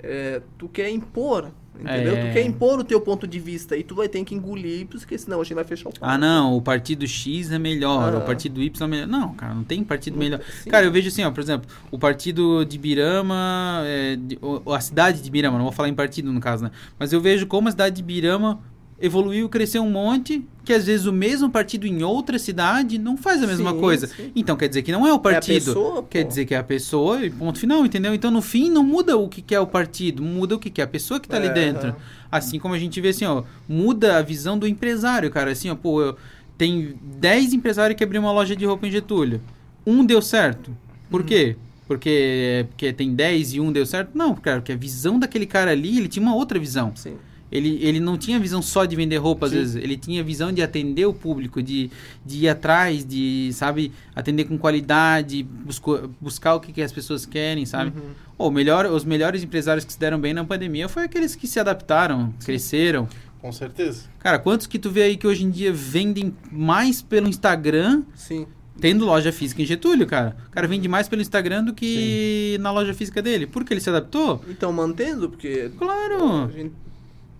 É, 0.00 0.40
tu 0.56 0.68
quer 0.68 0.88
impor, 0.90 1.50
entendeu? 1.74 2.14
É. 2.16 2.26
Tu 2.28 2.32
quer 2.32 2.46
impor 2.46 2.78
o 2.78 2.84
teu 2.84 3.00
ponto 3.00 3.26
de 3.26 3.40
vista 3.40 3.76
e 3.76 3.82
tu 3.82 3.96
vai 3.96 4.08
ter 4.08 4.22
que 4.24 4.32
engolir, 4.34 4.86
porque 4.86 5.18
senão 5.18 5.40
a 5.40 5.44
gente 5.44 5.54
vai 5.54 5.64
fechar 5.64 5.88
o 5.88 5.92
papo. 5.92 6.04
Ah, 6.04 6.16
não, 6.16 6.56
o 6.56 6.62
partido 6.62 7.04
X 7.06 7.50
é 7.50 7.58
melhor, 7.58 8.14
Ah. 8.14 8.18
o 8.18 8.20
partido 8.20 8.62
Y 8.62 8.84
é 8.84 8.88
melhor. 8.88 9.06
Não, 9.08 9.34
cara, 9.34 9.54
não 9.54 9.64
tem 9.64 9.82
partido 9.82 10.14
Não 10.14 10.20
melhor. 10.20 10.40
sim. 10.62 10.70
Cara, 10.70 10.86
eu 10.86 10.92
vejo 10.92 11.08
assim, 11.08 11.24
ó, 11.24 11.30
por 11.32 11.40
exemplo, 11.40 11.68
o 11.90 11.98
partido 11.98 12.64
de 12.64 12.78
Birama, 12.78 13.82
é, 13.84 14.14
de- 14.16 14.38
o- 14.40 14.72
a 14.72 14.80
cidade 14.80 15.20
de 15.20 15.30
Birama, 15.30 15.56
não 15.58 15.64
vou 15.64 15.72
falar 15.72 15.88
em 15.88 15.94
partido 15.94 16.32
no 16.32 16.40
caso, 16.40 16.62
né? 16.64 16.70
Mas 16.98 17.12
eu 17.12 17.20
vejo 17.20 17.46
como 17.48 17.66
a 17.66 17.70
cidade 17.72 17.96
de 17.96 18.02
Birama 18.02 18.60
evoluiu, 19.00 19.48
cresceu 19.48 19.82
um 19.82 19.90
monte, 19.90 20.44
que 20.64 20.72
às 20.72 20.86
vezes 20.86 21.06
o 21.06 21.12
mesmo 21.12 21.48
partido 21.48 21.86
em 21.86 22.02
outra 22.02 22.38
cidade 22.38 22.98
não 22.98 23.16
faz 23.16 23.42
a 23.42 23.46
mesma 23.46 23.72
Sim, 23.72 23.78
coisa. 23.80 24.06
sim. 24.08 24.32
Então 24.34 24.56
quer 24.56 24.68
dizer 24.68 24.82
que 24.82 24.90
não 24.90 25.06
é 25.06 25.12
o 25.12 25.18
partido. 25.18 25.54
pessoa, 25.66 26.02
quer 26.02 26.22
pô. 26.24 26.28
dizer 26.28 26.44
que 26.46 26.54
é 26.54 26.58
a 26.58 26.64
pessoa 26.64 27.24
e 27.24 27.30
ponto 27.30 27.58
final, 27.58 27.84
entendeu? 27.86 28.12
Então 28.14 28.30
no 28.30 28.42
fim 28.42 28.68
não 28.70 28.82
muda 28.82 29.16
o 29.16 29.28
que 29.28 29.40
que 29.40 29.54
é 29.54 29.60
o 29.60 29.66
partido, 29.66 30.22
muda 30.22 30.56
o 30.56 30.58
que 30.58 30.68
que 30.70 30.80
é 30.80 30.84
a 30.84 30.88
pessoa 30.88 31.20
que 31.20 31.28
tá 31.28 31.36
ali 31.36 31.46
É, 31.46 31.52
dentro. 31.52 31.88
aham. 31.88 31.96
Assim 32.30 32.58
como 32.58 32.74
a 32.74 32.78
gente 32.78 33.00
vê 33.00 33.08
assim, 33.10 33.24
ó, 33.24 33.42
muda 33.68 34.18
a 34.18 34.22
visão 34.22 34.58
do 34.58 34.66
empresário, 34.66 35.30
cara. 35.30 35.52
Assim, 35.52 35.70
ó, 35.70 35.74
pô, 35.76 36.02
eu, 36.02 36.16
tem 36.58 36.96
10 37.20 37.52
empresários 37.54 37.96
que 37.96 38.02
abriram 38.04 38.24
uma 38.24 38.32
loja 38.32 38.54
de 38.56 38.66
roupa 38.66 38.86
em 38.86 38.90
Getúlio. 38.90 39.40
Um 39.86 40.04
deu 40.04 40.20
certo. 40.20 40.70
Por 41.08 41.22
quê? 41.22 41.56
Porque, 41.86 42.66
porque 42.68 42.92
tem 42.92 43.14
10 43.14 43.54
e 43.54 43.60
um 43.60 43.72
deu 43.72 43.86
certo? 43.86 44.10
Não, 44.14 44.34
cara, 44.34 44.60
porque 44.60 44.72
a 44.72 44.76
visão 44.76 45.18
daquele 45.18 45.46
cara 45.46 45.70
ali, 45.70 45.96
ele 45.96 46.08
tinha 46.08 46.22
uma 46.22 46.34
outra 46.34 46.58
visão. 46.58 46.92
Sim. 46.94 47.14
Ele, 47.50 47.78
ele 47.82 47.98
não 48.00 48.18
tinha 48.18 48.38
visão 48.38 48.60
só 48.60 48.84
de 48.84 48.94
vender 48.94 49.16
roupa, 49.16 49.46
às 49.46 49.52
Sim. 49.52 49.58
vezes. 49.58 49.76
Ele 49.76 49.96
tinha 49.96 50.22
visão 50.22 50.52
de 50.52 50.62
atender 50.62 51.06
o 51.06 51.14
público, 51.14 51.62
de, 51.62 51.90
de 52.24 52.44
ir 52.44 52.48
atrás, 52.48 53.04
de, 53.06 53.50
sabe, 53.54 53.90
atender 54.14 54.44
com 54.44 54.58
qualidade, 54.58 55.42
busco, 55.42 56.10
buscar 56.20 56.54
o 56.54 56.60
que, 56.60 56.72
que 56.72 56.82
as 56.82 56.92
pessoas 56.92 57.24
querem, 57.24 57.64
sabe? 57.64 57.92
Uhum. 57.98 58.10
Pô, 58.36 58.48
o 58.48 58.50
melhor, 58.50 58.86
os 58.86 59.04
melhores 59.04 59.42
empresários 59.42 59.84
que 59.84 59.92
se 59.92 59.98
deram 59.98 60.20
bem 60.20 60.34
na 60.34 60.44
pandemia 60.44 60.88
foi 60.88 61.04
aqueles 61.04 61.34
que 61.34 61.46
se 61.46 61.58
adaptaram, 61.58 62.34
cresceram. 62.44 63.08
Com 63.40 63.50
certeza. 63.52 64.02
Cara, 64.18 64.38
quantos 64.38 64.66
que 64.66 64.78
tu 64.78 64.90
vê 64.90 65.02
aí 65.02 65.16
que 65.16 65.26
hoje 65.26 65.44
em 65.44 65.50
dia 65.50 65.72
vendem 65.72 66.34
mais 66.50 67.00
pelo 67.00 67.28
Instagram, 67.28 68.02
Sim. 68.14 68.46
tendo 68.80 69.04
loja 69.06 69.32
física 69.32 69.62
em 69.62 69.64
Getúlio, 69.64 70.06
cara? 70.06 70.36
O 70.48 70.50
cara 70.50 70.66
vende 70.66 70.88
mais 70.88 71.08
pelo 71.08 71.22
Instagram 71.22 71.64
do 71.64 71.72
que 71.72 72.58
na 72.60 72.70
loja 72.72 72.92
física 72.92 73.22
dele. 73.22 73.46
Porque 73.46 73.72
ele 73.72 73.80
se 73.80 73.88
adaptou? 73.88 74.44
Então 74.48 74.72
mantendo, 74.72 75.30
porque 75.30 75.70
a 75.72 75.78
Claro. 75.78 76.50
gente 76.52 76.72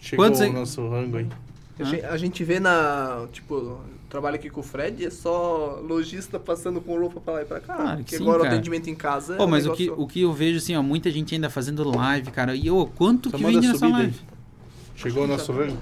Chegou 0.01 0.25
Quantos 0.27 0.41
o 0.41 0.53
nosso 0.53 0.89
rango 0.89 1.17
aí. 1.19 1.27
A 1.81 1.85
gen- 1.85 2.05
A 2.05 2.17
gente 2.17 2.43
vê 2.45 2.59
na. 2.61 3.27
Tipo, 3.33 3.81
trabalho 4.09 4.37
aqui 4.37 4.49
com 4.51 4.61
o 4.61 4.63
Fred 4.63 5.05
é 5.05 5.11
só 5.11 5.81
lojista 5.83 6.39
passando 6.39 6.81
com 6.81 6.99
roupa 6.99 7.21
pra 7.21 7.35
lá 7.35 7.43
e 7.43 7.45
pra 7.45 7.61
cá. 7.61 7.77
Claro 7.77 8.05
que 8.05 8.17
sim, 8.17 8.23
agora 8.23 8.39
cara. 8.41 8.51
o 8.51 8.55
atendimento 8.55 8.89
em 8.91 8.95
casa 8.95 9.35
é. 9.35 9.37
Pô, 9.37 9.45
um 9.45 9.49
mas 9.49 9.67
o 9.67 9.73
que, 9.73 9.91
o 9.91 10.07
que 10.07 10.23
eu 10.23 10.33
vejo, 10.33 10.59
assim, 10.59 10.75
ó, 10.77 10.83
muita 10.83 11.11
gente 11.11 11.35
ainda 11.35 11.49
fazendo 11.51 11.89
live, 11.97 12.31
cara. 12.31 12.55
E, 12.57 12.71
ô, 12.71 12.87
quanto 12.87 13.31
Só 13.31 13.37
que 13.37 13.45
vende 13.45 13.67
nessa 13.67 13.79
subida 13.79 13.97
aí. 13.99 14.03
live? 14.05 14.21
Chegou 14.97 15.25
o 15.25 15.27
nosso 15.27 15.53
rango. 15.53 15.77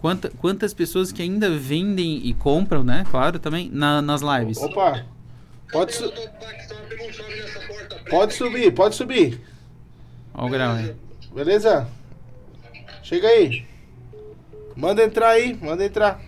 Quanta, 0.00 0.30
quantas 0.38 0.72
pessoas 0.72 1.10
que 1.10 1.20
ainda 1.20 1.50
vendem 1.50 2.24
e 2.24 2.32
compram, 2.32 2.84
né? 2.84 3.04
Claro, 3.10 3.38
também, 3.38 3.68
na- 3.72 4.00
nas 4.00 4.22
lives. 4.22 4.56
Opa! 4.58 5.04
Pode, 5.72 5.94
su- 5.94 6.12
pode 8.08 8.34
subir, 8.34 8.72
pode 8.72 8.94
subir. 8.94 9.40
Olha 10.32 10.46
o 10.46 10.50
grau 10.50 10.72
aí. 10.76 10.94
Beleza? 11.34 11.86
Chega 13.08 13.26
aí. 13.26 13.64
Manda 14.76 15.02
entrar 15.02 15.30
aí, 15.30 15.58
manda 15.62 15.82
entrar. 15.82 16.20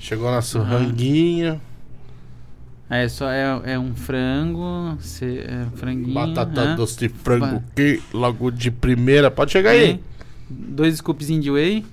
Chegou 0.00 0.30
nosso 0.30 0.56
Aham. 0.58 0.78
ranguinho. 0.78 1.60
É, 2.88 3.06
só 3.06 3.28
é, 3.30 3.74
é 3.74 3.78
um 3.78 3.94
frango, 3.94 4.96
é, 5.20 5.66
franguinho. 5.76 6.14
Batata 6.14 6.58
aham. 6.62 6.76
doce 6.76 6.98
de 7.00 7.08
frango 7.10 7.60
Ba- 7.60 7.62
que 7.76 8.02
logo 8.14 8.50
de 8.50 8.70
primeira. 8.70 9.30
Pode 9.30 9.52
chegar 9.52 9.72
aí. 9.72 9.98
Tem 9.98 10.00
Dois 10.48 10.96
scoopzinhos 10.96 11.44
de 11.44 11.50
whey. 11.50 11.84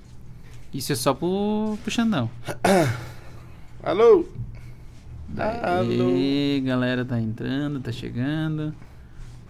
Isso 0.73 0.93
é 0.93 0.95
só 0.95 1.13
pro, 1.13 1.77
pro 1.83 1.91
Xandão. 1.91 2.29
Alô? 3.83 4.25
Daí, 5.27 6.63
galera 6.65 7.03
tá 7.03 7.19
entrando, 7.19 7.81
tá 7.81 7.91
chegando. 7.91 8.73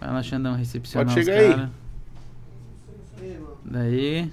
Vai 0.00 0.12
lá, 0.12 0.20
Xandão, 0.20 0.56
recepcionar 0.56 1.14
Pode 1.14 1.24
chegar 1.24 1.38
aí. 1.38 1.50
cara. 1.50 1.70
Daí. 3.64 4.30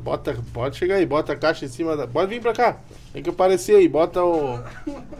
Bota, 0.00 0.36
pode 0.52 0.76
chegar 0.76 0.96
aí, 0.96 1.06
bota 1.06 1.32
a 1.32 1.36
caixa 1.36 1.64
em 1.64 1.68
cima 1.68 1.96
da. 1.96 2.06
Pode 2.06 2.28
vir 2.28 2.40
pra 2.40 2.52
cá. 2.52 2.78
Tem 3.12 3.22
que 3.22 3.30
aparecer 3.30 3.76
aí, 3.76 3.88
bota 3.88 4.22
o. 4.22 4.58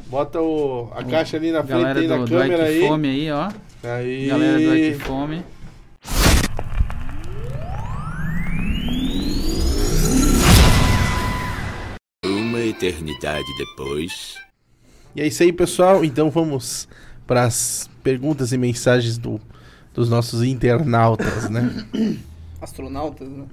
Bota 0.07 0.41
o. 0.41 0.91
A 0.95 1.05
caixa 1.05 1.37
ali 1.37 1.53
na 1.53 1.63
frente 1.63 1.99
aí 1.99 2.07
na 2.07 2.17
do, 2.17 2.25
do 2.25 2.31
câmera 2.31 2.71
Ike 2.71 2.83
aí. 2.83 2.89
Fome 2.89 3.09
aí, 3.09 3.31
ó. 3.31 3.53
Aí. 3.85 4.27
Galera 4.27 4.59
do 4.59 4.77
Ike 4.77 4.99
Fome. 4.99 5.43
Uma 12.27 12.61
eternidade 12.61 13.47
depois. 13.57 14.37
E 15.15 15.23
é 15.23 15.27
isso 15.27 15.43
aí, 15.43 15.53
pessoal. 15.53 16.05
Então 16.05 16.31
vamos 16.31 16.89
para 17.27 17.45
as 17.45 17.89
perguntas 18.03 18.53
e 18.53 18.59
mensagens 18.59 19.17
do, 19.17 19.41
dos 19.95 20.11
nossos 20.11 20.43
internautas, 20.43 21.49
né? 21.49 21.87
Astronautas, 22.65 23.29
né? 23.29 23.47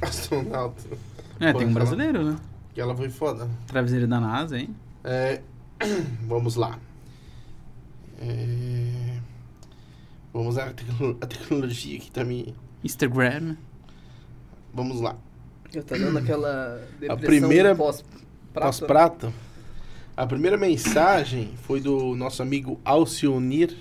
Astronauta. 0.00 0.82
É, 1.40 1.52
Pode 1.52 1.58
tem 1.58 1.68
um 1.68 1.72
falar. 1.72 1.84
brasileiro, 1.84 2.24
né? 2.24 2.36
Que 2.74 2.80
ela 2.80 2.96
foi 2.96 3.08
foda. 3.08 3.48
Traviseiro 3.66 4.06
da 4.06 4.18
NASA, 4.20 4.58
hein? 4.58 4.74
É, 5.04 5.40
vamos 6.26 6.56
lá. 6.56 6.78
É, 8.20 9.18
vamos 10.32 10.56
lá, 10.56 10.64
a, 10.66 10.72
tecno- 10.72 11.16
a 11.20 11.26
tecnologia 11.26 11.98
que 11.98 12.10
tá 12.10 12.24
me. 12.24 12.54
Instagram. 12.82 13.56
Vamos 14.74 15.00
lá. 15.00 15.16
Já 15.72 15.82
tá 15.82 15.96
dando 15.96 16.18
aquela 16.18 16.80
depressão 16.98 17.18
primeira- 17.26 17.74
pós-prata. 17.74 18.66
Pós-prata. 18.66 19.32
A 20.16 20.26
primeira 20.26 20.56
mensagem 20.56 21.52
foi 21.62 21.80
do 21.80 22.16
nosso 22.16 22.42
amigo 22.42 22.80
Alcionir, 22.84 23.76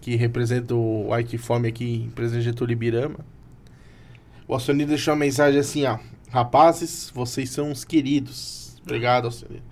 que 0.00 0.16
representa 0.16 0.74
o 0.74 1.08
Ike 1.16 1.38
Fome 1.38 1.68
aqui 1.68 2.02
em 2.06 2.10
Presidente 2.10 2.44
Getúlio 2.44 2.72
Ibirama. 2.72 3.20
O 4.46 4.54
Alcionir 4.54 4.86
deixou 4.86 5.14
uma 5.14 5.20
mensagem 5.20 5.60
assim, 5.60 5.84
ó. 5.86 5.98
Rapazes, 6.30 7.10
vocês 7.14 7.50
são 7.50 7.70
uns 7.70 7.84
queridos. 7.84 8.76
Obrigado, 8.84 9.26
Alcionir. 9.26 9.62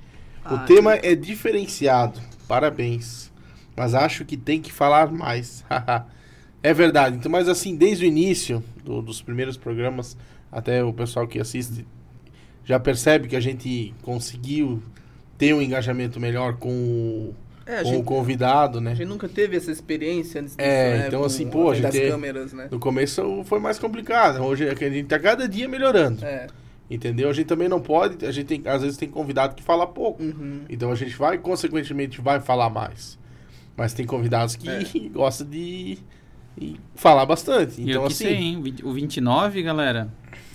O 0.44 0.54
Ah, 0.54 0.58
tema 0.66 0.94
é 0.94 1.14
diferenciado. 1.14 2.20
Parabéns. 2.46 3.30
Mas 3.76 3.94
acho 3.94 4.24
que 4.24 4.36
tem 4.36 4.60
que 4.60 4.72
falar 4.72 5.10
mais. 5.10 5.64
é 6.62 6.72
verdade. 6.74 7.16
Então, 7.16 7.30
mas 7.30 7.48
assim, 7.48 7.76
desde 7.76 8.04
o 8.04 8.08
início 8.08 8.62
do- 8.84 9.00
dos 9.02 9.22
primeiros 9.22 9.56
programas, 9.56 10.16
até 10.52 10.82
o 10.84 10.92
pessoal 10.92 11.26
que 11.26 11.38
assiste 11.38 11.86
já 12.64 12.78
percebe 12.78 13.26
que 13.28 13.36
a 13.36 13.40
gente 13.40 13.94
conseguiu 14.02 14.82
ter 15.38 15.54
um 15.54 15.62
engajamento 15.62 16.20
melhor 16.20 16.56
com 16.56 16.70
o, 16.70 17.34
É, 17.70 17.78
a 17.78 17.84
gente, 17.84 18.04
convidado, 18.04 18.78
a 18.78 18.80
né? 18.80 18.94
gente 18.94 19.06
nunca 19.08 19.28
teve 19.28 19.56
essa 19.56 19.70
experiência 19.70 20.40
antes 20.40 20.56
disso, 20.56 20.68
É, 20.68 20.98
né? 20.98 21.04
então, 21.08 21.22
assim, 21.24 21.48
pô, 21.48 21.70
a 21.70 21.74
gente 21.74 21.82
das 21.84 21.96
câmeras, 22.10 22.52
né? 22.52 22.68
No 22.70 22.78
começo 22.80 23.42
foi 23.44 23.60
mais 23.60 23.78
complicado. 23.78 24.42
Hoje 24.42 24.66
é 24.68 24.74
que 24.74 24.84
a 24.84 24.90
gente 24.90 25.06
tá 25.06 25.18
cada 25.18 25.48
dia 25.48 25.68
melhorando. 25.68 26.24
É. 26.24 26.46
Entendeu? 26.90 27.30
A 27.30 27.32
gente 27.32 27.46
também 27.46 27.68
não 27.68 27.80
pode, 27.80 28.26
a 28.26 28.32
gente 28.32 28.46
tem, 28.46 28.62
às 28.66 28.82
vezes 28.82 28.96
tem 28.98 29.08
convidado 29.08 29.54
que 29.54 29.62
fala 29.62 29.86
pouco. 29.86 30.22
Uhum. 30.22 30.62
Então 30.68 30.90
a 30.90 30.94
gente 30.96 31.14
vai, 31.16 31.38
consequentemente, 31.38 32.20
vai 32.20 32.40
falar 32.40 32.68
mais. 32.68 33.16
Mas 33.76 33.94
tem 33.94 34.04
convidados 34.04 34.56
que 34.56 34.68
É. 34.68 34.82
gostam 35.12 35.46
de, 35.48 35.98
de 36.58 36.76
falar 36.96 37.24
bastante. 37.24 37.80
E 37.80 37.84
Então, 37.90 38.02
eu 38.02 38.08
que 38.08 38.12
assim. 38.14 38.24
sei, 38.24 38.34
hein? 38.34 38.56
O 38.58 38.62
20 38.62 38.84
O 38.84 38.92
29, 38.92 39.62
galera, 39.62 40.08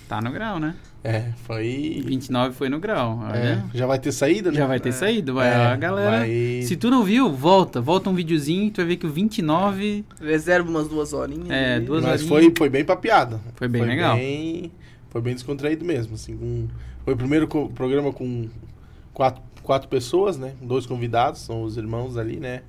tá 0.06 0.20
no 0.20 0.30
grau, 0.30 0.60
né? 0.60 0.74
É, 1.08 1.32
foi. 1.44 2.02
29 2.04 2.54
foi 2.54 2.68
no 2.68 2.80
grau. 2.80 3.20
é, 3.32 3.62
já 3.72 3.86
vai 3.86 3.98
ter 3.98 4.10
saído, 4.10 4.50
né? 4.50 4.56
Já 4.58 4.66
vai 4.66 4.80
ter 4.80 4.88
É. 4.88 4.92
saído. 4.92 5.34
Vai, 5.34 5.48
É, 5.48 5.54
a 5.54 5.76
galera. 5.76 6.18
vai- 6.18 6.62
Se 6.62 6.74
tu 6.76 6.90
não 6.90 7.04
viu, 7.04 7.30
volta. 7.32 7.80
Volta 7.80 8.10
um 8.10 8.14
videozinho, 8.14 8.70
tu 8.72 8.78
vai 8.78 8.86
ver 8.86 8.96
que 8.96 9.06
o 9.06 9.10
29 9.10 10.04
Reserva 10.20 10.68
umas 10.68 10.88
duas 10.88 11.12
horinhas. 11.12 11.50
É, 11.50 11.74
ali. 11.74 11.84
duas 11.86 12.02
Mas 12.02 12.22
horinhas. 12.22 12.28
foi, 12.28 12.54
foi 12.58 12.68
bem 12.68 12.84
papiada. 12.84 13.40
Foi 13.54 13.68
bem 13.68 13.82
legal. 13.82 14.16
bem- 14.16 14.72
foi 15.10 15.20
bem 15.20 15.34
descontraído 15.34 15.84
mesmo. 15.84 16.14
Assim, 16.14 16.36
com- 16.36 16.66
foi 17.04 17.14
o 17.14 17.16
primeiro 17.16 17.46
co- 17.46 17.68
programa 17.68 18.12
com 18.12 18.48
quatro, 19.14 19.42
quatro 19.62 19.88
pessoas, 19.88 20.36
né? 20.36 20.54
Dois 20.60 20.86
convidados, 20.86 21.40
são 21.40 21.62
os 21.62 21.76
irmãos 21.76 22.16
ali, 22.16 22.38
né? 22.40 22.62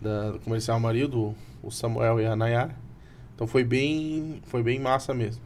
Da, 0.00 0.30
do 0.30 0.38
comercial 0.38 0.78
Amarildo, 0.78 1.34
o 1.62 1.70
Samuel 1.70 2.18
e 2.20 2.24
a 2.24 2.34
Nayara. 2.34 2.74
Então 3.34 3.46
foi 3.46 3.64
bem, 3.64 4.40
foi 4.44 4.62
bem 4.62 4.78
massa 4.80 5.12
mesmo. 5.12 5.42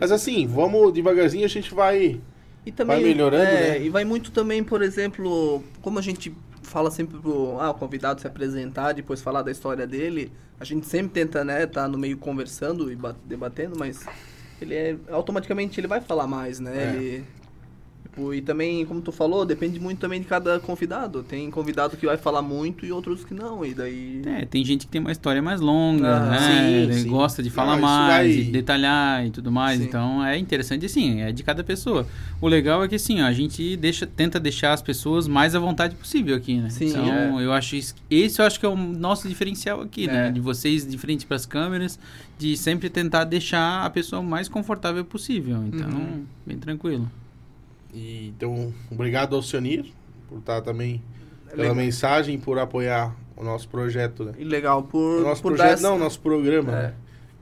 Mas 0.00 0.12
assim, 0.12 0.46
vamos 0.46 0.92
devagarzinho, 0.92 1.44
a 1.44 1.48
gente 1.48 1.74
vai. 1.74 2.20
E 2.64 2.72
também, 2.72 2.96
Vai 2.96 3.04
melhorando, 3.04 3.44
é, 3.44 3.78
né? 3.78 3.82
E 3.82 3.88
vai 3.88 4.04
muito 4.04 4.30
também, 4.32 4.62
por 4.62 4.82
exemplo, 4.82 5.62
como 5.80 5.98
a 5.98 6.02
gente 6.02 6.34
fala 6.62 6.90
sempre 6.90 7.18
pro 7.18 7.60
ah, 7.60 7.70
o 7.70 7.74
convidado 7.74 8.20
se 8.20 8.26
apresentar, 8.26 8.92
depois 8.92 9.20
falar 9.22 9.42
da 9.42 9.52
história 9.52 9.86
dele, 9.86 10.32
a 10.58 10.64
gente 10.64 10.84
sempre 10.86 11.12
tenta, 11.12 11.44
né, 11.44 11.64
tá 11.66 11.86
no 11.86 11.96
meio 11.96 12.16
conversando 12.18 12.90
e 12.90 12.96
ba- 12.96 13.14
debatendo, 13.24 13.78
mas 13.78 14.04
ele 14.60 14.74
é 14.74 14.96
automaticamente 15.10 15.78
ele 15.78 15.86
vai 15.86 16.00
falar 16.00 16.26
mais, 16.26 16.58
né? 16.58 16.72
É. 16.76 16.96
Ele, 16.96 17.24
tipo, 18.16 18.32
e 18.34 18.40
também, 18.40 18.84
como 18.86 19.00
tu 19.02 19.12
falou, 19.12 19.44
depende 19.44 19.78
muito 19.78 19.98
também 19.98 20.20
de 20.20 20.26
cada 20.26 20.58
convidado. 20.58 21.22
Tem 21.22 21.50
convidado 21.50 21.96
que 21.96 22.06
vai 22.06 22.16
falar 22.16 22.40
muito 22.42 22.86
e 22.86 22.90
outros 22.90 23.24
que 23.24 23.34
não, 23.34 23.64
e 23.64 23.74
daí 23.74 24.22
É, 24.24 24.46
tem 24.46 24.64
gente 24.64 24.86
que 24.86 24.92
tem 24.92 25.00
uma 25.00 25.12
história 25.12 25.42
mais 25.42 25.60
longa, 25.60 26.16
Ah, 26.16 26.30
né? 26.30 26.86
sim, 26.92 27.02
sim. 27.02 27.08
gosta 27.10 27.42
de 27.42 27.50
falar 27.50 27.74
Não, 27.76 27.82
mais, 27.82 28.34
de 28.34 28.44
detalhar 28.44 29.24
e 29.26 29.30
tudo 29.30 29.52
mais. 29.52 29.78
Sim. 29.78 29.84
Então 29.86 30.24
é 30.24 30.38
interessante 30.38 30.86
assim, 30.86 31.20
é 31.20 31.30
de 31.30 31.42
cada 31.42 31.62
pessoa. 31.62 32.06
O 32.40 32.48
legal 32.48 32.82
é 32.82 32.88
que 32.88 32.94
assim, 32.94 33.20
ó, 33.20 33.26
a 33.26 33.32
gente 33.32 33.76
deixa, 33.76 34.06
tenta 34.06 34.40
deixar 34.40 34.72
as 34.72 34.82
pessoas 34.82 35.28
mais 35.28 35.54
à 35.54 35.58
vontade 35.58 35.94
possível 35.94 36.34
aqui, 36.36 36.56
né? 36.56 36.70
Sim, 36.70 36.86
então 36.88 37.38
é. 37.40 37.44
eu 37.44 37.52
acho 37.52 37.76
isso, 37.76 37.94
esse 38.10 38.40
eu 38.40 38.46
acho 38.46 38.58
que 38.58 38.64
é 38.66 38.68
o 38.68 38.76
nosso 38.76 39.28
diferencial 39.28 39.80
aqui, 39.82 40.06
né? 40.06 40.28
É. 40.28 40.30
De 40.30 40.40
vocês 40.40 40.86
de 40.86 40.96
frente 40.96 41.26
para 41.26 41.36
as 41.36 41.44
câmeras, 41.46 41.98
de 42.38 42.56
sempre 42.56 42.88
tentar 42.88 43.24
deixar 43.24 43.84
a 43.84 43.90
pessoa 43.90 44.20
o 44.20 44.24
mais 44.24 44.48
confortável 44.48 45.04
possível. 45.04 45.62
Então, 45.66 45.88
Uhum. 45.88 46.24
bem 46.46 46.58
tranquilo. 46.58 47.10
E, 47.96 48.28
então, 48.28 48.72
obrigado 48.90 49.34
ao 49.34 49.42
Sionir 49.42 49.86
por 50.28 50.38
estar 50.38 50.60
também 50.60 51.02
é 51.46 51.50
pela 51.50 51.62
legal. 51.62 51.76
mensagem, 51.76 52.38
por 52.38 52.58
apoiar 52.58 53.14
o 53.36 53.42
nosso 53.42 53.68
projeto, 53.68 54.24
né? 54.24 54.32
E 54.38 54.44
legal 54.44 54.82
por, 54.82 55.20
O 55.20 55.22
nosso 55.22 55.40
por 55.42 55.54
projeto, 55.54 55.72
essa- 55.74 55.88
não, 55.88 55.98
nosso 55.98 56.20
programa. 56.20 56.72
É. 56.72 56.82
né? 56.88 56.94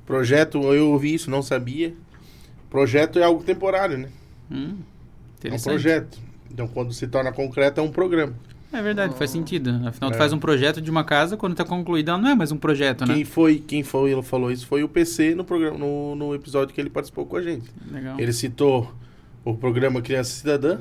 Projeto, 0.07 0.63
eu 0.73 0.91
ouvi 0.91 1.15
isso, 1.15 1.31
não 1.31 1.43
sabia. 1.43 1.95
Projeto 2.71 3.19
é 3.19 3.25
algo 3.25 3.43
temporário, 3.43 3.97
né? 3.99 4.09
Hum, 4.51 4.77
É 5.43 5.53
um 5.55 5.59
projeto. 5.61 6.19
Então, 6.51 6.69
quando 6.69 6.93
se 6.93 7.07
torna 7.09 7.33
concreto, 7.33 7.81
é 7.81 7.83
um 7.85 7.91
programa. 7.91 8.35
É 8.73 8.83
verdade, 8.83 9.15
faz 9.17 9.31
sentido. 9.31 9.71
Afinal, 9.87 10.11
tu 10.11 10.15
É. 10.15 10.19
faz 10.19 10.33
um 10.33 10.39
projeto 10.39 10.81
de 10.81 10.91
uma 10.91 11.05
casa, 11.05 11.37
quando 11.37 11.55
tá 11.55 11.65
concluída, 11.65 12.13
ela 12.13 12.21
não 12.21 12.29
é 12.31 12.35
mais 12.35 12.51
um 12.53 12.57
projeto, 12.57 13.07
né? 13.07 13.15
Quem 13.15 13.25
foi, 13.25 13.59
quem 13.59 13.83
foi, 13.83 14.11
ele 14.13 14.23
falou 14.23 14.51
isso, 14.51 14.67
foi 14.67 14.83
o 14.83 14.89
PC 14.89 15.35
no, 15.35 15.45
programa, 15.45 15.79
no, 15.79 16.15
no 16.17 16.35
episódio 16.35 16.75
que 16.75 16.81
ele 16.81 16.91
participou 16.91 17.25
com 17.25 17.37
a 17.37 17.43
gente. 17.43 17.71
Legal. 17.91 18.19
Ele 18.19 18.33
citou 18.33 18.93
o 19.45 19.55
programa 19.55 20.01
Criança 20.01 20.31
Cidadã, 20.33 20.79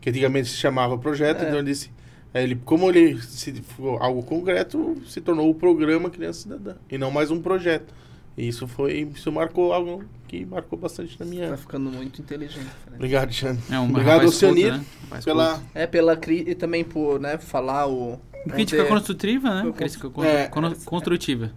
que 0.00 0.10
antigamente 0.10 0.48
se 0.48 0.56
chamava 0.56 0.96
Projeto, 0.98 1.42
É. 1.42 1.46
então 1.48 1.58
ele 1.58 1.70
disse. 1.70 1.90
aí 2.32 2.44
Ele, 2.44 2.56
como 2.64 2.88
ele 2.90 3.20
se 3.22 3.52
for 3.62 4.00
algo 4.02 4.22
concreto, 4.22 4.96
se 5.06 5.20
tornou 5.20 5.48
o 5.50 5.54
programa 5.54 6.10
Criança 6.10 6.42
Cidadã, 6.42 6.74
e 6.90 6.96
não 6.98 7.10
mais 7.10 7.30
um 7.30 7.40
projeto. 7.40 7.92
E 8.36 8.46
isso 8.46 8.68
foi. 8.68 9.08
Isso 9.14 9.32
marcou 9.32 9.72
algo 9.72 10.04
que 10.28 10.44
marcou 10.46 10.78
bastante 10.78 11.18
na 11.18 11.26
minha. 11.26 11.48
Tá 11.48 11.56
ficando 11.56 11.90
muito 11.90 12.20
inteligente. 12.22 12.68
Fred. 12.84 12.94
Obrigado, 12.96 13.32
Xande. 13.32 13.60
É 13.68 13.80
um 13.80 13.86
Obrigado 13.90 14.06
rapaz 14.20 14.26
ao 14.26 14.32
Sionir 14.32 14.72
culto, 14.74 14.84
né? 15.14 15.20
Pela. 15.24 15.50
culto. 15.54 15.66
É 15.74 15.86
pela 15.88 16.16
cri 16.16 16.44
e 16.46 16.54
também 16.54 16.84
por, 16.84 17.18
né, 17.18 17.36
falar 17.38 17.88
o 17.88 18.20
Crítica 18.48 18.84
ter- 18.84 18.88
construtiva, 18.88 19.62
né? 19.64 19.72
Crítica 19.72 20.08
con- 20.08 20.22
É. 20.24 20.46
con- 20.46 20.72
construtiva. 20.84 21.50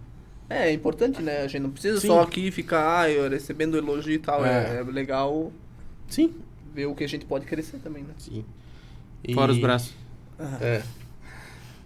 É, 0.50 0.70
é 0.70 0.72
importante, 0.72 1.22
né? 1.22 1.42
A 1.42 1.46
gente 1.46 1.62
não 1.62 1.70
precisa 1.70 2.00
Sim. 2.00 2.08
só 2.08 2.20
aqui 2.20 2.50
ficar 2.50 2.84
ai, 2.84 3.28
recebendo 3.28 3.76
elogio 3.76 4.12
e 4.14 4.18
tal. 4.18 4.44
É. 4.44 4.78
É, 4.78 4.80
é 4.80 4.82
legal 4.82 5.52
Sim, 6.12 6.34
ver 6.74 6.86
o 6.86 6.94
que 6.94 7.04
a 7.04 7.08
gente 7.08 7.24
pode 7.24 7.46
crescer 7.46 7.78
também, 7.78 8.02
né? 8.02 8.12
sim. 8.18 8.44
E- 9.24 9.32
Fora 9.34 9.50
os 9.52 9.58
braços. 9.58 9.94
É. 10.60 10.82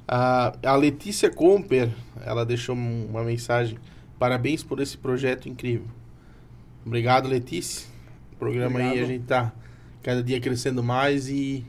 A, 0.09 0.57
a 0.65 0.75
Letícia 0.77 1.31
Comper, 1.31 1.91
ela 2.25 2.45
deixou 2.47 2.75
um- 2.75 3.07
uma 3.11 3.23
mensagem. 3.23 3.79
Parabéns 4.19 4.63
por 4.63 4.81
esse 4.81 4.97
projeto 4.97 5.49
incrível. 5.49 5.87
Obrigado, 6.85 7.29
Letícia. 7.29 7.87
O 8.33 8.37
programa 8.37 8.79
aí 8.79 8.85
a 8.85 8.89
Obrigado. 8.89 9.09
gente 9.09 9.25
tá 9.27 9.53
cada 10.03 10.23
dia 10.23 10.41
crescendo 10.41 10.83
mais 10.83 11.29
e 11.29 11.65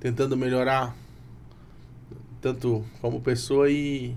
tentando 0.00 0.36
melhorar 0.36 0.96
tanto 2.40 2.84
como 3.00 3.20
pessoa 3.20 3.70
e 3.70 4.14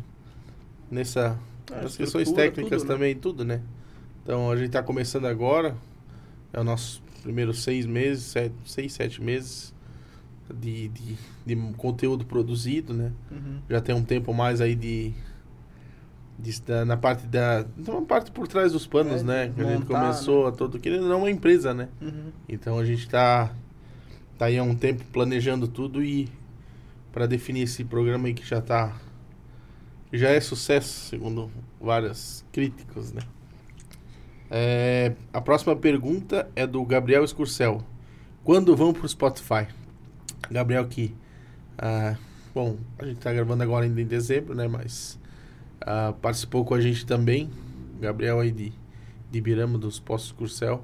nessa 0.92 1.38
Ah, 1.72 1.82
nas 1.82 1.98
questões 1.98 2.32
técnicas 2.32 2.82
tudo, 2.82 2.88
né? 2.90 2.94
também, 2.96 3.16
tudo, 3.16 3.46
né? 3.46 3.62
Então 4.24 4.52
a 4.52 4.56
gente 4.56 4.70
tá 4.72 4.84
começando 4.84 5.26
agora. 5.26 5.76
É 6.54 6.60
o 6.60 6.64
nosso 6.64 7.02
primeiro 7.28 7.54
seis 7.54 7.86
meses, 7.86 8.24
sete, 8.24 8.56
seis, 8.66 8.94
sete 8.94 9.22
meses 9.22 9.74
de, 10.62 10.88
de, 10.88 11.18
de 11.46 11.56
conteúdo 11.76 12.24
produzido, 12.24 12.94
né? 12.94 13.12
Uhum. 13.30 13.60
Já 13.70 13.82
tem 13.82 13.94
um 13.94 14.02
tempo 14.02 14.34
mais 14.34 14.62
aí 14.62 14.74
de, 14.76 15.14
de 16.40 16.62
da- 16.62 16.86
na 16.86 16.96
parte 16.96 17.28
da 17.28 17.66
uma 17.86 18.02
parte 18.06 18.32
por 18.32 18.48
trás 18.48 18.72
dos 18.72 18.88
panos, 18.88 19.24
É, 19.24 19.26
né? 19.26 19.52
Que 19.54 19.60
a 19.62 19.66
gente 19.66 19.80
montar, 19.82 20.00
começou 20.00 20.48
a 20.48 20.54
todo 20.54 20.80
querendo 20.80 21.06
não 21.10 21.18
uma 21.20 21.30
empresa, 21.30 21.74
né? 21.74 21.90
Uhum. 22.02 22.32
Então 22.48 22.80
a 22.80 22.86
gente 22.86 23.10
tá 23.10 23.54
tá 24.38 24.46
aí 24.46 24.58
há 24.58 24.64
um 24.64 24.74
tempo 24.76 25.04
planejando 25.12 25.68
tudo 25.68 26.02
e 26.02 26.30
para 27.12 27.26
definir 27.26 27.64
esse 27.64 27.84
programa 27.84 28.28
aí 28.30 28.34
que 28.34 28.46
já 28.48 28.62
tá 28.62 28.96
já 30.14 30.30
é 30.30 30.40
sucesso 30.40 31.10
segundo 31.10 31.52
várias 31.78 32.46
críticos, 32.54 33.12
né? 33.12 33.22
É, 34.50 35.14
a 35.34 35.42
próxima 35.42 35.76
pergunta 35.76 36.50
é 36.56 36.66
do 36.66 36.84
Gabriel 36.86 37.24
Escurcel. 37.24 37.82
Quando 38.44 38.76
vão 38.76 38.94
pro 38.94 39.08
Spotify? 39.08 39.68
Gabriel 40.50 40.88
que 40.88 41.14
ah, 41.78 42.16
bom, 42.56 42.78
a 42.98 43.06
gente 43.06 43.20
tá 43.20 43.34
gravando 43.34 43.62
agora 43.62 43.86
ainda 43.86 44.02
em 44.02 44.06
dezembro, 44.06 44.56
né, 44.56 44.68
mas 44.68 45.20
ah, 45.82 46.14
participou 46.22 46.64
com 46.64 46.74
a 46.74 46.82
gente 46.82 47.06
também. 47.06 47.50
Gabriel 48.00 48.40
aí 48.40 48.52
de 48.52 48.72
de 49.32 49.38
Ibirama 49.38 49.78
dos 49.78 50.00
Postos 50.00 50.32
Curcel. 50.32 50.84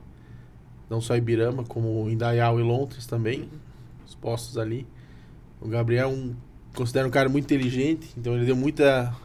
Não 0.89 1.01
só 1.01 1.15
Ibirama, 1.15 1.63
como 1.63 2.09
Indaial 2.09 2.59
e 2.59 2.63
Londres 2.63 3.05
também. 3.05 3.49
Os 4.05 4.15
postos 4.15 4.57
ali. 4.57 4.85
O 5.61 5.67
Gabriel 5.67 6.09
é 6.09 6.13
um, 6.13 6.35
considero 6.75 7.07
um 7.07 7.11
cara 7.11 7.29
muito 7.29 7.45
inteligente, 7.45 8.09
então 8.17 8.35
ele 8.35 8.45
deu 8.45 8.55
muita 8.55 9.15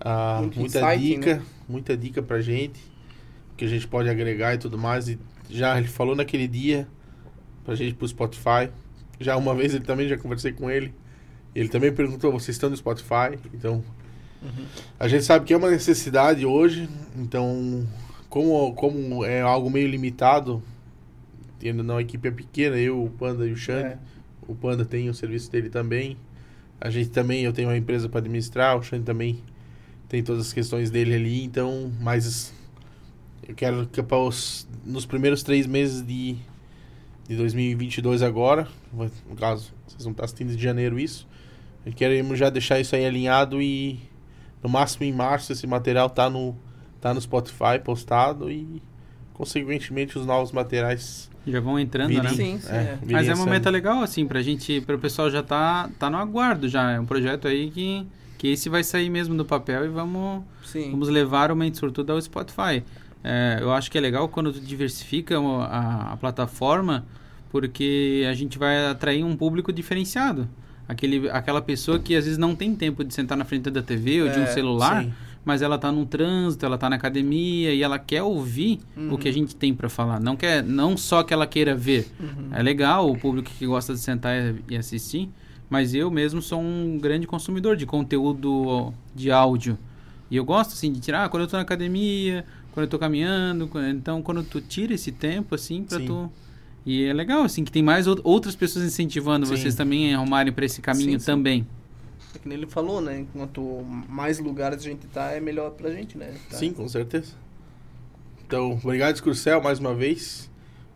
ah, 0.00 0.40
muita 0.42 0.60
insight, 0.60 0.98
dica, 0.98 1.36
né? 1.36 1.42
muita 1.66 1.96
dica 1.96 2.22
pra 2.22 2.40
gente, 2.42 2.78
que 3.56 3.64
a 3.64 3.68
gente 3.68 3.86
pode 3.86 4.08
agregar 4.08 4.54
e 4.54 4.58
tudo 4.58 4.76
mais. 4.78 5.08
E 5.08 5.18
já 5.50 5.76
ele 5.78 5.88
falou 5.88 6.14
naquele 6.16 6.48
dia 6.48 6.86
pra 7.64 7.74
gente 7.74 7.90
ir 7.90 7.94
pro 7.94 8.06
Spotify. 8.08 8.70
Já 9.20 9.36
uma 9.36 9.54
vez 9.54 9.74
ele 9.74 9.84
também 9.84 10.08
já 10.08 10.16
conversei 10.16 10.52
com 10.52 10.70
ele. 10.70 10.92
Ele 11.54 11.68
também 11.68 11.92
perguntou, 11.92 12.32
vocês 12.32 12.56
estão 12.56 12.68
no 12.68 12.76
Spotify? 12.76 13.38
Então, 13.52 13.82
a 14.98 15.06
gente 15.08 15.24
sabe 15.24 15.44
que 15.44 15.54
é 15.54 15.56
uma 15.56 15.70
necessidade 15.70 16.44
hoje, 16.44 16.88
então, 17.16 17.86
como, 18.28 18.74
como 18.74 19.24
é 19.24 19.40
algo 19.40 19.70
meio 19.70 19.88
limitado, 19.88 20.62
tendo 21.58 21.82
não 21.82 21.96
a 21.96 22.02
equipe 22.02 22.26
é 22.28 22.30
pequena, 22.30 22.76
eu, 22.76 23.02
o 23.04 23.08
Panda 23.08 23.46
e 23.46 23.52
o 23.52 23.56
Xande, 23.56 23.86
É. 23.86 23.98
o 24.46 24.54
Panda 24.54 24.84
tem 24.84 25.08
o 25.08 25.14
serviço 25.14 25.50
dele 25.50 25.70
também, 25.70 26.16
a 26.80 26.90
gente 26.90 27.10
também, 27.10 27.44
eu 27.44 27.52
tenho 27.52 27.68
uma 27.68 27.76
empresa 27.76 28.08
para 28.08 28.18
administrar, 28.18 28.76
o 28.76 28.82
Xande 28.82 29.04
também 29.04 29.38
tem 30.08 30.22
todas 30.22 30.48
as 30.48 30.52
questões 30.52 30.90
dele 30.90 31.14
ali, 31.14 31.44
então, 31.44 31.90
mas 32.00 32.52
eu 33.48 33.54
quero 33.54 33.86
que 33.86 34.02
para 34.02 34.18
os, 34.18 34.66
nos 34.84 35.06
primeiros 35.06 35.42
três 35.42 35.66
meses 35.66 36.02
de, 36.02 36.36
de 37.28 37.36
2022 37.36 38.22
agora, 38.22 38.68
no 38.92 39.36
caso, 39.36 39.72
vocês 39.86 40.04
vão 40.04 40.12
estar 40.12 40.24
assistindo 40.24 40.54
de 40.54 40.62
janeiro 40.62 40.98
isso, 40.98 41.26
queremos 41.96 42.38
já 42.38 42.50
deixar 42.50 42.80
isso 42.80 42.94
aí 42.96 43.04
alinhado 43.04 43.60
e 43.60 44.00
no 44.62 44.68
máximo 44.68 45.04
em 45.04 45.12
março 45.12 45.52
esse 45.52 45.66
material 45.66 46.08
tá 46.08 46.30
no 46.30 46.56
tá 47.00 47.12
no 47.12 47.20
Spotify 47.20 47.78
postado 47.84 48.50
e 48.50 48.80
consequentemente 49.34 50.18
os 50.18 50.24
novos 50.24 50.52
materiais 50.52 51.30
Já 51.46 51.60
vão 51.60 51.78
entrando, 51.78 52.08
né? 52.08 52.20
virem, 52.20 52.34
Sim, 52.34 52.58
sim, 52.58 52.72
é. 52.72 52.98
virem 53.02 53.16
Mas 53.16 53.28
é 53.28 53.34
uma 53.34 53.44
meta 53.44 53.68
legal, 53.68 54.00
assim, 54.02 54.26
pra 54.26 54.40
gente, 54.40 54.80
para 54.80 54.94
o 54.94 54.98
pessoal 54.98 55.30
já 55.30 55.42
tá, 55.42 55.90
tá 55.98 56.08
no 56.08 56.16
aguardo 56.16 56.66
já. 56.66 56.92
É 56.92 56.98
um 56.98 57.04
projeto 57.04 57.46
aí 57.46 57.70
que, 57.70 58.06
que 58.38 58.48
esse 58.48 58.70
vai 58.70 58.82
sair 58.82 59.10
mesmo 59.10 59.36
do 59.36 59.44
papel 59.44 59.84
e 59.84 59.88
vamos, 59.88 60.44
Sim. 60.64 60.92
vamos 60.92 61.10
levar 61.10 61.52
o 61.52 61.56
Mente 61.56 61.76
Sortuda 61.76 62.14
ao 62.14 62.22
Spotify. 62.22 62.82
É, 63.24 63.58
eu 63.60 63.72
acho 63.72 63.90
que 63.90 63.96
é 63.96 64.00
legal 64.00 64.28
quando 64.28 64.52
tu 64.52 64.60
diversifica 64.60 65.38
a, 65.40 66.12
a 66.12 66.16
plataforma, 66.18 67.06
porque 67.50 68.26
a 68.30 68.34
gente 68.34 68.58
vai 68.58 68.86
atrair 68.86 69.24
um 69.24 69.34
público 69.36 69.72
diferenciado. 69.72 70.48
Aquele, 70.86 71.30
aquela 71.30 71.62
pessoa 71.62 71.98
que 71.98 72.14
às 72.14 72.24
vezes 72.24 72.36
não 72.38 72.54
tem 72.54 72.74
tempo 72.74 73.02
de 73.02 73.14
sentar 73.14 73.38
na 73.38 73.44
frente 73.44 73.70
da 73.70 73.80
TV 73.82 74.22
ou 74.22 74.28
de 74.28 74.38
um 74.38 74.42
É, 74.42 74.46
celular, 74.48 75.02
sim. 75.04 75.12
mas 75.42 75.62
ela 75.62 75.78
tá 75.78 75.90
num 75.90 76.04
trânsito, 76.04 76.66
ela 76.66 76.76
tá 76.76 76.90
na 76.90 76.96
academia 76.96 77.72
e 77.72 77.82
ela 77.82 77.98
quer 77.98 78.22
ouvir 78.22 78.80
o 79.10 79.16
que 79.16 79.26
a 79.26 79.32
gente 79.32 79.56
tem 79.56 79.72
para 79.72 79.88
falar. 79.88 80.20
Não 80.20 80.36
quer, 80.36 80.62
não 80.62 80.94
só 80.94 81.22
que 81.22 81.32
ela 81.32 81.46
queira 81.46 81.74
ver. 81.74 82.06
É 82.52 82.62
legal 82.62 83.10
o 83.10 83.16
público 83.16 83.50
que 83.58 83.66
gosta 83.66 83.94
de 83.94 84.00
sentar 84.00 84.34
e- 84.68 84.76
assistir, 84.76 85.30
mas 85.70 85.94
eu 85.94 86.10
mesmo 86.10 86.42
sou 86.42 86.60
um 86.60 86.98
grande 87.00 87.26
consumidor 87.26 87.76
de 87.76 87.86
conteúdo 87.86 88.92
de 89.14 89.30
áudio. 89.30 89.78
E 90.30 90.36
eu 90.36 90.44
gosto 90.44 90.72
assim 90.72 90.92
de 90.92 91.00
tirar 91.00 91.24
ah, 91.24 91.28
quando 91.30 91.44
eu 91.44 91.48
tô 91.48 91.56
na 91.56 91.62
academia, 91.62 92.44
quando 92.74 92.84
eu 92.86 92.90
tô 92.90 92.98
caminhando, 92.98 93.68
quando- 93.68 93.88
então 93.88 94.20
quando 94.20 94.42
tu 94.42 94.60
tira 94.60 94.92
esse 94.92 95.12
tempo 95.12 95.54
assim 95.54 95.84
para 95.84 96.00
Sim. 96.00 96.06
tu 96.06 96.32
e 96.84 97.04
é 97.04 97.12
legal 97.12 97.42
assim 97.44 97.64
que 97.64 97.70
tem 97.70 97.82
mais 97.84 98.08
ou- 98.08 98.18
outras 98.24 98.56
pessoas 98.56 98.84
incentivando 98.84 99.46
Sim. 99.46 99.56
vocês 99.56 99.74
também 99.76 100.12
a 100.12 100.18
arrumarem 100.18 100.52
para 100.52 100.64
esse 100.66 100.82
caminho 100.82 101.12
Sim, 101.12 101.18
sim. 101.20 101.24
também. 101.26 101.66
É 102.34 102.38
que 102.40 102.48
nem 102.48 102.58
ele 102.58 102.66
falou, 102.66 103.00
né? 103.00 103.24
Quanto 103.32 103.84
mais 104.08 104.40
lugares 104.40 104.80
a 104.80 104.82
gente 104.82 105.06
tá, 105.06 105.30
é 105.30 105.38
melhor 105.40 105.70
pra 105.70 105.88
gente, 105.90 106.18
né? 106.18 106.34
Tá. 106.50 106.56
Sim, 106.56 106.72
com 106.72 106.88
certeza. 106.88 107.32
Então, 108.44 108.72
obrigado, 108.82 109.14
Escurcel, 109.14 109.62
mais 109.62 109.78
uma 109.78 109.94
vez, 109.94 110.50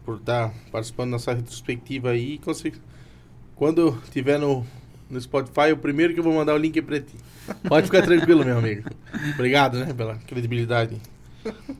por 0.05 0.17
estar 0.17 0.53
participando 0.73 1.13
dessa 1.13 1.33
retrospectiva 1.33 2.11
aí. 2.11 2.41
Quando 3.55 3.97
tiver 4.11 4.39
no, 4.39 4.67
no 5.09 5.21
Spotify, 5.21 5.73
o 5.73 5.77
primeiro 5.77 6.13
que 6.13 6.21
eu 6.21 6.25
vou 6.25 6.35
mandar 6.35 6.55
o 6.55 6.59
link 6.59 6.77
é 6.77 6.83
pra 6.83 7.01
ti. 7.01 7.15
Pode 7.69 7.87
ficar 7.87 8.03
tranquilo, 8.03 8.45
meu 8.45 8.59
amigo. 8.59 8.89
Obrigado, 9.35 9.79
né, 9.79 9.93
pela 9.95 10.17
credibilidade. 10.17 10.97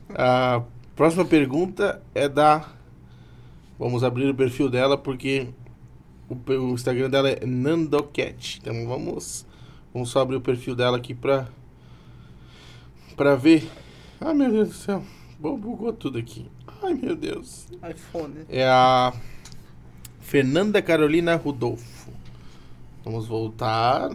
A 0.09 0.63
próxima 0.95 1.25
pergunta 1.25 2.01
é 2.13 2.27
da. 2.27 2.69
Vamos 3.77 4.03
abrir 4.03 4.29
o 4.29 4.35
perfil 4.35 4.69
dela 4.69 4.97
porque 4.97 5.47
o, 6.29 6.73
Instagram 6.73 7.09
dela 7.09 7.29
é 7.29 7.45
Nandocat. 7.45 8.59
Então 8.61 8.87
vamos, 8.87 9.45
vamos 9.93 10.09
só 10.09 10.21
abrir 10.21 10.35
o 10.35 10.41
perfil 10.41 10.75
dela 10.75 10.97
aqui 10.97 11.13
pra, 11.13 11.47
pra 13.15 13.35
ver. 13.35 13.69
Ai 14.19 14.33
meu 14.33 14.51
Deus 14.51 14.69
do 14.69 14.73
céu, 14.75 15.03
bugou 15.39 15.93
tudo 15.93 16.17
aqui. 16.17 16.45
Ai 16.83 16.93
meu 16.93 17.15
Deus. 17.15 17.67
iPhone? 17.89 18.35
É 18.49 18.65
a 18.65 19.13
Fernanda 20.19 20.81
Carolina 20.81 21.35
Rudolfo. 21.35 22.11
Vamos 23.03 23.27
voltar. 23.27 24.11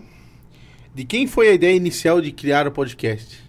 De 0.94 1.04
quem 1.04 1.26
foi 1.26 1.48
a 1.48 1.52
ideia 1.52 1.74
inicial 1.74 2.20
de 2.20 2.30
criar 2.30 2.68
o 2.68 2.72
podcast? 2.72 3.43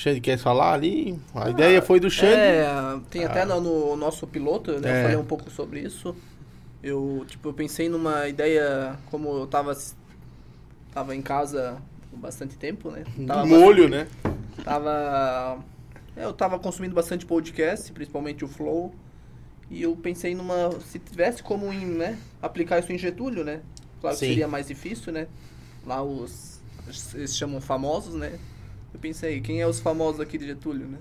Xande 0.00 0.20
quer 0.20 0.38
falar 0.38 0.72
ali? 0.72 1.18
A 1.34 1.50
ideia 1.50 1.82
foi 1.82 2.00
do 2.00 2.10
Xande. 2.10 2.32
É, 2.34 2.64
tem 3.10 3.24
até 3.24 3.42
Ah. 3.42 3.46
no, 3.46 3.60
no 3.60 3.96
nosso 3.96 4.26
piloto, 4.26 4.72
né? 4.80 4.90
É. 4.90 4.98
Eu 4.98 5.02
falei 5.02 5.16
um 5.18 5.24
pouco 5.24 5.50
sobre 5.50 5.80
isso. 5.80 6.14
Eu, 6.82 7.24
tipo, 7.28 7.48
eu 7.48 7.52
pensei 7.52 7.88
numa 7.88 8.26
ideia, 8.26 8.96
como 9.10 9.28
eu 9.40 9.46
tava, 9.46 9.76
tava 10.92 11.14
em 11.14 11.20
casa 11.20 11.76
bastante 12.12 12.56
tempo, 12.56 12.90
né? 12.90 13.04
Tava 13.26 13.44
molho, 13.46 13.88
né? 13.88 14.06
Tava. 14.64 15.58
é, 16.16 16.24
Eu 16.24 16.32
tava 16.32 16.58
consumindo 16.58 16.94
bastante 16.94 17.26
podcast, 17.26 17.92
principalmente 17.92 18.44
o 18.44 18.48
Flow. 18.48 18.94
E 19.70 19.82
eu 19.82 19.94
pensei 19.94 20.34
numa. 20.34 20.70
Se 20.80 20.98
tivesse 20.98 21.42
como 21.42 21.70
em, 21.72 21.84
né, 21.86 22.18
aplicar 22.42 22.78
isso 22.80 22.90
em 22.92 22.98
Getúlio, 22.98 23.44
né? 23.44 23.60
Claro 24.00 24.16
que 24.16 24.20
Sim. 24.20 24.28
seria 24.30 24.48
mais 24.48 24.66
difícil, 24.66 25.12
né? 25.12 25.26
Lá 25.86 26.02
os. 26.02 26.60
Eles 27.14 27.36
chamam 27.36 27.60
famosos, 27.60 28.14
né? 28.14 28.38
Eu 28.92 29.00
pensei, 29.00 29.40
quem 29.40 29.60
é 29.60 29.66
os 29.66 29.80
famosos 29.80 30.20
aqui 30.20 30.36
de 30.38 30.46
Getúlio, 30.46 30.86
né? 30.86 30.98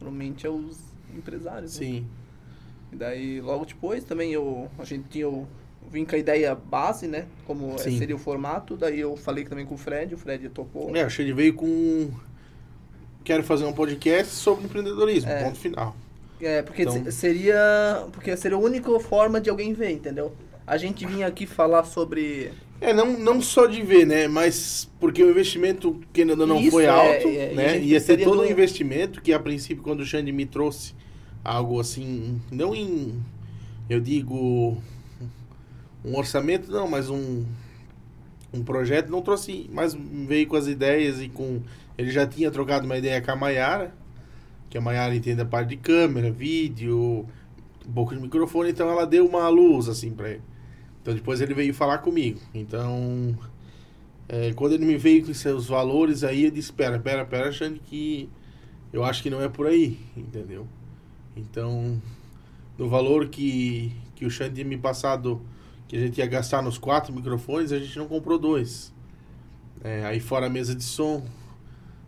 Normalmente 0.00 0.46
é 0.46 0.50
os 0.50 0.78
empresários. 1.16 1.78
né? 1.78 1.86
Sim. 1.86 2.06
E 2.92 2.96
daí 2.96 3.40
logo 3.40 3.64
depois 3.64 4.02
também 4.04 4.32
eu. 4.32 4.68
A 4.78 4.84
gente 4.84 5.04
tinha. 5.08 5.28
o- 5.28 5.46
vim 5.90 6.04
com 6.04 6.14
a 6.14 6.18
ideia 6.18 6.54
base, 6.54 7.06
né? 7.08 7.26
Como 7.46 7.74
é, 7.74 7.78
Sim. 7.78 7.98
seria 7.98 8.14
o 8.14 8.18
formato. 8.18 8.76
Daí 8.76 9.00
eu 9.00 9.16
falei 9.16 9.44
também 9.44 9.64
com 9.66 9.74
o 9.74 9.78
Fred, 9.78 10.14
o 10.14 10.18
Fred 10.18 10.48
topou. 10.50 10.94
É, 10.96 11.04
o 11.06 11.10
Xande 11.10 11.32
veio 11.32 11.54
com. 11.54 12.10
Quero 13.24 13.42
fazer 13.44 13.64
um 13.64 13.72
podcast 13.72 14.32
sobre 14.34 14.64
empreendedorismo. 14.64 15.30
É. 15.30 15.44
Ponto 15.44 15.58
final. 15.58 15.94
É, 16.40 16.62
porque 16.62 16.82
Então- 16.82 17.04
se- 17.04 17.12
seria. 17.12 18.06
Porque 18.12 18.36
seria 18.36 18.56
a 18.56 18.60
única 18.60 18.98
forma 19.00 19.40
de 19.40 19.50
alguém 19.50 19.72
ver, 19.72 19.90
entendeu? 19.90 20.32
A 20.66 20.76
gente 20.76 21.04
vinha 21.06 21.26
aqui 21.26 21.46
falar 21.46 21.84
sobre. 21.84 22.52
É, 22.80 22.94
não, 22.94 23.18
não 23.18 23.42
só 23.42 23.66
de 23.66 23.82
ver, 23.82 24.06
né? 24.06 24.26
Mas 24.26 24.90
porque 24.98 25.22
o 25.22 25.30
investimento, 25.30 26.00
que 26.12 26.22
ainda 26.22 26.34
não 26.34 26.58
Isso, 26.58 26.70
foi 26.70 26.84
é, 26.84 26.88
alto, 26.88 27.28
é, 27.28 27.52
e 27.52 27.54
né? 27.54 27.78
Ia 27.78 28.00
seria 28.00 28.24
todo 28.24 28.38
do- 28.38 28.42
um 28.42 28.46
investimento 28.46 29.20
que, 29.20 29.32
a 29.32 29.38
princípio, 29.38 29.82
quando 29.82 30.00
o 30.00 30.06
Xande 30.06 30.32
me 30.32 30.46
trouxe 30.46 30.94
algo 31.44 31.78
assim, 31.78 32.40
não 32.50 32.74
em, 32.74 33.20
eu 33.88 34.00
digo 34.00 34.76
um 36.04 36.16
orçamento 36.16 36.70
não, 36.70 36.88
mas 36.88 37.08
um 37.10 37.44
um 38.52 38.64
projeto 38.64 39.08
não 39.10 39.22
trouxe, 39.22 39.68
mas 39.72 39.94
veio 39.94 40.46
com 40.46 40.56
as 40.56 40.66
ideias 40.66 41.20
e 41.20 41.28
com 41.28 41.60
ele 41.96 42.10
já 42.10 42.26
tinha 42.26 42.50
trocado 42.50 42.86
uma 42.86 42.96
ideia 42.98 43.20
com 43.20 43.30
a 43.30 43.36
Maiara, 43.36 43.94
que 44.70 44.78
a 44.78 44.80
Maiara 44.80 45.14
entende 45.14 45.40
a 45.42 45.46
parte 45.46 45.70
de 45.70 45.76
câmera, 45.78 46.30
vídeo, 46.30 47.26
pouco 47.94 48.14
de 48.14 48.20
microfone, 48.22 48.70
então 48.70 48.90
ela 48.90 49.06
deu 49.06 49.26
uma 49.26 49.48
luz 49.48 49.88
assim 49.88 50.12
para 50.12 50.30
ele. 50.32 50.42
Então 51.02 51.14
depois 51.14 51.40
ele 51.40 51.54
veio 51.54 51.72
falar 51.72 51.98
comigo. 51.98 52.40
Então 52.54 53.36
é, 54.32 54.52
quando 54.52 54.74
ele 54.74 54.86
me 54.86 54.96
veio 54.96 55.26
com 55.26 55.34
seus 55.34 55.66
valores 55.66 56.22
aí, 56.22 56.44
eu 56.44 56.52
disse, 56.52 56.72
pera, 56.72 57.00
pera, 57.00 57.24
pera, 57.24 57.48
achando 57.48 57.80
que 57.80 58.28
eu 58.92 59.02
acho 59.02 59.24
que 59.24 59.28
não 59.28 59.42
é 59.42 59.48
por 59.48 59.66
aí, 59.66 59.98
entendeu? 60.16 60.68
Então, 61.36 62.00
no 62.78 62.88
valor 62.88 63.28
que, 63.28 63.92
que 64.14 64.24
o 64.24 64.30
Xande 64.30 64.54
tinha 64.54 64.64
me 64.64 64.78
passado, 64.78 65.42
que 65.88 65.96
a 65.96 65.98
gente 65.98 66.18
ia 66.18 66.26
gastar 66.26 66.62
nos 66.62 66.78
quatro 66.78 67.12
microfones, 67.12 67.72
a 67.72 67.80
gente 67.80 67.98
não 67.98 68.06
comprou 68.06 68.38
dois. 68.38 68.94
É, 69.82 70.04
aí 70.04 70.20
fora 70.20 70.46
a 70.46 70.48
mesa 70.48 70.76
de 70.76 70.84
som, 70.84 71.26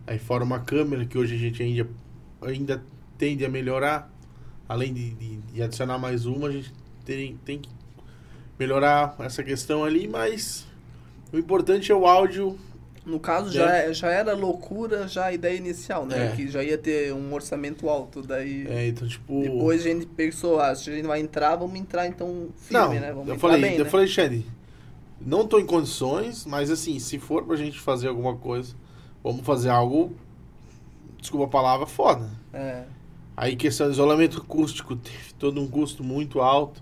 aí 0.07 0.21
fora 0.21 0.45
uma 0.45 0.61
câmera 0.61 1.05
que 1.05 1.19
hoje 1.19 1.35
a 1.35 1.39
gente 1.39 1.61
ainda, 1.61 1.89
ainda 2.41 2.85
tende 3.19 3.45
a 3.45 3.49
melhorar. 3.49 4.09
Além 4.69 4.95
de, 4.95 5.11
de, 5.15 5.37
de 5.39 5.61
adicionar 5.61 5.99
mais 5.99 6.25
uma, 6.25 6.47
a 6.47 6.53
gente 6.53 6.73
tem, 7.05 7.37
tem 7.45 7.59
que 7.59 7.69
melhorar 8.63 9.15
essa 9.19 9.43
questão 9.43 9.83
ali, 9.85 10.07
mas 10.09 10.65
o 11.33 11.39
importante 11.39 11.91
é 11.91 11.95
o 11.95 12.07
áudio 12.07 12.57
No 13.05 13.19
caso, 13.19 13.51
já, 13.53 13.77
é- 13.77 13.93
já 13.93 14.11
era 14.13 14.33
loucura 14.33 15.09
já 15.09 15.25
a 15.27 15.33
ideia 15.33 15.57
inicial, 15.57 16.07
né? 16.07 16.29
É. 16.29 16.37
Que 16.37 16.47
já 16.47 16.63
ia 16.63 16.79
ter 16.79 17.13
um 17.13 17.35
orçamento 17.35 17.89
alto. 17.89 18.23
Daí 18.23 18.65
É, 18.69 18.87
então, 18.87 19.09
tipo. 19.09 19.41
depois 19.43 19.81
a 19.81 19.89
gente 19.89 20.07
pensou, 20.07 20.61
ah, 20.61 20.73
se 20.75 20.89
a 20.89 20.95
gente 20.95 21.07
vai 21.09 21.19
entrar, 21.21 21.57
vamos 21.57 21.77
entrar 21.81 22.07
então 22.07 22.29
não, 22.71 22.83
firme, 22.91 23.01
né? 23.01 23.13
Vamos 23.13 23.29
eu 23.29 23.39
falei, 23.41 23.61
bem, 23.61 23.77
eu 23.77 23.85
né? 23.85 23.91
falei, 23.91 24.07
Xande, 24.07 24.47
não 25.21 25.47
tô 25.49 25.59
em 25.59 25.67
condições, 25.67 26.47
mas 26.47 26.71
assim, 26.71 26.99
se 27.01 27.19
for 27.19 27.45
pra 27.45 27.57
gente 27.57 27.81
fazer 27.81 28.07
alguma 28.07 28.37
coisa, 28.37 28.73
vamos 29.23 29.45
fazer 29.45 29.71
algo, 29.71 30.15
desculpa 31.21 31.47
a 31.47 31.49
palavra, 31.49 31.87
foda. 31.87 32.31
É. 32.53 32.85
Aí 33.37 33.57
questão 33.57 33.89
de 33.89 33.95
isolamento 33.95 34.39
acústico, 34.39 34.95
teve 34.95 35.33
todo 35.39 35.61
um 35.61 35.67
custo 35.67 36.05
muito 36.05 36.41
alto. 36.41 36.81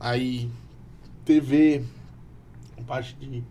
Aí 0.00 0.48
TV, 1.28 1.84
parte 2.86 3.14
de 3.14 3.44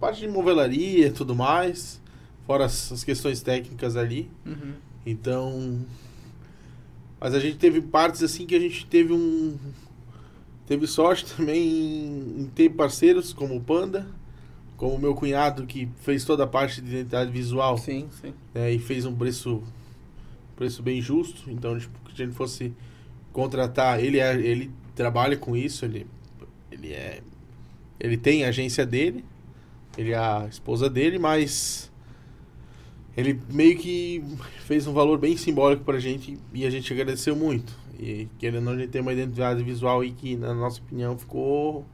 parte 0.00 0.20
de 0.20 0.26
movelaria 0.28 1.06
e 1.06 1.10
tudo 1.12 1.36
mais, 1.36 2.00
fora 2.44 2.64
as, 2.64 2.90
as 2.90 3.04
questões 3.04 3.40
técnicas 3.40 3.96
ali. 3.96 4.28
Uhum. 4.44 4.72
Então, 5.06 5.86
mas 7.20 7.34
a 7.34 7.38
gente 7.38 7.56
teve 7.56 7.80
partes 7.80 8.22
assim 8.24 8.46
que 8.46 8.54
a 8.56 8.58
gente 8.58 8.84
teve 8.86 9.12
um 9.12 9.56
teve 10.66 10.88
sorte 10.88 11.24
também 11.36 11.68
em, 11.68 12.42
em 12.42 12.46
ter 12.46 12.70
parceiros 12.70 13.32
como 13.32 13.54
o 13.54 13.60
Panda, 13.60 14.08
como 14.76 14.96
o 14.96 14.98
meu 14.98 15.14
cunhado 15.14 15.66
que 15.66 15.88
fez 16.00 16.24
toda 16.24 16.42
a 16.42 16.46
parte 16.48 16.80
de 16.80 16.90
identidade 16.90 17.30
visual 17.30 17.78
Sim, 17.78 18.08
sim. 18.20 18.34
né, 18.52 18.72
e 18.72 18.78
fez 18.80 19.04
um 19.04 19.14
preço 19.14 19.62
preço 20.56 20.82
bem 20.82 21.00
justo. 21.00 21.48
Então, 21.48 21.78
tipo, 21.78 21.96
que 22.04 22.20
a 22.22 22.26
gente 22.26 22.36
fosse 22.36 22.72
contratar, 23.32 24.02
ele 24.02 24.18
é, 24.18 24.34
ele 24.34 24.70
trabalha 24.96 25.36
com 25.36 25.56
isso, 25.56 25.84
ele 25.84 26.06
ele 26.82 26.92
é 26.92 27.20
ele 27.98 28.16
tem 28.16 28.44
a 28.44 28.48
agência 28.48 28.86
dele, 28.86 29.24
ele 29.98 30.12
é 30.12 30.16
a 30.18 30.46
esposa 30.48 30.88
dele, 30.88 31.18
mas 31.18 31.90
ele 33.16 33.38
meio 33.52 33.76
que 33.76 34.22
fez 34.60 34.86
um 34.86 34.92
valor 34.92 35.18
bem 35.18 35.36
simbólico 35.36 35.84
pra 35.84 35.98
gente 35.98 36.38
e 36.54 36.64
a 36.64 36.70
gente 36.70 36.90
agradeceu 36.92 37.36
muito. 37.36 37.78
E 37.98 38.28
querendo 38.38 38.56
ou 38.58 38.62
não, 38.62 38.72
a 38.72 38.78
gente 38.78 38.88
tem 38.90 39.02
uma 39.02 39.12
identidade 39.12 39.62
visual 39.62 40.00
aí 40.00 40.12
que, 40.12 40.34
na 40.36 40.54
nossa 40.54 40.80
opinião, 40.80 41.18
ficou 41.18 41.84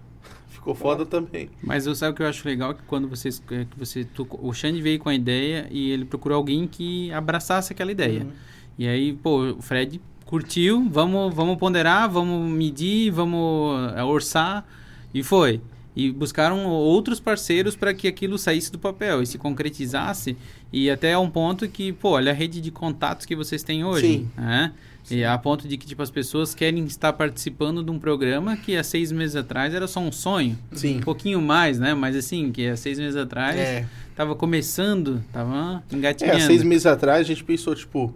ficou 0.48 0.74
foda 0.74 1.06
também. 1.06 1.48
Mas 1.62 1.86
eu 1.86 1.94
sabe 1.94 2.12
o 2.12 2.16
que 2.16 2.22
eu 2.22 2.26
acho 2.26 2.46
legal 2.46 2.74
que 2.74 2.82
quando 2.82 3.08
vocês 3.08 3.38
que 3.38 3.66
você 3.78 4.04
tu- 4.04 4.28
o 4.30 4.52
Xande 4.52 4.82
veio 4.82 4.98
com 4.98 5.08
a 5.08 5.14
ideia 5.14 5.66
e 5.70 5.90
ele 5.90 6.04
procurou 6.04 6.36
alguém 6.36 6.66
que 6.66 7.10
abraçasse 7.12 7.72
aquela 7.72 7.90
ideia. 7.92 8.24
Uhum. 8.24 8.32
E 8.76 8.86
aí, 8.88 9.12
pô, 9.14 9.52
o 9.52 9.62
Fred 9.62 10.00
curtiu, 10.34 10.88
vamos 10.90 11.32
vamos 11.32 11.56
ponderar, 11.56 12.10
vamos 12.10 12.50
medir, 12.50 13.08
vamos 13.12 13.92
eh, 13.94 14.02
orçar 14.02 14.66
e 15.14 15.22
foi. 15.22 15.60
E 15.94 16.10
buscaram 16.10 16.66
outros 16.66 17.20
parceiros 17.20 17.76
para 17.76 17.94
que 17.94 18.08
aquilo 18.08 18.36
saísse 18.36 18.72
do 18.72 18.80
papel 18.80 19.22
e 19.22 19.26
se 19.26 19.38
concretizasse 19.38 20.36
e 20.72 20.90
até 20.90 21.12
a 21.12 21.20
um 21.20 21.30
ponto 21.30 21.68
que, 21.68 21.92
pô, 21.92 22.10
olha 22.10 22.32
a 22.32 22.34
rede 22.34 22.60
de 22.60 22.72
contatos 22.72 23.24
que 23.24 23.36
vocês 23.36 23.62
têm 23.62 23.84
hoje, 23.84 24.06
Sim. 24.08 24.28
né? 24.36 24.72
E 25.08 25.22
a 25.22 25.38
ponto 25.38 25.68
de 25.68 25.76
que 25.76 25.86
tipo 25.86 26.02
as 26.02 26.10
pessoas 26.10 26.52
querem 26.52 26.84
estar 26.84 27.12
participando 27.12 27.80
de 27.84 27.92
um 27.92 27.98
programa 28.00 28.56
que 28.56 28.76
há 28.76 28.82
seis 28.82 29.12
meses 29.12 29.36
atrás 29.36 29.72
era 29.72 29.86
só 29.86 30.00
um 30.00 30.10
sonho. 30.10 30.58
Sim. 30.72 30.96
Um 30.96 31.02
pouquinho 31.02 31.40
mais, 31.40 31.78
né? 31.78 31.94
Mas 31.94 32.16
assim, 32.16 32.50
que 32.50 32.66
há 32.66 32.76
seis 32.76 32.98
meses 32.98 33.14
atrás 33.14 33.56
É, 33.56 33.86
tava 34.16 34.34
começando, 34.34 35.22
tava 35.32 35.84
é, 35.92 35.94
engatinhando. 35.94 36.38
há 36.38 36.40
seis 36.40 36.64
meses 36.64 36.86
atrás 36.86 37.20
a 37.20 37.22
gente 37.24 37.44
pensou, 37.44 37.72
tipo, 37.76 38.12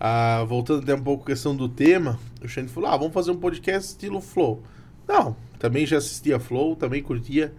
ah, 0.00 0.44
voltando 0.44 0.82
até 0.82 0.94
um 0.94 1.02
pouco 1.02 1.24
a 1.24 1.26
questão 1.26 1.54
do 1.54 1.68
tema, 1.68 2.18
o 2.42 2.48
Xande 2.48 2.68
falou, 2.68 2.90
ah, 2.90 2.96
vamos 2.96 3.12
fazer 3.12 3.30
um 3.30 3.36
podcast 3.36 3.90
estilo 3.90 4.20
Flow. 4.20 4.62
Não, 5.06 5.36
também 5.58 5.86
já 5.86 5.98
assistia 5.98 6.38
Flow, 6.38 6.76
também 6.76 7.02
curtia, 7.02 7.52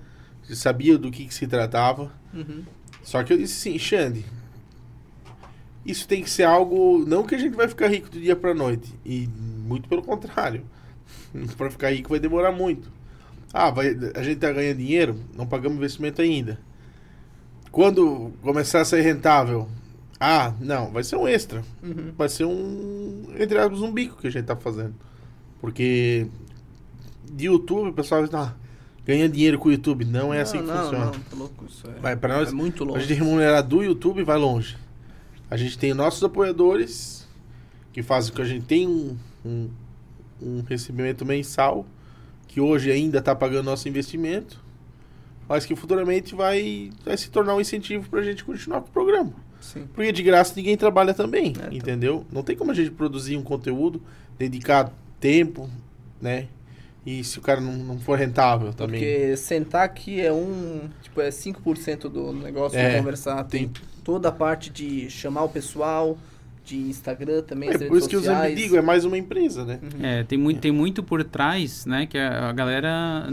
sabia 0.53 0.97
do 0.97 1.11
que, 1.11 1.25
que 1.25 1.33
se 1.33 1.47
tratava. 1.47 2.11
Uhum. 2.33 2.63
Só 3.03 3.23
que 3.23 3.33
eu 3.33 3.37
disse 3.37 3.69
assim, 3.69 3.79
Xande, 3.79 4.25
isso 5.85 6.07
tem 6.07 6.21
que 6.23 6.29
ser 6.29 6.43
algo. 6.43 7.03
Não 7.05 7.23
que 7.23 7.35
a 7.35 7.37
gente 7.37 7.55
vai 7.55 7.67
ficar 7.67 7.87
rico 7.87 8.09
do 8.09 8.19
dia 8.19 8.35
pra 8.35 8.53
noite. 8.53 8.93
E 9.05 9.27
muito 9.27 9.89
pelo 9.89 10.03
contrário. 10.03 10.63
pra 11.57 11.69
ficar 11.69 11.91
rico 11.91 12.09
vai 12.09 12.19
demorar 12.19 12.51
muito. 12.51 12.91
Ah, 13.53 13.71
vai, 13.71 13.97
a 14.15 14.21
gente 14.21 14.37
tá 14.37 14.51
ganhando 14.51 14.77
dinheiro, 14.77 15.19
não 15.35 15.47
pagamos 15.47 15.77
investimento 15.77 16.21
ainda. 16.21 16.59
Quando 17.71 18.31
começar 18.41 18.81
a 18.81 18.85
ser 18.85 19.01
rentável, 19.01 19.67
ah, 20.19 20.53
não, 20.59 20.91
vai 20.91 21.03
ser 21.03 21.15
um 21.15 21.27
extra. 21.27 21.63
Uhum. 21.81 22.11
Vai 22.17 22.27
ser 22.27 22.45
um, 22.45 23.23
entre 23.39 23.57
aspas, 23.57 23.81
um 23.81 23.91
bico 23.91 24.17
que 24.17 24.27
a 24.27 24.29
gente 24.29 24.45
tá 24.45 24.55
fazendo. 24.55 24.93
Porque 25.61 26.27
de 27.31 27.45
YouTube, 27.45 27.89
o 27.89 27.93
pessoal 27.93 28.23
diz, 28.23 28.33
ah, 28.33 28.53
ganha 29.05 29.29
dinheiro 29.29 29.57
com 29.57 29.69
o 29.69 29.71
YouTube. 29.71 30.03
Não 30.03 30.33
é 30.33 30.41
assim 30.41 30.57
que 30.57 30.65
não, 30.65 30.83
funciona. 30.83 31.05
Não, 31.05 31.11
tá 31.11 31.35
louco 31.37 31.65
isso. 31.65 31.87
É, 31.87 31.99
Vai, 31.99 32.15
pra 32.17 32.37
nós, 32.37 32.49
é 32.49 32.51
muito 32.51 32.83
a 32.83 32.87
longe. 32.87 33.05
gente 33.05 33.17
remunerar 33.17 33.65
do 33.65 33.81
YouTube 33.81 34.23
vai 34.23 34.37
longe. 34.37 34.75
A 35.49 35.55
gente 35.55 35.77
tem 35.77 35.93
nossos 35.93 36.23
apoiadores 36.23 37.27
que 37.93 38.03
fazem 38.03 38.31
com 38.31 38.35
que 38.35 38.41
a 38.41 38.45
gente 38.45 38.65
tenha 38.65 38.89
um, 38.89 39.17
um, 39.45 39.69
um 40.41 40.61
recebimento 40.67 41.25
mensal 41.25 41.85
que 42.47 42.59
hoje 42.59 42.91
ainda 42.91 43.19
está 43.19 43.33
pagando 43.33 43.65
nosso 43.65 43.87
investimento, 43.87 44.61
mas 45.47 45.65
que 45.65 45.75
futuramente 45.75 46.35
vai, 46.35 46.91
vai 47.05 47.15
se 47.15 47.29
tornar 47.29 47.55
um 47.55 47.61
incentivo 47.61 48.09
para 48.09 48.19
a 48.19 48.23
gente 48.23 48.43
continuar 48.43 48.81
com 48.81 48.89
o 48.89 48.91
programa. 48.91 49.33
Sim. 49.59 49.87
Porque 49.93 50.11
de 50.11 50.23
graça 50.23 50.53
ninguém 50.55 50.75
trabalha 50.77 51.13
também, 51.13 51.53
É, 51.71 51.75
entendeu? 51.75 52.25
Não 52.31 52.41
tem 52.43 52.55
como 52.55 52.71
a 52.71 52.73
gente 52.73 52.91
produzir 52.91 53.35
um 53.37 53.43
conteúdo, 53.43 54.01
dedicar 54.37 54.91
tempo, 55.19 55.69
né? 56.21 56.47
E 57.05 57.23
se 57.23 57.39
o 57.39 57.41
cara 57.41 57.59
não, 57.61 57.73
não 57.73 57.99
for 57.99 58.17
rentável 58.17 58.73
também. 58.73 58.99
Porque 58.99 59.35
sentar 59.37 59.83
aqui 59.83 60.19
é 60.21 60.31
um. 60.31 60.81
Tipo, 61.01 61.21
é 61.21 61.29
5% 61.29 62.09
do 62.09 62.33
negócio 62.33 62.77
É, 62.77 62.91
de 62.91 62.97
conversar. 62.97 63.43
Tem, 63.45 63.67
tem- 63.69 63.83
toda 64.03 64.29
a 64.29 64.31
parte 64.31 64.69
de 64.69 65.09
chamar 65.09 65.43
o 65.43 65.49
pessoal, 65.49 66.17
de 66.65 66.77
Instagram 66.77 67.41
também, 67.41 67.69
É 67.69 67.75
as 67.75 67.83
por 67.83 67.97
isso 67.97 68.07
que 68.07 68.15
eu 68.15 68.19
sociais. 68.19 68.49
sempre 68.49 68.61
digo, 68.63 68.75
é 68.75 68.81
mais 68.81 69.05
uma 69.05 69.17
empresa, 69.17 69.63
né? 69.65 69.79
Uhum. 69.81 70.05
É, 70.05 70.23
tem 70.23 70.37
muito, 70.37 70.59
tem 70.59 70.71
muito 70.71 71.01
por 71.01 71.23
trás, 71.23 71.85
né? 71.85 72.05
Que 72.05 72.17
a, 72.17 72.49
a 72.49 72.53
galera 72.53 73.27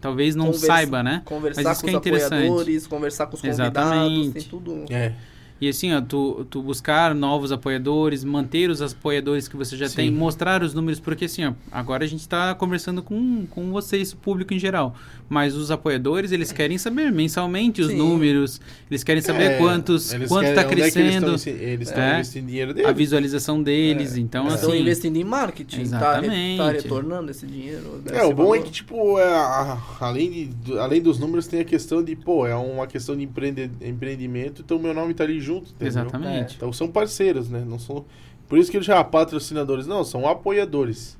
talvez 0.00 0.34
não 0.34 0.46
Conversa- 0.46 0.66
saiba, 0.66 1.02
né? 1.02 1.22
Conversar 1.24 1.62
Mas 1.62 1.72
isso 1.76 1.80
com 1.82 1.86
que 1.86 1.90
os 1.90 1.94
é 1.94 1.98
interessante. 1.98 2.32
apoiadores, 2.44 2.86
conversar 2.86 3.26
com 3.26 3.34
os 3.36 3.42
convidados, 3.42 3.76
Exatamente. 3.82 4.30
tem 4.32 4.42
tudo. 4.42 4.84
É. 4.90 5.12
E 5.60 5.68
assim, 5.68 5.92
ó, 5.92 6.00
tu, 6.00 6.46
tu 6.48 6.62
buscar 6.62 7.14
novos 7.14 7.52
apoiadores, 7.52 8.24
manter 8.24 8.70
os 8.70 8.80
apoiadores 8.80 9.46
que 9.46 9.56
você 9.56 9.76
já 9.76 9.88
Sim. 9.88 9.96
tem, 9.96 10.10
mostrar 10.10 10.62
os 10.62 10.72
números, 10.72 10.98
porque 10.98 11.26
assim, 11.26 11.44
ó, 11.44 11.52
agora 11.70 12.02
a 12.04 12.06
gente 12.06 12.20
está 12.20 12.54
conversando 12.54 13.02
com, 13.02 13.44
com 13.50 13.70
vocês, 13.70 14.12
o 14.12 14.16
público 14.16 14.54
em 14.54 14.58
geral. 14.58 14.94
Mas 15.28 15.54
os 15.54 15.70
apoiadores, 15.70 16.32
eles 16.32 16.50
querem 16.50 16.78
saber 16.78 17.12
mensalmente 17.12 17.82
os 17.82 17.88
Sim. 17.88 17.96
números, 17.98 18.60
eles 18.90 19.04
querem 19.04 19.22
saber 19.22 19.42
É, 19.52 19.58
quantos, 19.58 20.12
eles 20.14 20.28
quanto 20.28 20.46
está 20.48 20.62
é 20.62 20.64
crescendo, 20.64 21.28
eles 21.28 21.46
estão 21.46 21.52
eles 21.62 21.88
estão 21.88 22.02
É. 22.02 22.12
investindo 22.14 22.46
dinheiro 22.46 22.70
a 22.70 22.74
deles. 22.74 22.96
visualização 22.96 23.62
deles. 23.62 24.16
Então, 24.16 24.48
É. 24.48 24.54
Estão 24.54 24.70
assim, 24.70 24.80
investindo 24.80 25.16
em 25.16 25.24
marketing, 25.24 25.76
tá, 25.76 26.12
re- 26.14 26.26
Exatamente. 26.26 26.56
tá 26.58 26.70
retornando 26.72 27.30
esse 27.30 27.46
dinheiro. 27.46 28.02
É, 28.10 28.24
o 28.24 28.32
bom 28.34 28.54
é 28.54 28.58
valor. 28.58 28.64
que, 28.64 28.70
tipo, 28.72 29.18
é, 29.18 29.24
a- 29.24 29.78
além, 30.00 30.50
de, 30.64 30.78
além 30.78 31.02
dos 31.02 31.18
números, 31.18 31.46
tem 31.46 31.60
a 31.60 31.64
questão 31.64 32.02
de, 32.02 32.16
pô, 32.16 32.46
é 32.46 32.56
uma 32.56 32.86
questão 32.86 33.14
de 33.14 33.22
empreende- 33.24 33.70
empreendimento, 33.82 34.62
então 34.64 34.78
meu 34.78 34.94
nome 34.94 35.12
tá 35.14 35.22
ali 35.24 35.38
junto, 35.38 35.49
entendeu? 35.58 35.88
exatamente. 35.88 36.56
Então 36.56 36.72
são 36.72 36.88
parceiros, 36.88 37.48
né? 37.48 37.64
Não 37.66 37.78
são... 37.78 38.04
Por 38.48 38.58
isso 38.58 38.70
que 38.70 38.76
eles 38.76 38.86
já 38.86 39.02
patrocinadores, 39.04 39.86
não, 39.86 40.02
são 40.02 40.26
apoiadores. 40.28 41.18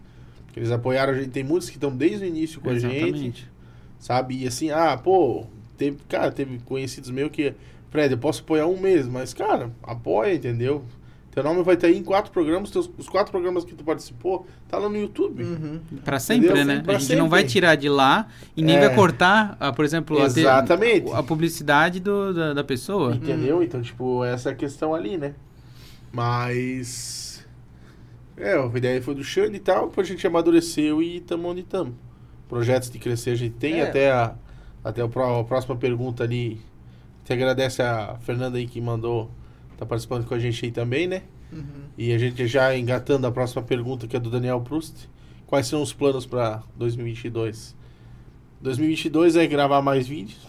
Eles 0.57 0.71
apoiaram 0.71 1.13
a 1.13 1.17
gente, 1.17 1.31
tem 1.31 1.45
muitos 1.45 1.71
que 1.71 1.77
estão 1.77 1.95
desde 1.97 2.25
o 2.25 2.29
início 2.29 2.61
com 2.61 2.71
a 2.71 2.79
gente, 2.79 2.97
Exatamente. 2.97 3.49
sabe? 3.99 4.43
E 4.43 4.47
assim, 4.47 4.71
ah, 4.71 4.97
pô, 4.97 5.47
teve, 5.77 5.99
cara, 6.09 6.33
teve 6.33 6.59
conhecidos 6.61 7.11
meus 7.11 7.31
que, 7.31 7.55
Fred, 7.91 8.13
eu 8.13 8.19
posso 8.19 8.43
apoiar 8.43 8.67
um 8.67 8.79
mês, 8.79 9.07
mas, 9.07 9.33
cara, 9.33 9.71
apoia, 9.83 10.35
entendeu? 10.35 10.85
Nome 11.43 11.63
vai 11.63 11.75
estar 11.75 11.87
aí 11.87 11.97
em 11.99 12.03
quatro 12.03 12.31
programas, 12.33 12.71
teus, 12.71 12.91
os 12.99 13.09
quatro 13.09 13.31
programas 13.31 13.65
que 13.65 13.75
tu 13.75 13.83
participou, 13.85 14.47
tá 14.69 14.79
lá 14.79 14.89
no 14.89 14.97
YouTube. 14.97 15.43
Uhum. 15.45 15.81
Pra 16.05 16.19
sempre, 16.19 16.47
Entendeu? 16.49 16.65
né? 16.67 16.81
Pra 16.83 16.97
a 16.97 16.99
gente 16.99 17.11
não 17.17 17.25
sempre. 17.27 17.31
vai 17.31 17.45
tirar 17.45 17.75
de 17.77 17.89
lá 17.89 18.29
e 18.57 18.63
nem 18.63 18.77
É. 18.77 18.81
vai 18.87 18.95
cortar, 18.95 19.57
ah, 19.61 19.73
por 19.73 19.85
exemplo, 19.85 20.17
a 20.23 20.29
te- 20.29 20.41
Exatamente. 20.41 21.11
a, 21.13 21.23
publicidade 21.23 22.01
do- 22.01 22.33
da, 22.35 22.53
da 22.55 22.65
pessoa. 22.65 23.15
Entendeu? 23.15 23.63
Então, 23.63 23.81
tipo, 23.83 24.25
essa 24.25 24.49
é 24.51 24.53
a 24.53 24.55
questão 24.55 24.95
ali, 24.95 25.17
né? 25.17 25.35
Mas. 26.13 27.45
É, 28.37 28.55
a 28.55 28.67
ideia 28.75 29.03
foi 29.03 29.15
do 29.15 29.23
Xande 29.23 29.57
e 29.57 29.61
tal, 29.61 29.89
depois 29.89 30.07
a 30.07 30.11
gente 30.11 30.27
amadureceu 30.27 31.03
e 31.03 31.21
tamo 31.21 31.49
onde 31.49 31.63
tamo. 31.63 31.95
Projetos 32.49 32.91
de 32.91 32.99
crescer 32.99 33.31
a 33.31 33.35
gente 33.35 33.55
tem, 33.57 33.81
É. 33.81 33.83
até 33.83 34.11
a, 34.11 34.35
até 34.83 35.03
a 35.03 35.09
próxima 35.09 35.77
pergunta 35.77 36.25
ali. 36.25 36.61
Te 37.25 37.33
agradece 37.35 37.83
a 37.83 38.17
Fernanda 38.23 38.57
aí 38.59 38.67
que 38.67 38.81
mandou, 38.81 39.31
tá 39.81 39.87
participando 39.87 40.27
com 40.27 40.35
a 40.35 40.39
gente 40.39 40.65
aí 40.65 40.71
também, 40.71 41.07
né? 41.07 41.23
Uhum. 41.51 41.65
E 41.97 42.13
a 42.13 42.19
gente 42.19 42.47
já 42.47 42.77
engatando 42.77 43.27
a 43.27 43.33
próxima 43.33 43.63
pergunta, 43.63 44.07
que 44.07 44.15
é 44.15 44.21
do 44.21 44.31
Daniel 44.31 44.61
Proust. 44.61 45.09
Quais 45.47 45.67
são 45.67 45.83
os 45.83 45.93
planos 45.93 46.27
para 46.27 46.63
2022? 46.77 47.75
2022 48.61 49.37
é 49.37 49.47
gravar 49.47 49.81
mais 49.81 50.07
vídeos, 50.07 50.47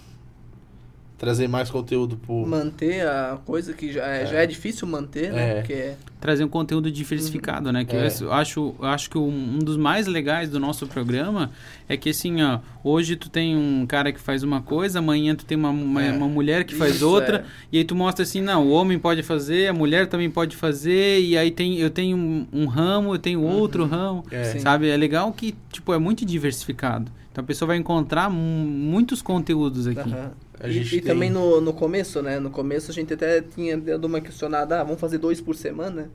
trazer 1.21 1.47
mais 1.47 1.69
conteúdo 1.69 2.17
pro. 2.17 2.47
Manter 2.47 3.05
a 3.07 3.37
coisa 3.45 3.73
que 3.73 3.93
já 3.93 4.07
é, 4.07 4.25
já 4.25 4.39
é 4.39 4.47
difícil 4.47 4.87
manter, 4.87 5.31
né? 5.31 5.51
É. 5.51 5.53
Porque 5.59 5.73
é- 5.73 5.95
Trazer 6.19 6.43
um 6.43 6.47
conteúdo 6.47 6.91
diversificado, 6.91 7.71
né? 7.71 7.85
Que 7.85 7.95
É. 7.95 8.07
eu 8.21 8.31
acho, 8.33 8.75
eu 8.79 8.85
acho 8.85 9.07
que 9.09 9.17
um, 9.19 9.59
dos 9.59 9.77
mais 9.77 10.07
legais 10.07 10.49
do 10.49 10.59
nosso 10.59 10.87
programa 10.87 11.51
é 11.87 11.95
que 11.95 12.09
assim, 12.09 12.41
ó, 12.41 12.59
hoje 12.83 13.15
tu 13.15 13.29
tem 13.29 13.55
um 13.55 13.85
cara 13.85 14.11
que 14.11 14.19
faz 14.19 14.41
uma 14.41 14.61
coisa, 14.63 14.97
amanhã 14.97 15.35
tu 15.35 15.45
tem 15.45 15.55
uma, 15.57 15.69
uma, 15.69 16.03
É. 16.03 16.11
uma 16.11 16.27
mulher 16.27 16.63
que 16.63 16.73
faz 16.73 16.95
Isso, 16.95 17.07
outra, 17.09 17.37
é. 17.37 17.43
e 17.71 17.77
aí 17.77 17.83
tu 17.83 17.95
mostra 17.95 18.23
assim, 18.23 18.41
não, 18.41 18.65
o 18.67 18.71
homem 18.71 18.97
pode 18.97 19.21
fazer, 19.21 19.67
a 19.67 19.73
mulher 19.73 20.07
também 20.07 20.29
pode 20.29 20.55
fazer, 20.55 21.19
e 21.21 21.37
aí 21.37 21.51
tem, 21.51 21.77
eu 21.77 21.89
tenho 21.91 22.17
um, 22.17 22.47
um 22.51 22.65
ramo, 22.65 23.13
eu 23.13 23.19
tenho 23.19 23.41
outro 23.43 23.85
ramo, 23.85 24.23
É. 24.31 24.43
Sim. 24.45 24.59
sabe? 24.59 24.89
É 24.89 24.97
legal 24.97 25.31
que, 25.31 25.53
tipo, 25.71 25.93
é 25.93 25.99
muito 25.99 26.25
diversificado. 26.25 27.11
Então 27.31 27.43
a 27.43 27.47
pessoa 27.47 27.67
vai 27.67 27.77
encontrar 27.77 28.29
mu- 28.29 28.65
muitos 28.65 29.21
conteúdos 29.21 29.87
aqui. 29.87 30.13
A 30.59 30.67
E, 30.67 30.71
gente 30.73 30.97
e 30.97 31.01
tem- 31.01 31.13
também 31.13 31.29
no, 31.29 31.61
no 31.61 31.73
começo, 31.73 32.21
né? 32.21 32.39
No 32.39 32.49
começo 32.51 32.91
a 32.91 32.93
gente 32.93 33.13
até 33.13 33.41
tinha 33.41 33.77
dado 33.77 34.05
uma 34.05 34.19
questionada, 34.19 34.81
ah, 34.81 34.83
vamos 34.83 34.99
fazer 34.99 35.17
dois 35.17 35.39
por 35.39 35.55
semana, 35.55 36.09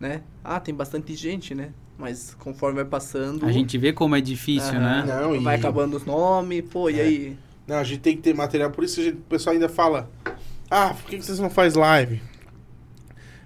né? 0.00 0.22
Ah, 0.42 0.58
tem 0.58 0.74
bastante 0.74 1.14
gente, 1.14 1.54
né? 1.54 1.70
Mas 1.96 2.34
conforme 2.40 2.76
vai 2.76 2.84
passando, 2.84 3.46
A 3.46 3.52
gente 3.52 3.78
vê 3.78 3.92
como 3.92 4.16
é 4.16 4.20
difícil, 4.20 4.70
Aham. 4.76 5.04
né? 5.06 5.14
Não, 5.20 5.36
e- 5.36 5.38
vai 5.38 5.54
acabando 5.56 5.96
os 5.96 6.04
nomes, 6.04 6.64
pô, 6.68 6.90
e 6.90 6.98
É. 6.98 7.02
aí? 7.04 7.38
Não, 7.66 7.76
a 7.76 7.84
gente 7.84 8.00
tem 8.00 8.16
que 8.16 8.22
ter 8.22 8.34
material, 8.34 8.70
por 8.72 8.82
isso 8.82 8.98
a 9.00 9.04
gente- 9.04 9.18
o 9.18 9.20
pessoal 9.28 9.54
ainda 9.54 9.68
fala: 9.68 10.10
Ah, 10.68 10.94
por 10.94 11.08
que 11.08 11.18
que 11.18 11.24
vocês 11.24 11.38
não 11.38 11.50
faz 11.50 11.74
live? 11.74 12.20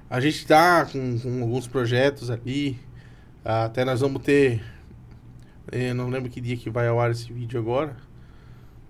A 0.08 0.20
gente 0.20 0.46
tá 0.46 0.86
com, 0.86 1.18
com 1.18 1.42
alguns 1.42 1.66
projetos 1.66 2.30
ali. 2.30 2.78
ah, 3.44 3.64
Até 3.66 3.84
nós 3.84 4.00
vamos 4.00 4.22
ter. 4.22 4.62
Eu 5.72 5.94
não 5.94 6.08
lembro 6.08 6.30
que 6.30 6.40
dia 6.40 6.56
que 6.56 6.70
vai 6.70 6.86
ao 6.88 7.00
ar 7.00 7.10
esse 7.10 7.32
vídeo 7.32 7.58
agora. 7.58 7.96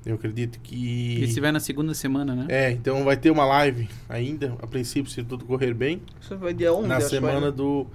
Eu 0.05 0.15
acredito 0.15 0.61
que. 0.61 1.23
Esse 1.23 1.41
vai 1.41 1.51
na 1.51 1.59
segunda 1.59 1.93
semana, 1.95 2.35
né? 2.35 2.47
É, 2.49 2.71
então 2.71 3.03
vai 3.05 3.17
ter 3.17 3.31
uma 3.31 3.45
live 3.45 3.89
ainda, 4.09 4.57
a 4.63 4.67
princípio, 4.67 5.11
se 5.11 5.23
tudo 5.25 5.45
correr 5.45 5.75
bem. 5.75 6.01
Isso 6.21 6.37
vai 6.39 6.55
dia 6.55 6.73
11, 6.73 6.87
na 6.89 7.01
semana 7.01 7.47
né? 7.47 7.51
do. 7.51 7.87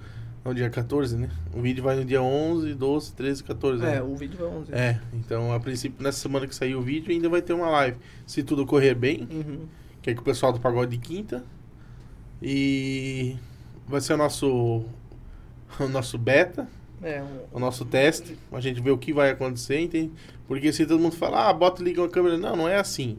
Não, 0.44 0.52
dia 0.52 0.68
14, 0.68 1.16
né? 1.16 1.30
O 1.54 1.62
vídeo 1.62 1.82
vai 1.84 1.94
no 1.96 2.04
dia 2.04 2.20
11, 2.20 2.74
12, 2.74 3.12
13, 3.14 3.44
14. 3.44 3.82
né? 3.82 3.96
É, 3.96 4.02
o 4.02 4.14
vídeo 4.16 4.36
vai 4.36 4.48
11. 4.48 4.74
É, 4.74 5.00
então 5.14 5.52
a 5.52 5.60
princípio 5.60 6.02
nessa 6.02 6.18
semana 6.18 6.46
que 6.48 6.54
sair 6.54 6.74
o 6.74 6.82
vídeo 6.82 7.12
ainda 7.12 7.28
vai 7.28 7.40
ter 7.40 7.52
uma 7.52 7.70
live. 7.70 7.96
Se 8.26 8.42
tudo 8.42 8.66
correr 8.66 8.94
bem, 8.94 9.26
Uhum. 9.30 9.66
que 10.02 10.10
é 10.10 10.14
com 10.14 10.20
o 10.20 10.24
pessoal 10.24 10.52
do 10.52 10.58
Pagode 10.60 10.90
de 10.90 10.98
Quinta. 10.98 11.44
E 12.42 13.36
vai 13.86 14.00
ser 14.00 14.14
o 14.14 14.16
nosso 14.16 14.84
o 15.78 15.88
nosso 15.88 16.18
beta, 16.18 16.68
É, 17.02 17.22
um- 17.22 17.56
o 17.56 17.58
nosso 17.58 17.84
teste, 17.84 18.38
a 18.52 18.60
gente 18.60 18.80
vê 18.80 18.90
o 18.90 18.98
que 18.98 19.12
vai 19.12 19.30
acontecer, 19.30 19.80
entende? 19.80 20.12
Porque 20.46 20.72
se 20.72 20.86
todo 20.86 21.00
mundo 21.00 21.16
fala, 21.16 21.48
ah, 21.48 21.52
bota 21.52 21.82
e 21.82 21.84
liga 21.84 22.00
uma 22.00 22.08
câmera, 22.08 22.38
não, 22.38 22.56
não 22.56 22.68
é 22.68 22.76
assim. 22.78 23.18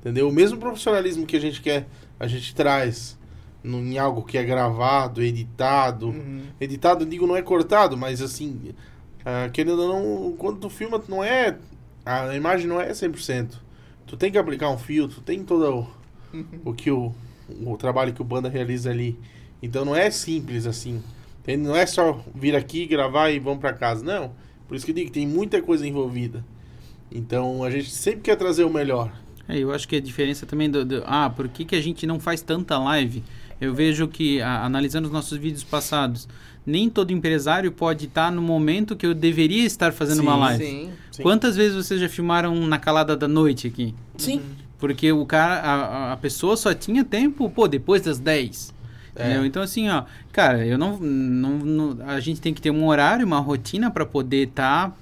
Entendeu? 0.00 0.28
O 0.28 0.32
mesmo 0.32 0.58
profissionalismo 0.58 1.26
que 1.26 1.36
a 1.36 1.40
gente 1.40 1.60
quer, 1.60 1.86
a 2.18 2.26
gente 2.26 2.54
traz 2.54 3.18
no- 3.62 3.78
em 3.80 3.98
algo 3.98 4.22
que 4.22 4.38
é 4.38 4.44
gravado, 4.44 5.22
editado, 5.22 6.08
Uhum. 6.08 6.42
Editado, 6.60 7.04
digo, 7.04 7.26
não 7.26 7.36
é 7.36 7.42
cortado, 7.42 7.96
mas 7.96 8.22
assim, 8.22 8.72
ah, 9.24 9.48
querendo 9.52 9.80
ou 9.82 9.88
não, 10.30 10.36
quando 10.36 10.58
tu 10.60 10.70
filma, 10.70 10.98
tu 10.98 11.10
não 11.10 11.22
é. 11.22 11.56
A 12.06 12.34
imagem 12.34 12.66
não 12.66 12.80
é 12.80 12.94
100%. 12.94 13.60
Tu 14.06 14.16
tem 14.16 14.32
que 14.32 14.38
aplicar 14.38 14.70
um 14.70 14.78
filtro, 14.78 15.20
tem 15.20 15.44
todo 15.44 15.86
o, 16.32 16.70
o 16.70 16.72
que 16.72 16.90
o, 16.90 17.12
o 17.66 17.76
trabalho 17.76 18.12
que 18.14 18.22
o 18.22 18.24
banda 18.24 18.48
realiza 18.48 18.90
ali. 18.90 19.18
Então 19.62 19.84
não 19.84 19.94
é 19.94 20.10
simples 20.10 20.66
assim. 20.66 21.02
Tem- 21.48 21.56
Não 21.56 21.74
é 21.74 21.86
só 21.86 22.22
vir 22.34 22.54
aqui, 22.54 22.84
gravar 22.86 23.30
e 23.30 23.38
vamos 23.38 23.60
pra 23.60 23.72
casa. 23.72 24.04
Não. 24.04 24.32
Por 24.68 24.76
isso 24.76 24.84
que 24.84 24.90
eu 24.90 24.94
digo 24.96 25.06
que 25.06 25.12
tem 25.14 25.26
muita 25.26 25.62
coisa 25.62 25.86
envolvida. 25.88 26.44
Então 27.10 27.64
a 27.64 27.70
gente 27.70 27.88
sempre 27.90 28.20
quer 28.20 28.36
trazer 28.36 28.64
o 28.64 28.70
melhor. 28.70 29.10
É, 29.48 29.56
eu 29.58 29.72
acho 29.72 29.88
que 29.88 29.96
a 29.96 30.00
diferença 30.00 30.44
também 30.44 30.70
do, 30.70 30.84
do- 30.84 31.02
ah, 31.06 31.30
por 31.34 31.48
que, 31.48 31.64
que 31.64 31.74
a 31.74 31.80
gente 31.80 32.06
não 32.06 32.20
faz 32.20 32.42
tanta 32.42 32.76
live? 32.78 33.24
Eu 33.58 33.74
vejo 33.74 34.06
que 34.08 34.42
a- 34.42 34.62
analisando 34.62 35.06
os 35.06 35.12
nossos 35.12 35.38
vídeos 35.38 35.64
passados, 35.64 36.28
nem 36.66 36.90
todo 36.90 37.12
empresário 37.14 37.72
pode 37.72 38.04
estar 38.04 38.30
no 38.30 38.42
momento 38.42 38.94
que 38.94 39.06
eu 39.06 39.14
deveria 39.14 39.64
estar 39.64 39.90
fazendo 39.90 40.20
uma 40.20 40.34
Sim, 40.34 40.40
live. 40.40 40.64
Sim. 40.66 40.90
Sim. 41.12 41.22
Quantas 41.22 41.56
vezes 41.56 41.74
vocês 41.74 41.98
já 41.98 42.10
filmaram 42.10 42.54
na 42.66 42.78
calada 42.78 43.16
da 43.16 43.26
noite 43.26 43.66
aqui? 43.66 43.94
Sim. 44.18 44.42
Porque 44.78 45.10
o 45.10 45.24
cara, 45.24 45.54
a, 45.62 45.74
a- 45.74 46.12
a 46.12 46.16
pessoa 46.18 46.54
só 46.58 46.74
tinha 46.74 47.02
tempo, 47.02 47.48
pô, 47.48 47.66
depois 47.66 48.02
das 48.02 48.18
10. 48.18 48.76
É. 49.18 49.46
Então, 49.46 49.62
assim, 49.62 49.88
ó, 49.88 50.04
cara, 50.32 50.64
eu 50.66 50.78
não, 50.78 50.98
não, 50.98 51.58
não- 51.58 52.08
A 52.08 52.20
gente 52.20 52.40
tem 52.40 52.54
que 52.54 52.60
ter 52.60 52.70
um 52.70 52.86
horário, 52.86 53.26
uma 53.26 53.38
rotina 53.40 53.90
para 53.90 54.06
poder 54.06 54.48
estar 54.48 54.96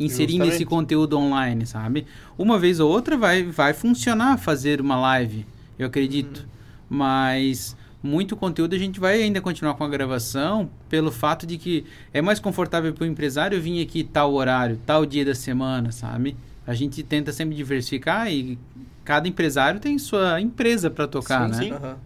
inserindo 0.00 0.44
esse 0.44 0.58
Justamente. 0.58 0.64
conteúdo 0.66 1.18
online, 1.18 1.66
sabe? 1.66 2.06
Uma 2.36 2.58
vez 2.58 2.80
ou 2.80 2.90
outra 2.90 3.16
vai, 3.16 3.42
vai 3.42 3.72
funcionar 3.74 4.38
fazer 4.38 4.80
uma 4.80 4.96
live, 4.96 5.44
eu 5.78 5.86
acredito. 5.86 6.46
Mas 6.88 7.76
muito 8.02 8.36
conteúdo 8.36 8.74
a 8.74 8.78
gente 8.78 9.00
vai 9.00 9.20
ainda 9.22 9.40
continuar 9.40 9.74
com 9.74 9.84
a 9.84 9.88
gravação 9.88 10.70
pelo 10.88 11.10
fato 11.10 11.44
de 11.46 11.58
que 11.58 11.84
é 12.14 12.22
mais 12.22 12.38
confortável 12.38 12.92
para 12.92 13.04
o 13.04 13.06
empresário 13.06 13.60
vir 13.60 13.82
aqui 13.82 14.04
tal 14.04 14.32
horário, 14.32 14.78
tal 14.86 15.04
dia 15.04 15.24
da 15.24 15.34
semana, 15.34 15.90
sabe? 15.92 16.36
A 16.66 16.74
gente 16.74 17.02
tenta 17.02 17.32
sempre 17.32 17.56
diversificar 17.56 18.30
e 18.32 18.56
cada 19.04 19.26
empresário 19.28 19.80
tem 19.80 19.98
sua 19.98 20.40
empresa 20.40 20.88
para 20.90 21.08
tocar, 21.08 21.46
Sim, 21.46 21.50
né? 21.50 21.58
sim. 21.64 21.72
Aham. 21.72 21.96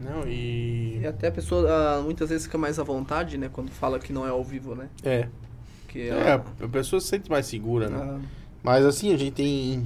Não, 0.00 0.26
e. 0.28 0.98
E 1.02 1.06
até 1.06 1.28
a 1.28 1.32
pessoa 1.32 1.68
ah, 1.70 2.02
muitas 2.02 2.28
vezes 2.30 2.46
fica 2.46 2.58
mais 2.58 2.78
à 2.78 2.82
vontade, 2.84 3.36
né? 3.38 3.48
Quando 3.52 3.70
fala 3.70 3.98
que 3.98 4.12
não 4.12 4.26
é 4.26 4.30
ao 4.30 4.42
vivo, 4.44 4.74
né? 4.74 4.88
É. 5.02 5.28
Que 5.88 6.02
É, 6.02 6.08
ela- 6.08 6.44
a 6.62 6.68
pessoa 6.68 7.00
se 7.00 7.06
sente 7.08 7.30
mais 7.30 7.46
segura, 7.46 7.88
né? 7.88 7.96
ah, 8.00 8.18
Mas 8.62 8.84
assim, 8.84 9.12
a 9.12 9.16
gente 9.16 9.32
tem 9.34 9.84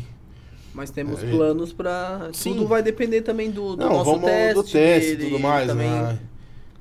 mas 0.74 0.90
temos 0.90 1.22
É, 1.22 1.30
planos 1.30 1.72
pra. 1.72 2.30
Sim. 2.32 2.54
Tudo 2.54 2.66
vai 2.66 2.82
depender 2.82 3.20
também 3.22 3.50
do, 3.50 3.76
do 3.76 3.84
Não, 3.84 3.92
nosso 3.92 4.04
vamos 4.12 4.24
teste. 4.24 4.54
do 4.54 4.64
teste 4.64 5.12
e 5.12 5.16
tudo 5.18 5.38
mais, 5.38 5.66
também. 5.68 5.90
né? 5.90 6.18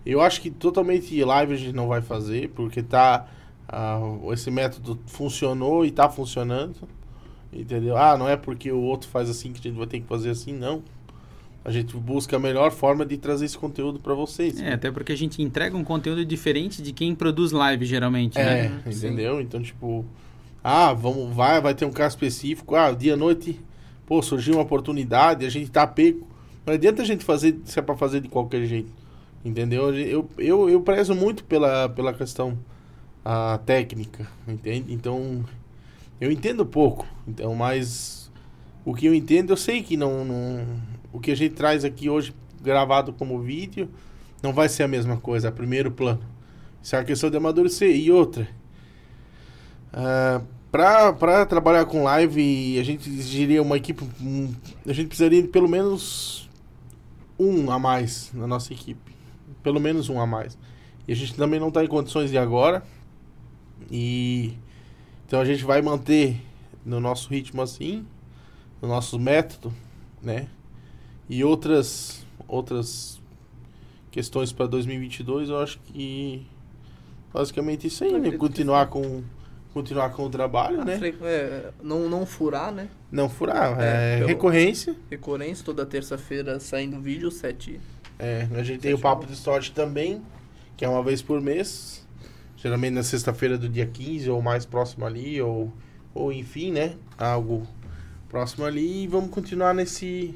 Eu 0.06 0.22
acho 0.22 0.42
que 0.42 0.50
totalmente 0.50 1.22
live 1.24 1.54
a 1.54 1.58
gente 1.58 1.76
não 1.76 1.88
vai 1.88 2.02
fazer, 2.02 2.50
porque 2.50 2.82
tá. 2.82 3.28
ah, 3.68 4.00
esse 4.32 4.50
método 4.50 4.98
funcionou 5.08 5.86
e 5.86 5.92
tá 5.92 6.10
funcionando. 6.10 6.76
Entendeu? 7.54 7.98
Ah, 7.98 8.18
não 8.18 8.30
é 8.30 8.38
porque 8.38 8.72
o 8.72 8.80
outro 8.80 9.10
faz 9.10 9.30
assim 9.30 9.52
que 9.52 9.60
a 9.60 9.64
gente 9.64 9.78
vai 9.78 9.86
ter 9.88 10.00
que 10.00 10.08
fazer 10.08 10.30
assim, 10.30 10.54
não. 10.54 10.82
A 11.64 11.72
gente 11.72 11.96
busca 11.96 12.38
a 12.38 12.40
melhor 12.40 12.72
forma 12.72 13.06
de 13.06 13.18
trazer 13.18 13.46
esse 13.46 13.58
conteúdo 13.58 14.00
para 14.00 14.16
vocês. 14.16 14.60
É, 14.60 14.74
até 14.74 14.90
porque 14.90 15.12
a 15.12 15.16
gente 15.16 15.42
entrega 15.44 15.78
um 15.78 15.84
conteúdo 15.84 16.26
diferente 16.26 16.82
de 16.82 16.92
quem 16.92 17.14
produz 17.14 17.52
live, 17.52 17.86
geralmente, 17.86 18.38
É, 18.40 18.70
né? 18.70 18.82
entendeu? 18.88 19.40
Então, 19.40 19.62
tipo, 19.62 20.04
ah, 20.64 20.92
vamos, 20.92 21.36
vai, 21.36 21.62
vai 21.62 21.76
ter 21.76 21.86
um 21.86 21.92
caso 21.92 22.16
específico, 22.16 22.76
ah, 22.76 22.92
dia 22.92 23.14
à 23.14 23.18
noite, 23.18 23.60
pô, 24.08 24.22
surgiu 24.24 24.56
uma 24.56 24.64
oportunidade, 24.64 25.46
a 25.46 25.50
gente 25.50 25.70
tá 25.70 25.86
pego. 25.86 26.28
Não 26.66 26.74
adianta 26.74 27.04
a 27.04 27.06
gente 27.06 27.24
fazer 27.24 27.60
se 27.66 27.78
é 27.78 27.82
pra 27.82 27.96
fazer 27.96 28.22
de 28.22 28.28
qualquer 28.28 28.66
jeito. 28.66 28.90
Entendeu? 29.46 29.94
Eu, 29.96 30.30
eu, 30.38 30.70
eu 30.70 30.82
prezo 30.82 31.14
muito 31.16 31.44
pela, 31.44 31.90
pela 31.90 32.14
questão 32.14 32.58
a 33.24 33.60
técnica, 33.66 34.28
entende? 34.48 34.92
Então, 34.94 35.44
eu 36.20 36.32
entendo 36.32 36.66
pouco, 36.66 37.06
então, 37.28 37.54
mas 37.56 38.32
o 38.84 38.94
que 38.96 39.06
eu 39.06 39.14
entendo, 39.14 39.52
eu 39.52 39.58
sei 39.58 39.84
que 39.84 39.96
não, 39.96 40.26
não 40.26 40.66
o 41.12 41.20
que 41.20 41.32
a 41.32 41.36
gente 41.36 41.56
traz 41.56 41.84
aqui 41.84 42.10
hoje 42.10 42.34
gravado 42.62 43.12
como 43.14 43.40
vídeo 43.42 43.90
não 44.42 44.54
vai 44.54 44.70
ser 44.70 44.84
a 44.84 44.88
mesma 44.88 45.18
coisa, 45.18 45.50
a 45.50 45.52
primeiro 45.52 45.92
plano. 45.92 46.22
Isso 46.82 46.96
é 46.96 47.00
uma 47.00 47.06
questão 47.06 47.30
de 47.30 47.38
amadurecer. 47.38 47.96
E 47.96 48.12
outra, 48.12 48.48
ah, 49.94 50.42
pra, 50.72 51.14
pra 51.14 51.46
trabalhar 51.46 51.86
com 51.86 52.04
live, 52.04 52.80
a 52.80 52.84
gente 52.84 53.10
exigiria 53.10 53.62
uma 53.62 53.78
equipe. 53.78 54.04
um, 54.22 54.54
a 54.88 54.94
gente 54.94 55.08
precisaria 55.08 55.42
de 55.42 55.48
pelo 55.48 55.68
menos 55.68 56.50
um 57.38 57.70
a 57.72 57.78
mais 57.78 58.32
na 58.34 58.48
nossa 58.48 58.74
equipe. 58.74 59.12
Pelo 59.62 59.80
menos 59.80 60.10
um 60.10 60.20
a 60.20 60.26
mais. 60.26 60.58
E 61.08 61.12
a 61.12 61.16
gente 61.16 61.36
também 61.36 61.60
não 61.60 61.68
está 61.68 61.84
em 61.84 61.88
condições 61.88 62.32
de 62.32 62.38
agora. 62.38 62.84
E 63.92 64.54
então 65.28 65.40
a 65.40 65.46
gente 65.46 65.64
vai 65.64 65.82
manter 65.82 66.42
no 66.86 67.00
nosso 67.00 67.30
ritmo 67.30 67.62
assim, 67.62 68.06
no 68.82 68.88
nosso 68.88 69.20
método, 69.20 69.74
né? 70.22 70.48
E 71.32 71.46
outras 71.46 72.26
outras 72.46 73.22
questões 74.12 74.52
para 74.52 74.66
2022, 74.68 75.48
eu 75.48 75.60
acho 75.60 75.80
que 75.80 76.46
basicamente 77.34 77.88
isso 77.88 78.04
aí, 78.04 78.20
né? 78.20 78.32
Continuar 78.32 78.88
com 78.88 79.24
continuar 79.74 80.10
com 80.10 80.26
o 80.26 80.30
trabalho, 80.30 80.84
né? 80.84 80.98
Fre- 80.98 81.16
é, 81.22 81.72
não, 81.82 82.10
não 82.10 82.26
furar, 82.26 82.74
né? 82.74 82.90
Não 83.10 83.30
furar, 83.30 83.80
É, 83.80 84.20
é, 84.20 84.26
recorrência. 84.26 84.94
Recorrência, 85.10 85.64
toda 85.64 85.86
terça-feira 85.86 86.60
saindo 86.60 87.00
vídeo, 87.00 87.32
sete. 87.32 87.80
É, 88.20 88.50
a 88.54 88.62
gente 88.64 88.82
tem 88.82 88.94
o 88.94 89.00
Papo 89.00 89.26
de 89.26 89.36
Sorte 89.38 89.72
também, 89.72 90.22
que 90.76 90.84
é 90.84 90.90
uma 90.90 91.02
vez 91.02 91.22
por 91.22 91.40
mês. 91.40 92.06
Geralmente 92.58 92.94
na 92.94 93.04
sexta-feira 93.04 93.58
do 93.58 93.70
dia 93.70 93.86
15 93.88 94.30
ou 94.30 94.42
mais 94.42 94.66
próximo 94.66 95.06
ali, 95.06 95.42
ou, 95.42 95.72
ou 96.14 96.34
enfim, 96.34 96.72
né? 96.74 96.96
Algo 97.18 97.66
próximo 98.28 98.66
ali. 98.66 99.04
E 99.04 99.08
vamos 99.08 99.30
continuar 99.32 99.74
nesse 99.74 100.36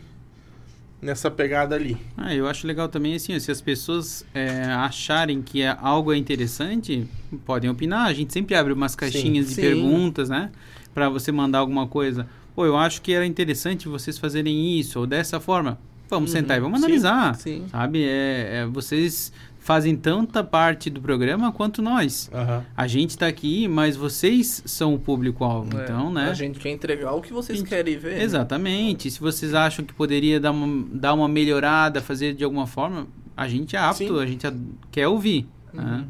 nessa 1.01 1.29
pegada 1.29 1.75
ali. 1.75 1.97
Ah, 2.17 2.33
eu 2.33 2.47
acho 2.47 2.65
legal 2.65 2.87
também 2.89 3.15
assim, 3.15 3.37
se 3.39 3.51
as 3.51 3.61
pessoas 3.61 4.25
é, 4.33 4.63
acharem 4.63 5.41
que 5.41 5.61
é 5.61 5.77
algo 5.81 6.11
é 6.13 6.17
interessante, 6.17 7.05
podem 7.45 7.69
opinar. 7.69 8.07
A 8.07 8.13
gente 8.13 8.33
sempre 8.33 8.55
abre 8.55 8.73
umas 8.73 8.95
caixinhas 8.95 9.47
de 9.47 9.55
Sim. 9.55 9.61
perguntas, 9.61 10.29
né? 10.29 10.51
Pra 10.93 11.09
você 11.09 11.31
mandar 11.31 11.59
alguma 11.59 11.87
coisa. 11.87 12.27
Pô, 12.55 12.65
eu 12.65 12.77
acho 12.77 13.01
que 13.01 13.11
era 13.11 13.25
interessante 13.25 13.87
vocês 13.87 14.17
fazerem 14.17 14.79
isso 14.79 14.99
ou 14.99 15.05
dessa 15.05 15.39
forma. 15.39 15.77
Vamos 16.09 16.29
Uhum. 16.31 16.37
sentar 16.37 16.57
e 16.57 16.61
vamos 16.61 16.79
Sim. 16.79 16.85
analisar. 16.85 17.35
Sim. 17.35 17.65
Sabe? 17.69 18.03
É, 18.03 18.61
é, 18.61 18.65
vocês 18.65 19.33
fazem 19.65 19.95
tanta 19.95 20.43
parte 20.43 20.91
do 20.91 21.01
programa 21.01 21.51
quanto 21.51 21.81
nós. 21.81 22.29
Aham. 22.31 22.63
A 22.77 22.85
gente 22.85 23.17
tá 23.17 23.25
aqui, 23.25 23.67
mas 23.67 23.95
vocês 23.95 24.61
são 24.63 24.93
o 24.93 24.99
público-alvo. 24.99 25.75
É, 25.79 25.83
Então, 25.83 26.13
né? 26.13 26.29
A 26.29 26.35
gente 26.35 26.59
quer 26.59 26.69
entregar 26.69 27.13
o 27.13 27.19
que 27.19 27.33
vocês 27.33 27.57
Gente, 27.57 27.67
querem 27.67 27.97
ver. 27.97 28.17
né? 28.17 28.23
Exatamente. 28.23 29.09
Se 29.09 29.19
vocês 29.19 29.55
acham 29.55 29.83
que 29.83 29.91
poderia 29.91 30.39
dar 30.39 30.51
uma, 30.51 30.85
dar 30.93 31.15
uma 31.15 31.27
melhorada, 31.27 31.99
fazer 31.99 32.35
de 32.35 32.43
alguma 32.43 32.67
forma, 32.67 33.07
a 33.35 33.47
gente 33.47 33.75
é 33.75 33.79
apto, 33.79 34.05
Sim. 34.05 34.19
a 34.19 34.25
gente 34.27 34.45
quer 34.91 35.07
ouvir. 35.07 35.49
Uhum. 35.73 35.81
né? 35.81 36.05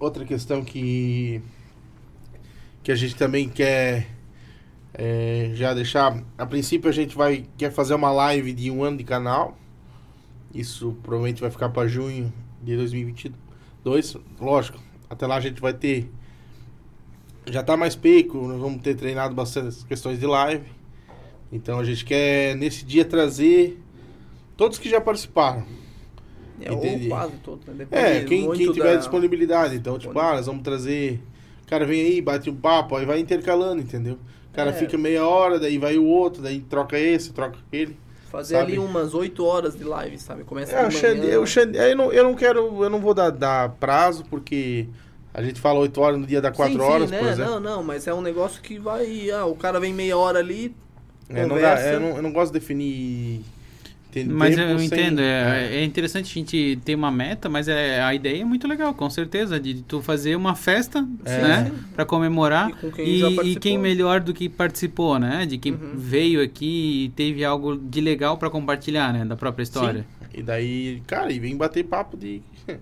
Outra 0.00 0.24
questão 0.24 0.64
que 0.64 1.40
que 2.82 2.90
a 2.90 2.96
gente 2.96 3.14
também 3.14 3.48
quer 3.48 4.08
é, 4.92 5.52
já 5.54 5.72
deixar. 5.72 6.20
A 6.36 6.44
princípio 6.44 6.90
a 6.90 6.92
gente 6.92 7.16
vai 7.16 7.44
quer 7.56 7.70
fazer 7.70 7.94
uma 7.94 8.10
live 8.10 8.52
de 8.52 8.72
um 8.72 8.82
ano 8.82 8.96
de 8.96 9.04
canal. 9.04 9.56
Isso 10.54 10.96
provavelmente 11.02 11.40
vai 11.40 11.50
ficar 11.50 11.68
para 11.70 11.86
junho 11.88 12.32
de 12.62 12.76
2022. 12.76 14.16
Lógico, 14.40 14.78
até 15.10 15.26
lá 15.26 15.36
a 15.36 15.40
gente 15.40 15.60
vai 15.60 15.72
ter 15.74 16.08
já 17.46 17.62
tá 17.62 17.76
mais 17.76 17.94
peco, 17.94 18.38
nós 18.48 18.58
vamos 18.58 18.80
ter 18.80 18.94
treinado 18.94 19.34
bastante 19.34 19.68
as 19.68 19.84
questões 19.84 20.18
de 20.18 20.26
live. 20.26 20.64
Então 21.52 21.78
a 21.78 21.84
gente 21.84 22.04
quer 22.04 22.56
nesse 22.56 22.84
dia 22.86 23.04
trazer 23.04 23.78
todos 24.56 24.78
que 24.78 24.88
já 24.88 25.00
participaram. 25.00 25.62
É, 26.60 26.70
ou 26.72 26.78
Entendi. 26.78 27.08
quase 27.08 27.32
todo, 27.42 27.60
né? 27.66 27.74
Depende 27.78 28.02
É, 28.02 28.24
quem, 28.24 28.50
quem 28.52 28.72
tiver 28.72 28.92
da- 28.94 28.96
disponibilidade. 28.96 29.74
Então, 29.76 29.98
tipo, 29.98 30.18
ah, 30.18 30.34
nós 30.34 30.46
vamos 30.46 30.62
trazer. 30.62 31.20
O 31.64 31.66
cara 31.66 31.84
vem 31.84 32.00
aí, 32.00 32.20
bate 32.22 32.48
um 32.48 32.54
papo, 32.56 32.96
aí 32.96 33.04
vai 33.04 33.18
intercalando, 33.18 33.82
entendeu? 33.82 34.14
O 34.50 34.54
cara 34.54 34.70
É. 34.70 34.72
fica 34.72 34.96
meia 34.96 35.26
hora, 35.26 35.58
daí 35.58 35.76
vai 35.78 35.98
o 35.98 36.04
outro, 36.06 36.40
daí 36.42 36.60
troca 36.60 36.98
esse, 36.98 37.32
troca 37.32 37.58
aquele. 37.66 37.96
Fazer 38.34 38.56
sabe? 38.56 38.72
ali 38.72 38.78
umas 38.80 39.14
8 39.14 39.44
horas 39.44 39.76
de 39.76 39.84
live, 39.84 40.18
sabe? 40.18 40.42
Começa 40.42 40.74
É, 40.74 40.84
o 40.84 40.88
de 40.88 40.96
Xande, 40.96 41.36
o 41.36 41.46
Xande, 41.46 41.78
eu, 41.78 41.96
não, 41.96 42.12
eu 42.12 42.24
não 42.24 42.34
quero, 42.34 42.82
eu 42.82 42.90
não 42.90 43.00
vou 43.00 43.14
dar, 43.14 43.30
dar 43.30 43.70
prazo, 43.76 44.24
porque 44.28 44.88
a 45.32 45.40
gente 45.40 45.60
fala 45.60 45.78
8 45.78 46.00
horas 46.00 46.18
no 46.18 46.26
dia 46.26 46.40
dá 46.40 46.50
4 46.50 46.74
sim, 46.74 46.80
horas, 46.80 47.10
sim, 47.10 47.16
por 47.16 47.24
né? 47.24 47.30
exemplo. 47.30 47.52
Não, 47.52 47.60
não, 47.60 47.82
mas 47.84 48.08
é 48.08 48.12
um 48.12 48.20
negócio 48.20 48.60
que 48.60 48.76
vai. 48.76 49.30
Ah, 49.30 49.46
o 49.46 49.54
cara 49.54 49.78
vem 49.78 49.94
meia 49.94 50.16
hora 50.18 50.40
ali. 50.40 50.74
É, 51.28 51.46
não 51.46 51.60
dá, 51.60 51.80
é, 51.80 51.94
eu, 51.94 52.00
não, 52.00 52.16
eu 52.16 52.22
não 52.22 52.32
gosto 52.32 52.52
de 52.52 52.58
definir. 52.58 53.44
Tem- 54.14 54.24
Mas 54.26 54.56
eu 54.56 54.78
sem- 54.78 54.86
entendo, 54.86 55.20
é. 55.20 55.66
é, 55.72 55.76
é 55.76 55.84
interessante 55.84 56.30
a 56.30 56.34
gente 56.34 56.78
ter 56.84 56.94
uma 56.94 57.10
meta, 57.10 57.48
mas 57.48 57.66
é, 57.68 58.00
a 58.02 58.14
ideia 58.14 58.42
é 58.42 58.44
muito 58.44 58.66
legal, 58.68 58.94
com 58.94 59.10
certeza, 59.10 59.58
de 59.58 59.82
tu 59.82 60.00
fazer 60.00 60.36
uma 60.36 60.54
festa, 60.54 61.06
É. 61.24 61.42
né? 61.42 61.64
Sim, 61.64 61.70
sim. 61.76 61.82
Pra 61.94 62.04
comemorar. 62.04 62.70
E 62.70 62.72
com 62.74 62.90
quem 62.92 63.06
E, 63.06 63.18
já 63.18 63.28
e 63.42 63.56
quem 63.56 63.76
melhor 63.78 64.20
do 64.20 64.32
que 64.32 64.48
participou, 64.48 65.18
né? 65.18 65.44
De 65.46 65.58
quem 65.58 65.72
Uhum. 65.72 65.92
veio 65.96 66.40
aqui 66.42 67.04
e 67.06 67.08
teve 67.10 67.44
algo 67.44 67.76
de 67.76 68.00
legal 68.00 68.38
pra 68.38 68.48
compartilhar, 68.48 69.12
né? 69.12 69.24
Da 69.24 69.36
própria 69.36 69.62
história. 69.62 70.06
E 70.32 70.42
daí, 70.42 71.02
cara, 71.06 71.32
e 71.32 71.38
vem 71.38 71.56
bater 71.56 71.84
papo 71.84 72.16
de 72.16 72.40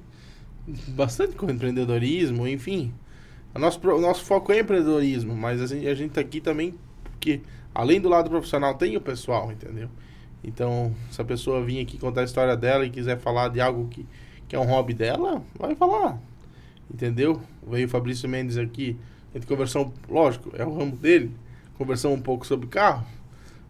bastante 0.88 1.34
com 1.34 1.50
empreendedorismo, 1.50 2.46
enfim. 2.46 2.92
O 3.54 3.58
nosso, 3.58 3.80
o 3.86 4.00
nosso 4.00 4.24
foco 4.24 4.52
é 4.52 4.60
empreendedorismo, 4.60 5.34
mas 5.36 5.60
a 5.60 5.66
gente, 5.66 5.86
a 5.86 5.94
gente 5.94 6.12
tá 6.12 6.20
aqui 6.20 6.40
também 6.40 6.74
porque, 7.04 7.40
além 7.74 8.00
do 8.00 8.08
lado 8.08 8.30
profissional, 8.30 8.74
tem 8.74 8.96
o 8.96 9.00
pessoal, 9.00 9.52
entendeu? 9.52 9.88
Então, 10.44 10.94
se 11.10 11.20
a 11.20 11.24
pessoa 11.24 11.62
vir 11.62 11.80
aqui 11.80 11.98
contar 11.98 12.22
a 12.22 12.24
história 12.24 12.56
dela 12.56 12.84
e 12.84 12.90
quiser 12.90 13.18
falar 13.18 13.48
de 13.48 13.60
algo 13.60 13.86
que, 13.88 14.06
que 14.48 14.56
é 14.56 14.58
um 14.58 14.64
hobby 14.64 14.92
dela, 14.92 15.42
vai 15.58 15.74
falar, 15.74 16.18
entendeu? 16.92 17.40
Veio 17.66 17.86
o 17.86 17.90
Fabrício 17.90 18.28
Mendes 18.28 18.58
aqui, 18.58 18.96
a 19.32 19.38
gente 19.38 19.46
conversou, 19.46 19.92
lógico, 20.08 20.50
é 20.56 20.64
o 20.64 20.76
ramo 20.76 20.96
dele, 20.96 21.30
conversamos 21.78 22.18
um 22.18 22.22
pouco 22.22 22.46
sobre 22.46 22.66
carro, 22.66 23.06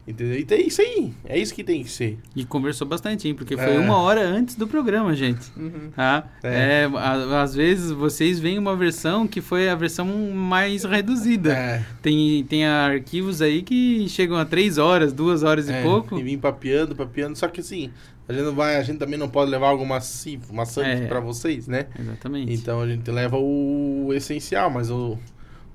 entendeu? 0.06 0.36
E 0.38 0.44
tem 0.44 0.66
isso 0.66 0.80
aí, 0.82 1.12
é 1.24 1.38
isso 1.38 1.54
que 1.54 1.62
tem 1.62 1.82
que 1.82 1.90
ser. 1.90 2.18
E 2.34 2.44
conversou 2.44 2.86
bastante, 2.86 3.28
hein? 3.28 3.34
Porque 3.34 3.56
foi 3.56 3.74
É. 3.74 3.78
uma 3.78 3.96
hora 3.98 4.20
antes 4.26 4.54
do 4.56 4.66
programa, 4.66 5.14
gente. 5.14 5.50
Uhum. 5.56 5.90
Tá? 5.94 6.24
É. 6.42 6.82
É, 6.82 6.90
a- 6.96 7.42
às 7.42 7.54
vezes 7.54 7.90
vocês 7.90 8.38
veem 8.40 8.58
uma 8.58 8.74
versão 8.76 9.26
que 9.26 9.40
foi 9.40 9.68
a 9.68 9.74
versão 9.74 10.06
mais 10.32 10.84
reduzida. 10.84 11.52
É. 11.54 11.84
Tem, 12.02 12.42
tem 12.44 12.66
arquivos 12.66 13.40
aí 13.40 13.62
que 13.62 14.08
chegam 14.08 14.36
a 14.36 14.44
três 14.44 14.78
horas, 14.78 15.12
duas 15.12 15.42
horas 15.42 15.68
e 15.68 15.72
É, 15.72 15.82
pouco. 15.82 16.18
E 16.18 16.22
vim 16.22 16.38
papeando, 16.38 16.94
papeando. 16.96 17.38
Só 17.38 17.46
que 17.48 17.60
assim, 17.60 17.90
a 18.28 18.32
gente 18.32 18.42
não 18.44 18.54
vai, 18.54 18.76
a 18.76 18.82
gente 18.82 18.98
também 18.98 19.18
não 19.18 19.28
pode 19.28 19.50
levar 19.50 19.68
algo 19.68 19.86
massivo, 19.86 20.52
maçante 20.52 21.02
É. 21.02 21.06
pra 21.06 21.20
vocês, 21.20 21.66
né? 21.68 21.86
Exatamente. 21.98 22.52
Então 22.52 22.80
a 22.80 22.86
gente 22.88 23.08
leva 23.10 23.36
o 23.38 24.10
essencial, 24.12 24.68
mas 24.70 24.90
o, 24.90 25.18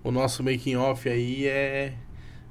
o 0.03 0.11
nosso 0.11 0.43
making 0.43 0.75
off 0.75 1.07
aí 1.07 1.45
é. 1.47 1.93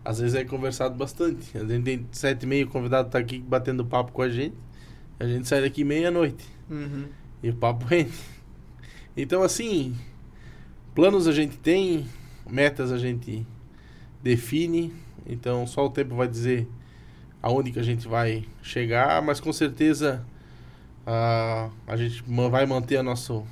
Às 0.06 0.20
vezes 0.20 0.36
é 0.36 0.44
conversado 0.44 0.94
bastante. 0.94 1.58
A 1.58 1.64
gente 1.64 1.82
tem 1.82 2.06
sete 2.12 2.44
e 2.44 2.46
meia, 2.46 2.64
o 2.64 2.68
convidado 2.68 3.10
tá 3.10 3.18
aqui 3.18 3.40
batendo 3.40 3.84
papo 3.84 4.12
com 4.12 4.22
a 4.22 4.28
gente. 4.28 4.54
A 5.18 5.26
gente 5.26 5.48
sai 5.48 5.60
daqui 5.60 5.82
meia-noite. 5.82 6.46
Uhum. 6.70 7.06
E 7.42 7.50
o 7.50 7.56
papo 7.56 7.84
rende. 7.90 8.12
Então, 9.16 9.42
assim, 9.42 9.96
planos 10.94 11.26
a 11.26 11.32
gente 11.32 11.56
tem, 11.58 12.06
metas 12.48 12.92
a 12.92 12.98
gente 12.98 13.44
define. 14.22 14.92
Então, 15.26 15.66
só 15.66 15.84
o 15.84 15.90
tempo 15.90 16.14
vai 16.14 16.28
dizer 16.28 16.68
aonde 17.42 17.72
que 17.72 17.80
a 17.80 17.82
gente 17.82 18.06
vai 18.06 18.44
chegar, 18.62 19.20
mas 19.22 19.40
com 19.40 19.52
certeza 19.52 20.24
ah, 21.04 21.68
a 21.84 21.96
gente 21.96 22.22
vai 22.50 22.64
manter 22.64 22.96
a 22.96 23.02
nosso, 23.02 23.44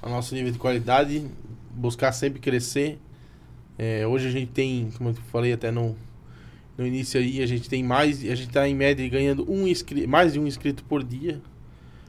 a 0.00 0.08
nosso 0.08 0.34
nível 0.34 0.52
de 0.52 0.58
qualidade, 0.58 1.26
buscar 1.70 2.12
sempre 2.12 2.40
crescer. 2.40 2.98
É, 3.78 4.06
hoje 4.06 4.28
a 4.28 4.30
gente 4.30 4.50
tem, 4.50 4.90
como 4.96 5.10
eu 5.10 5.14
falei 5.30 5.52
até 5.52 5.70
no, 5.70 5.96
no 6.76 6.86
início 6.86 7.20
aí, 7.20 7.42
a 7.42 7.46
gente 7.46 7.68
tem 7.68 7.82
mais, 7.82 8.18
a 8.20 8.34
gente 8.34 8.48
está 8.48 8.68
em 8.68 8.74
média 8.74 9.06
ganhando 9.08 9.50
um 9.50 9.66
inscri 9.66 10.06
mais 10.06 10.32
de 10.32 10.40
um 10.40 10.46
inscrito 10.46 10.84
por 10.84 11.02
dia 11.02 11.40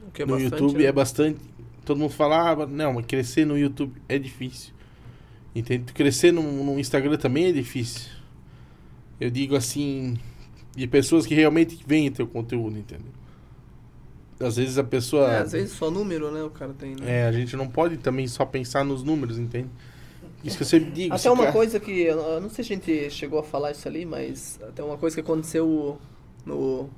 O 0.06 0.10
que 0.10 0.22
é 0.22 0.26
no 0.26 0.32
bastante, 0.32 0.52
YouTube 0.52 0.82
né? 0.82 0.84
é 0.84 0.92
bastante. 0.92 1.40
Todo 1.84 1.98
mundo 1.98 2.12
fala, 2.12 2.50
ah, 2.50 2.66
não, 2.66 2.94
mas 2.94 3.06
crescer 3.06 3.44
no 3.44 3.58
YouTube 3.58 3.92
é 4.08 4.18
difícil. 4.18 4.72
Entende? 5.54 5.92
Crescer 5.92 6.32
no, 6.32 6.42
no 6.42 6.78
Instagram 6.78 7.16
também 7.16 7.46
é 7.46 7.52
difícil. 7.52 8.10
Eu 9.20 9.30
digo 9.30 9.54
assim, 9.54 10.16
de 10.74 10.86
pessoas 10.86 11.26
que 11.26 11.34
realmente 11.34 11.78
veem 11.86 12.10
teu 12.10 12.26
conteúdo, 12.26 12.78
entendeu? 12.78 13.12
Às 14.40 14.56
vezes 14.56 14.78
a 14.78 14.84
pessoa. 14.84 15.30
É, 15.30 15.38
às 15.38 15.52
vezes 15.52 15.72
só 15.72 15.90
número, 15.90 16.30
né? 16.32 16.42
O 16.42 16.50
cara 16.50 16.72
tem, 16.72 16.96
né? 16.96 17.20
É, 17.20 17.26
a 17.26 17.32
gente 17.32 17.54
não 17.56 17.68
pode 17.68 17.98
também 17.98 18.26
só 18.26 18.44
pensar 18.44 18.84
nos 18.84 19.02
números, 19.02 19.38
entende? 19.38 19.68
Isso 20.44 20.56
que 20.56 20.62
eu 20.62 20.66
sempre 20.66 20.90
digo. 20.90 21.14
Até 21.14 21.30
uma 21.30 21.44
cara- 21.44 21.52
coisa 21.52 21.80
que, 21.80 22.02
eu 22.02 22.40
não 22.40 22.50
sei 22.50 22.64
se 22.64 22.72
a 22.72 22.76
gente 22.76 23.10
chegou 23.10 23.38
a 23.38 23.42
falar 23.42 23.70
isso 23.72 23.86
ali, 23.88 24.04
mas 24.04 24.58
até 24.68 24.82
uma 24.82 24.96
coisa 24.98 25.14
que 25.16 25.20
aconteceu 25.20 25.98
no... 26.44 26.88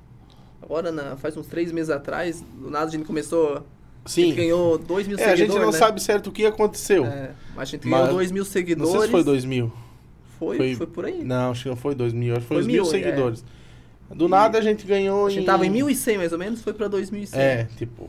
Agora, 0.63 0.91
na, 0.91 1.17
faz 1.17 1.37
uns 1.37 1.47
três 1.47 1.71
meses 1.71 1.91
atrás, 1.91 2.43
do 2.59 2.71
nada 2.71 2.87
a 2.87 2.91
gente 2.91 3.05
começou... 3.05 3.65
A 4.05 4.09
Sim. 4.09 4.27
gente 4.27 4.37
ganhou 4.37 4.79
2 4.79 5.09
mil 5.09 5.19
É, 5.19 5.23
a 5.23 5.25
seguidores, 5.31 5.53
gente 5.53 5.61
não 5.65 5.73
né? 5.73 5.79
sabe 5.79 6.01
certo 6.03 6.29
o 6.29 6.33
que 6.33 6.47
aconteceu. 6.47 7.05
É, 7.07 7.31
mas 7.57 7.69
a 7.69 7.71
gente 7.73 7.89
Mas- 7.89 8.01
ganhou 8.03 8.15
2 8.15 8.31
mil 8.31 8.45
Não 8.45 8.51
seguidores. 8.51 8.93
sei 8.93 9.01
se 9.03 9.09
foi 9.09 9.25
2 9.25 9.45
mil. 9.45 9.73
Foi, 10.39 10.57
foi- 10.57 10.75
foi 10.77 10.87
por 10.87 11.05
aí. 11.07 11.25
Não, 11.25 11.51
acho 11.51 11.65
que 11.65 11.69
não 11.69 11.77
foi 11.77 11.95
2 11.95 12.13
mil. 12.13 12.33
Acho 12.33 12.43
que 12.43 12.47
foi, 12.49 12.57
Foi 12.59 12.67
mil 12.67 12.83
mil, 12.83 12.85
é. 12.85 12.95
seguidores. 12.95 13.45
Do 14.15 14.29
nada 14.29 14.59
a 14.59 14.61
gente 14.61 14.87
ganhou 14.87 15.27
A 15.27 15.31
gente 15.31 15.45
tava 15.45 15.67
em 15.67 15.71
1.100 15.73 16.19
mais 16.19 16.33
ou 16.33 16.39
menos, 16.39 16.63
foi 16.63 16.73
pra 16.73 16.89
2.100. 16.89 17.35
É, 17.37 17.65
tipo. 17.77 18.09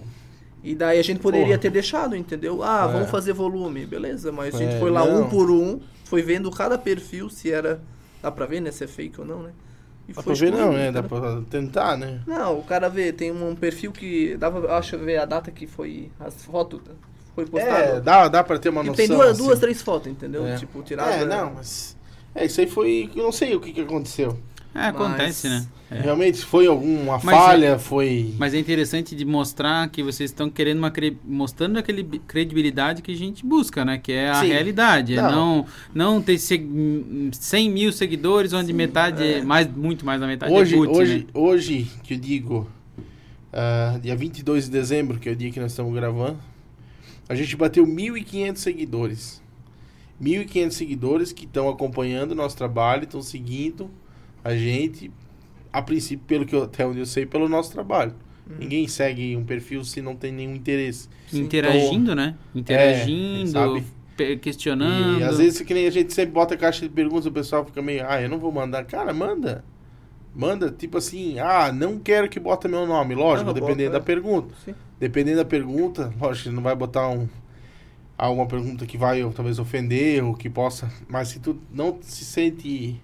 E 0.63 0.75
daí 0.75 0.99
a 0.99 1.03
gente 1.03 1.19
poderia 1.19 1.45
Porra. 1.47 1.57
ter 1.59 1.69
deixado, 1.69 2.15
entendeu? 2.15 2.61
Ah, 2.63 2.87
É. 2.89 2.93
vamos 2.93 3.09
fazer 3.09 3.33
volume, 3.33 3.85
beleza. 3.85 4.31
Mas 4.31 4.55
a 4.55 4.57
gente 4.57 4.75
É, 4.75 4.79
foi 4.79 4.89
lá 4.89 5.05
não. 5.05 5.21
um 5.23 5.29
por 5.29 5.49
um, 5.51 5.79
foi 6.03 6.21
vendo 6.21 6.49
cada 6.51 6.77
perfil 6.77 7.29
se 7.29 7.51
era. 7.51 7.79
Dá 8.21 8.31
pra 8.31 8.45
ver, 8.45 8.59
né? 8.61 8.71
Se 8.71 8.83
é 8.83 8.87
fake 8.87 9.21
ou 9.21 9.25
não, 9.27 9.43
né? 9.43 9.51
E 10.09 10.13
Dá 10.13 10.23
pra 10.23 10.33
ver 10.33 10.51
não, 10.51 10.71
né? 10.73 10.91
Dá 10.91 11.03
cara. 11.03 11.21
pra 11.21 11.41
tentar, 11.49 11.97
né? 11.97 12.21
Não, 12.25 12.59
o 12.59 12.63
cara 12.63 12.89
vê, 12.89 13.11
tem 13.13 13.31
um 13.31 13.55
perfil 13.55 13.91
que. 13.91 14.35
Dava, 14.37 14.75
acho 14.77 14.97
ver 14.97 15.17
a 15.17 15.25
data 15.25 15.51
que 15.51 15.67
foi. 15.67 16.09
As 16.19 16.43
fotos 16.43 16.81
foi 17.35 17.43
É, 17.43 17.47
postado. 17.47 18.01
dá, 18.01 18.27
dá 18.27 18.43
pra 18.43 18.57
ter 18.57 18.69
uma 18.69 18.81
e 18.83 18.87
noção. 18.87 18.95
tem 18.95 19.07
duas, 19.15 19.29
assim. 19.31 19.43
duas, 19.43 19.59
três 19.59 19.81
fotos, 19.81 20.07
entendeu? 20.11 20.45
É. 20.47 20.55
Tipo, 20.55 20.81
tirada. 20.81 21.11
É, 21.11 21.23
não, 21.25 21.53
mas. 21.55 21.95
É, 22.33 22.45
isso 22.45 22.59
aí 22.59 22.67
foi. 22.67 23.09
Eu 23.15 23.23
não 23.23 23.31
sei 23.31 23.55
o 23.55 23.59
que, 23.59 23.71
que 23.71 23.81
aconteceu. 23.81 24.37
É, 24.75 24.85
acontece, 24.87 25.47
Mas- 25.49 25.61
né? 25.63 25.67
É. 25.89 26.01
Realmente 26.01 26.43
foi 26.43 26.67
alguma 26.67 27.13
Mas 27.23 27.23
falha, 27.23 27.79
foi. 27.79 28.33
Mas 28.37 28.53
é 28.53 28.59
interessante 28.59 29.15
de 29.15 29.23
mostrar 29.23 29.87
que 29.89 30.03
vocês 30.03 30.29
estão 30.29 30.49
querendo 30.49 30.79
uma 30.79 30.91
cre... 30.91 31.17
mostrando 31.23 31.79
aquele 31.79 32.03
bi- 32.03 32.19
credibilidade 32.19 33.01
que 33.01 33.09
a 33.09 33.15
gente 33.15 33.45
busca, 33.45 33.85
né? 33.85 33.97
Que 33.97 34.11
é 34.11 34.29
a 34.29 34.41
Sim. 34.41 34.47
realidade. 34.47 35.13
É 35.13 35.21
Não. 35.21 35.31
não, 35.31 35.65
não 36.15 36.21
ter 36.21 36.37
seg... 36.39 36.67
100 37.31 37.71
mil 37.71 37.93
seguidores, 37.93 38.51
onde 38.51 38.73
metade 38.73 39.23
é. 39.23 39.41
mais, 39.41 39.65
muito 39.73 40.05
mais 40.05 40.19
da 40.19 40.27
metade 40.27 40.51
Hoje, 40.51 40.73
é 40.75 40.77
boot, 40.77 40.91
hoje, 40.91 41.17
né? 41.19 41.25
hoje 41.33 41.91
que 42.03 42.15
eu 42.15 42.19
digo, 42.19 42.69
ah, 43.53 43.97
dia 44.01 44.13
22 44.15 44.65
de 44.65 44.71
dezembro, 44.71 45.17
que 45.17 45.29
é 45.29 45.31
o 45.31 45.35
dia 45.37 45.49
que 45.51 45.59
nós 45.61 45.71
estamos 45.71 45.93
gravando, 45.93 46.37
a 47.29 47.33
gente 47.33 47.55
bateu 47.55 47.87
1.500 47.87 48.57
seguidores. 48.57 49.41
1.500 50.21 50.71
seguidores 50.71 51.31
que 51.31 51.45
estão 51.45 51.69
acompanhando 51.69 52.31
o 52.31 52.35
nosso 52.35 52.57
trabalho, 52.57 53.05
estão 53.05 53.21
seguindo 53.21 53.89
a 54.47 54.55
gente, 54.55 55.11
a 55.71 55.81
princípio, 55.81 56.25
pelo 56.25 56.45
que 56.45 56.55
eu, 56.55 56.63
até 56.63 56.85
onde 56.85 56.99
eu 56.99 57.05
sei, 57.05 57.25
pelo 57.25 57.47
nosso 57.49 57.71
trabalho. 57.71 58.13
Uhum. 58.49 58.55
Ninguém 58.59 58.87
segue 58.87 59.35
um 59.35 59.43
perfil 59.43 59.83
se 59.83 60.01
não 60.01 60.15
tem 60.15 60.31
nenhum 60.31 60.55
interesse. 60.55 61.09
Interagindo, 61.33 62.15
né? 62.15 62.35
Interagindo, 62.55 63.49
sabe? 63.49 63.83
pe- 64.15 64.37
questionando. 64.37 65.19
E 65.19 65.23
às 65.23 65.37
vezes, 65.37 65.61
que 65.61 65.73
nem 65.73 65.85
a 65.85 65.91
gente 65.91 66.13
sempre 66.13 66.31
bota 66.33 66.55
caixa 66.57 66.87
de 66.87 66.93
perguntas, 66.93 67.25
o 67.25 67.31
pessoal 67.31 67.65
fica 67.65 67.81
meio, 67.81 68.05
ah, 68.07 68.21
eu 68.21 68.29
não 68.29 68.39
vou 68.39 68.51
mandar. 68.51 68.83
Cara, 68.85 69.13
manda. 69.13 69.63
Manda, 70.33 70.69
tipo 70.71 70.97
assim, 70.97 71.39
ah, 71.39 71.71
não 71.71 71.99
quero 71.99 72.29
que 72.29 72.39
bota 72.39 72.67
meu 72.67 72.85
nome. 72.85 73.15
Lógico, 73.15 73.47
Não, 73.47 73.53
dependendo 73.53 73.91
bota, 73.91 73.99
da 73.99 74.05
pergunta. 74.05 74.53
Sim. 74.63 74.75
Dependendo 74.99 75.37
da 75.37 75.45
pergunta, 75.45 76.13
lógico, 76.19 76.51
não 76.51 76.63
vai 76.63 76.75
botar 76.75 77.09
um 77.09 77.27
alguma 78.17 78.47
pergunta 78.47 78.85
que 78.85 78.97
vai 78.97 79.21
talvez 79.31 79.59
ofender 79.59 80.23
ou 80.23 80.33
que 80.33 80.49
possa. 80.49 80.91
Mas 81.07 81.29
se 81.29 81.39
tu 81.39 81.59
não 81.71 81.97
se 82.01 82.25
sente. 82.25 83.01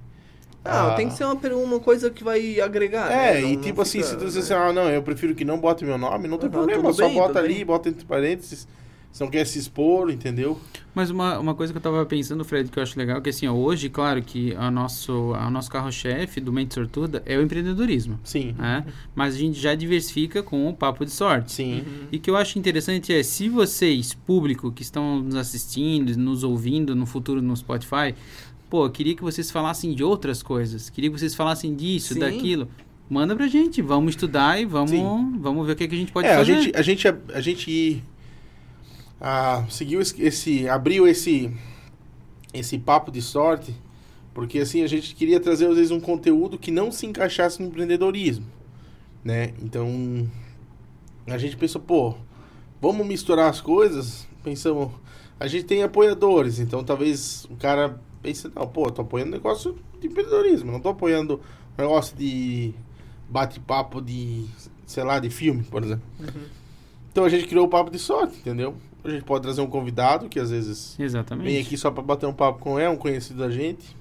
Ah, 0.65 0.93
ah, 0.93 0.95
tem 0.95 1.07
que 1.09 1.13
ser 1.15 1.25
uma, 1.25 1.35
uma 1.55 1.79
coisa 1.79 2.09
que 2.09 2.23
vai 2.23 2.59
agregar. 2.61 3.11
É, 3.11 3.33
né? 3.33 3.41
Não- 3.41 3.49
e 3.49 3.57
tipo 3.57 3.81
assim, 3.81 3.99
fica, 3.99 4.05
se 4.11 4.15
tu 4.15 4.21
né? 4.21 4.25
dizer 4.27 4.39
assim, 4.39 4.53
ah, 4.53 4.71
não, 4.71 4.89
eu 4.89 5.01
prefiro 5.03 5.35
que 5.35 5.43
não 5.43 5.59
bote 5.59 5.83
meu 5.83 5.97
nome, 5.97 6.27
não 6.27 6.37
tem 6.37 6.47
Aham, 6.49 6.57
problema, 6.59 6.93
só 6.93 7.05
bem, 7.07 7.15
bota 7.15 7.39
ali, 7.39 7.55
bem. 7.55 7.65
bota 7.65 7.89
entre 7.89 8.05
parênteses. 8.05 8.67
Se 9.11 9.21
não 9.21 9.29
quer 9.29 9.45
se 9.45 9.59
expor, 9.59 10.09
entendeu? 10.09 10.59
Mas 10.95 11.11
uma, 11.11 11.37
uma 11.37 11.53
coisa 11.53 11.71
que 11.71 11.77
eu 11.77 11.81
tava 11.83 12.03
pensando, 12.03 12.43
Fred, 12.43 12.71
que 12.71 12.79
eu 12.79 12.81
acho 12.81 12.97
legal, 12.97 13.21
que 13.21 13.29
assim, 13.29 13.45
ó, 13.47 13.53
hoje, 13.53 13.87
claro 13.87 14.23
que 14.23 14.55
a 14.55 14.71
nosso, 14.71 15.35
a 15.35 15.51
nosso 15.51 15.69
carro-chefe 15.69 16.41
do 16.41 16.51
Mente 16.51 16.73
Sortuda 16.73 17.21
é 17.23 17.37
o 17.37 17.41
empreendedorismo, 17.43 18.19
Sim. 18.23 18.55
né? 18.57 18.83
Mas 19.13 19.35
a 19.35 19.37
gente 19.37 19.59
já 19.59 19.75
diversifica 19.75 20.41
com 20.41 20.67
o 20.67 20.73
papo 20.73 21.05
de 21.05 21.11
sorte. 21.11 21.51
Sim. 21.51 21.85
E 22.11 22.17
o 22.17 22.19
que 22.19 22.27
eu 22.27 22.35
acho 22.35 22.57
interessante 22.57 23.13
é, 23.13 23.21
se 23.21 23.49
vocês, 23.49 24.15
público, 24.15 24.71
que 24.71 24.81
estão 24.81 25.19
nos 25.19 25.35
assistindo, 25.35 26.17
nos 26.17 26.43
ouvindo 26.43 26.95
no 26.95 27.05
futuro 27.05 27.39
no 27.39 27.55
Spotify, 27.55 28.15
pô, 28.73 28.87
eu 28.87 28.89
queria 28.89 29.15
que 29.15 29.21
vocês 29.21 29.51
falassem 29.51 29.93
de 29.93 30.03
outras 30.03 30.41
coisas, 30.41 30.89
queria 30.89 31.11
que 31.11 31.19
vocês 31.19 31.35
falassem 31.35 31.75
disso, 31.75 32.15
Sim. 32.15 32.19
daquilo. 32.21 32.67
Manda 33.07 33.35
pra 33.35 33.47
gente, 33.47 33.83
vamos 33.83 34.15
estudar 34.15 34.59
e 34.59 34.65
vamos, 34.65 34.89
Sim. 34.89 35.37
vamos 35.39 35.67
ver 35.67 35.73
o 35.73 35.75
que, 35.75 35.87
que 35.87 35.93
a 35.93 35.97
gente 35.99 36.11
pode 36.11 36.27
é, 36.27 36.33
a 36.33 36.37
fazer. 36.39 36.59
gente, 36.59 36.75
a 36.75 36.81
gente, 36.81 37.07
a 37.07 37.39
gente 37.39 38.03
ah, 39.21 39.63
seguiu 39.69 40.01
esse, 40.01 40.19
esse- 40.19 40.67
abriu 40.67 41.07
esse, 41.07 41.51
esse 42.51 42.79
papo 42.79 43.11
de 43.11 43.21
sorte, 43.21 43.75
porque 44.33 44.57
assim 44.57 44.81
a 44.81 44.87
gente 44.87 45.13
queria 45.13 45.39
trazer 45.39 45.67
às 45.67 45.75
vezes 45.75 45.91
um 45.91 45.99
conteúdo 45.99 46.57
que 46.57 46.71
não 46.71 46.91
se 46.91 47.05
encaixasse 47.05 47.61
no 47.61 47.67
empreendedorismo, 47.67 48.47
né? 49.23 49.53
Então 49.61 50.27
a 51.27 51.37
gente 51.37 51.55
pensou, 51.57 51.79
pô, 51.79 52.15
vamos 52.81 53.05
misturar 53.05 53.51
as 53.51 53.61
coisas. 53.61 54.27
Pensamos, 54.43 54.89
a 55.39 55.45
gente 55.45 55.65
tem 55.65 55.83
apoiadores, 55.83 56.57
então 56.57 56.83
talvez 56.83 57.45
o 57.51 57.55
cara 57.55 58.01
pense, 58.23 58.49
não, 58.55 58.65
pô, 58.65 58.85
eu 58.85 58.91
tô 58.91 59.01
apoiando 59.01 59.31
negócio 59.31 59.77
de 59.99 60.07
empreendedorismo, 60.07 60.71
não 60.71 60.79
tô 60.79 60.89
apoiando 60.89 61.41
um 61.77 61.81
negócio 61.81 62.15
de 62.15 62.73
bate-papo 63.29 64.01
de, 64.01 64.45
sei 64.85 65.03
lá, 65.03 65.19
de 65.19 65.29
filme, 65.29 65.63
por 65.63 65.83
exemplo. 65.83 66.03
Então 67.11 67.25
a 67.25 67.29
gente 67.29 67.45
criou 67.45 67.65
o 67.65 67.69
papo 67.69 67.91
de 67.91 67.99
sorte, 67.99 68.37
entendeu? 68.39 68.75
A 69.03 69.09
gente 69.09 69.23
pode 69.23 69.43
trazer 69.43 69.61
um 69.61 69.67
convidado 69.67 70.29
que 70.29 70.39
às 70.39 70.49
vezes 70.49 70.97
Exatamente. 70.97 71.45
vem 71.45 71.59
aqui 71.59 71.77
só 71.77 71.91
pra 71.91 72.01
bater 72.01 72.25
um 72.25 72.33
papo 72.33 72.59
com 72.59 72.79
ele, 72.79 72.87
um 72.87 72.95
conhecido 72.95 73.39
da 73.39 73.51
gente. 73.51 73.95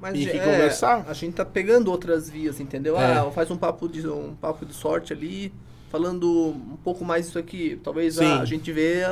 Mas 0.00 0.18
E 0.18 0.28
é, 0.28 0.38
conversar. 0.38 1.04
A 1.06 1.12
gente 1.12 1.34
tá 1.34 1.44
pegando 1.44 1.90
outras 1.90 2.30
vias, 2.30 2.58
entendeu? 2.58 2.98
É. 2.98 3.18
Ah, 3.18 3.30
faz 3.30 3.50
um 3.50 3.56
papo 3.56 3.86
de 3.86 4.08
um 4.08 4.34
papo 4.34 4.64
de 4.64 4.72
sorte 4.72 5.12
ali, 5.12 5.52
falando 5.90 6.50
um 6.50 6.76
pouco 6.82 7.04
mais 7.04 7.26
isso 7.26 7.38
aqui. 7.38 7.78
Talvez 7.82 8.18
ah, 8.20 8.40
a 8.40 8.44
gente 8.44 8.70
vê, 8.72 9.02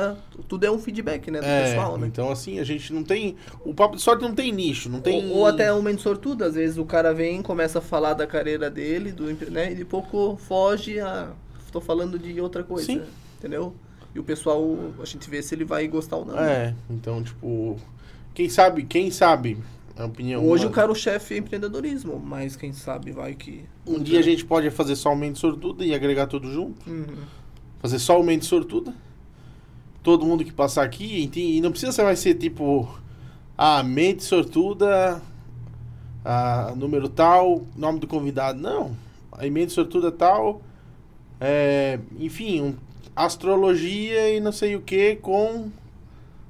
tudo 0.47 0.65
é 0.65 0.71
um 0.71 0.79
feedback, 0.79 1.29
né, 1.29 1.41
do 1.41 1.45
É, 1.45 1.63
pessoal, 1.69 1.97
né? 1.97 2.07
então 2.07 2.31
assim, 2.31 2.57
a 2.59 2.63
gente 2.63 2.91
não 2.93 3.03
tem. 3.03 3.35
O 3.65 3.73
papo 3.73 3.97
de 3.97 4.01
sorte 4.01 4.21
não 4.23 4.33
tem 4.33 4.51
nicho, 4.51 4.89
não 4.89 5.01
tem. 5.01 5.29
Ou, 5.29 5.39
ou 5.39 5.45
até 5.45 5.71
um 5.73 5.81
mente 5.81 6.03
às 6.41 6.55
vezes 6.55 6.77
o 6.77 6.85
cara 6.85 7.13
vem, 7.13 7.41
começa 7.41 7.79
a 7.79 7.81
falar 7.81 8.13
da 8.13 8.25
carreira 8.25 8.69
dele, 8.69 9.11
do, 9.11 9.25
né, 9.51 9.73
e 9.73 9.75
de 9.75 9.85
pouco 9.85 10.37
foge 10.37 10.99
a. 10.99 11.33
Tô 11.71 11.79
falando 11.79 12.17
de 12.17 12.41
outra 12.41 12.63
coisa, 12.63 12.87
Sim. 12.87 13.01
entendeu? 13.37 13.75
E 14.15 14.19
o 14.19 14.23
pessoal, 14.23 14.65
a 14.99 15.05
gente 15.05 15.29
vê 15.29 15.39
se 15.43 15.53
ele 15.53 15.63
vai 15.65 15.87
gostar 15.87 16.15
ou 16.15 16.25
não. 16.25 16.35
né? 16.35 16.51
É, 16.51 16.73
então, 16.89 17.21
tipo. 17.21 17.77
Quem 18.33 18.49
sabe, 18.49 18.83
quem 18.83 19.11
sabe, 19.11 19.57
a 19.95 20.05
opinião. 20.05 20.41
Hoje 20.47 20.63
o 20.63 20.69
humana. 20.69 20.81
cara-chefe 20.81 21.33
é 21.35 21.37
empreendedorismo, 21.37 22.17
mas 22.19 22.55
quem 22.55 22.71
sabe 22.73 23.11
vai 23.11 23.35
que. 23.35 23.65
Um 23.89 24.01
dia 24.03 24.19
a 24.19 24.23
gente 24.23 24.45
pode 24.45 24.69
fazer 24.69 24.95
só 24.95 25.11
o 25.11 25.15
mente 25.15 25.39
sortuda 25.39 25.83
e 25.85 25.93
agregar 25.93 26.27
tudo 26.27 26.51
junto. 26.51 26.89
Uhum. 26.89 27.05
Fazer 27.79 27.97
só 27.99 28.19
o 28.19 28.23
mente 28.23 28.45
sortuda. 28.45 28.93
Todo 30.03 30.25
mundo 30.25 30.45
que 30.45 30.51
passar 30.53 30.83
aqui, 30.83 31.23
enti- 31.23 31.57
e 31.57 31.61
não 31.61 31.71
precisa 31.71 31.91
ser, 31.91 32.03
vai 32.03 32.15
ser 32.15 32.35
tipo. 32.35 32.87
A 33.57 33.81
mente 33.83 34.23
sortuda. 34.23 35.21
A 36.23 36.73
número 36.75 37.09
tal, 37.09 37.65
nome 37.75 37.99
do 37.99 38.07
convidado. 38.07 38.59
Não. 38.59 38.95
A 39.31 39.45
mente 39.49 39.71
sortuda 39.73 40.11
tal. 40.11 40.61
É, 41.41 41.99
enfim, 42.19 42.61
um- 42.61 42.75
astrologia 43.15 44.29
e 44.35 44.39
não 44.39 44.51
sei 44.51 44.75
o 44.75 44.81
que 44.81 45.15
com. 45.15 45.69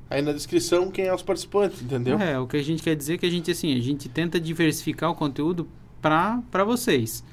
Aí 0.09 0.21
na 0.23 0.31
descrição 0.31 0.89
quem 0.89 1.05
é 1.05 1.13
os 1.13 1.21
participantes, 1.21 1.81
entendeu? 1.83 2.17
É, 2.19 2.39
o 2.39 2.47
que 2.47 2.57
a 2.57 2.63
gente 2.63 2.81
quer 2.81 2.95
dizer 2.95 3.13
é 3.13 3.17
que 3.19 3.25
a 3.27 3.29
gente, 3.29 3.51
assim, 3.51 3.75
a 3.77 3.79
gente 3.79 4.09
tenta 4.09 4.39
diversificar 4.39 5.11
o 5.11 5.15
conteúdo 5.15 5.67
para 6.01 6.63
vocês. 6.65 7.23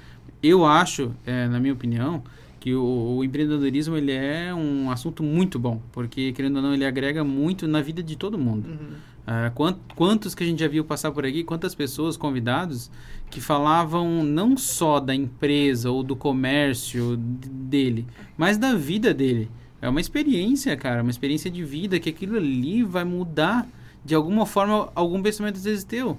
Eu 0.43 0.65
acho, 0.65 1.13
é, 1.25 1.49
na 1.49 1.59
minha 1.59 1.73
opinião, 1.73 2.23
que 2.61 2.75
o, 2.75 3.17
o 3.19 3.25
empreendedorismo 3.25 3.97
ele 3.97 4.13
é 4.13 4.53
um 4.55 4.91
assunto 4.91 5.23
muito 5.23 5.59
bom, 5.59 5.81
porque, 5.93 6.33
querendo 6.33 6.57
ou 6.57 6.63
não, 6.63 6.75
ele 6.75 6.85
agrega 6.85 7.23
muito 7.25 7.67
na 7.67 7.81
vida 7.81 8.03
de 8.03 8.17
todo 8.17 8.37
mundo. 8.39 8.69
Uhum. 8.69 8.97
Ah, 9.27 9.51
quant- 9.55 9.79
quantos 9.97 10.35
que 10.35 10.45
a 10.45 10.47
gente 10.47 10.61
já 10.61 10.69
viu 10.69 10.85
passar 10.85 11.11
por 11.11 11.27
aqui, 11.27 11.43
quantas 11.43 11.75
pessoas, 11.75 12.17
convidados, 12.17 12.91
que 13.29 13.41
falavam 13.41 14.23
não 14.23 14.57
só 14.57 15.01
da 15.01 15.15
empresa 15.15 15.91
ou 15.91 16.03
do 16.03 16.15
comércio 16.15 17.17
dele, 17.17 18.07
mas 18.37 18.57
da 18.57 18.75
vida 18.75 19.13
dele. 19.13 19.51
É 19.83 19.89
uma 19.89 20.01
experiência, 20.01 20.77
cara, 20.77 21.03
uma 21.03 21.11
experiência 21.11 21.51
de 21.51 21.65
vida 21.65 21.99
que 21.99 22.09
aquilo 22.09 22.37
ali 22.37 22.83
vai 22.83 23.05
mudar 23.05 23.67
de 24.05 24.15
alguma 24.15 24.47
forma 24.47 24.91
algum 24.95 25.21
pensamento 25.21 25.57
às 25.57 25.65
vezes 25.65 25.85
teu. 25.85 26.17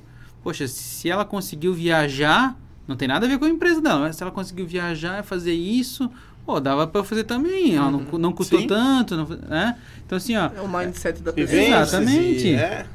Poxa, 0.47 0.65
se 0.65 1.09
ela 1.09 1.25
conseguiu 1.25 1.73
viajar, 1.73 2.57
não 2.87 2.95
tem 2.95 3.05
nada 3.05 3.25
a 3.25 3.29
ver 3.29 3.37
com 3.37 3.43
a 3.43 3.49
empresa 3.49 3.81
dela, 3.81 3.99
mas 3.99 4.15
se 4.15 4.23
ela 4.23 4.31
conseguiu 4.31 4.65
viajar 4.65 5.19
e 5.21 5.23
fazer 5.27 5.51
isso, 5.51 6.09
pô, 6.45 6.57
dava 6.61 6.87
pra 6.87 7.01
eu 7.01 7.03
fazer 7.03 7.25
também, 7.25 7.77
ó, 7.77 7.91
não, 7.91 8.05
cu- 8.05 8.17
não 8.17 8.31
custou 8.31 8.61
Sim. 8.61 8.67
tanto, 8.67 9.17
não, 9.17 9.25
né? 9.27 9.77
Então 10.05 10.17
assim, 10.17 10.37
ó, 10.37 10.49
É 10.55 10.61
o 10.61 10.69
mindset 10.69 11.21
da 11.21 11.33
pessoa. 11.33 11.59
Exatamente. 11.61 12.47
e- 12.47 12.55
é. 12.55 12.85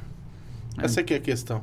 Essa 0.79 1.03
que 1.03 1.13
é 1.13 1.19
a 1.19 1.21
questão. 1.21 1.63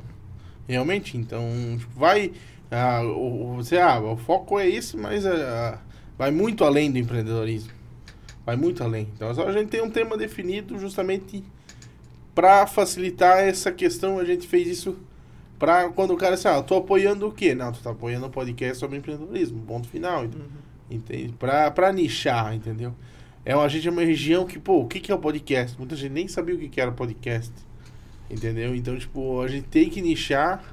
Realmente, 0.68 1.16
então, 1.16 1.42
tipo, 1.76 1.98
vai. 1.98 2.30
ah, 2.70 3.02
o, 3.02 3.54
o- 3.54 3.56
você, 3.56 3.76
ah, 3.76 3.98
o 4.00 4.16
foco 4.16 4.60
é 4.60 4.68
esse, 4.70 4.96
mas 4.96 5.26
ah, 5.26 5.80
vai 6.16 6.30
muito 6.30 6.62
além 6.62 6.92
do 6.92 6.98
empreendedorismo. 6.98 7.72
Vai 8.46 8.54
muito 8.54 8.80
além. 8.84 9.08
Então, 9.16 9.34
só 9.34 9.48
a 9.48 9.52
gente 9.52 9.70
tem 9.70 9.82
um 9.82 9.90
tema 9.90 10.16
definido 10.16 10.78
justamente 10.78 11.42
para 12.32 12.64
facilitar 12.68 13.38
essa 13.40 13.72
questão. 13.72 14.20
A 14.20 14.24
gente 14.24 14.46
fez 14.46 14.68
isso 14.68 14.96
para 15.60 15.90
quando 15.90 16.14
o 16.14 16.16
cara 16.16 16.36
diz, 16.36 16.46
ah, 16.46 16.62
tô 16.62 16.76
apoiando 16.76 17.28
o 17.28 17.32
quê? 17.32 17.54
Não, 17.54 17.70
tu 17.70 17.80
tá 17.80 17.90
apoiando 17.90 18.26
um 18.26 18.30
podcast 18.30 18.78
sobre 18.78 18.96
empreendedorismo. 18.96 19.60
Ponto 19.66 19.86
final. 19.86 20.22
Uhum. 20.22 20.48
Entende? 20.90 21.34
Pra, 21.38 21.70
pra 21.70 21.92
nichar, 21.92 22.54
entendeu? 22.54 22.94
É 23.44 23.54
uma, 23.54 23.64
a 23.64 23.68
gente 23.68 23.86
é 23.86 23.90
uma 23.90 24.00
região 24.00 24.46
que, 24.46 24.58
pô, 24.58 24.80
o 24.80 24.88
que, 24.88 24.98
que 24.98 25.12
é 25.12 25.14
o 25.14 25.18
podcast? 25.18 25.76
Muita 25.78 25.94
gente 25.94 26.12
nem 26.12 26.26
sabia 26.26 26.54
o 26.54 26.58
que, 26.58 26.66
que 26.66 26.80
era 26.80 26.90
podcast. 26.90 27.52
Entendeu? 28.30 28.74
Então, 28.74 28.98
tipo, 28.98 29.42
a 29.42 29.48
gente 29.48 29.66
tem 29.68 29.90
que 29.90 30.00
nichar 30.00 30.64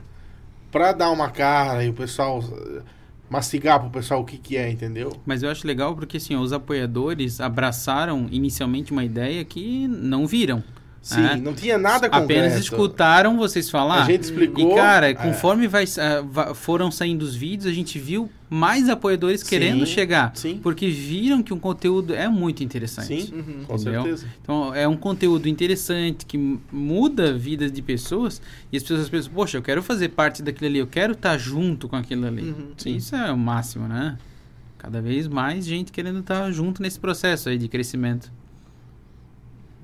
pra 0.71 0.93
dar 0.93 1.11
uma 1.11 1.29
cara 1.29 1.83
e 1.83 1.89
o 1.89 1.93
pessoal 1.93 2.41
eh, 2.41 2.81
mastigar 3.29 3.81
pro 3.81 3.89
pessoal 3.89 4.21
o 4.21 4.25
que, 4.25 4.37
que 4.37 4.55
é, 4.55 4.71
entendeu? 4.71 5.11
Mas 5.25 5.43
eu 5.43 5.49
acho 5.49 5.67
legal 5.67 5.95
porque 5.95 6.15
assim, 6.15 6.35
os 6.37 6.53
apoiadores 6.53 7.41
abraçaram 7.41 8.27
inicialmente 8.31 8.93
uma 8.93 9.03
ideia 9.03 9.43
que 9.43 9.85
não 9.87 10.25
viram. 10.25 10.63
Sim, 11.01 11.21
né? 11.21 11.35
não 11.41 11.53
tinha 11.53 11.77
nada 11.77 12.09
concreto. 12.09 12.25
Apenas 12.41 12.59
escutaram 12.59 13.37
vocês 13.37 13.69
falar. 13.69 14.01
A 14.03 14.05
gente 14.05 14.23
explicou. 14.23 14.73
E, 14.73 14.75
cara, 14.75 15.09
é, 15.09 15.13
conforme 15.13 15.65
vai, 15.67 15.85
ah, 15.99 16.21
va- 16.21 16.53
foram 16.53 16.91
saindo 16.91 17.21
os 17.23 17.33
vídeos, 17.35 17.65
a 17.65 17.73
gente 17.73 17.97
viu 17.97 18.29
mais 18.49 18.89
apoiadores 18.89 19.41
Sim, 19.41 19.47
querendo 19.49 19.85
chegar. 19.85 20.31
sim. 20.35 20.59
Porque 20.61 20.89
viram 20.89 21.41
que 21.41 21.53
o 21.53 21.57
conteúdo 21.57 22.13
é 22.13 22.27
muito 22.27 22.61
interessante. 22.63 23.27
Sim, 23.27 23.33
Uhum. 23.33 23.63
com 23.65 23.77
certeza. 23.77 24.25
Então, 24.41 24.73
é 24.75 24.85
um 24.87 24.97
conteúdo 24.97 25.47
interessante 25.47 26.25
que 26.25 26.37
muda 26.71 27.29
a 27.29 27.33
vida 27.33 27.69
de 27.69 27.81
pessoas. 27.81 28.41
E 28.71 28.75
as 28.77 28.83
pessoas 28.83 29.07
pensam, 29.07 29.31
poxa, 29.33 29.57
eu 29.57 29.61
quero 29.61 29.81
fazer 29.81 30.09
parte 30.09 30.43
daquilo 30.43 30.67
ali, 30.67 30.79
eu 30.79 30.87
quero 30.87 31.13
estar 31.13 31.37
junto 31.37 31.87
com 31.87 31.95
aquilo 31.95 32.25
ali. 32.27 32.41
Uhum. 32.49 32.71
Sim. 32.77 32.95
Isso 32.97 33.15
é 33.15 33.31
o 33.31 33.37
máximo, 33.37 33.87
né? 33.87 34.17
Cada 34.77 35.01
vez 35.01 35.27
mais 35.27 35.65
gente 35.65 35.91
querendo 35.91 36.19
estar 36.19 36.51
junto 36.51 36.81
nesse 36.81 36.99
processo 36.99 37.47
aí 37.49 37.57
de 37.57 37.67
crescimento. 37.67 38.29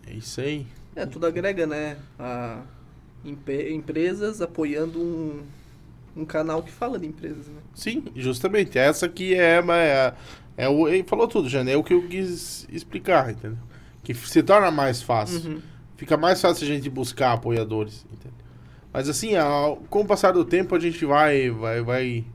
É 0.06 0.14
isso 0.14 0.40
aí. 0.41 0.65
É, 0.95 1.05
tudo 1.05 1.25
agrega, 1.27 1.65
né? 1.65 1.97
A 2.19 2.61
empresas 3.25 4.41
apoiando 4.41 4.99
um, 4.99 5.41
um 6.15 6.25
canal 6.25 6.61
que 6.61 6.71
fala 6.71 6.99
de 6.99 7.07
empresas, 7.07 7.47
né? 7.47 7.61
Sim, 7.73 8.03
justamente. 8.15 8.77
Essa 8.77 9.05
aqui 9.05 9.33
é, 9.33 9.59
é, 9.59 10.13
é 10.57 10.69
o. 10.69 10.87
Ele 10.87 11.03
falou 11.03 11.27
tudo, 11.27 11.47
Jane. 11.49 11.71
É 11.71 11.77
o 11.77 11.83
que 11.83 11.93
eu 11.93 12.07
quis 12.07 12.67
explicar, 12.71 13.31
entendeu? 13.31 13.57
Que 14.03 14.13
se 14.13 14.43
torna 14.43 14.69
mais 14.71 15.01
fácil. 15.01 15.49
Uhum. 15.51 15.61
Fica 15.95 16.17
mais 16.17 16.41
fácil 16.41 16.65
a 16.65 16.67
gente 16.67 16.89
buscar 16.89 17.33
apoiadores, 17.33 18.05
entendeu? 18.11 18.37
Mas 18.91 19.07
assim, 19.07 19.35
ao- 19.35 19.77
com 19.89 20.01
o 20.01 20.05
passar 20.05 20.31
do 20.33 20.43
tempo 20.43 20.75
a 20.75 20.79
gente 20.79 21.05
vai, 21.05 21.49
vai, 21.49 21.81
vai, 21.81 22.25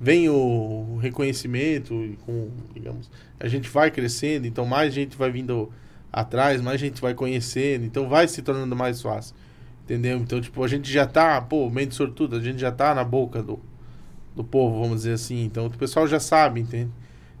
vem 0.00 0.28
o 0.28 0.98
reconhecimento 1.02 2.16
com, 2.24 2.50
digamos, 2.72 3.10
a 3.40 3.48
gente 3.48 3.68
vai 3.68 3.90
crescendo, 3.90 4.46
então 4.46 4.64
mais 4.64 4.94
gente 4.94 5.16
vai 5.16 5.30
vindo 5.30 5.70
atrás, 6.12 6.60
mais 6.60 6.80
gente 6.80 7.00
vai 7.00 7.14
conhecendo, 7.14 7.84
então 7.84 8.08
vai 8.08 8.26
se 8.28 8.42
tornando 8.42 8.74
mais 8.74 9.00
fácil, 9.02 9.34
entendeu? 9.84 10.18
Então, 10.18 10.40
tipo, 10.40 10.62
a 10.64 10.68
gente 10.68 10.90
já 10.90 11.06
tá, 11.06 11.40
pô, 11.40 11.68
mente 11.70 11.94
sortudo, 11.94 12.36
a 12.36 12.40
gente 12.40 12.58
já 12.58 12.72
tá 12.72 12.94
na 12.94 13.04
boca 13.04 13.42
do, 13.42 13.60
do 14.34 14.42
povo, 14.44 14.80
vamos 14.80 14.98
dizer 14.98 15.12
assim, 15.12 15.44
então 15.44 15.66
o 15.66 15.70
pessoal 15.70 16.06
já 16.06 16.18
sabe, 16.20 16.60
entende? 16.60 16.90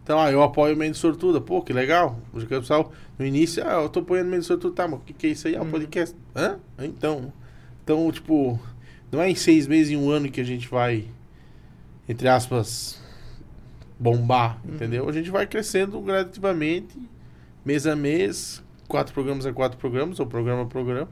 Então, 0.02 0.18
ah, 0.18 0.32
eu 0.32 0.42
apoio 0.42 0.74
o 0.74 0.78
Mente 0.78 0.96
Sortuda. 0.96 1.38
Pô, 1.38 1.60
que 1.60 1.70
legal. 1.70 2.18
Porque 2.32 2.54
o 2.54 2.60
pessoal, 2.60 2.90
no 3.18 3.26
início, 3.26 3.62
ah, 3.62 3.82
eu 3.82 3.90
tô 3.90 4.00
apoiando 4.00 4.28
o 4.28 4.30
Mente 4.30 4.46
Sortuda. 4.46 4.74
Tá, 4.74 4.88
mas 4.88 5.00
o 5.00 5.02
que, 5.02 5.12
que 5.12 5.26
é 5.26 5.30
isso 5.32 5.46
aí? 5.46 5.54
É 5.54 5.60
um 5.60 5.64
Uhum. 5.64 5.70
podcast. 5.70 6.16
Hã? 6.34 6.56
Então. 6.78 7.30
Então, 7.84 8.10
tipo, 8.10 8.58
não 9.12 9.20
é 9.20 9.28
em 9.30 9.34
seis 9.34 9.66
meses, 9.66 9.92
em 9.92 9.98
um 9.98 10.08
ano 10.08 10.30
que 10.30 10.40
a 10.40 10.44
gente 10.44 10.66
vai, 10.66 11.04
entre 12.08 12.26
aspas, 12.26 12.98
bombar, 14.00 14.58
entendeu? 14.64 15.06
A 15.08 15.12
gente 15.12 15.28
vai 15.30 15.46
crescendo 15.46 16.00
gradativamente, 16.00 16.98
mês 17.68 17.86
a 17.86 17.94
mês, 17.94 18.64
quatro 18.88 19.12
programas 19.12 19.44
a 19.44 19.52
quatro 19.52 19.78
programas, 19.78 20.18
ou 20.18 20.26
programa 20.26 20.62
a 20.62 20.66
programa. 20.66 21.10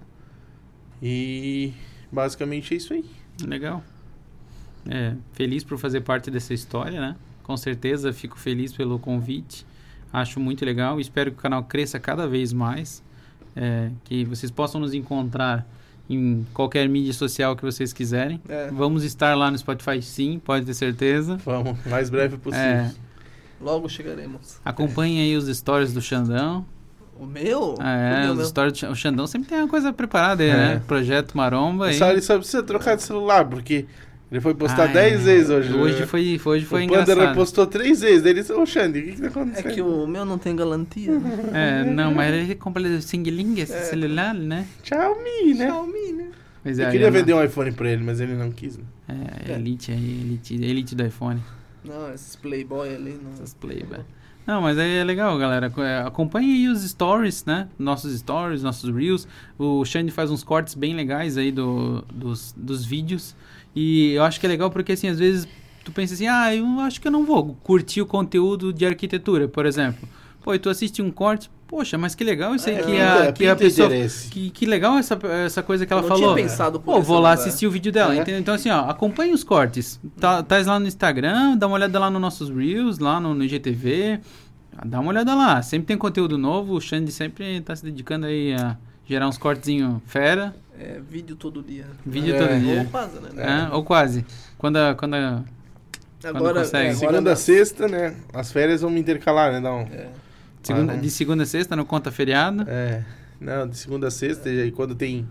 E 1.03 1.75
basicamente 2.11 2.73
é 2.73 2.79
isso 2.79 2.95
aí. 2.95 3.05
Legal. 3.47 3.85
É, 4.89 5.15
feliz 5.35 5.63
por 5.63 5.77
fazer 5.77 6.01
parte 6.01 6.31
dessa 6.31 6.55
história, 6.55 6.99
né? 6.99 7.15
Com 7.43 7.59
certeza 7.59 8.11
fico 8.11 8.39
feliz 8.39 8.73
pelo 8.73 8.99
convite. 8.99 9.67
Acho 10.11 10.41
muito 10.41 10.65
legal. 10.65 10.99
Espero 10.99 11.31
que 11.31 11.37
o 11.37 11.41
canal 11.43 11.63
cresça 11.63 12.01
cada 12.01 12.27
vez 12.27 12.55
mais. 12.55 13.03
É, 13.55 13.91
que 14.05 14.25
vocês 14.25 14.51
possam 14.51 14.81
nos 14.81 14.95
encontrar 14.95 15.67
em 16.09 16.47
qualquer 16.55 16.89
mídia 16.89 17.13
social 17.13 17.55
que 17.55 17.63
vocês 17.63 17.93
quiserem. 17.93 18.41
É. 18.49 18.71
Vamos 18.71 19.05
estar 19.05 19.35
lá 19.35 19.51
no 19.51 19.59
Spotify, 19.59 20.01
sim, 20.01 20.39
pode 20.39 20.65
ter 20.65 20.73
certeza. 20.73 21.37
Vamos, 21.45 21.77
mais 21.85 22.09
breve 22.09 22.39
possível. 22.39 22.65
É, 22.65 22.95
Logo 23.61 23.89
chegaremos. 23.89 24.59
acompanhem 24.65 25.21
aí 25.23 25.37
os 25.37 25.47
stories 25.57 25.93
do 25.93 26.01
Xandão. 26.03 26.65
O 27.19 27.25
meu? 27.25 27.75
É, 27.81 28.31
o 28.31 28.35
meu 28.35 28.43
os 28.43 28.49
stories 28.49 28.73
do 28.75 28.79
Xandão. 28.79 28.93
O 28.93 28.97
Xandão 28.97 29.27
sempre 29.27 29.49
tem 29.49 29.59
uma 29.59 29.69
coisa 29.69 29.93
preparada 29.93 30.43
aí, 30.43 30.51
É. 30.51 30.55
né? 30.57 30.83
Projeto 30.87 31.35
Maromba. 31.37 31.87
aí. 31.87 31.95
Só, 31.95 32.11
ele 32.11 32.21
só 32.21 32.37
precisa 32.37 32.63
trocar 32.63 32.95
de 32.97 33.03
celular, 33.03 33.47
porque 33.47 33.87
ele 34.31 34.41
foi 34.43 34.53
postar 34.55 34.89
Ai, 34.89 34.93
10 34.93 35.23
vezes 35.25 35.49
hoje. 35.51 35.73
Hoje 35.73 36.01
né? 36.01 36.07
foi, 36.07 36.21
hoje 36.45 36.65
foi 36.67 36.85
o 36.85 36.89
Panda 36.91 37.03
engraçado. 37.03 37.29
repostou 37.29 37.67
3 37.67 38.03
vezes. 38.03 38.23
Daí 38.23 38.33
ele 38.33 38.41
disse, 38.41 38.53
ô 38.53 38.67
Xande, 38.67 38.99
o 39.01 39.05
que 39.05 39.13
que 39.13 39.19
tá 39.21 39.25
É 39.25 39.29
acontecendo? 39.29 39.73
que 39.75 39.81
o 39.81 40.07
meu 40.07 40.27
não 40.27 40.37
tem 40.37 40.55
garantia. 40.55 41.19
né? 41.19 41.51
É, 41.55 41.85
não, 41.91 42.13
mas 42.13 42.35
ele 42.35 42.55
compra 42.57 42.83
o 42.83 43.01
Singling, 43.01 43.61
esse 43.61 43.73
É. 43.73 43.81
celular, 43.85 44.35
né? 44.35 44.67
Xiaomi, 44.83 45.55
né? 45.55 45.67
Xiaomi, 45.69 46.13
né? 46.13 46.27
Pois 46.63 46.79
Eu 46.79 46.87
é, 46.87 46.91
queria 46.91 47.07
não- 47.07 47.13
vender 47.19 47.33
um 47.33 47.43
iPhone 47.43 47.73
pra 47.73 47.89
ele, 47.89 48.03
mas 48.05 48.21
ele 48.21 48.35
não 48.35 48.51
quis. 48.51 48.77
Né? 48.77 48.85
É, 49.49 49.53
Elite 49.53 49.91
aí, 49.93 50.21
Elite, 50.21 50.55
Elite 50.55 50.95
do 50.95 51.07
iPhone. 51.07 51.41
Não, 51.87 52.13
esses 52.13 52.37
playboy 52.37 52.95
ali 52.95 53.19
não. 53.23 53.33
Essas 53.33 53.55
playback. 53.55 54.05
Não, 54.47 54.63
mas 54.63 54.79
é 54.79 55.03
legal, 55.03 55.37
galera. 55.37 55.73
É, 55.79 56.07
Acompanhe 56.07 56.53
aí 56.53 56.69
os 56.69 56.83
stories, 56.83 57.45
né? 57.45 57.69
Nossos 57.77 58.17
stories, 58.17 58.63
nossos 58.63 58.95
reels. 58.95 59.27
O 59.59 59.85
Xande 59.85 60.13
faz 60.13 60.31
uns 60.31 60.45
cortes 60.45 60.75
bem 60.75 60.95
legais 60.95 61.37
aí 61.37 61.51
do, 61.51 62.03
dos, 62.13 62.55
dos 62.57 62.85
vídeos. 62.85 63.35
E 63.75 64.13
eu 64.13 64.23
acho 64.23 64.39
que 64.39 64.47
é 64.47 64.49
legal 64.49 64.71
porque, 64.71 64.93
assim, 64.93 65.09
às 65.09 65.19
vezes 65.19 65.49
tu 65.85 65.91
pensa 65.91 66.15
assim, 66.15 66.29
ah, 66.29 66.55
eu 66.55 66.65
acho 66.81 67.01
que 67.01 67.09
eu 67.09 67.13
não 67.13 67.25
vou 67.25 67.55
curtir 67.63 68.01
o 68.01 68.07
conteúdo 68.07 68.73
de 68.73 68.87
arquitetura, 68.87 69.49
por 69.49 69.67
exemplo. 69.67 70.09
Pô, 70.43 70.55
e 70.55 70.59
tu 70.59 70.69
assiste 70.71 71.03
um 71.03 71.11
corte, 71.11 71.51
poxa, 71.69 71.97
mas 71.99 72.15
que 72.15 72.23
legal 72.25 72.55
isso 72.55 72.69
aí 72.69 72.77
É, 72.77 72.79
que, 72.83 72.91
pinta- 72.91 73.29
a, 73.29 73.33
que 73.33 73.47
a 73.49 73.57
pessoa... 73.57 73.87
interesse. 73.87 74.29
Que, 74.31 74.51
que 74.51 74.67
legal 74.67 74.99
essa, 74.99 75.19
essa 75.45 75.63
coisa 75.63 75.85
que 75.87 75.93
ela 75.93 76.03
Eu 76.03 76.09
não 76.09 76.17
falou. 76.17 76.35
tinha 76.35 76.47
pensado 76.49 76.81
por 76.81 76.95
Pô, 76.97 77.01
vou 77.03 77.17
lá 77.21 77.31
lugar. 77.31 77.43
assistir 77.45 77.67
o 77.67 77.71
vídeo 77.71 77.91
dela, 77.93 78.15
É. 78.15 78.19
entendeu? 78.19 78.41
Então, 78.41 78.55
assim, 78.55 78.71
ó, 78.71 78.89
acompanhe 78.89 79.33
os 79.33 79.43
cortes. 79.45 80.01
Tá, 80.19 80.43
tá 80.43 80.59
lá 80.65 80.79
no 80.81 80.87
Instagram, 80.87 81.57
dá 81.57 81.67
uma 81.67 81.75
olhada 81.77 81.99
lá 81.99 82.09
nos 82.11 82.21
nossos 82.21 82.49
Reels, 82.51 82.99
lá 82.99 83.19
no, 83.21 83.35
no 83.35 83.45
IGTV. 83.45 84.21
Dá 84.85 85.01
uma 85.01 85.09
olhada 85.11 85.35
lá. 85.35 85.63
Sempre 85.63 85.87
tem 85.87 85.97
conteúdo 85.97 86.37
novo. 86.37 86.75
O 86.75 86.81
Xande 86.81 87.11
sempre 87.11 87.61
tá 87.63 87.75
se 87.75 87.83
dedicando 87.85 88.27
aí 88.27 88.53
a 88.53 88.77
gerar 89.07 89.27
uns 89.27 89.39
cortezinho 89.39 90.03
fera. 90.07 90.55
É 90.79 91.01
vídeo 91.11 91.35
todo 91.35 91.63
dia. 91.63 91.87
Vídeo 92.05 92.35
É. 92.35 92.39
todo 92.39 92.53
Ou 92.53 92.61
dia. 92.61 92.89
quase, 92.91 93.21
né? 93.21 93.31
É, 93.71 93.75
ou 93.75 93.83
quase. 93.83 94.27
Quando 94.59 94.77
a, 94.77 94.95
quando 94.95 95.15
a- 95.15 95.43
Agora, 96.25 96.61
consegue. 96.61 96.89
é, 96.89 96.91
agora 96.91 96.95
Segunda 97.13 97.33
a 97.33 97.37
sexta, 97.37 97.89
né? 97.89 98.15
As 98.35 98.51
férias 98.53 98.81
vão 98.83 98.91
me 98.91 99.01
intercalar, 99.01 99.53
né? 99.53 99.61
Não. 99.61 99.81
É. 99.81 100.09
segunda- 100.67 100.93
Ah, 100.93 100.97
de 100.97 101.11
segunda 101.11 101.43
a 101.43 101.47
sexta, 101.47 101.75
não 101.77 101.85
conta 101.85 102.11
feriado. 102.11 102.65
É. 102.69 103.05
Não, 103.41 103.69
de 103.69 103.77
segunda 103.77 104.07
a 104.09 104.11
sexta, 104.11 104.49
e 104.51 104.61
aí 104.63 104.71
quando 104.71 104.95
tem. 104.95 105.27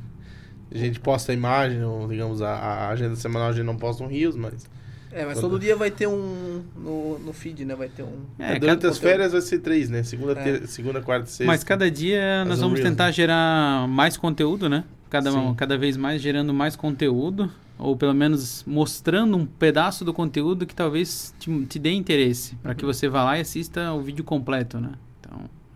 A 0.74 0.78
gente 0.78 1.00
posta 1.00 1.32
a 1.32 1.36
imagem, 1.36 1.84
ou 1.84 2.08
digamos, 2.08 2.42
a, 2.42 2.50
a 2.54 2.90
agenda 2.90 3.16
semanal 3.16 3.50
a 3.50 3.52
gente 3.52 3.66
não 3.66 3.78
posta 3.78 4.04
um 4.04 4.08
rios, 4.08 4.36
mas. 4.36 4.68
É, 5.12 5.26
mas 5.26 5.40
todo 5.40 5.58
dia 5.58 5.76
vai 5.78 5.90
ter 5.90 6.08
um. 6.08 6.62
No, 6.76 7.18
no 7.20 7.32
feed, 7.34 7.64
né? 7.64 7.74
Vai 7.76 7.88
ter 7.88 8.04
um. 8.04 8.12
É, 8.38 8.60
durante 8.60 8.82
cada- 8.82 8.90
as 8.92 8.98
férias 8.98 9.32
vai 9.32 9.42
ser 9.42 9.60
três, 9.60 9.90
né? 9.90 10.04
Segunda, 10.04 10.34
É. 10.34 10.44
ter- 10.44 10.68
segunda 10.68 11.02
quarta 11.02 11.26
e 11.28 11.30
sexta. 11.32 11.46
Mas 11.46 11.64
cada 11.64 11.90
dia 11.90 12.44
nós 12.46 12.60
vamos 12.60 12.78
Reels, 12.80 12.90
tentar 12.92 13.06
né? 13.06 13.12
gerar 13.14 13.88
mais 13.88 14.18
conteúdo, 14.18 14.68
né? 14.68 14.84
Cada, 15.10 15.32
Sim. 15.32 15.54
cada 15.56 15.78
vez 15.78 15.96
mais 15.96 16.22
gerando 16.22 16.54
mais 16.54 16.76
conteúdo. 16.76 17.50
Ou 17.78 17.96
pelo 17.98 18.14
menos 18.14 18.64
mostrando 18.66 19.36
um 19.38 19.46
pedaço 19.46 20.04
do 20.06 20.14
conteúdo 20.14 20.66
que 20.66 20.74
talvez 20.76 21.34
te, 21.40 21.66
te 21.66 21.78
dê 21.80 21.92
interesse. 21.92 22.56
para 22.64 22.74
que 22.74 22.84
você 22.86 23.08
vá 23.10 23.24
lá 23.24 23.38
e 23.38 23.42
assista 23.42 23.92
o 23.94 24.02
vídeo 24.02 24.24
completo, 24.24 24.80
né? 24.80 24.92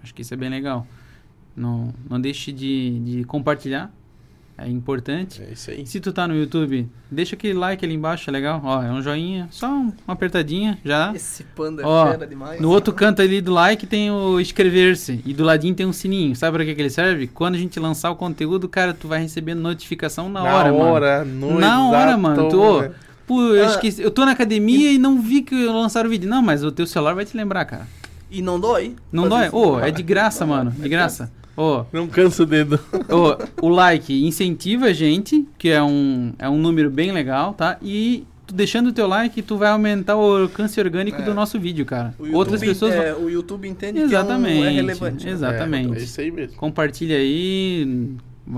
Acho 0.10 0.16
que 0.16 0.24
isso 0.24 0.34
é 0.34 0.38
bem 0.38 0.50
legal. 0.50 0.88
Não, 1.56 1.94
não 2.10 2.20
deixe 2.20 2.52
de, 2.52 2.98
de 3.00 3.24
compartilhar. 3.26 3.92
É 4.58 4.68
importante. 4.68 5.40
É 5.42 5.54
isso 5.54 5.70
aí. 5.70 5.86
Se 5.86 6.00
tu 6.00 6.12
tá 6.12 6.28
no 6.28 6.36
YouTube, 6.36 6.90
deixa 7.12 7.36
aquele 7.36 7.54
like 7.54 7.86
ali 7.86 7.94
embaixo, 7.94 8.28
é 8.28 8.34
legal. 8.34 8.60
Ó, 8.64 8.82
é 8.84 8.92
um 8.92 9.02
joinha, 9.04 9.48
só 9.52 9.68
um- 9.72 9.94
uma 10.08 10.14
apertadinha 10.16 10.80
já. 10.84 11.14
Esse 11.16 11.44
panda 11.44 11.84
Ó, 11.86 12.08
é 12.12 12.26
demais. 12.26 12.60
No 12.60 12.72
outro 12.72 12.92
canto 12.92 13.22
ali 13.22 13.40
do 13.40 13.54
like 13.54 13.86
tem 13.86 14.10
o 14.10 14.40
inscrever-se. 14.40 15.22
E 15.24 15.32
do 15.32 15.44
ladinho 15.44 15.76
tem 15.76 15.86
um 15.86 15.94
sininho. 15.94 16.36
Sabe 16.36 16.58
pra 16.58 16.66
que, 16.66 16.74
que 16.74 16.82
ele 16.82 16.90
serve? 16.90 17.28
Quando 17.28 17.54
a 17.54 17.58
gente 17.60 17.80
lançar 17.80 18.10
o 18.10 18.16
conteúdo, 18.16 18.68
cara, 18.68 18.94
tu 18.96 19.08
vai 19.08 19.22
recebendo 19.22 19.60
notificação 19.62 20.28
na, 20.28 20.42
hora, 20.44 20.74
mano. 20.74 20.86
hora, 20.86 21.24
no 21.24 21.60
Na 21.60 21.88
hora, 21.88 22.18
mano. 22.18 22.50
Tu, 22.50 22.92
pô, 23.28 23.42
eu, 23.54 23.64
Ah. 23.64 23.68
esqueci, 23.68 24.02
eu 24.02 24.10
tô 24.12 24.26
na 24.26 24.32
academia 24.32 24.92
e 24.92 24.98
não 24.98 25.22
vi 25.22 25.44
que 25.44 25.56
lançaram 25.68 26.08
o 26.08 26.10
vídeo. 26.10 26.28
Não, 26.28 26.42
mas 26.42 26.64
o 26.64 26.72
teu 26.72 26.88
celular 26.88 27.14
vai 27.14 27.24
te 27.26 27.38
lembrar, 27.38 27.64
cara. 27.66 27.88
E 28.32 28.42
não 28.42 28.60
dói. 28.60 28.96
Não 29.12 29.28
dói? 29.28 29.50
Ô, 29.52 29.80
é 29.80 29.92
de 29.92 30.04
graça, 30.04 30.46
mano. 30.46 30.72
De 30.72 30.88
graça. 30.90 31.32
Ô, 31.58 31.84
Não 31.92 32.08
cansa 32.08 32.44
o 32.44 32.46
dedo. 32.46 32.80
ô, 33.10 33.66
o 33.68 33.70
like 33.70 34.26
incentiva 34.26 34.86
a 34.88 34.94
gente, 34.94 35.46
que 35.58 35.70
é 35.70 35.82
um, 35.84 36.32
é 36.40 36.48
um 36.50 36.58
número 36.58 36.90
bem 36.90 37.12
legal, 37.12 37.54
tá? 37.54 37.78
E 37.82 38.24
tu 38.48 38.54
deixando 38.56 38.88
o 38.88 38.94
teu 38.94 39.08
like, 39.08 39.42
tu 39.42 39.58
vai 39.58 39.70
aumentar 39.70 40.16
o 40.16 40.44
alcance 40.44 40.80
orgânico 40.80 41.22
É. 41.22 41.26
do 41.26 41.34
nosso 41.34 41.60
vídeo, 41.60 41.86
cara. 41.86 42.14
O 42.18 42.24
YouTube, 42.24 42.36
Outras 42.38 42.60
pessoas 42.62 42.96
vão- 42.96 43.04
é, 43.04 43.14
o 43.14 43.30
YouTube 43.30 43.68
entende 43.68 44.00
Exatamente. 44.00 44.54
que 44.56 44.60
é, 44.60 44.62
um, 44.62 44.66
é 44.66 44.72
relevante. 44.72 45.26
né? 45.26 45.32
Exatamente. 45.32 45.94
É, 45.98 46.00
é 46.00 46.04
isso 46.04 46.22
aí 46.22 46.32
mesmo. 46.32 46.56
Compartilha 46.56 47.18
aí. 47.18 48.16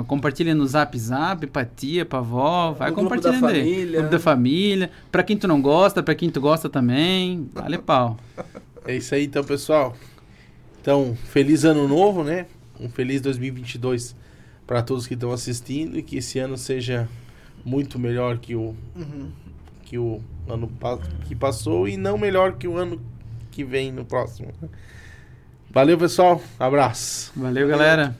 Compartilha 0.07 0.55
no 0.55 0.65
Zap 0.67 0.97
Zap, 0.97 1.45
pra 1.47 1.65
tia, 1.65 2.05
pra 2.05 2.19
avó, 2.19 2.71
vai 2.77 2.89
No 2.91 2.95
grupo 2.95 3.09
compartilhando 3.09 3.41
da 3.41 3.47
aí. 3.49 3.59
família. 3.63 3.97
Grupo 3.99 4.11
da 4.11 4.19
família. 4.19 4.91
Pra 5.11 5.23
quem 5.23 5.35
tu 5.35 5.47
não 5.47 5.61
gosta, 5.61 6.01
pra 6.03 6.13
quem 6.15 6.29
tu 6.29 6.39
gosta 6.39 6.69
também. 6.69 7.49
Vale 7.53 7.77
pau. 7.79 8.15
É 8.85 8.95
isso 8.95 9.13
aí, 9.13 9.25
então, 9.25 9.43
pessoal. 9.43 9.95
Então, 10.81 11.15
feliz 11.25 11.63
ano 11.63 11.87
novo, 11.87 12.23
né? 12.23 12.47
Um 12.79 12.89
feliz 12.89 13.21
2022 13.21 14.15
para 14.65 14.81
todos 14.81 15.05
que 15.05 15.13
estão 15.13 15.31
assistindo 15.31 15.97
e 15.97 16.01
que 16.01 16.17
esse 16.17 16.39
ano 16.39 16.57
seja 16.57 17.07
muito 17.63 17.99
melhor 17.99 18.39
que 18.39 18.55
o, 18.55 18.75
Uhum. 18.95 19.31
que 19.83 19.97
o 19.97 20.21
ano 20.47 20.71
que 21.27 21.35
passou 21.35 21.87
e 21.87 21.97
não 21.97 22.17
melhor 22.17 22.53
que 22.53 22.67
o 22.67 22.77
ano 22.77 22.99
que 23.51 23.63
vem 23.63 23.91
no 23.91 24.03
próximo. 24.03 24.51
Valeu, 25.69 25.97
pessoal. 25.97 26.41
Abraço. 26.59 27.31
Valeu, 27.35 27.67
galera. 27.67 28.09